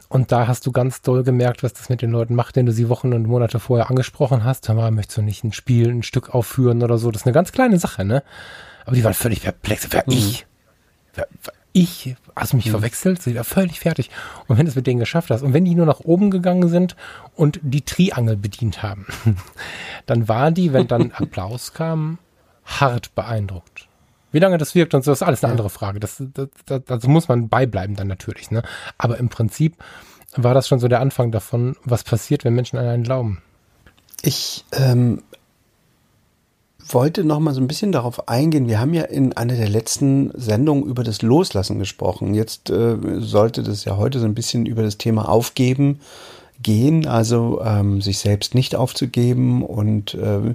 Und 0.08 0.30
da 0.30 0.46
hast 0.46 0.66
du 0.66 0.72
ganz 0.72 1.00
doll 1.00 1.24
gemerkt, 1.24 1.62
was 1.62 1.72
das 1.72 1.88
mit 1.88 2.02
den 2.02 2.10
Leuten 2.10 2.34
macht, 2.34 2.56
wenn 2.56 2.66
du 2.66 2.72
sie 2.72 2.88
Wochen 2.90 3.14
und 3.14 3.26
Monate 3.26 3.58
vorher 3.58 3.88
angesprochen 3.88 4.44
hast. 4.44 4.68
Hör 4.68 4.74
mal, 4.74 4.90
möchtest 4.90 5.18
du 5.18 5.22
nicht 5.22 5.42
ein 5.42 5.52
Spiel, 5.52 5.88
ein 5.88 6.02
Stück 6.02 6.34
aufführen 6.34 6.82
oder 6.82 6.98
so? 6.98 7.10
Das 7.10 7.22
ist 7.22 7.26
eine 7.26 7.32
ganz 7.32 7.50
kleine 7.52 7.78
Sache, 7.78 8.04
ne? 8.04 8.22
Aber 8.84 8.94
die 8.94 9.04
waren 9.04 9.14
völlig 9.14 9.42
perplex. 9.42 9.88
Wer 9.90 10.04
mhm. 10.06 10.12
ich? 10.12 10.46
Wer, 11.14 11.26
ich, 11.72 12.16
hast 12.36 12.52
du 12.52 12.56
mich 12.56 12.66
mhm. 12.66 12.72
verwechselt? 12.72 13.22
Sie 13.22 13.34
war 13.34 13.44
völlig 13.44 13.80
fertig. 13.80 14.10
Und 14.46 14.58
wenn 14.58 14.66
du 14.66 14.70
es 14.70 14.76
mit 14.76 14.86
denen 14.86 15.00
geschafft 15.00 15.30
hast 15.30 15.42
und 15.42 15.54
wenn 15.54 15.64
die 15.64 15.74
nur 15.74 15.86
nach 15.86 16.00
oben 16.00 16.30
gegangen 16.30 16.68
sind 16.68 16.96
und 17.34 17.60
die 17.62 17.82
Triangel 17.82 18.36
bedient 18.36 18.82
haben, 18.82 19.06
dann 20.06 20.28
waren 20.28 20.54
die, 20.54 20.72
wenn 20.72 20.88
dann 20.88 21.12
Applaus 21.16 21.72
kam, 21.72 22.18
hart 22.64 23.14
beeindruckt. 23.14 23.88
Wie 24.32 24.38
lange 24.38 24.58
das 24.58 24.74
wirkt 24.74 24.94
und 24.94 25.04
so, 25.04 25.12
ist 25.12 25.22
alles 25.22 25.44
eine 25.44 25.50
andere 25.50 25.70
Frage. 25.70 26.00
Das, 26.00 26.22
das, 26.32 26.48
das, 26.64 26.82
das 26.86 27.06
muss 27.06 27.28
man 27.28 27.48
beibleiben 27.48 27.96
dann 27.96 28.08
natürlich. 28.08 28.50
Ne? 28.50 28.62
Aber 28.96 29.18
im 29.18 29.28
Prinzip 29.28 29.76
war 30.34 30.54
das 30.54 30.68
schon 30.68 30.78
so 30.78 30.88
der 30.88 31.00
Anfang 31.00 31.32
davon, 31.32 31.76
was 31.84 32.04
passiert, 32.04 32.44
wenn 32.44 32.54
Menschen 32.54 32.78
an 32.78 32.86
einen 32.86 33.02
glauben. 33.02 33.42
Ich 34.22 34.64
ähm, 34.72 35.22
wollte 36.86 37.24
noch 37.24 37.40
mal 37.40 37.54
so 37.54 37.60
ein 37.60 37.68
bisschen 37.68 37.92
darauf 37.92 38.28
eingehen. 38.28 38.68
Wir 38.68 38.80
haben 38.80 38.94
ja 38.94 39.02
in 39.02 39.32
einer 39.34 39.54
der 39.54 39.68
letzten 39.68 40.30
Sendungen 40.34 40.84
über 40.84 41.04
das 41.04 41.22
Loslassen 41.22 41.78
gesprochen. 41.78 42.34
Jetzt 42.34 42.70
äh, 42.70 42.96
sollte 43.18 43.62
das 43.62 43.84
ja 43.84 43.96
heute 43.96 44.18
so 44.18 44.26
ein 44.26 44.34
bisschen 44.34 44.66
über 44.66 44.82
das 44.82 44.98
Thema 44.98 45.28
Aufgeben 45.28 46.00
gehen, 46.62 47.06
also 47.06 47.62
ähm, 47.64 48.00
sich 48.00 48.18
selbst 48.18 48.54
nicht 48.54 48.74
aufzugeben. 48.74 49.62
Und 49.62 50.14
äh, 50.14 50.54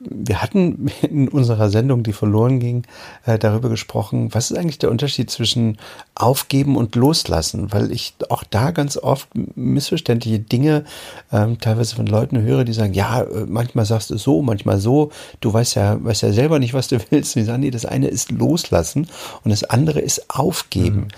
wir 0.00 0.42
hatten 0.42 0.90
in 1.02 1.28
unserer 1.28 1.70
Sendung, 1.70 2.02
die 2.02 2.12
verloren 2.12 2.60
ging, 2.60 2.84
äh, 3.24 3.38
darüber 3.38 3.68
gesprochen, 3.68 4.34
was 4.34 4.50
ist 4.50 4.56
eigentlich 4.56 4.78
der 4.78 4.90
Unterschied 4.90 5.30
zwischen 5.30 5.78
Aufgeben 6.14 6.76
und 6.76 6.94
Loslassen? 6.94 7.72
Weil 7.72 7.92
ich 7.92 8.14
auch 8.28 8.44
da 8.44 8.70
ganz 8.70 8.96
oft 8.96 9.28
missverständliche 9.54 10.38
Dinge 10.38 10.84
ähm, 11.32 11.58
teilweise 11.58 11.96
von 11.96 12.06
Leuten 12.06 12.40
höre, 12.40 12.64
die 12.64 12.72
sagen, 12.72 12.94
ja, 12.94 13.22
äh, 13.22 13.46
manchmal 13.46 13.84
sagst 13.84 14.10
du 14.10 14.18
so, 14.18 14.42
manchmal 14.42 14.78
so, 14.78 15.10
du 15.40 15.52
weißt 15.52 15.76
ja, 15.76 16.02
weißt 16.02 16.22
ja 16.22 16.32
selber 16.32 16.58
nicht, 16.58 16.74
was 16.74 16.88
du 16.88 16.98
willst. 17.10 17.36
Und 17.36 17.42
die 17.42 17.46
sagen, 17.46 17.60
nee, 17.60 17.70
das 17.70 17.86
eine 17.86 18.08
ist 18.08 18.30
Loslassen 18.30 19.08
und 19.44 19.50
das 19.50 19.64
andere 19.64 20.00
ist 20.00 20.30
Aufgeben. 20.30 20.96
Mhm. 20.96 21.08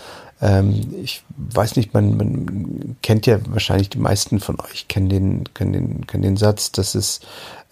Ähm, 0.40 0.94
ich 1.02 1.22
weiß 1.36 1.76
nicht, 1.76 1.94
man, 1.94 2.16
man 2.16 2.96
kennt 3.02 3.26
ja 3.26 3.38
wahrscheinlich 3.48 3.88
die 3.88 3.98
meisten 3.98 4.40
von 4.40 4.60
euch 4.60 4.88
kennen 4.88 5.08
den, 5.08 5.54
kennen 5.54 5.72
den, 5.72 6.06
kennen 6.06 6.22
den 6.22 6.36
Satz, 6.36 6.72
dass 6.72 6.94
es 6.94 7.20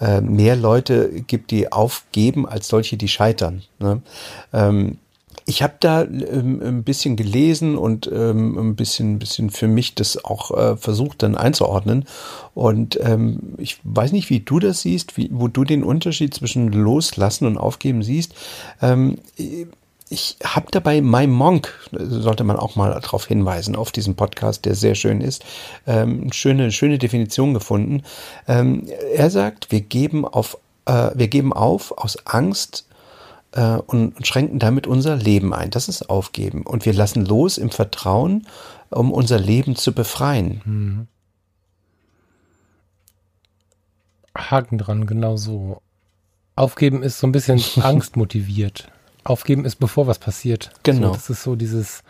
äh, 0.01 0.21
mehr 0.21 0.57
Leute 0.57 1.11
gibt, 1.27 1.51
die 1.51 1.71
aufgeben, 1.73 2.47
als 2.47 2.69
solche, 2.69 2.97
die 2.97 3.09
scheitern. 3.09 3.63
Ne? 3.79 4.01
Ähm, 4.53 4.99
ich 5.47 5.63
habe 5.63 5.75
da 5.79 6.03
ähm, 6.03 6.63
ein 6.63 6.85
bisschen 6.85 7.17
gelesen 7.17 7.77
und 7.77 8.11
ähm, 8.11 8.57
ein 8.59 8.77
bisschen, 8.77 9.19
bisschen 9.19 9.51
für 9.51 9.69
mich 9.69 9.95
das 9.95 10.25
auch 10.25 10.51
äh, 10.57 10.77
versucht 10.77 11.23
dann 11.23 11.37
einzuordnen. 11.37 12.07
Und 12.55 12.99
ähm, 13.03 13.55
ich 13.59 13.79
weiß 13.85 14.13
nicht, 14.13 14.31
wie 14.31 14.41
du 14.41 14.59
das 14.59 14.81
siehst, 14.81 15.19
wie, 15.19 15.29
wo 15.33 15.49
du 15.49 15.65
den 15.65 15.85
Unterschied 15.85 16.33
zwischen 16.33 16.73
Loslassen 16.73 17.47
und 17.47 17.59
Aufgeben 17.59 18.03
siehst. 18.03 18.35
Ich 20.11 20.37
habe 20.45 20.67
dabei 20.71 21.01
My 21.01 21.27
Monk, 21.27 21.73
sollte 21.91 22.45
man 22.45 22.57
auch 22.57 22.77
mal 22.77 22.99
darauf 23.01 23.27
hinweisen, 23.27 23.75
auf 23.75 23.91
diesen 23.91 24.17
Podcast, 24.17 24.65
der 24.65 24.75
sehr 24.75 24.95
schön 24.95 25.21
ist, 25.21 25.45
ähm, 25.87 26.31
schöne, 26.33 26.71
schöne 26.73 26.99
Definition 26.99 27.55
gefunden. 27.55 28.03
Ähm, 28.47 28.87
er 29.15 29.31
sagt, 29.31 29.73
wir 29.73 29.81
geben 29.81 30.27
auf, 30.27 30.59
äh, 30.85 31.11
wir 31.15 31.29
geben 31.29 31.53
auf 31.53 31.97
aus 31.97 32.19
Angst 32.27 32.87
äh, 33.53 33.79
und, 33.79 34.17
und 34.17 34.27
schränken 34.27 34.59
damit 34.59 34.87
unser 34.87 35.17
Leben 35.17 35.55
ein. 35.55 35.71
Das 35.71 35.89
ist 35.89 36.11
Aufgeben. 36.11 36.63
Und 36.63 36.85
wir 36.85 36.93
lassen 36.93 37.25
los 37.25 37.57
im 37.57 37.71
Vertrauen, 37.71 38.47
um 38.91 39.11
unser 39.11 39.39
Leben 39.39 39.75
zu 39.75 39.93
befreien. 39.93 40.61
Mhm. 40.65 41.07
Haken 44.37 44.79
dran, 44.79 45.07
genau 45.07 45.37
so. 45.37 45.81
Aufgeben 46.57 47.03
ist 47.03 47.19
so 47.19 47.27
ein 47.27 47.33
bisschen 47.33 47.63
angstmotiviert. 47.83 48.89
Aufgeben 49.25 49.65
ist, 49.65 49.77
bevor 49.77 50.07
was 50.07 50.19
passiert. 50.19 50.71
Genau. 50.83 51.09
So, 51.09 51.15
das 51.15 51.31
ist 51.31 51.43
so 51.43 51.57
dieses, 51.57 52.03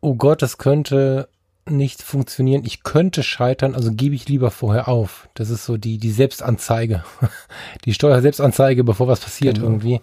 oh 0.00 0.14
Gott, 0.14 0.42
das 0.42 0.58
könnte 0.58 1.28
nicht 1.70 2.02
funktionieren, 2.02 2.64
ich 2.64 2.82
könnte 2.82 3.22
scheitern, 3.22 3.74
also 3.74 3.92
gebe 3.92 4.14
ich 4.14 4.28
lieber 4.28 4.50
vorher 4.50 4.88
auf. 4.88 5.28
Das 5.34 5.50
ist 5.50 5.64
so 5.64 5.76
die, 5.76 5.98
die 5.98 6.10
Selbstanzeige. 6.10 7.04
die 7.84 7.94
Steuerselbstanzeige, 7.94 8.84
bevor 8.84 9.08
was 9.08 9.20
passiert 9.20 9.56
genau. 9.56 9.68
irgendwie. 9.68 10.00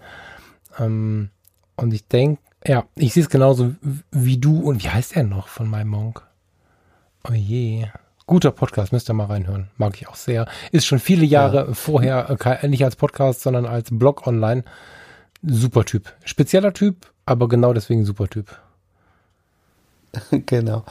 Ähm, 0.80 1.30
und 1.76 1.94
ich 1.94 2.08
denke, 2.08 2.42
ja, 2.66 2.86
ich 2.96 3.14
sehe 3.14 3.24
es 3.24 3.30
genauso 3.30 3.76
wie 4.12 4.38
du 4.38 4.60
und 4.60 4.84
wie 4.84 4.90
heißt 4.90 5.16
er 5.16 5.24
noch 5.24 5.48
von 5.48 5.70
meinem 5.70 5.90
Monk? 5.90 6.24
Oh 7.30 7.34
je. 7.34 7.88
Guter 8.28 8.52
Podcast, 8.52 8.92
müsst 8.92 9.10
ihr 9.10 9.14
mal 9.14 9.26
reinhören. 9.26 9.70
Mag 9.78 9.96
ich 9.96 10.08
auch 10.08 10.16
sehr. 10.16 10.48
Ist 10.72 10.88
schon 10.88 10.98
viele 10.98 11.26
Jahre 11.26 11.68
ja. 11.68 11.74
vorher, 11.74 12.36
äh, 12.44 12.68
nicht 12.68 12.84
als 12.84 12.96
Podcast, 12.96 13.42
sondern 13.42 13.68
als 13.68 13.90
Blog 13.92 14.26
online. 14.26 14.64
Super 15.48 15.86
Typ. 15.86 16.14
Spezieller 16.24 16.74
Typ, 16.74 17.12
aber 17.26 17.48
genau 17.48 17.74
deswegen 17.74 18.06
super 18.06 18.28
Typ. 18.28 18.58
genau. 20.46 20.84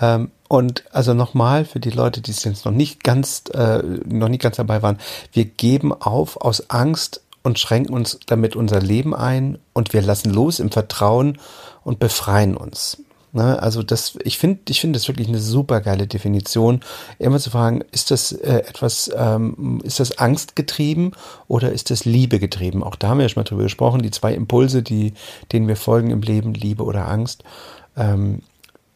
Ähm, 0.00 0.30
und 0.48 0.84
also 0.92 1.14
nochmal 1.14 1.64
für 1.64 1.80
die 1.80 1.90
Leute, 1.90 2.20
die 2.20 2.30
es 2.30 2.44
jetzt 2.44 2.64
noch 2.64 2.72
nicht 2.72 3.02
ganz, 3.02 3.44
äh, 3.52 3.82
noch 4.06 4.28
nicht 4.28 4.42
ganz 4.42 4.56
dabei 4.56 4.82
waren, 4.82 4.98
wir 5.32 5.44
geben 5.44 5.92
auf 5.92 6.36
aus 6.40 6.70
Angst 6.70 7.22
und 7.42 7.58
schränken 7.58 7.94
uns 7.94 8.18
damit 8.26 8.56
unser 8.56 8.80
Leben 8.80 9.14
ein 9.14 9.58
und 9.72 9.92
wir 9.92 10.02
lassen 10.02 10.30
los 10.30 10.60
im 10.60 10.70
Vertrauen 10.70 11.38
und 11.84 11.98
befreien 11.98 12.56
uns. 12.56 12.98
Ne? 13.36 13.62
Also 13.62 13.82
das, 13.82 14.18
ich 14.24 14.38
finde, 14.38 14.60
ich 14.70 14.80
finde 14.80 14.98
das 14.98 15.08
wirklich 15.08 15.28
eine 15.28 15.40
super 15.40 15.82
geile 15.82 16.06
Definition, 16.06 16.80
immer 17.18 17.38
zu 17.38 17.50
fragen, 17.50 17.84
ist 17.92 18.10
das 18.10 18.32
äh, 18.32 18.60
etwas, 18.66 19.10
ähm, 19.14 19.82
ist 19.84 20.00
das 20.00 20.16
angstgetrieben 20.16 21.12
oder 21.46 21.70
ist 21.70 21.90
das 21.90 22.06
Liebe 22.06 22.38
getrieben? 22.38 22.82
Auch 22.82 22.96
da 22.96 23.08
haben 23.08 23.18
wir 23.18 23.28
schon 23.28 23.42
mal 23.42 23.44
drüber 23.44 23.64
gesprochen, 23.64 24.00
die 24.00 24.10
zwei 24.10 24.32
Impulse, 24.32 24.82
die, 24.82 25.12
denen 25.52 25.68
wir 25.68 25.76
folgen 25.76 26.10
im 26.10 26.22
Leben, 26.22 26.54
Liebe 26.54 26.82
oder 26.82 27.08
Angst. 27.08 27.44
Ähm, 27.94 28.40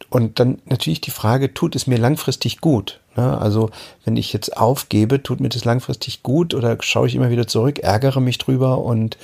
und 0.09 0.41
dann 0.41 0.63
natürlich 0.65 1.03
die 1.03 1.11
Frage, 1.11 1.53
tut 1.53 1.77
es 1.77 1.87
mir 1.87 1.99
langfristig 1.99 2.63
gut? 2.63 2.99
Ne? 3.17 3.39
Also 3.39 3.69
wenn 4.07 4.17
ich 4.17 4.33
jetzt 4.33 4.57
aufgebe, 4.57 5.23
tut 5.23 5.41
mir 5.41 5.51
das 5.51 5.67
langfristig 5.67 6.23
gut 6.23 6.55
oder 6.55 6.79
schaue 6.81 7.09
ich 7.09 7.15
immer 7.15 7.29
wieder 7.29 7.47
zurück, 7.47 7.81
ärgere 7.81 8.21
mich 8.21 8.39
drüber 8.39 8.79
und 8.79 9.19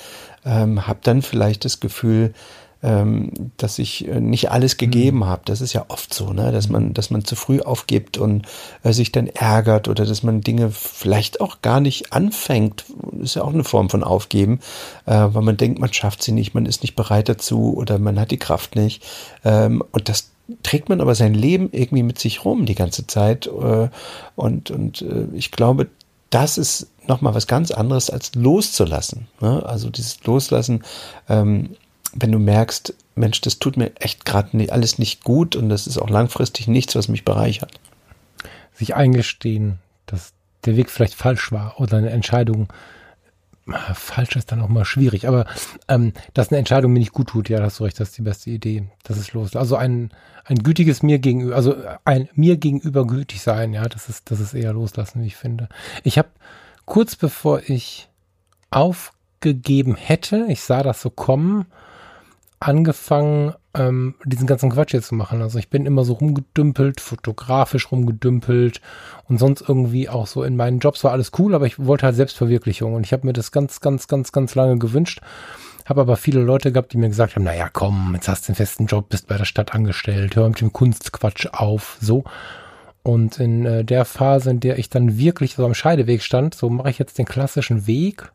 ähm, 0.45 0.85
habe 0.85 0.99
dann 1.01 1.23
vielleicht 1.23 1.65
das 1.65 1.79
Gefühl, 1.79 2.35
dass 2.81 3.79
ich 3.79 4.07
äh, 4.07 4.19
nicht 4.19 4.51
alles 4.51 4.77
gegeben 4.77 5.19
mhm. 5.19 5.25
habe. 5.25 5.41
Das 5.45 5.61
ist 5.61 5.73
ja 5.73 5.85
oft 5.87 6.13
so, 6.13 6.31
ne? 6.33 6.51
dass 6.51 6.69
man, 6.69 6.93
dass 6.93 7.09
man 7.09 7.25
zu 7.25 7.35
früh 7.35 7.61
aufgibt 7.61 8.17
und 8.17 8.45
äh, 8.83 8.93
sich 8.93 9.11
dann 9.11 9.27
ärgert 9.27 9.87
oder 9.87 10.05
dass 10.05 10.23
man 10.23 10.41
Dinge 10.41 10.69
vielleicht 10.69 11.41
auch 11.41 11.61
gar 11.61 11.79
nicht 11.79 12.13
anfängt. 12.13 12.85
ist 13.19 13.35
ja 13.35 13.43
auch 13.43 13.53
eine 13.53 13.63
Form 13.63 13.89
von 13.89 14.03
Aufgeben, 14.03 14.59
äh, 15.05 15.11
weil 15.13 15.41
man 15.41 15.57
denkt, 15.57 15.79
man 15.79 15.91
schafft 15.91 16.21
sie 16.21 16.31
nicht, 16.31 16.53
man 16.53 16.65
ist 16.65 16.83
nicht 16.83 16.95
bereit 16.95 17.29
dazu 17.29 17.75
oder 17.75 17.97
man 17.99 18.19
hat 18.19 18.31
die 18.31 18.37
Kraft 18.37 18.75
nicht. 18.75 19.03
Ähm, 19.43 19.83
und 19.91 20.07
das 20.09 20.29
trägt 20.63 20.89
man 20.89 21.01
aber 21.01 21.15
sein 21.15 21.33
Leben 21.33 21.69
irgendwie 21.71 22.03
mit 22.03 22.19
sich 22.19 22.45
rum 22.45 22.65
die 22.65 22.75
ganze 22.75 23.07
Zeit. 23.07 23.47
Äh, 23.47 23.89
und, 24.35 24.71
und 24.71 25.01
äh, 25.01 25.27
ich 25.33 25.51
glaube, 25.51 25.87
das 26.29 26.57
ist 26.57 26.87
nochmal 27.07 27.33
was 27.33 27.47
ganz 27.47 27.71
anderes 27.71 28.09
als 28.09 28.35
loszulassen. 28.35 29.27
Ne? 29.39 29.65
Also 29.65 29.89
dieses 29.89 30.23
Loslassen, 30.25 30.83
ähm, 31.29 31.69
wenn 32.19 32.31
du 32.31 32.39
merkst, 32.39 32.93
Mensch, 33.15 33.41
das 33.41 33.59
tut 33.59 33.77
mir 33.77 33.95
echt 33.99 34.25
gerade 34.25 34.71
alles 34.71 34.99
nicht 34.99 35.23
gut 35.23 35.55
und 35.55 35.69
das 35.69 35.87
ist 35.87 35.97
auch 35.97 36.09
langfristig 36.09 36.67
nichts, 36.67 36.95
was 36.95 37.07
mich 37.07 37.25
bereichert. 37.25 37.79
Sich 38.73 38.95
eingestehen, 38.95 39.79
dass 40.05 40.33
der 40.65 40.75
Weg 40.75 40.89
vielleicht 40.89 41.15
falsch 41.15 41.51
war 41.51 41.79
oder 41.79 41.97
eine 41.97 42.09
Entscheidung 42.09 42.67
falsch 43.93 44.35
ist 44.35 44.51
dann 44.51 44.61
auch 44.61 44.69
mal 44.69 44.85
schwierig, 44.85 45.27
aber 45.27 45.45
ähm, 45.87 46.13
dass 46.33 46.49
eine 46.49 46.57
Entscheidung 46.57 46.93
mir 46.93 46.99
nicht 46.99 47.11
gut 47.11 47.27
tut, 47.27 47.49
ja, 47.49 47.61
hast 47.61 47.79
du 47.79 47.83
recht, 47.83 47.99
das 47.99 48.09
ist 48.09 48.17
die 48.17 48.21
beste 48.21 48.49
Idee. 48.49 48.87
Das 49.03 49.17
ist 49.17 49.33
los. 49.33 49.55
Also 49.55 49.75
ein, 49.75 50.11
ein 50.45 50.59
gütiges 50.59 51.03
mir 51.03 51.19
gegenüber, 51.19 51.55
also 51.55 51.75
ein 52.05 52.29
mir 52.33 52.57
gegenüber 52.57 53.05
gütig 53.05 53.41
sein, 53.41 53.73
ja, 53.73 53.83
das 53.89 54.07
ist, 54.07 54.31
das 54.31 54.39
ist 54.39 54.53
eher 54.53 54.73
loslassen, 54.73 55.21
wie 55.21 55.27
ich 55.27 55.35
finde. 55.35 55.67
Ich 56.03 56.17
habe 56.17 56.29
kurz 56.85 57.15
bevor 57.15 57.61
ich 57.67 58.07
aufgegeben 58.69 59.95
hätte, 59.95 60.45
ich 60.49 60.61
sah 60.61 60.83
das 60.83 61.01
so 61.01 61.09
kommen, 61.09 61.65
angefangen, 62.59 63.53
ähm, 63.75 64.15
diesen 64.25 64.47
ganzen 64.47 64.71
Quatsch 64.71 64.93
jetzt 64.93 65.09
zu 65.09 65.15
machen. 65.15 65.41
Also 65.41 65.59
ich 65.59 65.69
bin 65.69 65.85
immer 65.85 66.03
so 66.03 66.13
rumgedümpelt, 66.13 66.99
fotografisch 66.99 67.91
rumgedümpelt 67.91 68.81
und 69.27 69.37
sonst 69.37 69.61
irgendwie 69.67 70.09
auch 70.09 70.27
so 70.27 70.43
in 70.43 70.55
meinen 70.55 70.79
Jobs 70.79 71.03
war 71.03 71.11
alles 71.11 71.31
cool, 71.37 71.53
aber 71.53 71.67
ich 71.67 71.83
wollte 71.85 72.05
halt 72.05 72.15
Selbstverwirklichung 72.15 72.93
und 72.93 73.05
ich 73.05 73.13
habe 73.13 73.27
mir 73.27 73.33
das 73.33 73.51
ganz, 73.51 73.79
ganz, 73.79 74.07
ganz, 74.07 74.31
ganz 74.31 74.55
lange 74.55 74.79
gewünscht. 74.79 75.21
Habe 75.85 76.01
aber 76.01 76.17
viele 76.17 76.41
Leute 76.41 76.71
gehabt, 76.71 76.91
die 76.91 76.97
mir 76.97 77.07
gesagt 77.07 77.35
haben, 77.35 77.45
naja, 77.45 77.69
komm, 77.71 78.11
jetzt 78.15 78.27
hast 78.27 78.47
du 78.47 78.51
einen 78.51 78.57
festen 78.57 78.87
Job, 78.87 79.07
bist 79.09 79.27
bei 79.27 79.37
der 79.37 79.45
Stadt 79.45 79.73
angestellt, 79.73 80.35
hör 80.35 80.49
mit 80.49 80.59
dem 80.59 80.73
Kunstquatsch 80.73 81.47
auf, 81.53 81.97
so. 82.01 82.25
Und 83.03 83.39
in 83.39 83.65
äh, 83.65 83.85
der 83.85 84.03
Phase, 84.03 84.49
in 84.49 84.59
der 84.59 84.79
ich 84.79 84.89
dann 84.89 85.17
wirklich 85.17 85.55
so 85.55 85.65
am 85.65 85.73
Scheideweg 85.73 86.21
stand, 86.21 86.55
so 86.55 86.69
mache 86.69 86.89
ich 86.89 86.99
jetzt 86.99 87.17
den 87.17 87.25
klassischen 87.25 87.87
Weg, 87.87 88.33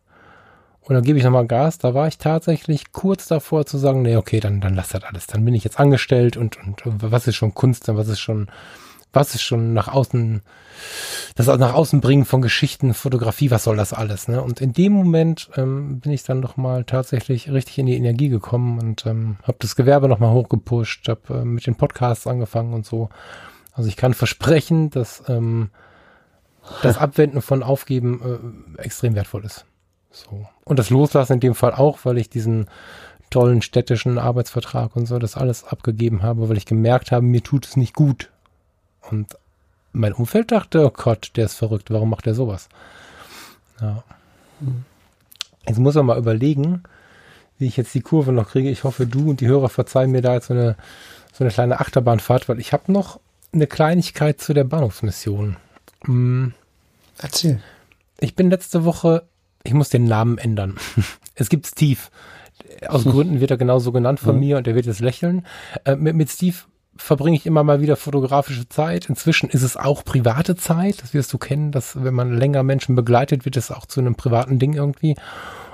und 0.84 0.94
dann 0.94 1.04
gebe 1.04 1.18
ich 1.18 1.24
nochmal 1.24 1.46
Gas. 1.46 1.78
Da 1.78 1.94
war 1.94 2.08
ich 2.08 2.18
tatsächlich 2.18 2.92
kurz 2.92 3.28
davor 3.28 3.66
zu 3.66 3.78
sagen, 3.78 4.02
nee, 4.02 4.16
okay, 4.16 4.40
dann, 4.40 4.60
dann 4.60 4.74
lass 4.74 4.90
das 4.90 5.04
alles. 5.04 5.26
Dann 5.26 5.44
bin 5.44 5.54
ich 5.54 5.64
jetzt 5.64 5.78
angestellt 5.78 6.36
und, 6.36 6.58
und 6.64 6.82
was 6.84 7.28
ist 7.28 7.36
schon 7.36 7.54
Kunst, 7.54 7.86
was 7.88 8.08
ist 8.08 8.20
schon, 8.20 8.48
was 9.12 9.34
ist 9.34 9.42
schon 9.42 9.74
nach 9.74 9.88
außen, 9.88 10.42
das 11.36 11.46
nach 11.46 11.74
außen 11.74 12.00
bringen 12.00 12.24
von 12.24 12.42
Geschichten, 12.42 12.94
Fotografie, 12.94 13.50
was 13.50 13.64
soll 13.64 13.76
das 13.76 13.92
alles, 13.92 14.26
ne? 14.26 14.42
Und 14.42 14.60
in 14.60 14.72
dem 14.72 14.92
Moment 14.92 15.50
ähm, 15.56 16.00
bin 16.00 16.10
ich 16.10 16.24
dann 16.24 16.40
nochmal 16.40 16.84
tatsächlich 16.84 17.50
richtig 17.52 17.78
in 17.78 17.86
die 17.86 17.96
Energie 17.96 18.28
gekommen 18.28 18.80
und 18.80 19.06
ähm, 19.06 19.36
habe 19.44 19.58
das 19.60 19.76
Gewerbe 19.76 20.08
nochmal 20.08 20.32
hochgepusht, 20.32 21.08
habe 21.08 21.40
äh, 21.40 21.44
mit 21.44 21.66
den 21.66 21.76
Podcasts 21.76 22.26
angefangen 22.26 22.74
und 22.74 22.86
so. 22.86 23.08
Also 23.72 23.88
ich 23.88 23.96
kann 23.96 24.14
versprechen, 24.14 24.90
dass 24.90 25.22
ähm, 25.28 25.70
das 26.82 26.98
Abwenden 26.98 27.40
von 27.40 27.62
Aufgeben 27.62 28.74
äh, 28.76 28.82
extrem 28.82 29.14
wertvoll 29.14 29.44
ist. 29.44 29.64
So. 30.12 30.46
Und 30.64 30.78
das 30.78 30.90
Loslassen 30.90 31.34
in 31.34 31.40
dem 31.40 31.54
Fall 31.54 31.72
auch, 31.72 32.00
weil 32.04 32.18
ich 32.18 32.30
diesen 32.30 32.68
tollen 33.30 33.62
städtischen 33.62 34.18
Arbeitsvertrag 34.18 34.94
und 34.94 35.06
so 35.06 35.18
das 35.18 35.36
alles 35.36 35.64
abgegeben 35.64 36.22
habe, 36.22 36.48
weil 36.48 36.58
ich 36.58 36.66
gemerkt 36.66 37.10
habe, 37.10 37.24
mir 37.24 37.42
tut 37.42 37.66
es 37.66 37.76
nicht 37.76 37.94
gut. 37.94 38.30
Und 39.10 39.36
mein 39.92 40.12
Umfeld 40.12 40.52
dachte, 40.52 40.84
oh 40.86 40.90
Gott, 40.90 41.32
der 41.36 41.46
ist 41.46 41.54
verrückt, 41.54 41.90
warum 41.90 42.10
macht 42.10 42.26
er 42.26 42.34
sowas? 42.34 42.68
Ja. 43.80 44.04
Jetzt 45.66 45.78
muss 45.78 45.94
man 45.94 46.06
mal 46.06 46.18
überlegen, 46.18 46.82
wie 47.58 47.66
ich 47.66 47.76
jetzt 47.76 47.94
die 47.94 48.00
Kurve 48.00 48.32
noch 48.32 48.50
kriege. 48.50 48.70
Ich 48.70 48.84
hoffe, 48.84 49.06
du 49.06 49.30
und 49.30 49.40
die 49.40 49.48
Hörer 49.48 49.68
verzeihen 49.68 50.10
mir 50.10 50.22
da 50.22 50.34
jetzt 50.34 50.48
so 50.48 50.54
eine, 50.54 50.76
so 51.32 51.42
eine 51.42 51.52
kleine 51.52 51.80
Achterbahnfahrt, 51.80 52.48
weil 52.48 52.60
ich 52.60 52.72
habe 52.72 52.92
noch 52.92 53.18
eine 53.52 53.66
Kleinigkeit 53.66 54.40
zu 54.40 54.54
der 54.54 54.64
Bahnhofsmission. 54.64 55.56
Hm. 56.04 56.54
Erzähl. 57.18 57.62
Ich 58.18 58.34
bin 58.34 58.50
letzte 58.50 58.84
Woche 58.84 59.24
ich 59.64 59.74
muss 59.74 59.88
den 59.88 60.04
Namen 60.04 60.38
ändern. 60.38 60.76
es 61.34 61.48
gibt 61.48 61.66
Steve. 61.66 62.00
Aus 62.88 63.04
Gründen 63.04 63.40
wird 63.40 63.50
er 63.50 63.56
genauso 63.56 63.92
genannt 63.92 64.20
von 64.20 64.34
mhm. 64.34 64.40
mir 64.40 64.56
und 64.56 64.66
er 64.66 64.74
wird 64.74 64.86
jetzt 64.86 65.00
lächeln. 65.00 65.46
Äh, 65.84 65.96
mit, 65.96 66.16
mit 66.16 66.30
Steve 66.30 66.56
verbringe 66.96 67.36
ich 67.36 67.46
immer 67.46 67.64
mal 67.64 67.80
wieder 67.80 67.96
fotografische 67.96 68.68
Zeit. 68.68 69.08
Inzwischen 69.08 69.48
ist 69.48 69.62
es 69.62 69.76
auch 69.76 70.04
private 70.04 70.56
Zeit. 70.56 71.02
Das 71.02 71.14
wirst 71.14 71.32
du 71.32 71.38
kennen, 71.38 71.72
dass 71.72 72.02
wenn 72.02 72.14
man 72.14 72.36
länger 72.36 72.62
Menschen 72.62 72.94
begleitet, 72.94 73.44
wird 73.44 73.56
es 73.56 73.70
auch 73.70 73.86
zu 73.86 74.00
einem 74.00 74.14
privaten 74.14 74.58
Ding 74.58 74.74
irgendwie. 74.74 75.16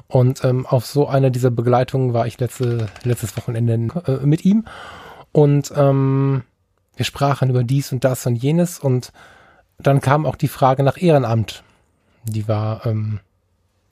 Und 0.07 0.43
ähm, 0.45 0.67
auf 0.67 0.87
so 0.87 1.07
einer 1.07 1.31
dieser 1.31 1.51
Begleitungen 1.51 2.15
war 2.15 2.27
ich 2.27 2.39
letzte, 2.41 2.89
letztes 3.03 3.37
Wochenende 3.37 3.93
äh, 4.07 4.27
mit 4.27 4.45
ihm. 4.45 4.65
Und 5.33 5.73
ähm, 5.77 6.45
wir 6.97 7.05
sprachen 7.05 7.51
über 7.51 7.63
dies 7.63 7.93
und 7.93 8.05
das 8.05 8.27
und 8.27 8.37
jenes. 8.37 8.79
Und 8.79 9.13
dann 9.79 10.01
kam 10.01 10.25
auch 10.25 10.37
die 10.37 10.49
Frage 10.49 10.83
nach 10.83 11.01
Ehrenamt. 11.01 11.63
Die 12.25 12.49
war 12.49 12.87
ähm, 12.87 13.21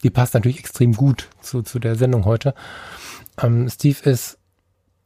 die 0.03 0.11
passt 0.11 0.35
natürlich 0.35 0.59
extrem 0.59 0.93
gut 0.93 1.29
zu, 1.41 1.63
zu 1.63 1.79
der 1.79 1.97
Sendung 1.97 2.25
heute. 2.25 2.55
Ähm, 3.41 3.69
Steve 3.69 4.09
ist 4.09 4.39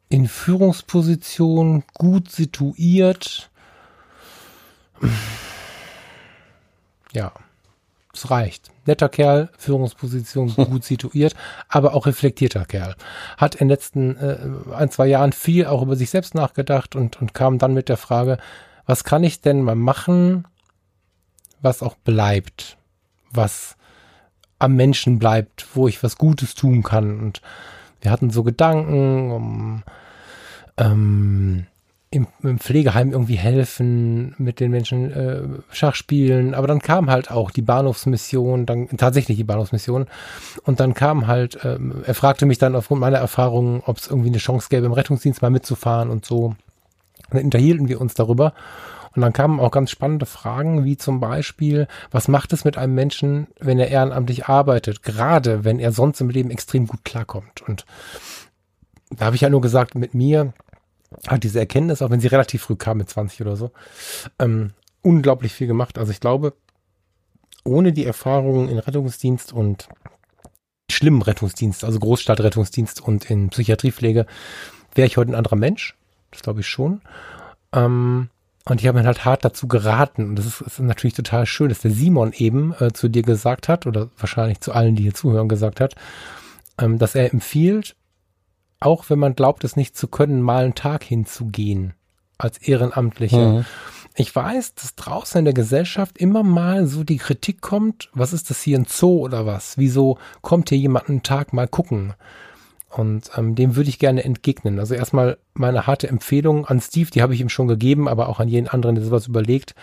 in 0.09 0.27
Führungsposition, 0.27 1.85
gut 1.95 2.31
situiert. 2.31 3.51
Ja, 7.13 7.33
es 8.13 8.31
reicht. 8.31 8.71
Netter 8.87 9.09
Kerl, 9.09 9.51
Führungsposition, 9.57 10.55
gut 10.57 10.85
situiert, 10.85 11.35
aber 11.69 11.95
auch 11.95 12.07
reflektierter 12.07 12.65
Kerl. 12.65 12.97
Hat 13.37 13.55
in 13.55 13.61
den 13.61 13.69
letzten 13.69 14.17
äh, 14.17 14.39
ein, 14.75 14.91
zwei 14.91 15.07
Jahren 15.07 15.33
viel 15.33 15.67
auch 15.67 15.83
über 15.83 15.97
sich 15.97 16.11
selbst 16.11 16.35
nachgedacht 16.35 16.97
und, 16.97 17.21
und 17.21 17.35
kam 17.35 17.59
dann 17.59 17.75
mit 17.75 17.89
der 17.89 17.97
Frage, 17.97 18.39
was 18.87 19.05
kann 19.05 19.23
ich 19.23 19.41
denn 19.41 19.63
mal 19.63 19.77
machen, 19.77 20.47
was 21.63 21.83
auch 21.83 21.95
bleibt, 21.97 22.77
was 23.31 23.77
am 24.61 24.77
Menschen 24.77 25.19
bleibt, 25.19 25.67
wo 25.75 25.89
ich 25.89 26.03
was 26.05 26.17
Gutes 26.17 26.55
tun 26.55 26.85
kann. 26.85 27.19
Und 27.19 27.43
wir 28.01 28.13
hatten 28.13 28.31
so 28.31 28.45
Gedanken, 28.45 29.33
um 29.33 29.83
ähm, 30.77 31.67
im, 32.13 32.27
im 32.43 32.59
Pflegeheim 32.59 33.13
irgendwie 33.13 33.37
helfen, 33.37 34.35
mit 34.37 34.59
den 34.59 34.73
Menschen 34.73 35.13
äh, 35.13 35.43
Schach 35.71 35.95
spielen. 35.95 36.55
Aber 36.55 36.67
dann 36.67 36.81
kam 36.81 37.09
halt 37.09 37.31
auch 37.31 37.51
die 37.53 37.63
Bahnhofsmission, 37.63 38.67
dann 38.67 38.89
tatsächlich 38.97 39.37
die 39.37 39.45
Bahnhofsmission. 39.45 40.07
Und 40.65 40.81
dann 40.81 40.95
kam 40.95 41.29
halt, 41.29 41.59
ähm, 41.65 42.03
er 42.05 42.15
fragte 42.15 42.47
mich 42.47 42.59
dann 42.59 42.75
aufgrund 42.75 43.01
meiner 43.01 43.19
Erfahrungen, 43.19 43.83
ob 43.87 43.99
es 43.99 44.09
irgendwie 44.09 44.29
eine 44.29 44.39
Chance 44.39 44.69
gäbe, 44.71 44.87
im 44.87 44.93
Rettungsdienst 44.93 45.41
mal 45.41 45.51
mitzufahren 45.51 46.11
und 46.11 46.25
so. 46.25 46.55
dann 47.31 47.45
unterhielten 47.45 47.89
wir 47.89 48.01
uns 48.01 48.15
darüber. 48.15 48.55
Und 49.15 49.23
dann 49.23 49.33
kamen 49.33 49.61
auch 49.61 49.71
ganz 49.71 49.91
spannende 49.91 50.27
Fragen, 50.27 50.85
wie 50.85 50.97
zum 50.97 51.21
Beispiel, 51.21 51.89
was 52.11 52.29
macht 52.29 52.53
es 52.53 52.65
mit 52.65 52.79
einem 52.79 52.95
Menschen, 52.95 53.49
wenn 53.59 53.79
er 53.79 53.89
ehrenamtlich 53.89 54.47
arbeitet, 54.47 55.03
gerade 55.03 55.65
wenn 55.65 55.81
er 55.81 55.93
sonst 55.93 56.21
im 56.21 56.31
Leben 56.31 56.51
extrem 56.51 56.87
gut 56.87 57.05
klarkommt. 57.05 57.63
Und 57.63 57.85
da 59.11 59.27
habe 59.27 59.37
ich 59.37 59.43
ja 59.43 59.51
nur 59.51 59.61
gesagt, 59.61 59.97
mit 59.97 60.15
mir 60.15 60.53
hat 61.27 61.43
diese 61.43 61.59
Erkenntnis, 61.59 62.03
auch 62.03 62.11
wenn 62.11 62.21
sie 62.21 62.29
relativ 62.29 62.63
früh 62.63 62.77
kam, 62.77 62.99
mit 62.99 63.11
20 63.11 63.41
oder 63.41 63.57
so, 63.57 63.73
ähm, 64.39 64.71
unglaublich 65.03 65.53
viel 65.53 65.67
gemacht. 65.67 65.99
Also 65.99 66.13
ich 66.13 66.21
glaube, 66.21 66.55
ohne 67.65 67.93
die 67.93 68.07
Erfahrungen 68.07 68.69
in 68.69 68.79
Rettungsdienst 68.79 69.53
und 69.53 69.89
schlimmen 70.91 71.23
Rettungsdienst, 71.23 71.85
also 71.85 71.99
Großstadtrettungsdienst 71.99 73.01
und 73.01 73.31
in 73.31 73.51
Psychiatriepflege, 73.51 74.27
wäre 74.95 75.07
ich 75.07 75.17
heute 75.17 75.33
ein 75.33 75.37
anderer 75.37 75.57
Mensch. 75.57 75.97
Das 76.31 76.43
glaube 76.43 76.61
ich 76.61 76.69
schon. 76.69 77.01
Ähm, 77.73 78.31
und 78.71 78.81
ich 78.81 78.87
habe 78.87 79.01
mir 79.01 79.07
halt 79.07 79.25
hart 79.25 79.45
dazu 79.45 79.67
geraten. 79.67 80.31
Und 80.31 80.37
das 80.37 80.47
ist, 80.47 80.61
ist 80.61 80.79
natürlich 80.79 81.15
total 81.15 81.45
schön, 81.45 81.71
dass 81.71 81.81
der 81.81 81.91
Simon 81.91 82.33
eben 82.33 82.73
äh, 82.79 82.93
zu 82.93 83.09
dir 83.09 83.23
gesagt 83.23 83.69
hat, 83.69 83.85
oder 83.85 84.11
wahrscheinlich 84.17 84.61
zu 84.61 84.73
allen, 84.73 84.95
die 84.95 85.03
hier 85.03 85.15
zuhören, 85.15 85.49
gesagt 85.49 85.81
hat, 85.81 85.97
ähm, 86.79 86.97
dass 86.97 87.17
er 87.17 87.33
empfiehlt, 87.33 87.97
auch 88.79 89.11
wenn 89.11 89.19
man 89.19 89.35
glaubt, 89.35 89.65
es 89.65 89.75
nicht 89.75 89.97
zu 89.97 90.07
können, 90.07 90.41
mal 90.41 90.65
einen 90.65 90.77
Tag 90.77 91.03
hinzugehen 91.03 91.95
als 92.39 92.59
Ehrenamtliche. 92.59 93.39
Mhm. 93.39 93.65
Ich 94.15 94.35
weiß, 94.35 94.77
dass 94.77 94.95
draußen 94.95 95.41
in 95.41 95.47
der 95.47 95.55
Gesellschaft 95.55 96.19
immer 96.19 96.45
mal 96.45 96.87
so 96.87 97.03
die 97.03 97.19
Kritik 97.19 97.61
kommt, 97.61 98.09
was 98.13 98.33
ist 98.33 98.51
das 98.51 98.63
hier 98.63 98.79
ein 98.79 98.87
Zoo 98.89 99.19
oder 99.19 99.47
was? 99.47 99.79
Wieso 99.79 100.19
kommt 100.43 100.69
hier 100.69 100.79
jemand 100.79 101.09
einen 101.09 101.25
Tag 101.25 101.53
mal 101.53 101.67
gucken? 101.67 102.15
Und 102.91 103.31
ähm, 103.37 103.55
dem 103.55 103.77
würde 103.77 103.89
ich 103.89 104.01
gerne 104.01 104.25
entgegnen. 104.25 104.81
Also 104.81 104.95
erstmal 104.95 105.39
meine 105.55 105.87
harte 105.87 106.09
Empfehlung 106.09 106.67
an 106.67 106.81
Steve, 106.81 107.11
die 107.11 107.23
habe 107.23 107.35
ich 107.35 107.41
ihm 107.41 107.49
schon 107.49 107.69
gegeben, 107.69 108.09
aber 108.09 108.29
auch 108.29 108.41
an 108.41 108.49
jeden 108.49 108.69
anderen, 108.69 108.97
der 108.97 109.05
sowas 109.05 109.29
überlegt. 109.29 109.75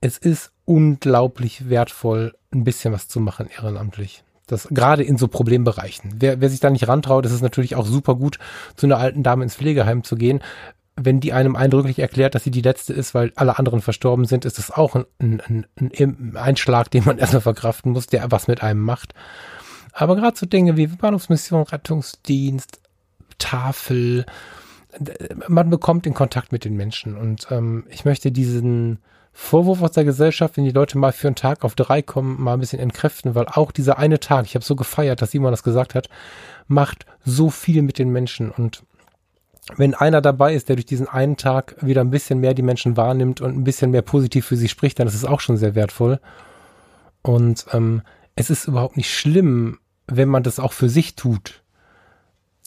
Es 0.00 0.16
ist 0.16 0.52
unglaublich 0.64 1.68
wertvoll, 1.68 2.34
ein 2.52 2.62
bisschen 2.62 2.92
was 2.94 3.08
zu 3.08 3.18
machen 3.18 3.48
ehrenamtlich. 3.48 4.22
Das 4.46 4.68
gerade 4.70 5.02
in 5.02 5.16
so 5.16 5.26
Problembereichen. 5.26 6.16
Wer, 6.18 6.40
wer 6.40 6.50
sich 6.50 6.60
da 6.60 6.70
nicht 6.70 6.86
rantraut, 6.86 7.26
ist 7.26 7.32
es 7.32 7.40
natürlich 7.40 7.74
auch 7.74 7.86
super 7.86 8.14
gut, 8.14 8.38
zu 8.76 8.86
einer 8.86 8.98
alten 8.98 9.22
Dame 9.22 9.42
ins 9.42 9.56
Pflegeheim 9.56 10.04
zu 10.04 10.16
gehen. 10.16 10.40
Wenn 10.96 11.18
die 11.18 11.32
einem 11.32 11.56
eindrücklich 11.56 11.98
erklärt, 11.98 12.36
dass 12.36 12.44
sie 12.44 12.52
die 12.52 12.60
letzte 12.60 12.92
ist, 12.92 13.14
weil 13.14 13.32
alle 13.34 13.58
anderen 13.58 13.80
verstorben 13.80 14.26
sind, 14.26 14.44
ist 14.44 14.58
das 14.58 14.70
auch 14.70 14.94
ein, 14.94 15.06
ein, 15.18 15.66
ein 15.76 16.36
Einschlag, 16.36 16.90
den 16.90 17.04
man 17.04 17.18
erstmal 17.18 17.40
verkraften 17.40 17.92
muss, 17.92 18.06
der 18.06 18.30
was 18.30 18.46
mit 18.46 18.62
einem 18.62 18.82
macht. 18.82 19.14
Aber 19.94 20.16
gerade 20.16 20.36
so 20.36 20.44
Dinge 20.44 20.76
wie 20.76 20.88
Bahnhofsmission, 20.88 21.62
Rettungsdienst, 21.62 22.80
Tafel, 23.38 24.26
man 25.48 25.70
bekommt 25.70 26.06
in 26.06 26.14
Kontakt 26.14 26.52
mit 26.52 26.64
den 26.64 26.76
Menschen. 26.76 27.16
Und 27.16 27.46
ähm, 27.50 27.84
ich 27.88 28.04
möchte 28.04 28.32
diesen 28.32 28.98
Vorwurf 29.32 29.82
aus 29.82 29.92
der 29.92 30.04
Gesellschaft, 30.04 30.56
wenn 30.56 30.64
die 30.64 30.70
Leute 30.70 30.98
mal 30.98 31.12
für 31.12 31.28
einen 31.28 31.36
Tag 31.36 31.64
auf 31.64 31.74
drei 31.74 32.02
kommen, 32.02 32.40
mal 32.40 32.54
ein 32.54 32.60
bisschen 32.60 32.78
entkräften, 32.78 33.34
weil 33.34 33.46
auch 33.46 33.72
dieser 33.72 33.98
eine 33.98 34.20
Tag, 34.20 34.46
ich 34.46 34.54
habe 34.54 34.64
so 34.64 34.76
gefeiert, 34.76 35.22
dass 35.22 35.32
Simon 35.32 35.50
das 35.50 35.62
gesagt 35.62 35.94
hat, 35.94 36.08
macht 36.66 37.06
so 37.24 37.50
viel 37.50 37.82
mit 37.82 37.98
den 37.98 38.10
Menschen. 38.10 38.50
Und 38.50 38.82
wenn 39.76 39.94
einer 39.94 40.20
dabei 40.20 40.54
ist, 40.54 40.68
der 40.68 40.76
durch 40.76 40.86
diesen 40.86 41.08
einen 41.08 41.36
Tag 41.36 41.76
wieder 41.80 42.02
ein 42.02 42.10
bisschen 42.10 42.40
mehr 42.40 42.54
die 42.54 42.62
Menschen 42.62 42.96
wahrnimmt 42.96 43.40
und 43.40 43.56
ein 43.56 43.64
bisschen 43.64 43.90
mehr 43.90 44.02
positiv 44.02 44.46
für 44.46 44.56
sie 44.56 44.68
spricht, 44.68 44.98
dann 44.98 45.08
ist 45.08 45.14
es 45.14 45.24
auch 45.24 45.40
schon 45.40 45.56
sehr 45.56 45.74
wertvoll. 45.74 46.20
Und 47.22 47.66
ähm, 47.72 48.02
es 48.36 48.50
ist 48.50 48.68
überhaupt 48.68 48.96
nicht 48.96 49.12
schlimm, 49.12 49.78
wenn 50.06 50.28
man 50.28 50.42
das 50.42 50.58
auch 50.58 50.72
für 50.72 50.88
sich 50.88 51.16
tut. 51.16 51.62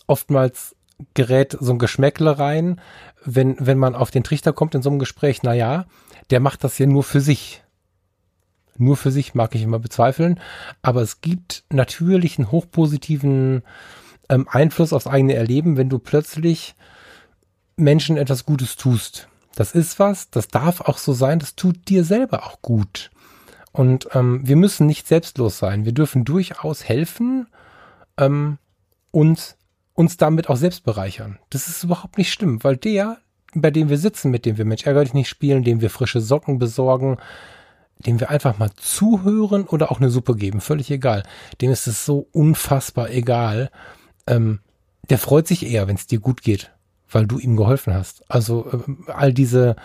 Oftmals 0.07 0.75
gerät 1.13 1.57
so 1.59 1.73
ein 1.73 1.79
Geschmäckle 1.79 2.39
rein, 2.39 2.81
wenn, 3.23 3.55
wenn 3.59 3.77
man 3.77 3.95
auf 3.95 4.11
den 4.11 4.23
Trichter 4.23 4.53
kommt 4.53 4.73
in 4.75 4.81
so 4.81 4.89
einem 4.89 4.99
Gespräch, 4.99 5.43
na 5.43 5.53
ja, 5.53 5.85
der 6.29 6.39
macht 6.39 6.63
das 6.63 6.77
ja 6.77 6.85
nur 6.85 7.03
für 7.03 7.21
sich. 7.21 7.63
Nur 8.77 8.95
für 8.95 9.11
sich 9.11 9.33
mag 9.33 9.55
ich 9.55 9.63
immer 9.63 9.79
bezweifeln, 9.79 10.39
aber 10.81 11.01
es 11.01 11.21
gibt 11.21 11.63
natürlich 11.71 12.37
einen 12.37 12.51
hochpositiven 12.51 13.63
ähm, 14.29 14.47
Einfluss 14.49 14.93
aufs 14.93 15.07
eigene 15.07 15.33
Erleben, 15.33 15.77
wenn 15.77 15.89
du 15.89 15.99
plötzlich 15.99 16.75
Menschen 17.75 18.17
etwas 18.17 18.45
Gutes 18.45 18.75
tust. 18.75 19.29
Das 19.55 19.71
ist 19.71 19.97
was, 19.97 20.29
das 20.29 20.47
darf 20.47 20.81
auch 20.81 20.99
so 20.99 21.13
sein, 21.13 21.39
das 21.39 21.55
tut 21.55 21.89
dir 21.89 22.03
selber 22.03 22.45
auch 22.45 22.61
gut. 22.61 23.09
Und 23.77 24.09
ähm, 24.15 24.41
wir 24.43 24.55
müssen 24.55 24.87
nicht 24.87 25.07
selbstlos 25.07 25.59
sein. 25.59 25.85
Wir 25.85 25.91
dürfen 25.91 26.25
durchaus 26.25 26.83
helfen 26.83 27.45
ähm, 28.17 28.57
und 29.11 29.55
uns 29.93 30.17
damit 30.17 30.49
auch 30.49 30.55
selbst 30.55 30.83
bereichern. 30.83 31.37
Das 31.51 31.67
ist 31.67 31.83
überhaupt 31.83 32.17
nicht 32.17 32.33
schlimm, 32.33 32.63
weil 32.63 32.75
der, 32.75 33.17
bei 33.53 33.69
dem 33.69 33.89
wir 33.89 33.99
sitzen, 33.99 34.31
mit 34.31 34.47
dem 34.47 34.57
wir 34.57 34.65
Mensch 34.65 34.87
ärgerlich 34.87 35.13
nicht 35.13 35.29
spielen, 35.29 35.63
dem 35.63 35.79
wir 35.79 35.91
frische 35.91 36.21
Socken 36.21 36.57
besorgen, 36.57 37.17
dem 37.99 38.19
wir 38.19 38.31
einfach 38.31 38.57
mal 38.57 38.71
zuhören 38.77 39.65
oder 39.65 39.91
auch 39.91 39.99
eine 39.99 40.09
Suppe 40.09 40.35
geben, 40.35 40.59
völlig 40.59 40.89
egal. 40.89 41.21
Dem 41.61 41.69
ist 41.69 41.85
es 41.85 42.03
so 42.03 42.27
unfassbar 42.31 43.11
egal. 43.11 43.69
Ähm, 44.25 44.59
der 45.11 45.19
freut 45.19 45.47
sich 45.47 45.63
eher, 45.63 45.87
wenn 45.87 45.97
es 45.97 46.07
dir 46.07 46.19
gut 46.19 46.41
geht, 46.41 46.71
weil 47.11 47.27
du 47.27 47.37
ihm 47.37 47.55
geholfen 47.55 47.93
hast. 47.93 48.23
Also 48.27 48.71
äh, 48.71 49.11
all 49.11 49.33
diese 49.33 49.75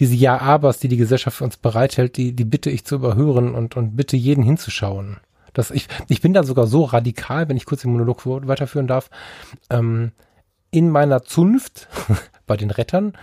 diese 0.00 0.14
Ja-Abers, 0.14 0.78
die 0.78 0.88
die 0.88 0.96
Gesellschaft 0.96 1.38
für 1.38 1.44
uns 1.44 1.56
bereithält, 1.56 2.16
die, 2.16 2.32
die 2.32 2.44
bitte 2.44 2.70
ich 2.70 2.84
zu 2.84 2.96
überhören 2.96 3.54
und, 3.54 3.76
und 3.76 3.96
bitte 3.96 4.16
jeden 4.16 4.44
hinzuschauen. 4.44 5.18
Das, 5.52 5.70
ich, 5.70 5.88
ich 6.08 6.20
bin 6.20 6.34
da 6.34 6.44
sogar 6.44 6.66
so 6.66 6.84
radikal, 6.84 7.48
wenn 7.48 7.56
ich 7.56 7.66
kurz 7.66 7.82
den 7.82 7.92
Monolog 7.92 8.24
weiterführen 8.26 8.86
darf, 8.86 9.10
ähm, 9.70 10.12
in 10.70 10.90
meiner 10.90 11.22
Zunft 11.22 11.88
bei 12.46 12.56
den 12.56 12.70
Rettern 12.70 13.14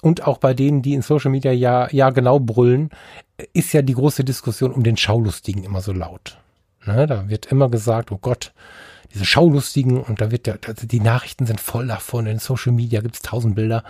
und 0.00 0.26
auch 0.26 0.38
bei 0.38 0.54
denen, 0.54 0.82
die 0.82 0.94
in 0.94 1.02
Social 1.02 1.30
Media 1.30 1.52
ja, 1.52 1.88
ja 1.90 2.10
genau 2.10 2.38
brüllen, 2.40 2.90
ist 3.52 3.72
ja 3.72 3.82
die 3.82 3.94
große 3.94 4.24
Diskussion 4.24 4.72
um 4.72 4.82
den 4.82 4.96
Schaulustigen 4.96 5.64
immer 5.64 5.80
so 5.80 5.92
laut. 5.92 6.38
Ne, 6.86 7.06
da 7.06 7.28
wird 7.28 7.46
immer 7.46 7.70
gesagt, 7.70 8.12
oh 8.12 8.18
Gott, 8.18 8.52
diese 9.12 9.24
Schaulustigen 9.24 10.00
und 10.00 10.20
da 10.20 10.30
wird 10.30 10.46
der, 10.46 10.58
die 10.58 11.00
Nachrichten 11.00 11.46
sind 11.46 11.60
voll 11.60 11.86
davon, 11.86 12.26
in 12.26 12.38
Social 12.38 12.72
Media 12.72 13.00
gibt 13.00 13.16
es 13.16 13.22
tausend 13.22 13.54
Bilder 13.54 13.84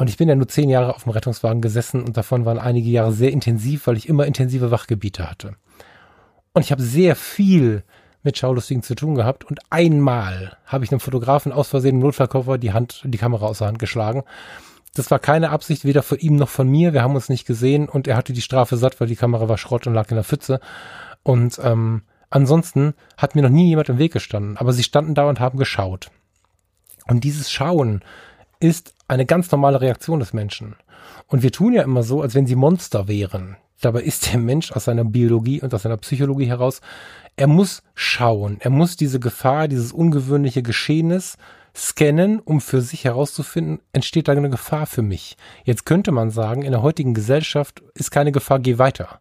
und 0.00 0.08
ich 0.08 0.16
bin 0.16 0.30
ja 0.30 0.34
nur 0.34 0.48
zehn 0.48 0.70
Jahre 0.70 0.94
auf 0.94 1.02
dem 1.02 1.12
Rettungswagen 1.12 1.60
gesessen 1.60 2.02
und 2.02 2.16
davon 2.16 2.46
waren 2.46 2.58
einige 2.58 2.88
Jahre 2.88 3.12
sehr 3.12 3.32
intensiv, 3.32 3.86
weil 3.86 3.98
ich 3.98 4.08
immer 4.08 4.24
intensive 4.24 4.70
Wachgebiete 4.70 5.28
hatte. 5.28 5.56
Und 6.54 6.62
ich 6.62 6.72
habe 6.72 6.80
sehr 6.80 7.14
viel 7.14 7.84
mit 8.22 8.38
Schaulustigen 8.38 8.82
zu 8.82 8.94
tun 8.94 9.14
gehabt 9.14 9.44
und 9.44 9.60
einmal 9.68 10.56
habe 10.64 10.86
ich 10.86 10.90
einem 10.90 11.00
Fotografen 11.00 11.52
aus 11.52 11.68
Versehen 11.68 11.96
im 11.96 12.00
Notfallkoffer 12.00 12.56
die 12.56 12.72
Hand, 12.72 13.02
die 13.04 13.18
Kamera 13.18 13.44
aus 13.44 13.58
der 13.58 13.66
Hand 13.66 13.78
geschlagen. 13.78 14.22
Das 14.94 15.10
war 15.10 15.18
keine 15.18 15.50
Absicht, 15.50 15.84
weder 15.84 16.02
von 16.02 16.16
ihm 16.16 16.36
noch 16.36 16.48
von 16.48 16.66
mir. 16.66 16.94
Wir 16.94 17.02
haben 17.02 17.14
uns 17.14 17.28
nicht 17.28 17.46
gesehen 17.46 17.86
und 17.86 18.08
er 18.08 18.16
hatte 18.16 18.32
die 18.32 18.40
Strafe 18.40 18.78
satt, 18.78 19.02
weil 19.02 19.08
die 19.08 19.16
Kamera 19.16 19.50
war 19.50 19.58
Schrott 19.58 19.86
und 19.86 19.92
lag 19.92 20.08
in 20.08 20.14
der 20.14 20.24
Pfütze. 20.24 20.60
Und 21.22 21.60
ähm, 21.62 22.04
ansonsten 22.30 22.94
hat 23.18 23.34
mir 23.34 23.42
noch 23.42 23.50
nie 23.50 23.68
jemand 23.68 23.90
im 23.90 23.98
Weg 23.98 24.14
gestanden. 24.14 24.56
Aber 24.56 24.72
sie 24.72 24.82
standen 24.82 25.14
da 25.14 25.28
und 25.28 25.40
haben 25.40 25.58
geschaut. 25.58 26.10
Und 27.06 27.22
dieses 27.22 27.52
Schauen 27.52 28.00
ist 28.60 28.94
eine 29.10 29.26
ganz 29.26 29.50
normale 29.50 29.80
Reaktion 29.80 30.20
des 30.20 30.32
Menschen. 30.32 30.76
Und 31.26 31.42
wir 31.42 31.52
tun 31.52 31.72
ja 31.72 31.82
immer 31.82 32.02
so, 32.02 32.22
als 32.22 32.34
wenn 32.34 32.46
sie 32.46 32.54
Monster 32.54 33.08
wären. 33.08 33.56
Dabei 33.80 34.02
ist 34.02 34.32
der 34.32 34.38
Mensch 34.38 34.72
aus 34.72 34.84
seiner 34.84 35.04
Biologie 35.04 35.60
und 35.60 35.74
aus 35.74 35.82
seiner 35.82 35.96
Psychologie 35.96 36.46
heraus, 36.46 36.80
er 37.36 37.46
muss 37.46 37.82
schauen, 37.94 38.58
er 38.60 38.70
muss 38.70 38.96
diese 38.96 39.18
Gefahr, 39.18 39.68
dieses 39.68 39.92
ungewöhnliche 39.92 40.62
Geschehnis 40.62 41.38
scannen, 41.74 42.40
um 42.40 42.60
für 42.60 42.82
sich 42.82 43.04
herauszufinden, 43.04 43.80
entsteht 43.92 44.28
da 44.28 44.32
eine 44.32 44.50
Gefahr 44.50 44.86
für 44.86 45.02
mich. 45.02 45.36
Jetzt 45.64 45.86
könnte 45.86 46.12
man 46.12 46.30
sagen, 46.30 46.62
in 46.62 46.72
der 46.72 46.82
heutigen 46.82 47.14
Gesellschaft 47.14 47.82
ist 47.94 48.10
keine 48.10 48.32
Gefahr, 48.32 48.60
geh 48.60 48.78
weiter. 48.78 49.20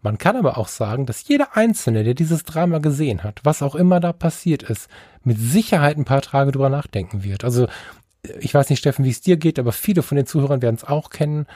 Man 0.00 0.16
kann 0.16 0.36
aber 0.36 0.56
auch 0.56 0.68
sagen, 0.68 1.06
dass 1.06 1.26
jeder 1.26 1.56
Einzelne, 1.56 2.04
der 2.04 2.14
dieses 2.14 2.44
Drama 2.44 2.78
gesehen 2.78 3.24
hat, 3.24 3.40
was 3.42 3.62
auch 3.62 3.74
immer 3.74 3.98
da 3.98 4.12
passiert 4.12 4.62
ist, 4.62 4.88
mit 5.24 5.38
Sicherheit 5.38 5.96
ein 5.96 6.04
paar 6.04 6.22
Tage 6.22 6.52
drüber 6.52 6.68
nachdenken 6.68 7.24
wird. 7.24 7.42
Also 7.44 7.66
ich 8.40 8.54
weiß 8.54 8.70
nicht, 8.70 8.78
Steffen, 8.78 9.04
wie 9.04 9.10
es 9.10 9.20
dir 9.20 9.36
geht, 9.36 9.58
aber 9.58 9.72
viele 9.72 10.02
von 10.02 10.16
den 10.16 10.26
Zuhörern 10.26 10.62
werden 10.62 10.76
es 10.76 10.84
auch 10.84 11.10
kennen. 11.10 11.46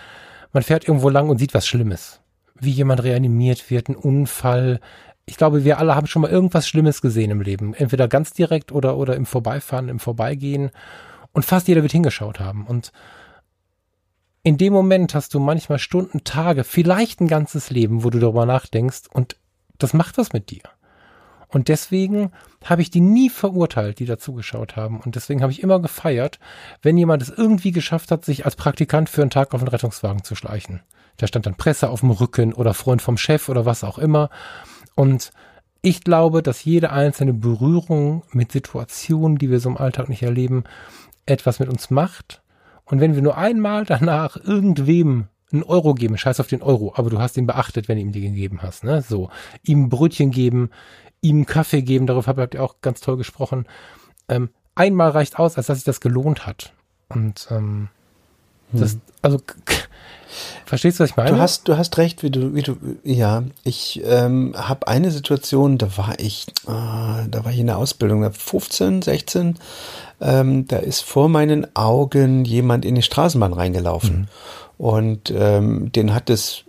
Man 0.52 0.62
fährt 0.62 0.86
irgendwo 0.86 1.08
lang 1.08 1.28
und 1.28 1.38
sieht 1.38 1.54
was 1.54 1.66
Schlimmes. 1.66 2.20
Wie 2.54 2.70
jemand 2.70 3.02
reanimiert 3.02 3.70
wird, 3.70 3.88
ein 3.88 3.96
Unfall. 3.96 4.80
Ich 5.24 5.36
glaube, 5.36 5.64
wir 5.64 5.78
alle 5.78 5.94
haben 5.94 6.06
schon 6.06 6.22
mal 6.22 6.30
irgendwas 6.30 6.68
Schlimmes 6.68 7.00
gesehen 7.00 7.30
im 7.30 7.40
Leben. 7.40 7.74
Entweder 7.74 8.08
ganz 8.08 8.32
direkt 8.32 8.72
oder, 8.72 8.96
oder 8.96 9.16
im 9.16 9.26
Vorbeifahren, 9.26 9.88
im 9.88 9.98
Vorbeigehen. 9.98 10.70
Und 11.32 11.44
fast 11.44 11.68
jeder 11.68 11.82
wird 11.82 11.92
hingeschaut 11.92 12.40
haben. 12.40 12.66
Und 12.66 12.92
in 14.42 14.58
dem 14.58 14.72
Moment 14.72 15.14
hast 15.14 15.34
du 15.34 15.40
manchmal 15.40 15.78
Stunden, 15.78 16.24
Tage, 16.24 16.64
vielleicht 16.64 17.20
ein 17.20 17.28
ganzes 17.28 17.70
Leben, 17.70 18.02
wo 18.04 18.10
du 18.10 18.18
darüber 18.18 18.44
nachdenkst 18.44 19.02
und 19.12 19.36
das 19.78 19.94
macht 19.94 20.18
was 20.18 20.32
mit 20.32 20.50
dir. 20.50 20.62
Und 21.52 21.68
deswegen 21.68 22.32
habe 22.64 22.82
ich 22.82 22.90
die 22.90 23.00
nie 23.00 23.28
verurteilt, 23.28 23.98
die 23.98 24.06
dazugeschaut 24.06 24.74
haben. 24.74 25.00
Und 25.00 25.14
deswegen 25.14 25.42
habe 25.42 25.52
ich 25.52 25.62
immer 25.62 25.80
gefeiert, 25.80 26.38
wenn 26.80 26.96
jemand 26.96 27.22
es 27.22 27.28
irgendwie 27.28 27.72
geschafft 27.72 28.10
hat, 28.10 28.24
sich 28.24 28.44
als 28.44 28.56
Praktikant 28.56 29.08
für 29.08 29.22
einen 29.22 29.30
Tag 29.30 29.54
auf 29.54 29.60
den 29.60 29.68
Rettungswagen 29.68 30.24
zu 30.24 30.34
schleichen. 30.34 30.80
Da 31.18 31.26
stand 31.26 31.46
dann 31.46 31.56
Presse 31.56 31.90
auf 31.90 32.00
dem 32.00 32.10
Rücken 32.10 32.54
oder 32.54 32.72
Freund 32.72 33.02
vom 33.02 33.18
Chef 33.18 33.48
oder 33.50 33.66
was 33.66 33.84
auch 33.84 33.98
immer. 33.98 34.30
Und 34.94 35.30
ich 35.82 36.02
glaube, 36.02 36.42
dass 36.42 36.64
jede 36.64 36.90
einzelne 36.90 37.34
Berührung 37.34 38.22
mit 38.32 38.50
Situationen, 38.50 39.36
die 39.36 39.50
wir 39.50 39.60
so 39.60 39.68
im 39.68 39.76
Alltag 39.76 40.08
nicht 40.08 40.22
erleben, 40.22 40.64
etwas 41.26 41.60
mit 41.60 41.68
uns 41.68 41.90
macht 41.90 42.42
Und 42.84 43.00
wenn 43.00 43.14
wir 43.14 43.22
nur 43.22 43.36
einmal 43.36 43.84
danach 43.84 44.36
irgendwem 44.36 45.28
einen 45.52 45.62
Euro 45.62 45.94
geben, 45.94 46.16
scheiß 46.16 46.40
auf 46.40 46.46
den 46.46 46.62
Euro, 46.62 46.94
aber 46.96 47.10
du 47.10 47.18
hast 47.18 47.36
ihn 47.36 47.46
beachtet, 47.46 47.88
wenn 47.88 47.96
du 47.96 48.02
ihm 48.02 48.12
den 48.12 48.34
gegeben 48.34 48.62
hast, 48.62 48.84
ne? 48.84 49.02
So. 49.02 49.30
Ihm 49.62 49.88
Brötchen 49.88 50.30
geben, 50.30 50.70
ihm 51.22 51.46
Kaffee 51.46 51.82
geben, 51.82 52.06
darauf 52.06 52.26
habt 52.26 52.54
ihr 52.54 52.62
auch 52.62 52.76
ganz 52.82 53.00
toll 53.00 53.16
gesprochen. 53.16 53.66
Ähm, 54.28 54.50
einmal 54.74 55.10
reicht 55.10 55.38
aus, 55.38 55.56
als 55.56 55.66
dass 55.66 55.78
sich 55.78 55.84
das 55.84 56.00
gelohnt 56.00 56.46
hat. 56.46 56.72
Und 57.08 57.48
ähm, 57.50 57.88
das, 58.72 58.92
hm. 58.92 59.00
also 59.22 59.38
Verstehst 60.64 60.98
du, 60.98 61.04
was 61.04 61.10
ich 61.10 61.16
meine? 61.16 61.32
Du 61.32 61.38
hast, 61.38 61.68
du 61.68 61.76
hast 61.76 61.98
recht, 61.98 62.22
wie 62.22 62.30
du, 62.30 62.54
wie 62.54 62.62
du, 62.62 62.76
ja. 63.04 63.42
Ich 63.64 64.00
ähm, 64.04 64.54
habe 64.56 64.88
eine 64.88 65.10
Situation, 65.10 65.78
da 65.78 65.96
war 65.98 66.18
ich, 66.18 66.48
äh, 66.66 67.28
da 67.28 67.44
war 67.44 67.52
ich 67.52 67.58
in 67.58 67.66
der 67.66 67.78
Ausbildung, 67.78 68.30
15, 68.32 69.02
16. 69.02 69.58
Ähm, 70.20 70.66
da 70.68 70.78
ist 70.78 71.02
vor 71.02 71.28
meinen 71.28 71.76
Augen 71.76 72.44
jemand 72.44 72.84
in 72.84 72.94
die 72.94 73.02
Straßenbahn 73.02 73.52
reingelaufen. 73.52 74.20
Mhm. 74.20 74.28
Und 74.78 75.32
ähm, 75.36 75.92
den 75.92 76.14
hat 76.14 76.30
es 76.30 76.64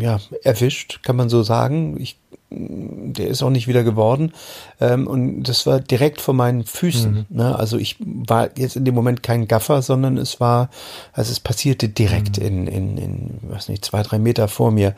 ja 0.00 0.18
erwischt, 0.42 1.02
kann 1.02 1.16
man 1.16 1.28
so 1.28 1.42
sagen. 1.42 2.00
Ich 2.00 2.18
der 2.48 3.26
ist 3.26 3.42
auch 3.42 3.50
nicht 3.50 3.66
wieder 3.66 3.82
geworden. 3.82 4.32
Ähm, 4.80 5.06
und 5.06 5.42
das 5.44 5.66
war 5.66 5.80
direkt 5.80 6.20
vor 6.20 6.34
meinen 6.34 6.64
Füßen. 6.64 7.26
Mhm. 7.28 7.36
Ne? 7.36 7.56
Also 7.56 7.76
ich 7.76 7.96
war 7.98 8.50
jetzt 8.56 8.76
in 8.76 8.84
dem 8.84 8.94
Moment 8.94 9.22
kein 9.22 9.48
Gaffer, 9.48 9.82
sondern 9.82 10.16
es 10.16 10.38
war, 10.38 10.70
also 11.12 11.32
es 11.32 11.40
passierte 11.40 11.88
direkt 11.88 12.38
mhm. 12.38 12.46
in, 12.46 12.66
in, 12.68 12.98
in, 12.98 13.30
was 13.42 13.68
nicht, 13.68 13.84
zwei, 13.84 14.02
drei 14.02 14.18
Meter 14.18 14.46
vor 14.46 14.70
mir. 14.70 14.94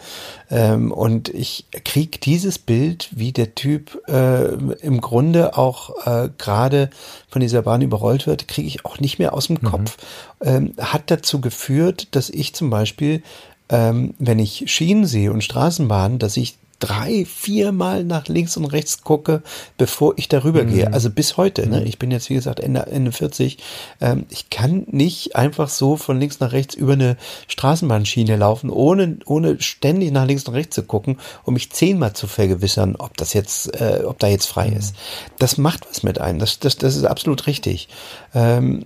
Ähm, 0.51 0.93
und 0.93 1.31
ich 1.31 1.65
krieg 1.85 2.21
dieses 2.21 2.59
Bild, 2.59 3.09
wie 3.13 3.33
der 3.33 3.55
Typ 3.55 3.99
äh, 4.09 4.53
im 4.83 5.01
Grunde 5.01 5.57
auch 5.57 6.07
äh, 6.07 6.29
gerade 6.37 6.91
von 7.31 7.41
dieser 7.41 7.63
Bahn 7.63 7.81
überrollt 7.81 8.27
wird, 8.27 8.47
kriege 8.49 8.69
ich 8.69 8.85
auch 8.85 9.01
nicht 9.01 9.19
mehr 9.19 9.33
aus 9.33 9.47
dem 9.47 9.59
mhm. 9.61 9.67
Kopf. 9.67 9.97
Ähm, 10.43 10.75
hat 10.79 11.11
dazu 11.11 11.41
geführt, 11.41 12.09
dass 12.11 12.29
ich 12.29 12.55
zum 12.55 12.69
Beispiel 12.69 13.23
ähm, 13.71 14.15
wenn 14.19 14.39
ich 14.39 14.65
Schienen 14.67 15.05
sehe 15.05 15.31
und 15.31 15.45
Straßenbahnen, 15.45 16.19
dass 16.19 16.39
ich 16.39 16.57
drei, 16.79 17.25
viermal 17.25 18.05
nach 18.05 18.29
links 18.29 18.57
und 18.57 18.67
rechts 18.67 19.03
gucke, 19.03 19.43
bevor 19.77 20.15
ich 20.17 20.29
darüber 20.29 20.65
mhm. 20.65 20.75
gehe. 20.75 20.93
Also 20.93 21.11
bis 21.11 21.37
heute. 21.37 21.67
Ne? 21.67 21.81
Mhm. 21.81 21.87
Ich 21.87 21.99
bin 21.99 22.11
jetzt, 22.11 22.31
wie 22.31 22.35
gesagt, 22.35 22.61
Ende, 22.61 22.87
Ende 22.87 23.13
40. 23.13 23.59
Ähm, 24.01 24.27
ich 24.31 24.51
kann 24.51 24.85
nicht 24.87 25.35
einfach 25.35 25.69
so 25.69 25.97
von 25.97 26.21
links 26.21 26.41
nach 26.41 26.53
rechts 26.53 26.75
über 26.75 26.93
eine 26.93 27.17
Straßenbahnschiene 27.49 28.37
laufen, 28.37 28.71
ohne, 28.71 29.19
ohne 29.27 29.61
ständig 29.61 30.13
nach 30.13 30.27
links 30.27 30.45
und 30.45 30.55
rechts 30.55 30.75
zu 30.75 30.85
gucken, 30.85 31.19
um 31.45 31.55
mich 31.55 31.71
zehnmal 31.73 32.13
zu 32.13 32.27
vergewissern, 32.27 32.97
ob 32.97 33.17
das 33.17 33.33
jetzt, 33.33 33.81
äh, 33.81 34.05
ob 34.05 34.19
da 34.19 34.29
jetzt 34.29 34.47
frei 34.47 34.71
mhm. 34.71 34.77
ist. 34.77 34.95
Das 35.39 35.59
macht 35.59 35.89
was 35.91 36.03
mit 36.03 36.21
einem. 36.21 36.39
Das, 36.39 36.61
das, 36.61 36.77
das 36.77 36.95
ist 36.95 37.05
absolut 37.05 37.47
richtig. 37.47 37.89
Ähm, 38.35 38.85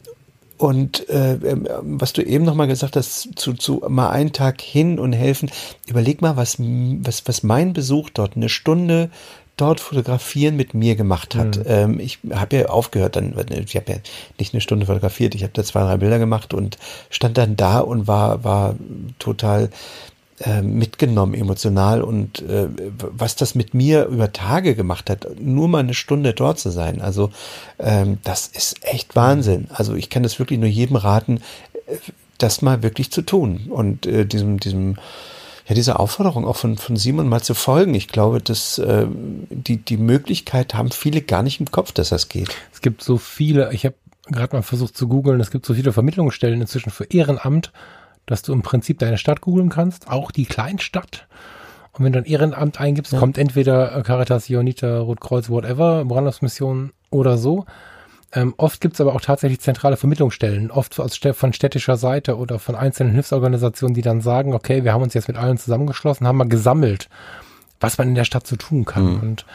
und 0.63 1.09
äh, 1.09 1.33
ähm, 1.33 1.67
was 1.81 2.13
du 2.13 2.23
eben 2.23 2.45
nochmal 2.45 2.69
gesagt 2.69 2.95
hast, 2.95 3.31
zu, 3.35 3.55
zu 3.55 3.83
mal 3.89 4.11
einen 4.11 4.33
Tag 4.33 4.61
hin 4.61 5.01
und 5.01 5.13
helfen, 5.13 5.51
überleg 5.89 6.23
mal, 6.23 6.37
was, 6.37 6.57
was, 6.61 7.27
was 7.27 7.43
mein 7.43 7.73
Besuch 7.73 8.11
dort, 8.11 8.37
eine 8.37 8.49
Stunde 8.49 9.11
dort 9.57 9.81
fotografieren 9.81 10.55
mit 10.55 10.73
mir 10.73 10.95
gemacht 10.95 11.35
hat. 11.35 11.57
Mhm. 11.57 11.65
Ähm, 11.67 11.99
ich 11.99 12.21
habe 12.31 12.59
ja 12.59 12.67
aufgehört, 12.67 13.17
dann, 13.17 13.35
ich 13.51 13.75
habe 13.75 13.91
ja 13.91 13.99
nicht 14.39 14.55
eine 14.55 14.61
Stunde 14.61 14.87
fotografiert, 14.87 15.35
ich 15.35 15.43
habe 15.43 15.53
da 15.53 15.65
zwei, 15.65 15.81
drei 15.83 15.97
Bilder 15.97 16.21
gemacht 16.21 16.55
und 16.55 16.79
stand 17.11 17.39
dann 17.39 17.57
da 17.57 17.81
und 17.81 18.07
war, 18.07 18.45
war 18.45 18.77
total 19.19 19.69
äh, 20.41 20.63
mitgenommen 20.63 21.35
emotional 21.35 22.03
und 22.03 22.41
äh, 22.43 22.69
was 22.99 23.37
das 23.37 23.55
mit 23.55 23.75
mir 23.75 24.07
über 24.07 24.33
Tage 24.33 24.75
gemacht 24.75 25.11
hat, 25.11 25.27
nur 25.39 25.69
mal 25.69 25.81
eine 25.81 25.95
Stunde 25.95 26.33
dort 26.33 26.59
zu 26.59 26.71
sein. 26.71 27.01
Also 27.01 27.31
ähm, 27.79 28.19
das 28.25 28.47
ist 28.49 28.85
echt 28.85 29.15
Wahnsinn. 29.15 29.69
Also 29.73 29.95
ich 29.95 30.11
kann 30.11 30.23
das 30.23 30.39
wirklich 30.39 30.59
nur 30.59 30.69
jedem 30.69 30.97
raten, 30.97 31.41
äh, 31.87 31.97
das 32.39 32.63
mal 32.63 32.83
wirklich 32.83 33.13
zu 33.13 33.23
tun 33.23 33.69
und 33.69 34.07
äh, 34.07 34.25
diesem 34.27 34.59
diesem 34.59 34.97
ja, 35.69 35.75
diese 35.75 36.01
Aufforderung 36.01 36.45
auch 36.45 36.57
von, 36.57 36.77
von 36.77 36.97
Simon 36.97 37.29
mal 37.29 37.43
zu 37.43 37.55
folgen. 37.55 37.95
Ich 37.95 38.09
glaube, 38.09 38.41
dass 38.41 38.79
äh, 38.79 39.07
die, 39.09 39.77
die 39.77 39.97
Möglichkeit 39.97 40.75
haben 40.75 40.91
viele 40.91 41.23
gar 41.23 41.43
nicht 41.43 41.61
im 41.61 41.71
Kopf, 41.71 41.93
dass 41.93 42.09
das 42.09 42.29
geht. 42.29 42.49
Es 42.73 42.81
gibt 42.81 43.03
so 43.03 43.17
viele, 43.17 43.73
ich 43.73 43.85
habe 43.85 43.95
gerade 44.27 44.57
mal 44.57 44.63
versucht 44.63 44.97
zu 44.97 45.09
googeln, 45.09 45.41
es 45.41 45.51
gibt 45.51 45.67
so 45.67 45.75
viele 45.75 45.93
Vermittlungsstellen 45.93 46.61
inzwischen 46.61 46.91
für 46.91 47.05
Ehrenamt 47.05 47.73
dass 48.27 48.43
du 48.43 48.53
im 48.53 48.63
Prinzip 48.63 48.99
deine 48.99 49.19
Stadt 49.19 49.41
googeln 49.41 49.69
kannst, 49.69 50.09
auch 50.09 50.31
die 50.31 50.47
Kleinstadt. 50.47 51.27
Und 51.93 52.05
wenn 52.05 52.13
du 52.13 52.21
ein 52.21 52.25
Ehrenamt 52.25 52.81
eingibst, 52.81 53.13
ja. 53.13 53.19
kommt 53.19 53.37
entweder 53.37 53.97
äh, 53.97 54.03
Caritas, 54.03 54.49
Ionita, 54.49 55.01
Rotkreuz, 55.01 55.51
whatever, 55.51 56.05
Brandungsmission 56.05 56.93
oder 57.11 57.37
so. 57.37 57.67
Ähm, 58.35 58.55
oft 58.57 58.81
gibt's 58.81 59.01
aber 59.01 59.15
auch 59.15 59.21
tatsächlich 59.21 59.61
zentrale 59.61 59.99
Vermittlungsstellen, 59.99 60.71
oft 60.71 60.95
von 60.95 61.53
städtischer 61.53 61.99
Seite 61.99 62.39
oder 62.39 62.59
von 62.59 62.75
einzelnen 62.75 63.13
Hilfsorganisationen, 63.13 63.95
die 63.95 64.01
dann 64.01 64.23
sagen, 64.23 64.55
okay, 64.55 64.85
wir 64.85 64.95
haben 64.95 65.03
uns 65.03 65.13
jetzt 65.13 65.29
mit 65.29 65.37
allen 65.37 65.59
zusammengeschlossen, 65.59 66.27
haben 66.27 66.39
mal 66.39 66.49
gesammelt, 66.49 67.11
was 67.79 67.99
man 67.99 68.09
in 68.09 68.15
der 68.15 68.25
Stadt 68.25 68.47
so 68.47 68.57
tun 68.57 68.87
kann. 68.87 69.17
Mhm. 69.17 69.21
Und 69.21 69.47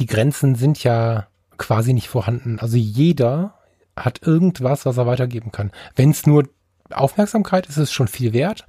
die 0.00 0.06
Grenzen 0.06 0.56
sind 0.56 0.82
ja 0.82 1.28
quasi 1.58 1.92
nicht 1.92 2.08
vorhanden. 2.08 2.58
Also 2.58 2.76
jeder 2.76 3.54
hat 3.96 4.22
irgendwas, 4.22 4.84
was 4.84 4.96
er 4.96 5.06
weitergeben 5.06 5.52
kann. 5.52 5.70
Wenn 5.94 6.10
es 6.10 6.26
nur 6.26 6.48
Aufmerksamkeit 6.92 7.66
ist 7.66 7.76
es 7.76 7.92
schon 7.92 8.08
viel 8.08 8.32
wert. 8.32 8.64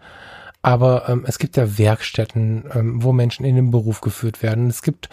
Aber 0.65 1.09
ähm, 1.09 1.25
es 1.27 1.39
gibt 1.39 1.57
ja 1.57 1.77
Werkstätten, 1.77 2.63
ähm, 2.73 3.03
wo 3.03 3.11
Menschen 3.11 3.45
in 3.45 3.57
den 3.57 3.69
Beruf 3.69 3.99
geführt 3.99 4.41
werden. 4.41 4.69
Es 4.69 4.81
gibt 4.81 5.09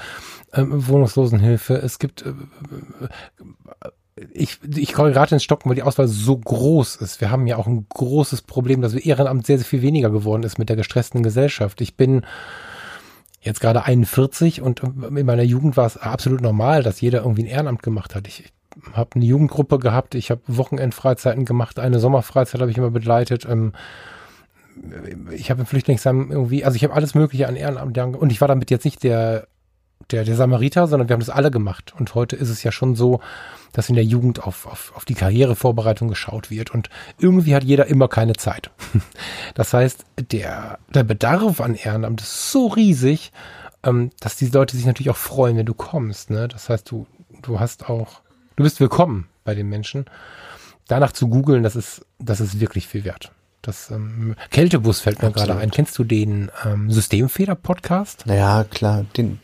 ähm, 0.52 0.86
Wohnungslosenhilfe. 0.86 1.74
Es 1.74 1.98
gibt 1.98 2.22
äh, 2.22 2.34
ich, 4.32 4.58
ich 4.76 4.92
komme 4.92 5.12
gerade 5.12 5.34
ins 5.34 5.44
Stocken, 5.44 5.68
weil 5.68 5.76
die 5.76 5.82
Auswahl 5.82 6.08
so 6.08 6.36
groß 6.36 6.96
ist. 6.96 7.20
Wir 7.20 7.30
haben 7.30 7.46
ja 7.46 7.56
auch 7.56 7.66
ein 7.66 7.86
großes 7.88 8.42
Problem, 8.42 8.82
dass 8.82 8.94
wir 8.94 9.04
Ehrenamt 9.04 9.46
sehr, 9.46 9.58
sehr 9.58 9.66
viel 9.66 9.82
weniger 9.82 10.10
geworden 10.10 10.42
ist 10.42 10.58
mit 10.58 10.68
der 10.68 10.76
gestressten 10.76 11.22
Gesellschaft. 11.22 11.80
Ich 11.80 11.96
bin 11.96 12.22
jetzt 13.40 13.60
gerade 13.60 13.84
41 13.84 14.60
und 14.60 14.80
in 14.82 15.26
meiner 15.26 15.42
Jugend 15.42 15.76
war 15.76 15.86
es 15.86 15.96
absolut 15.96 16.42
normal, 16.42 16.82
dass 16.82 17.00
jeder 17.00 17.20
irgendwie 17.20 17.44
ein 17.44 17.48
Ehrenamt 17.48 17.82
gemacht 17.82 18.14
hat. 18.14 18.28
Ich, 18.28 18.52
habe 18.92 19.10
eine 19.14 19.24
Jugendgruppe 19.24 19.78
gehabt, 19.78 20.14
ich 20.14 20.30
habe 20.30 20.40
Wochenendfreizeiten 20.46 21.44
gemacht, 21.44 21.78
eine 21.78 21.98
Sommerfreizeit 21.98 22.60
habe 22.60 22.70
ich 22.70 22.78
immer 22.78 22.90
begleitet. 22.90 23.46
Ähm, 23.48 23.72
ich 25.30 25.50
habe 25.50 25.60
im 25.60 25.66
Flüchtlingsheim 25.66 26.30
irgendwie, 26.30 26.64
also 26.64 26.76
ich 26.76 26.84
habe 26.84 26.94
alles 26.94 27.14
Mögliche 27.14 27.48
an 27.48 27.56
Ehrenamt 27.56 27.98
und 28.16 28.32
ich 28.32 28.40
war 28.40 28.48
damit 28.48 28.70
jetzt 28.70 28.84
nicht 28.84 29.02
der, 29.02 29.46
der, 30.10 30.24
der 30.24 30.36
Samariter, 30.36 30.86
sondern 30.86 31.08
wir 31.08 31.14
haben 31.14 31.20
das 31.20 31.30
alle 31.30 31.50
gemacht. 31.50 31.94
Und 31.98 32.14
heute 32.14 32.36
ist 32.36 32.48
es 32.48 32.62
ja 32.62 32.72
schon 32.72 32.94
so, 32.94 33.20
dass 33.72 33.88
in 33.88 33.94
der 33.94 34.04
Jugend 34.04 34.42
auf, 34.42 34.66
auf, 34.66 34.92
auf 34.96 35.04
die 35.04 35.14
Karrierevorbereitung 35.14 36.08
geschaut 36.08 36.50
wird 36.50 36.72
und 36.72 36.88
irgendwie 37.18 37.54
hat 37.54 37.64
jeder 37.64 37.86
immer 37.86 38.08
keine 38.08 38.34
Zeit. 38.34 38.70
Das 39.54 39.74
heißt, 39.74 40.04
der, 40.30 40.78
der 40.94 41.02
Bedarf 41.02 41.60
an 41.60 41.74
Ehrenamt 41.74 42.20
ist 42.20 42.52
so 42.52 42.68
riesig, 42.68 43.32
ähm, 43.82 44.10
dass 44.20 44.36
die 44.36 44.46
Leute 44.46 44.76
sich 44.76 44.86
natürlich 44.86 45.10
auch 45.10 45.16
freuen, 45.16 45.56
wenn 45.56 45.66
du 45.66 45.74
kommst. 45.74 46.30
Ne? 46.30 46.48
Das 46.48 46.68
heißt, 46.68 46.90
du, 46.90 47.06
du 47.42 47.60
hast 47.60 47.88
auch 47.88 48.22
Du 48.60 48.64
bist 48.64 48.78
willkommen 48.78 49.26
bei 49.42 49.54
den 49.54 49.70
Menschen. 49.70 50.04
Danach 50.86 51.12
zu 51.12 51.28
googeln, 51.28 51.62
das 51.62 51.76
ist, 51.76 52.04
das 52.18 52.40
ist 52.40 52.60
wirklich 52.60 52.86
viel 52.86 53.04
wert. 53.04 53.32
Das 53.62 53.90
ähm, 53.90 54.34
Kältebus 54.50 55.00
fällt 55.00 55.22
mir 55.22 55.28
Absolut. 55.28 55.48
gerade 55.48 55.60
ein. 55.62 55.70
Kennst 55.70 55.98
du 55.98 56.04
den 56.04 56.50
ähm, 56.66 56.90
Systemfeder-Podcast? 56.90 58.26
Naja, 58.26 58.64
klar. 58.64 59.06
Den, 59.16 59.40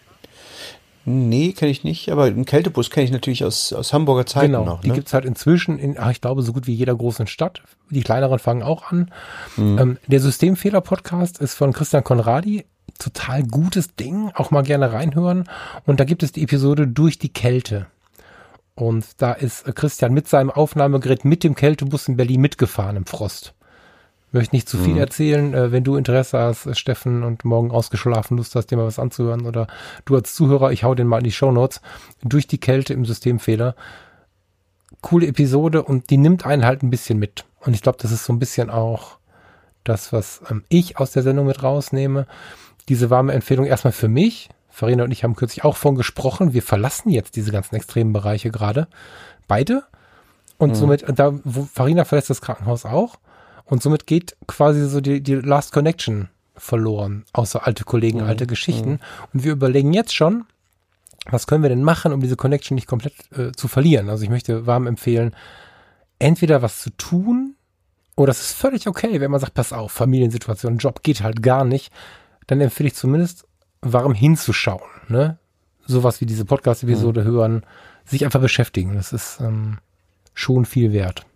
Nee, 1.06 1.54
kenne 1.54 1.70
ich 1.70 1.82
nicht, 1.82 2.10
aber 2.12 2.24
einen 2.24 2.44
Kältebus 2.44 2.90
kenne 2.90 3.04
ich 3.04 3.10
natürlich 3.10 3.42
aus, 3.42 3.72
aus 3.72 3.94
Hamburger 3.94 4.26
Zeiten 4.26 4.52
genau, 4.52 4.66
noch. 4.66 4.82
Ne? 4.82 4.90
Die 4.90 4.94
gibt's 4.94 5.14
halt 5.14 5.24
inzwischen 5.24 5.78
in, 5.78 5.96
ach, 5.98 6.10
ich 6.10 6.20
glaube, 6.20 6.42
so 6.42 6.52
gut 6.52 6.66
wie 6.66 6.74
jeder 6.74 6.94
großen 6.94 7.26
Stadt. 7.26 7.62
Die 7.88 8.02
kleineren 8.02 8.38
fangen 8.38 8.62
auch 8.62 8.92
an. 8.92 9.10
Mhm. 9.56 9.78
Ähm, 9.78 9.98
der 10.08 10.20
Systemfehler-Podcast 10.20 11.38
ist 11.38 11.54
von 11.54 11.72
Christian 11.72 12.04
Konradi. 12.04 12.66
Total 12.98 13.44
gutes 13.44 13.94
Ding, 13.94 14.30
auch 14.34 14.50
mal 14.50 14.62
gerne 14.62 14.92
reinhören. 14.92 15.48
Und 15.86 16.00
da 16.00 16.04
gibt 16.04 16.22
es 16.22 16.32
die 16.32 16.42
Episode 16.42 16.86
Durch 16.86 17.18
die 17.18 17.32
Kälte. 17.32 17.86
Und 18.76 19.22
da 19.22 19.32
ist 19.32 19.64
Christian 19.74 20.12
mit 20.12 20.28
seinem 20.28 20.50
Aufnahmegerät 20.50 21.24
mit 21.24 21.42
dem 21.42 21.54
Kältebus 21.54 22.08
in 22.08 22.16
Berlin 22.16 22.42
mitgefahren 22.42 22.96
im 22.96 23.06
Frost. 23.06 23.54
Möchte 24.32 24.54
nicht 24.54 24.68
zu 24.68 24.76
viel 24.76 24.94
mhm. 24.94 25.00
erzählen. 25.00 25.54
Äh, 25.54 25.72
wenn 25.72 25.82
du 25.82 25.96
Interesse 25.96 26.38
hast, 26.38 26.76
Steffen, 26.76 27.22
und 27.22 27.44
morgen 27.46 27.70
ausgeschlafen 27.70 28.36
Lust 28.36 28.54
hast, 28.54 28.66
dir 28.66 28.76
mal 28.76 28.86
was 28.86 28.98
anzuhören 28.98 29.46
oder 29.46 29.66
du 30.04 30.14
als 30.14 30.34
Zuhörer, 30.34 30.72
ich 30.72 30.84
hau 30.84 30.94
den 30.94 31.06
mal 31.06 31.18
in 31.18 31.24
die 31.24 31.32
Show 31.32 31.50
Notes. 31.50 31.80
Durch 32.22 32.46
die 32.46 32.58
Kälte 32.58 32.92
im 32.92 33.06
Systemfehler. 33.06 33.74
Coole 35.00 35.26
Episode 35.26 35.82
und 35.82 36.10
die 36.10 36.18
nimmt 36.18 36.44
einen 36.44 36.66
halt 36.66 36.82
ein 36.82 36.90
bisschen 36.90 37.18
mit. 37.18 37.46
Und 37.60 37.72
ich 37.72 37.80
glaube, 37.80 37.98
das 38.00 38.12
ist 38.12 38.24
so 38.24 38.32
ein 38.32 38.38
bisschen 38.38 38.68
auch 38.68 39.18
das, 39.84 40.12
was 40.12 40.42
ähm, 40.50 40.64
ich 40.68 40.98
aus 40.98 41.12
der 41.12 41.22
Sendung 41.22 41.46
mit 41.46 41.62
rausnehme. 41.62 42.26
Diese 42.90 43.08
warme 43.08 43.32
Empfehlung 43.32 43.64
erstmal 43.64 43.92
für 43.92 44.08
mich, 44.08 44.50
Farina 44.76 45.04
und 45.04 45.10
ich 45.10 45.24
haben 45.24 45.36
kürzlich 45.36 45.64
auch 45.64 45.74
von 45.74 45.94
gesprochen. 45.94 46.52
Wir 46.52 46.62
verlassen 46.62 47.08
jetzt 47.08 47.34
diese 47.34 47.50
ganzen 47.50 47.76
extremen 47.76 48.12
Bereiche 48.12 48.50
gerade. 48.50 48.88
Beide. 49.48 49.84
Und 50.58 50.72
mhm. 50.72 50.74
somit, 50.74 51.04
da, 51.18 51.32
wo 51.44 51.64
Farina 51.64 52.04
verlässt 52.04 52.28
das 52.28 52.42
Krankenhaus 52.42 52.84
auch. 52.84 53.16
Und 53.64 53.82
somit 53.82 54.06
geht 54.06 54.36
quasi 54.46 54.86
so 54.86 55.00
die, 55.00 55.22
die 55.22 55.36
Last 55.36 55.72
Connection 55.72 56.28
verloren. 56.54 57.24
Außer 57.32 57.66
alte 57.66 57.84
Kollegen, 57.84 58.18
mhm. 58.18 58.26
alte 58.26 58.46
Geschichten. 58.46 58.90
Mhm. 58.90 58.98
Und 59.32 59.44
wir 59.44 59.52
überlegen 59.52 59.94
jetzt 59.94 60.14
schon, 60.14 60.44
was 61.30 61.46
können 61.46 61.62
wir 61.62 61.70
denn 61.70 61.82
machen, 61.82 62.12
um 62.12 62.20
diese 62.20 62.36
Connection 62.36 62.74
nicht 62.74 62.86
komplett 62.86 63.14
äh, 63.34 63.52
zu 63.52 63.68
verlieren? 63.68 64.10
Also 64.10 64.24
ich 64.24 64.30
möchte 64.30 64.66
warm 64.66 64.86
empfehlen, 64.86 65.34
entweder 66.18 66.60
was 66.60 66.82
zu 66.82 66.90
tun, 66.90 67.54
oder 68.14 68.30
es 68.30 68.42
ist 68.42 68.52
völlig 68.52 68.86
okay, 68.86 69.22
wenn 69.22 69.30
man 69.30 69.40
sagt, 69.40 69.54
pass 69.54 69.72
auf, 69.72 69.90
Familiensituation, 69.92 70.76
Job 70.76 71.02
geht 71.02 71.22
halt 71.22 71.42
gar 71.42 71.64
nicht, 71.64 71.90
dann 72.46 72.60
empfehle 72.60 72.88
ich 72.88 72.94
zumindest, 72.94 73.45
warm 73.82 74.14
hinzuschauen. 74.14 74.90
Ne? 75.08 75.38
Sowas 75.86 76.20
wie 76.20 76.26
diese 76.26 76.44
Podcast-Episode 76.44 77.22
mhm. 77.22 77.26
hören, 77.26 77.66
sich 78.04 78.24
einfach 78.24 78.40
beschäftigen. 78.40 78.94
Das 78.94 79.12
ist 79.12 79.40
ähm, 79.40 79.78
schon 80.34 80.64
viel 80.64 80.92
wert. 80.92 81.26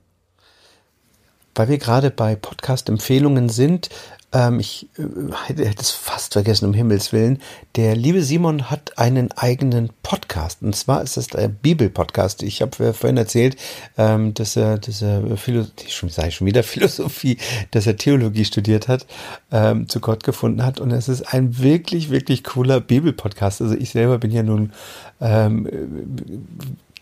Weil 1.60 1.68
wir 1.68 1.76
gerade 1.76 2.10
bei 2.10 2.36
Podcast-Empfehlungen 2.36 3.50
sind, 3.50 3.90
ähm, 4.32 4.60
ich 4.60 4.88
äh, 4.96 5.02
hätte, 5.46 5.62
es 5.78 5.90
fast 5.90 6.32
vergessen, 6.32 6.64
um 6.64 6.72
Himmels 6.72 7.12
Willen. 7.12 7.38
Der 7.76 7.94
liebe 7.94 8.22
Simon 8.22 8.70
hat 8.70 8.96
einen 8.96 9.30
eigenen 9.32 9.90
Podcast. 10.02 10.62
Und 10.62 10.74
zwar 10.74 11.02
ist 11.02 11.18
das 11.18 11.26
der 11.26 11.48
Bibel-Podcast. 11.48 12.42
Ich 12.44 12.62
habe 12.62 12.94
vorhin 12.94 13.18
erzählt, 13.18 13.56
ähm, 13.98 14.32
dass 14.32 14.56
er, 14.56 14.78
dass 14.78 15.02
er 15.02 15.36
Philo 15.36 15.66
schon, 15.86 16.08
sag 16.08 16.28
ich 16.28 16.36
schon 16.36 16.46
wieder 16.46 16.62
Philosophie, 16.62 17.36
dass 17.72 17.86
er 17.86 17.98
Theologie 17.98 18.46
studiert 18.46 18.88
hat, 18.88 19.04
ähm, 19.52 19.86
zu 19.86 20.00
Gott 20.00 20.24
gefunden 20.24 20.64
hat. 20.64 20.80
Und 20.80 20.92
es 20.92 21.10
ist 21.10 21.34
ein 21.34 21.58
wirklich, 21.58 22.08
wirklich 22.08 22.42
cooler 22.42 22.80
Bibel-Podcast. 22.80 23.60
Also 23.60 23.74
ich 23.74 23.90
selber 23.90 24.16
bin 24.16 24.30
ja 24.30 24.42
nun 24.42 24.72
ähm, 25.20 25.68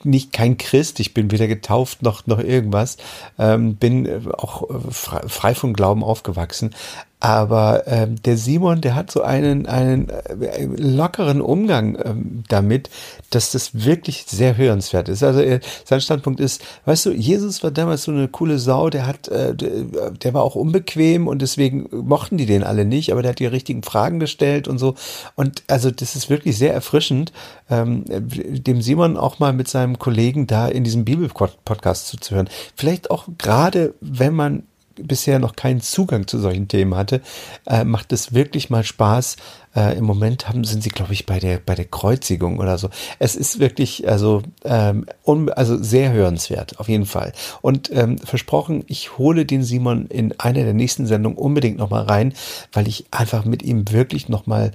nicht 0.04 0.32
kein 0.32 0.58
Christ, 0.58 1.00
ich 1.00 1.14
bin 1.14 1.30
weder 1.30 1.46
getauft 1.46 2.02
noch, 2.02 2.26
noch 2.26 2.38
irgendwas, 2.38 2.96
ähm, 3.38 3.76
bin 3.76 4.06
äh, 4.06 4.20
auch 4.36 4.68
äh, 4.70 4.90
frei, 4.90 5.28
frei 5.28 5.54
vom 5.54 5.72
Glauben 5.72 6.04
aufgewachsen. 6.04 6.74
Aber 7.20 7.82
ähm, 7.86 8.22
der 8.22 8.36
Simon, 8.36 8.80
der 8.80 8.94
hat 8.94 9.10
so 9.10 9.22
einen, 9.22 9.66
einen 9.66 10.08
äh, 10.08 10.66
lockeren 10.66 11.40
Umgang 11.40 11.98
ähm, 12.04 12.44
damit, 12.48 12.90
dass 13.30 13.50
das 13.50 13.84
wirklich 13.84 14.24
sehr 14.28 14.56
hörenswert 14.56 15.08
ist. 15.08 15.24
Also 15.24 15.40
er, 15.40 15.58
sein 15.84 16.00
Standpunkt 16.00 16.38
ist, 16.38 16.62
weißt 16.84 17.06
du, 17.06 17.10
Jesus 17.10 17.64
war 17.64 17.72
damals 17.72 18.04
so 18.04 18.12
eine 18.12 18.28
coole 18.28 18.60
Sau, 18.60 18.88
der 18.88 19.08
hat, 19.08 19.26
äh, 19.28 19.52
der 19.56 20.34
war 20.34 20.42
auch 20.42 20.54
unbequem 20.54 21.26
und 21.26 21.42
deswegen 21.42 21.88
mochten 21.90 22.36
die 22.36 22.46
den 22.46 22.62
alle 22.62 22.84
nicht, 22.84 23.10
aber 23.10 23.22
der 23.22 23.30
hat 23.30 23.40
die 23.40 23.46
richtigen 23.46 23.82
Fragen 23.82 24.20
gestellt 24.20 24.68
und 24.68 24.78
so. 24.78 24.94
Und 25.34 25.64
also 25.66 25.90
das 25.90 26.14
ist 26.14 26.30
wirklich 26.30 26.56
sehr 26.56 26.72
erfrischend, 26.72 27.32
ähm, 27.68 28.04
dem 28.06 28.80
Simon 28.80 29.16
auch 29.16 29.40
mal 29.40 29.52
mit 29.52 29.66
seinem 29.66 29.98
Kollegen 29.98 30.46
da 30.46 30.68
in 30.68 30.84
diesem 30.84 31.04
Bibelpodcast 31.04 32.06
zuzuhören. 32.06 32.48
Vielleicht 32.76 33.10
auch 33.10 33.26
gerade, 33.38 33.94
wenn 34.00 34.34
man 34.34 34.67
bisher 35.02 35.38
noch 35.38 35.56
keinen 35.56 35.80
Zugang 35.80 36.26
zu 36.26 36.38
solchen 36.38 36.68
Themen 36.68 36.94
hatte, 36.94 37.20
äh, 37.66 37.84
macht 37.84 38.12
es 38.12 38.32
wirklich 38.32 38.70
mal 38.70 38.84
Spaß. 38.84 39.36
Äh, 39.76 39.98
Im 39.98 40.04
Moment 40.04 40.48
haben, 40.48 40.64
sind 40.64 40.82
sie, 40.82 40.88
glaube 40.88 41.12
ich, 41.12 41.26
bei 41.26 41.38
der, 41.38 41.58
bei 41.58 41.74
der 41.74 41.84
Kreuzigung 41.84 42.58
oder 42.58 42.78
so. 42.78 42.88
Es 43.18 43.36
ist 43.36 43.60
wirklich, 43.60 44.08
also, 44.08 44.42
ähm, 44.64 45.06
un, 45.26 45.50
also 45.50 45.82
sehr 45.82 46.12
hörenswert, 46.12 46.80
auf 46.80 46.88
jeden 46.88 47.06
Fall. 47.06 47.32
Und 47.60 47.90
ähm, 47.92 48.18
versprochen, 48.18 48.84
ich 48.86 49.18
hole 49.18 49.44
den 49.44 49.62
Simon 49.62 50.06
in 50.06 50.38
einer 50.38 50.64
der 50.64 50.74
nächsten 50.74 51.06
Sendungen 51.06 51.38
unbedingt 51.38 51.78
nochmal 51.78 52.04
rein, 52.04 52.32
weil 52.72 52.88
ich 52.88 53.06
einfach 53.10 53.44
mit 53.44 53.62
ihm 53.62 53.90
wirklich 53.90 54.28
nochmal 54.28 54.72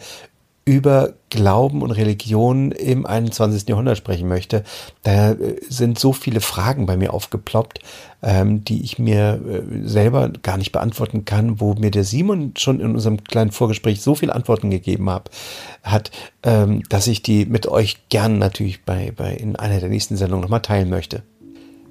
über 0.65 1.13
Glauben 1.29 1.81
und 1.81 1.91
Religion 1.91 2.71
im 2.71 3.05
21. 3.05 3.67
Jahrhundert 3.67 3.97
sprechen 3.97 4.27
möchte. 4.27 4.63
Da 5.01 5.31
äh, 5.31 5.59
sind 5.67 5.99
so 5.99 6.13
viele 6.13 6.41
Fragen 6.41 6.85
bei 6.85 6.95
mir 6.95 7.13
aufgeploppt, 7.13 7.79
ähm, 8.21 8.63
die 8.63 8.83
ich 8.83 8.99
mir 8.99 9.41
äh, 9.45 9.87
selber 9.87 10.29
gar 10.29 10.57
nicht 10.57 10.71
beantworten 10.71 11.25
kann, 11.25 11.59
wo 11.59 11.73
mir 11.73 11.91
der 11.91 12.03
Simon 12.03 12.53
schon 12.57 12.79
in 12.79 12.91
unserem 12.91 13.23
kleinen 13.23 13.51
Vorgespräch 13.51 14.01
so 14.01 14.15
viele 14.15 14.35
Antworten 14.35 14.69
gegeben 14.69 15.09
hab, 15.09 15.29
hat, 15.81 16.11
ähm, 16.43 16.83
dass 16.87 17.07
ich 17.07 17.23
die 17.23 17.45
mit 17.45 17.67
euch 17.67 18.07
gern 18.09 18.37
natürlich 18.37 18.85
bei, 18.85 19.11
bei 19.15 19.33
in 19.33 19.55
einer 19.55 19.79
der 19.79 19.89
nächsten 19.89 20.15
Sendungen 20.15 20.43
nochmal 20.43 20.61
teilen 20.61 20.89
möchte. 20.89 21.23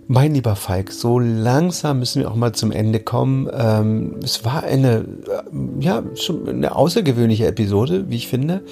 Mein 0.08 0.34
lieber 0.34 0.56
Falk, 0.56 0.90
so 0.90 1.20
langsam 1.20 2.00
müssen 2.00 2.22
wir 2.22 2.30
auch 2.30 2.34
mal 2.34 2.52
zum 2.52 2.72
Ende 2.72 2.98
kommen. 2.98 3.48
Ähm, 3.52 4.16
es 4.22 4.44
war 4.44 4.64
eine, 4.64 4.96
äh, 4.96 5.80
ja, 5.80 6.02
schon 6.16 6.48
eine 6.48 6.74
außergewöhnliche 6.74 7.46
Episode, 7.46 8.06
wie 8.08 8.16
ich 8.16 8.26
finde. 8.26 8.62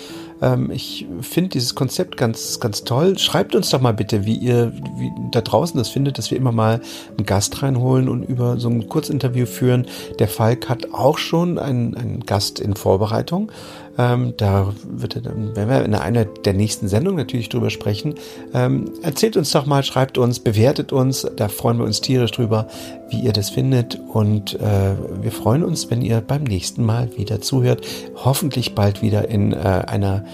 Ähm, 0.43 0.73
ich 0.73 1.07
finde 1.21 1.51
dieses 1.51 1.77
Konzept 1.77 2.17
ganz, 2.17 2.59
ganz 2.59 2.83
toll. 2.83 3.17
Schreibt 3.17 3.55
uns 3.55 3.71
doch 3.71 3.81
mal 3.81 3.95
bitte, 3.95 4.25
wie 4.27 4.35
ihr 4.35 4.73
wie 4.97 5.13
da 5.31 5.41
draußen 5.41 5.79
das 5.79 5.89
findet, 5.89 6.19
dass 6.19 6.33
wir 6.33 6.39
immer 6.39 6.53
mal 6.53 6.81
einen 7.17 7.27
Gast 7.27 7.63
reinholen 7.63 8.09
und 8.09 8.25
über 8.25 8.59
so 8.59 8.69
ein 8.69 8.89
Kurzinterview 8.89 9.47
führen. 9.47 9.87
Der 10.19 10.29
Falk 10.29 10.69
hat 10.69 10.93
auch 10.93 11.19
schon 11.19 11.59
einen, 11.59 11.95
einen 11.95 12.21
Gast 12.27 12.59
in 12.59 12.75
Vorbereitung. 12.75 13.53
Ähm, 14.01 14.33
da 14.39 14.73
wird 14.89 15.17
er 15.17 15.21
dann, 15.21 15.55
wenn 15.55 15.69
wir 15.69 15.85
in 15.85 15.95
einer 15.95 16.25
der 16.25 16.55
nächsten 16.55 16.89
Sendungen 16.89 17.19
natürlich 17.19 17.51
drüber 17.51 17.69
sprechen. 17.69 18.15
Ähm, 18.55 18.93
erzählt 19.03 19.37
uns 19.37 19.51
doch 19.51 19.67
mal, 19.67 19.83
schreibt 19.83 20.17
uns, 20.17 20.41
bewertet 20.41 20.91
uns. 20.91 21.27
Da 21.37 21.49
freuen 21.49 21.77
wir 21.77 21.85
uns 21.85 22.01
tierisch 22.01 22.31
drüber, 22.31 22.67
wie 23.11 23.21
ihr 23.21 23.35
das 23.35 23.51
findet. 23.51 24.01
Und 24.09 24.55
äh, 24.55 24.95
wir 25.21 25.33
freuen 25.33 25.63
uns, 25.63 25.91
wenn 25.91 26.01
ihr 26.01 26.23
beim 26.23 26.45
nächsten 26.45 26.83
Mal 26.83 27.15
wieder 27.19 27.43
zuhört. 27.43 27.87
Hoffentlich 28.17 28.75
bald 28.75 29.03
wieder 29.03 29.29
in 29.29 29.53
äh, 29.53 29.57
einer 29.59 30.25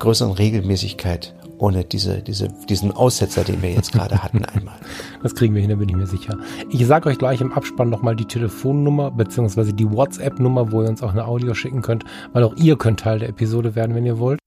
größeren 0.00 0.32
Regelmäßigkeit 0.32 1.32
ohne 1.64 1.82
diese, 1.82 2.20
diese, 2.20 2.48
diesen 2.68 2.92
Aussetzer, 2.92 3.42
den 3.42 3.62
wir 3.62 3.70
jetzt 3.70 3.92
gerade 3.92 4.22
hatten 4.22 4.44
einmal. 4.54 4.74
Das 5.22 5.34
kriegen 5.34 5.54
wir 5.54 5.62
hin, 5.62 5.70
da 5.70 5.76
bin 5.76 5.88
ich 5.88 5.96
mir 5.96 6.06
sicher. 6.06 6.36
Ich 6.68 6.86
sage 6.86 7.08
euch 7.08 7.16
gleich 7.16 7.40
im 7.40 7.52
Abspann 7.52 7.88
nochmal 7.88 8.14
die 8.16 8.26
Telefonnummer 8.26 9.10
beziehungsweise 9.10 9.72
die 9.72 9.90
WhatsApp-Nummer, 9.90 10.72
wo 10.72 10.82
ihr 10.82 10.90
uns 10.90 11.02
auch 11.02 11.12
eine 11.12 11.24
Audio 11.24 11.54
schicken 11.54 11.80
könnt, 11.80 12.04
weil 12.34 12.44
auch 12.44 12.54
ihr 12.56 12.76
könnt 12.76 13.00
Teil 13.00 13.18
der 13.18 13.30
Episode 13.30 13.74
werden, 13.74 13.94
wenn 13.94 14.04
ihr 14.04 14.18
wollt. 14.18 14.40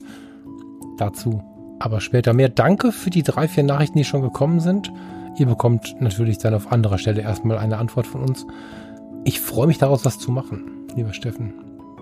Dazu 1.00 1.42
aber 1.80 2.02
später 2.02 2.34
mehr. 2.34 2.50
Danke 2.50 2.92
für 2.92 3.10
die 3.10 3.24
drei, 3.24 3.48
vier 3.48 3.64
Nachrichten, 3.64 3.98
die 3.98 4.06
schon 4.06 4.22
gekommen 4.22 4.60
sind. 4.60 4.92
Ihr 5.40 5.48
bekommt 5.48 6.00
natürlich 6.00 6.38
dann 6.38 6.54
auf 6.54 6.72
anderer 6.72 7.00
Stelle 7.00 7.22
erstmal 7.22 7.58
eine 7.58 7.78
Antwort 7.78 8.06
von 8.06 8.22
uns. 8.22 8.46
Ich 9.24 9.40
freue 9.40 9.68
mich 9.68 9.80
daraus, 9.80 10.06
was 10.06 10.20
zu 10.20 10.32
machen, 10.32 10.88
lieber 10.96 11.14
Steffen. 11.14 11.54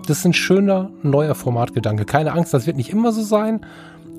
Das 0.06 0.18
ist 0.18 0.24
ein 0.26 0.34
schöner, 0.34 0.90
neuer 1.02 1.34
Formatgedanke. 1.34 2.04
Keine 2.04 2.32
Angst, 2.32 2.52
das 2.52 2.66
wird 2.66 2.76
nicht 2.76 2.90
immer 2.90 3.12
so 3.12 3.22
sein 3.22 3.60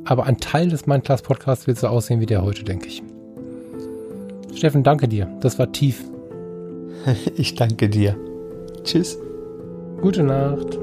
aber 0.08 0.26
ein 0.26 0.38
Teil 0.38 0.70
des 0.70 0.88
Mein 0.88 1.04
Class 1.04 1.22
Podcasts 1.22 1.68
wird 1.68 1.78
so 1.78 1.88
aussehen 1.88 2.22
wie 2.22 2.26
der 2.26 2.42
heute, 2.42 2.64
denke 2.64 2.88
ich. 2.88 3.04
Steffen, 4.56 4.84
danke 4.84 5.08
dir. 5.08 5.28
Das 5.42 5.60
war 5.60 5.72
tief. 5.72 6.04
Ich 7.36 7.56
danke 7.56 7.90
dir. 7.90 8.18
Tschüss. 8.84 9.18
Gute 10.02 10.24
Nacht. 10.24 10.78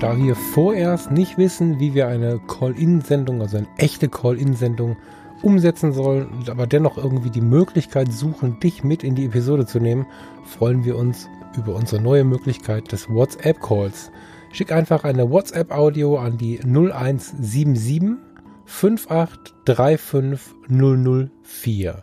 Da 0.00 0.16
wir 0.16 0.34
vorerst 0.36 1.10
nicht 1.10 1.36
wissen, 1.36 1.80
wie 1.80 1.94
wir 1.94 2.06
eine 2.08 2.40
Call-In-Sendung, 2.46 3.40
also 3.40 3.58
eine 3.58 3.66
echte 3.76 4.08
Call-In-Sendung 4.08 4.96
umsetzen 5.42 5.92
sollen, 5.92 6.28
aber 6.48 6.66
dennoch 6.66 6.96
irgendwie 6.96 7.30
die 7.30 7.40
Möglichkeit 7.40 8.12
suchen, 8.12 8.58
dich 8.60 8.84
mit 8.84 9.04
in 9.04 9.14
die 9.14 9.26
Episode 9.26 9.66
zu 9.66 9.78
nehmen, 9.80 10.06
freuen 10.44 10.84
wir 10.84 10.96
uns 10.96 11.28
über 11.56 11.74
unsere 11.74 12.02
neue 12.02 12.24
Möglichkeit 12.24 12.90
des 12.92 13.08
WhatsApp-Calls. 13.08 14.10
Schick 14.52 14.72
einfach 14.72 15.04
eine 15.04 15.30
WhatsApp-Audio 15.30 16.18
an 16.18 16.38
die 16.38 16.58
0177 16.58 18.16
5835 18.64 20.54
004. 20.68 22.02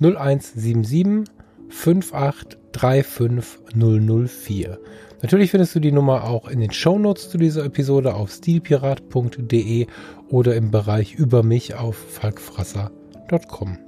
0177 0.00 1.24
5835 1.68 3.58
004. 3.74 4.78
Natürlich 5.20 5.50
findest 5.50 5.74
du 5.74 5.80
die 5.80 5.90
Nummer 5.90 6.24
auch 6.24 6.48
in 6.48 6.60
den 6.60 6.70
Shownotes 6.70 7.30
zu 7.30 7.38
dieser 7.38 7.64
Episode 7.64 8.14
auf 8.14 8.30
stilpirat.de 8.30 9.88
oder 10.30 10.54
im 10.56 10.70
Bereich 10.70 11.14
über 11.14 11.42
mich 11.42 11.74
auf 11.74 11.96
falkfrasser.com. 11.96 13.78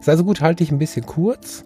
Ist 0.00 0.08
also 0.08 0.24
gut, 0.24 0.40
halte 0.40 0.62
ich 0.62 0.70
ein 0.70 0.78
bisschen 0.78 1.06
kurz. 1.06 1.64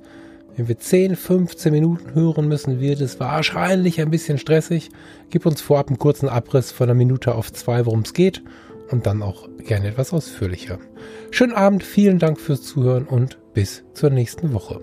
Wenn 0.57 0.69
wir 0.69 0.79
10, 0.79 1.17
15 1.17 1.73
Minuten 1.73 2.15
hören 2.15 2.49
müssen, 2.49 2.81
wird 2.81 3.01
es 3.01 3.21
wahrscheinlich 3.21 4.01
ein 4.01 4.11
bisschen 4.11 4.39
stressig. 4.39 4.91
Gib 5.31 5.47
uns 5.47 5.61
vorab 5.61 5.89
einen 5.89 5.99
kurzen 5.99 6.29
Abriss 6.29 6.71
von 6.71 6.89
einer 6.89 6.95
Minute 6.95 7.35
auf 7.35 7.53
zwei, 7.53 7.87
worum 7.87 8.01
es 8.01 8.13
geht 8.13 8.43
und 8.91 9.07
dann 9.07 9.23
auch 9.23 9.49
gerne 9.59 9.89
etwas 9.89 10.13
ausführlicher. 10.13 10.79
Schönen 11.31 11.53
Abend, 11.53 11.83
vielen 11.83 12.19
Dank 12.19 12.41
fürs 12.41 12.63
Zuhören 12.63 13.07
und 13.07 13.39
bis 13.55 13.85
zur 13.95 14.11
nächsten 14.11 14.53
Woche. 14.53 14.81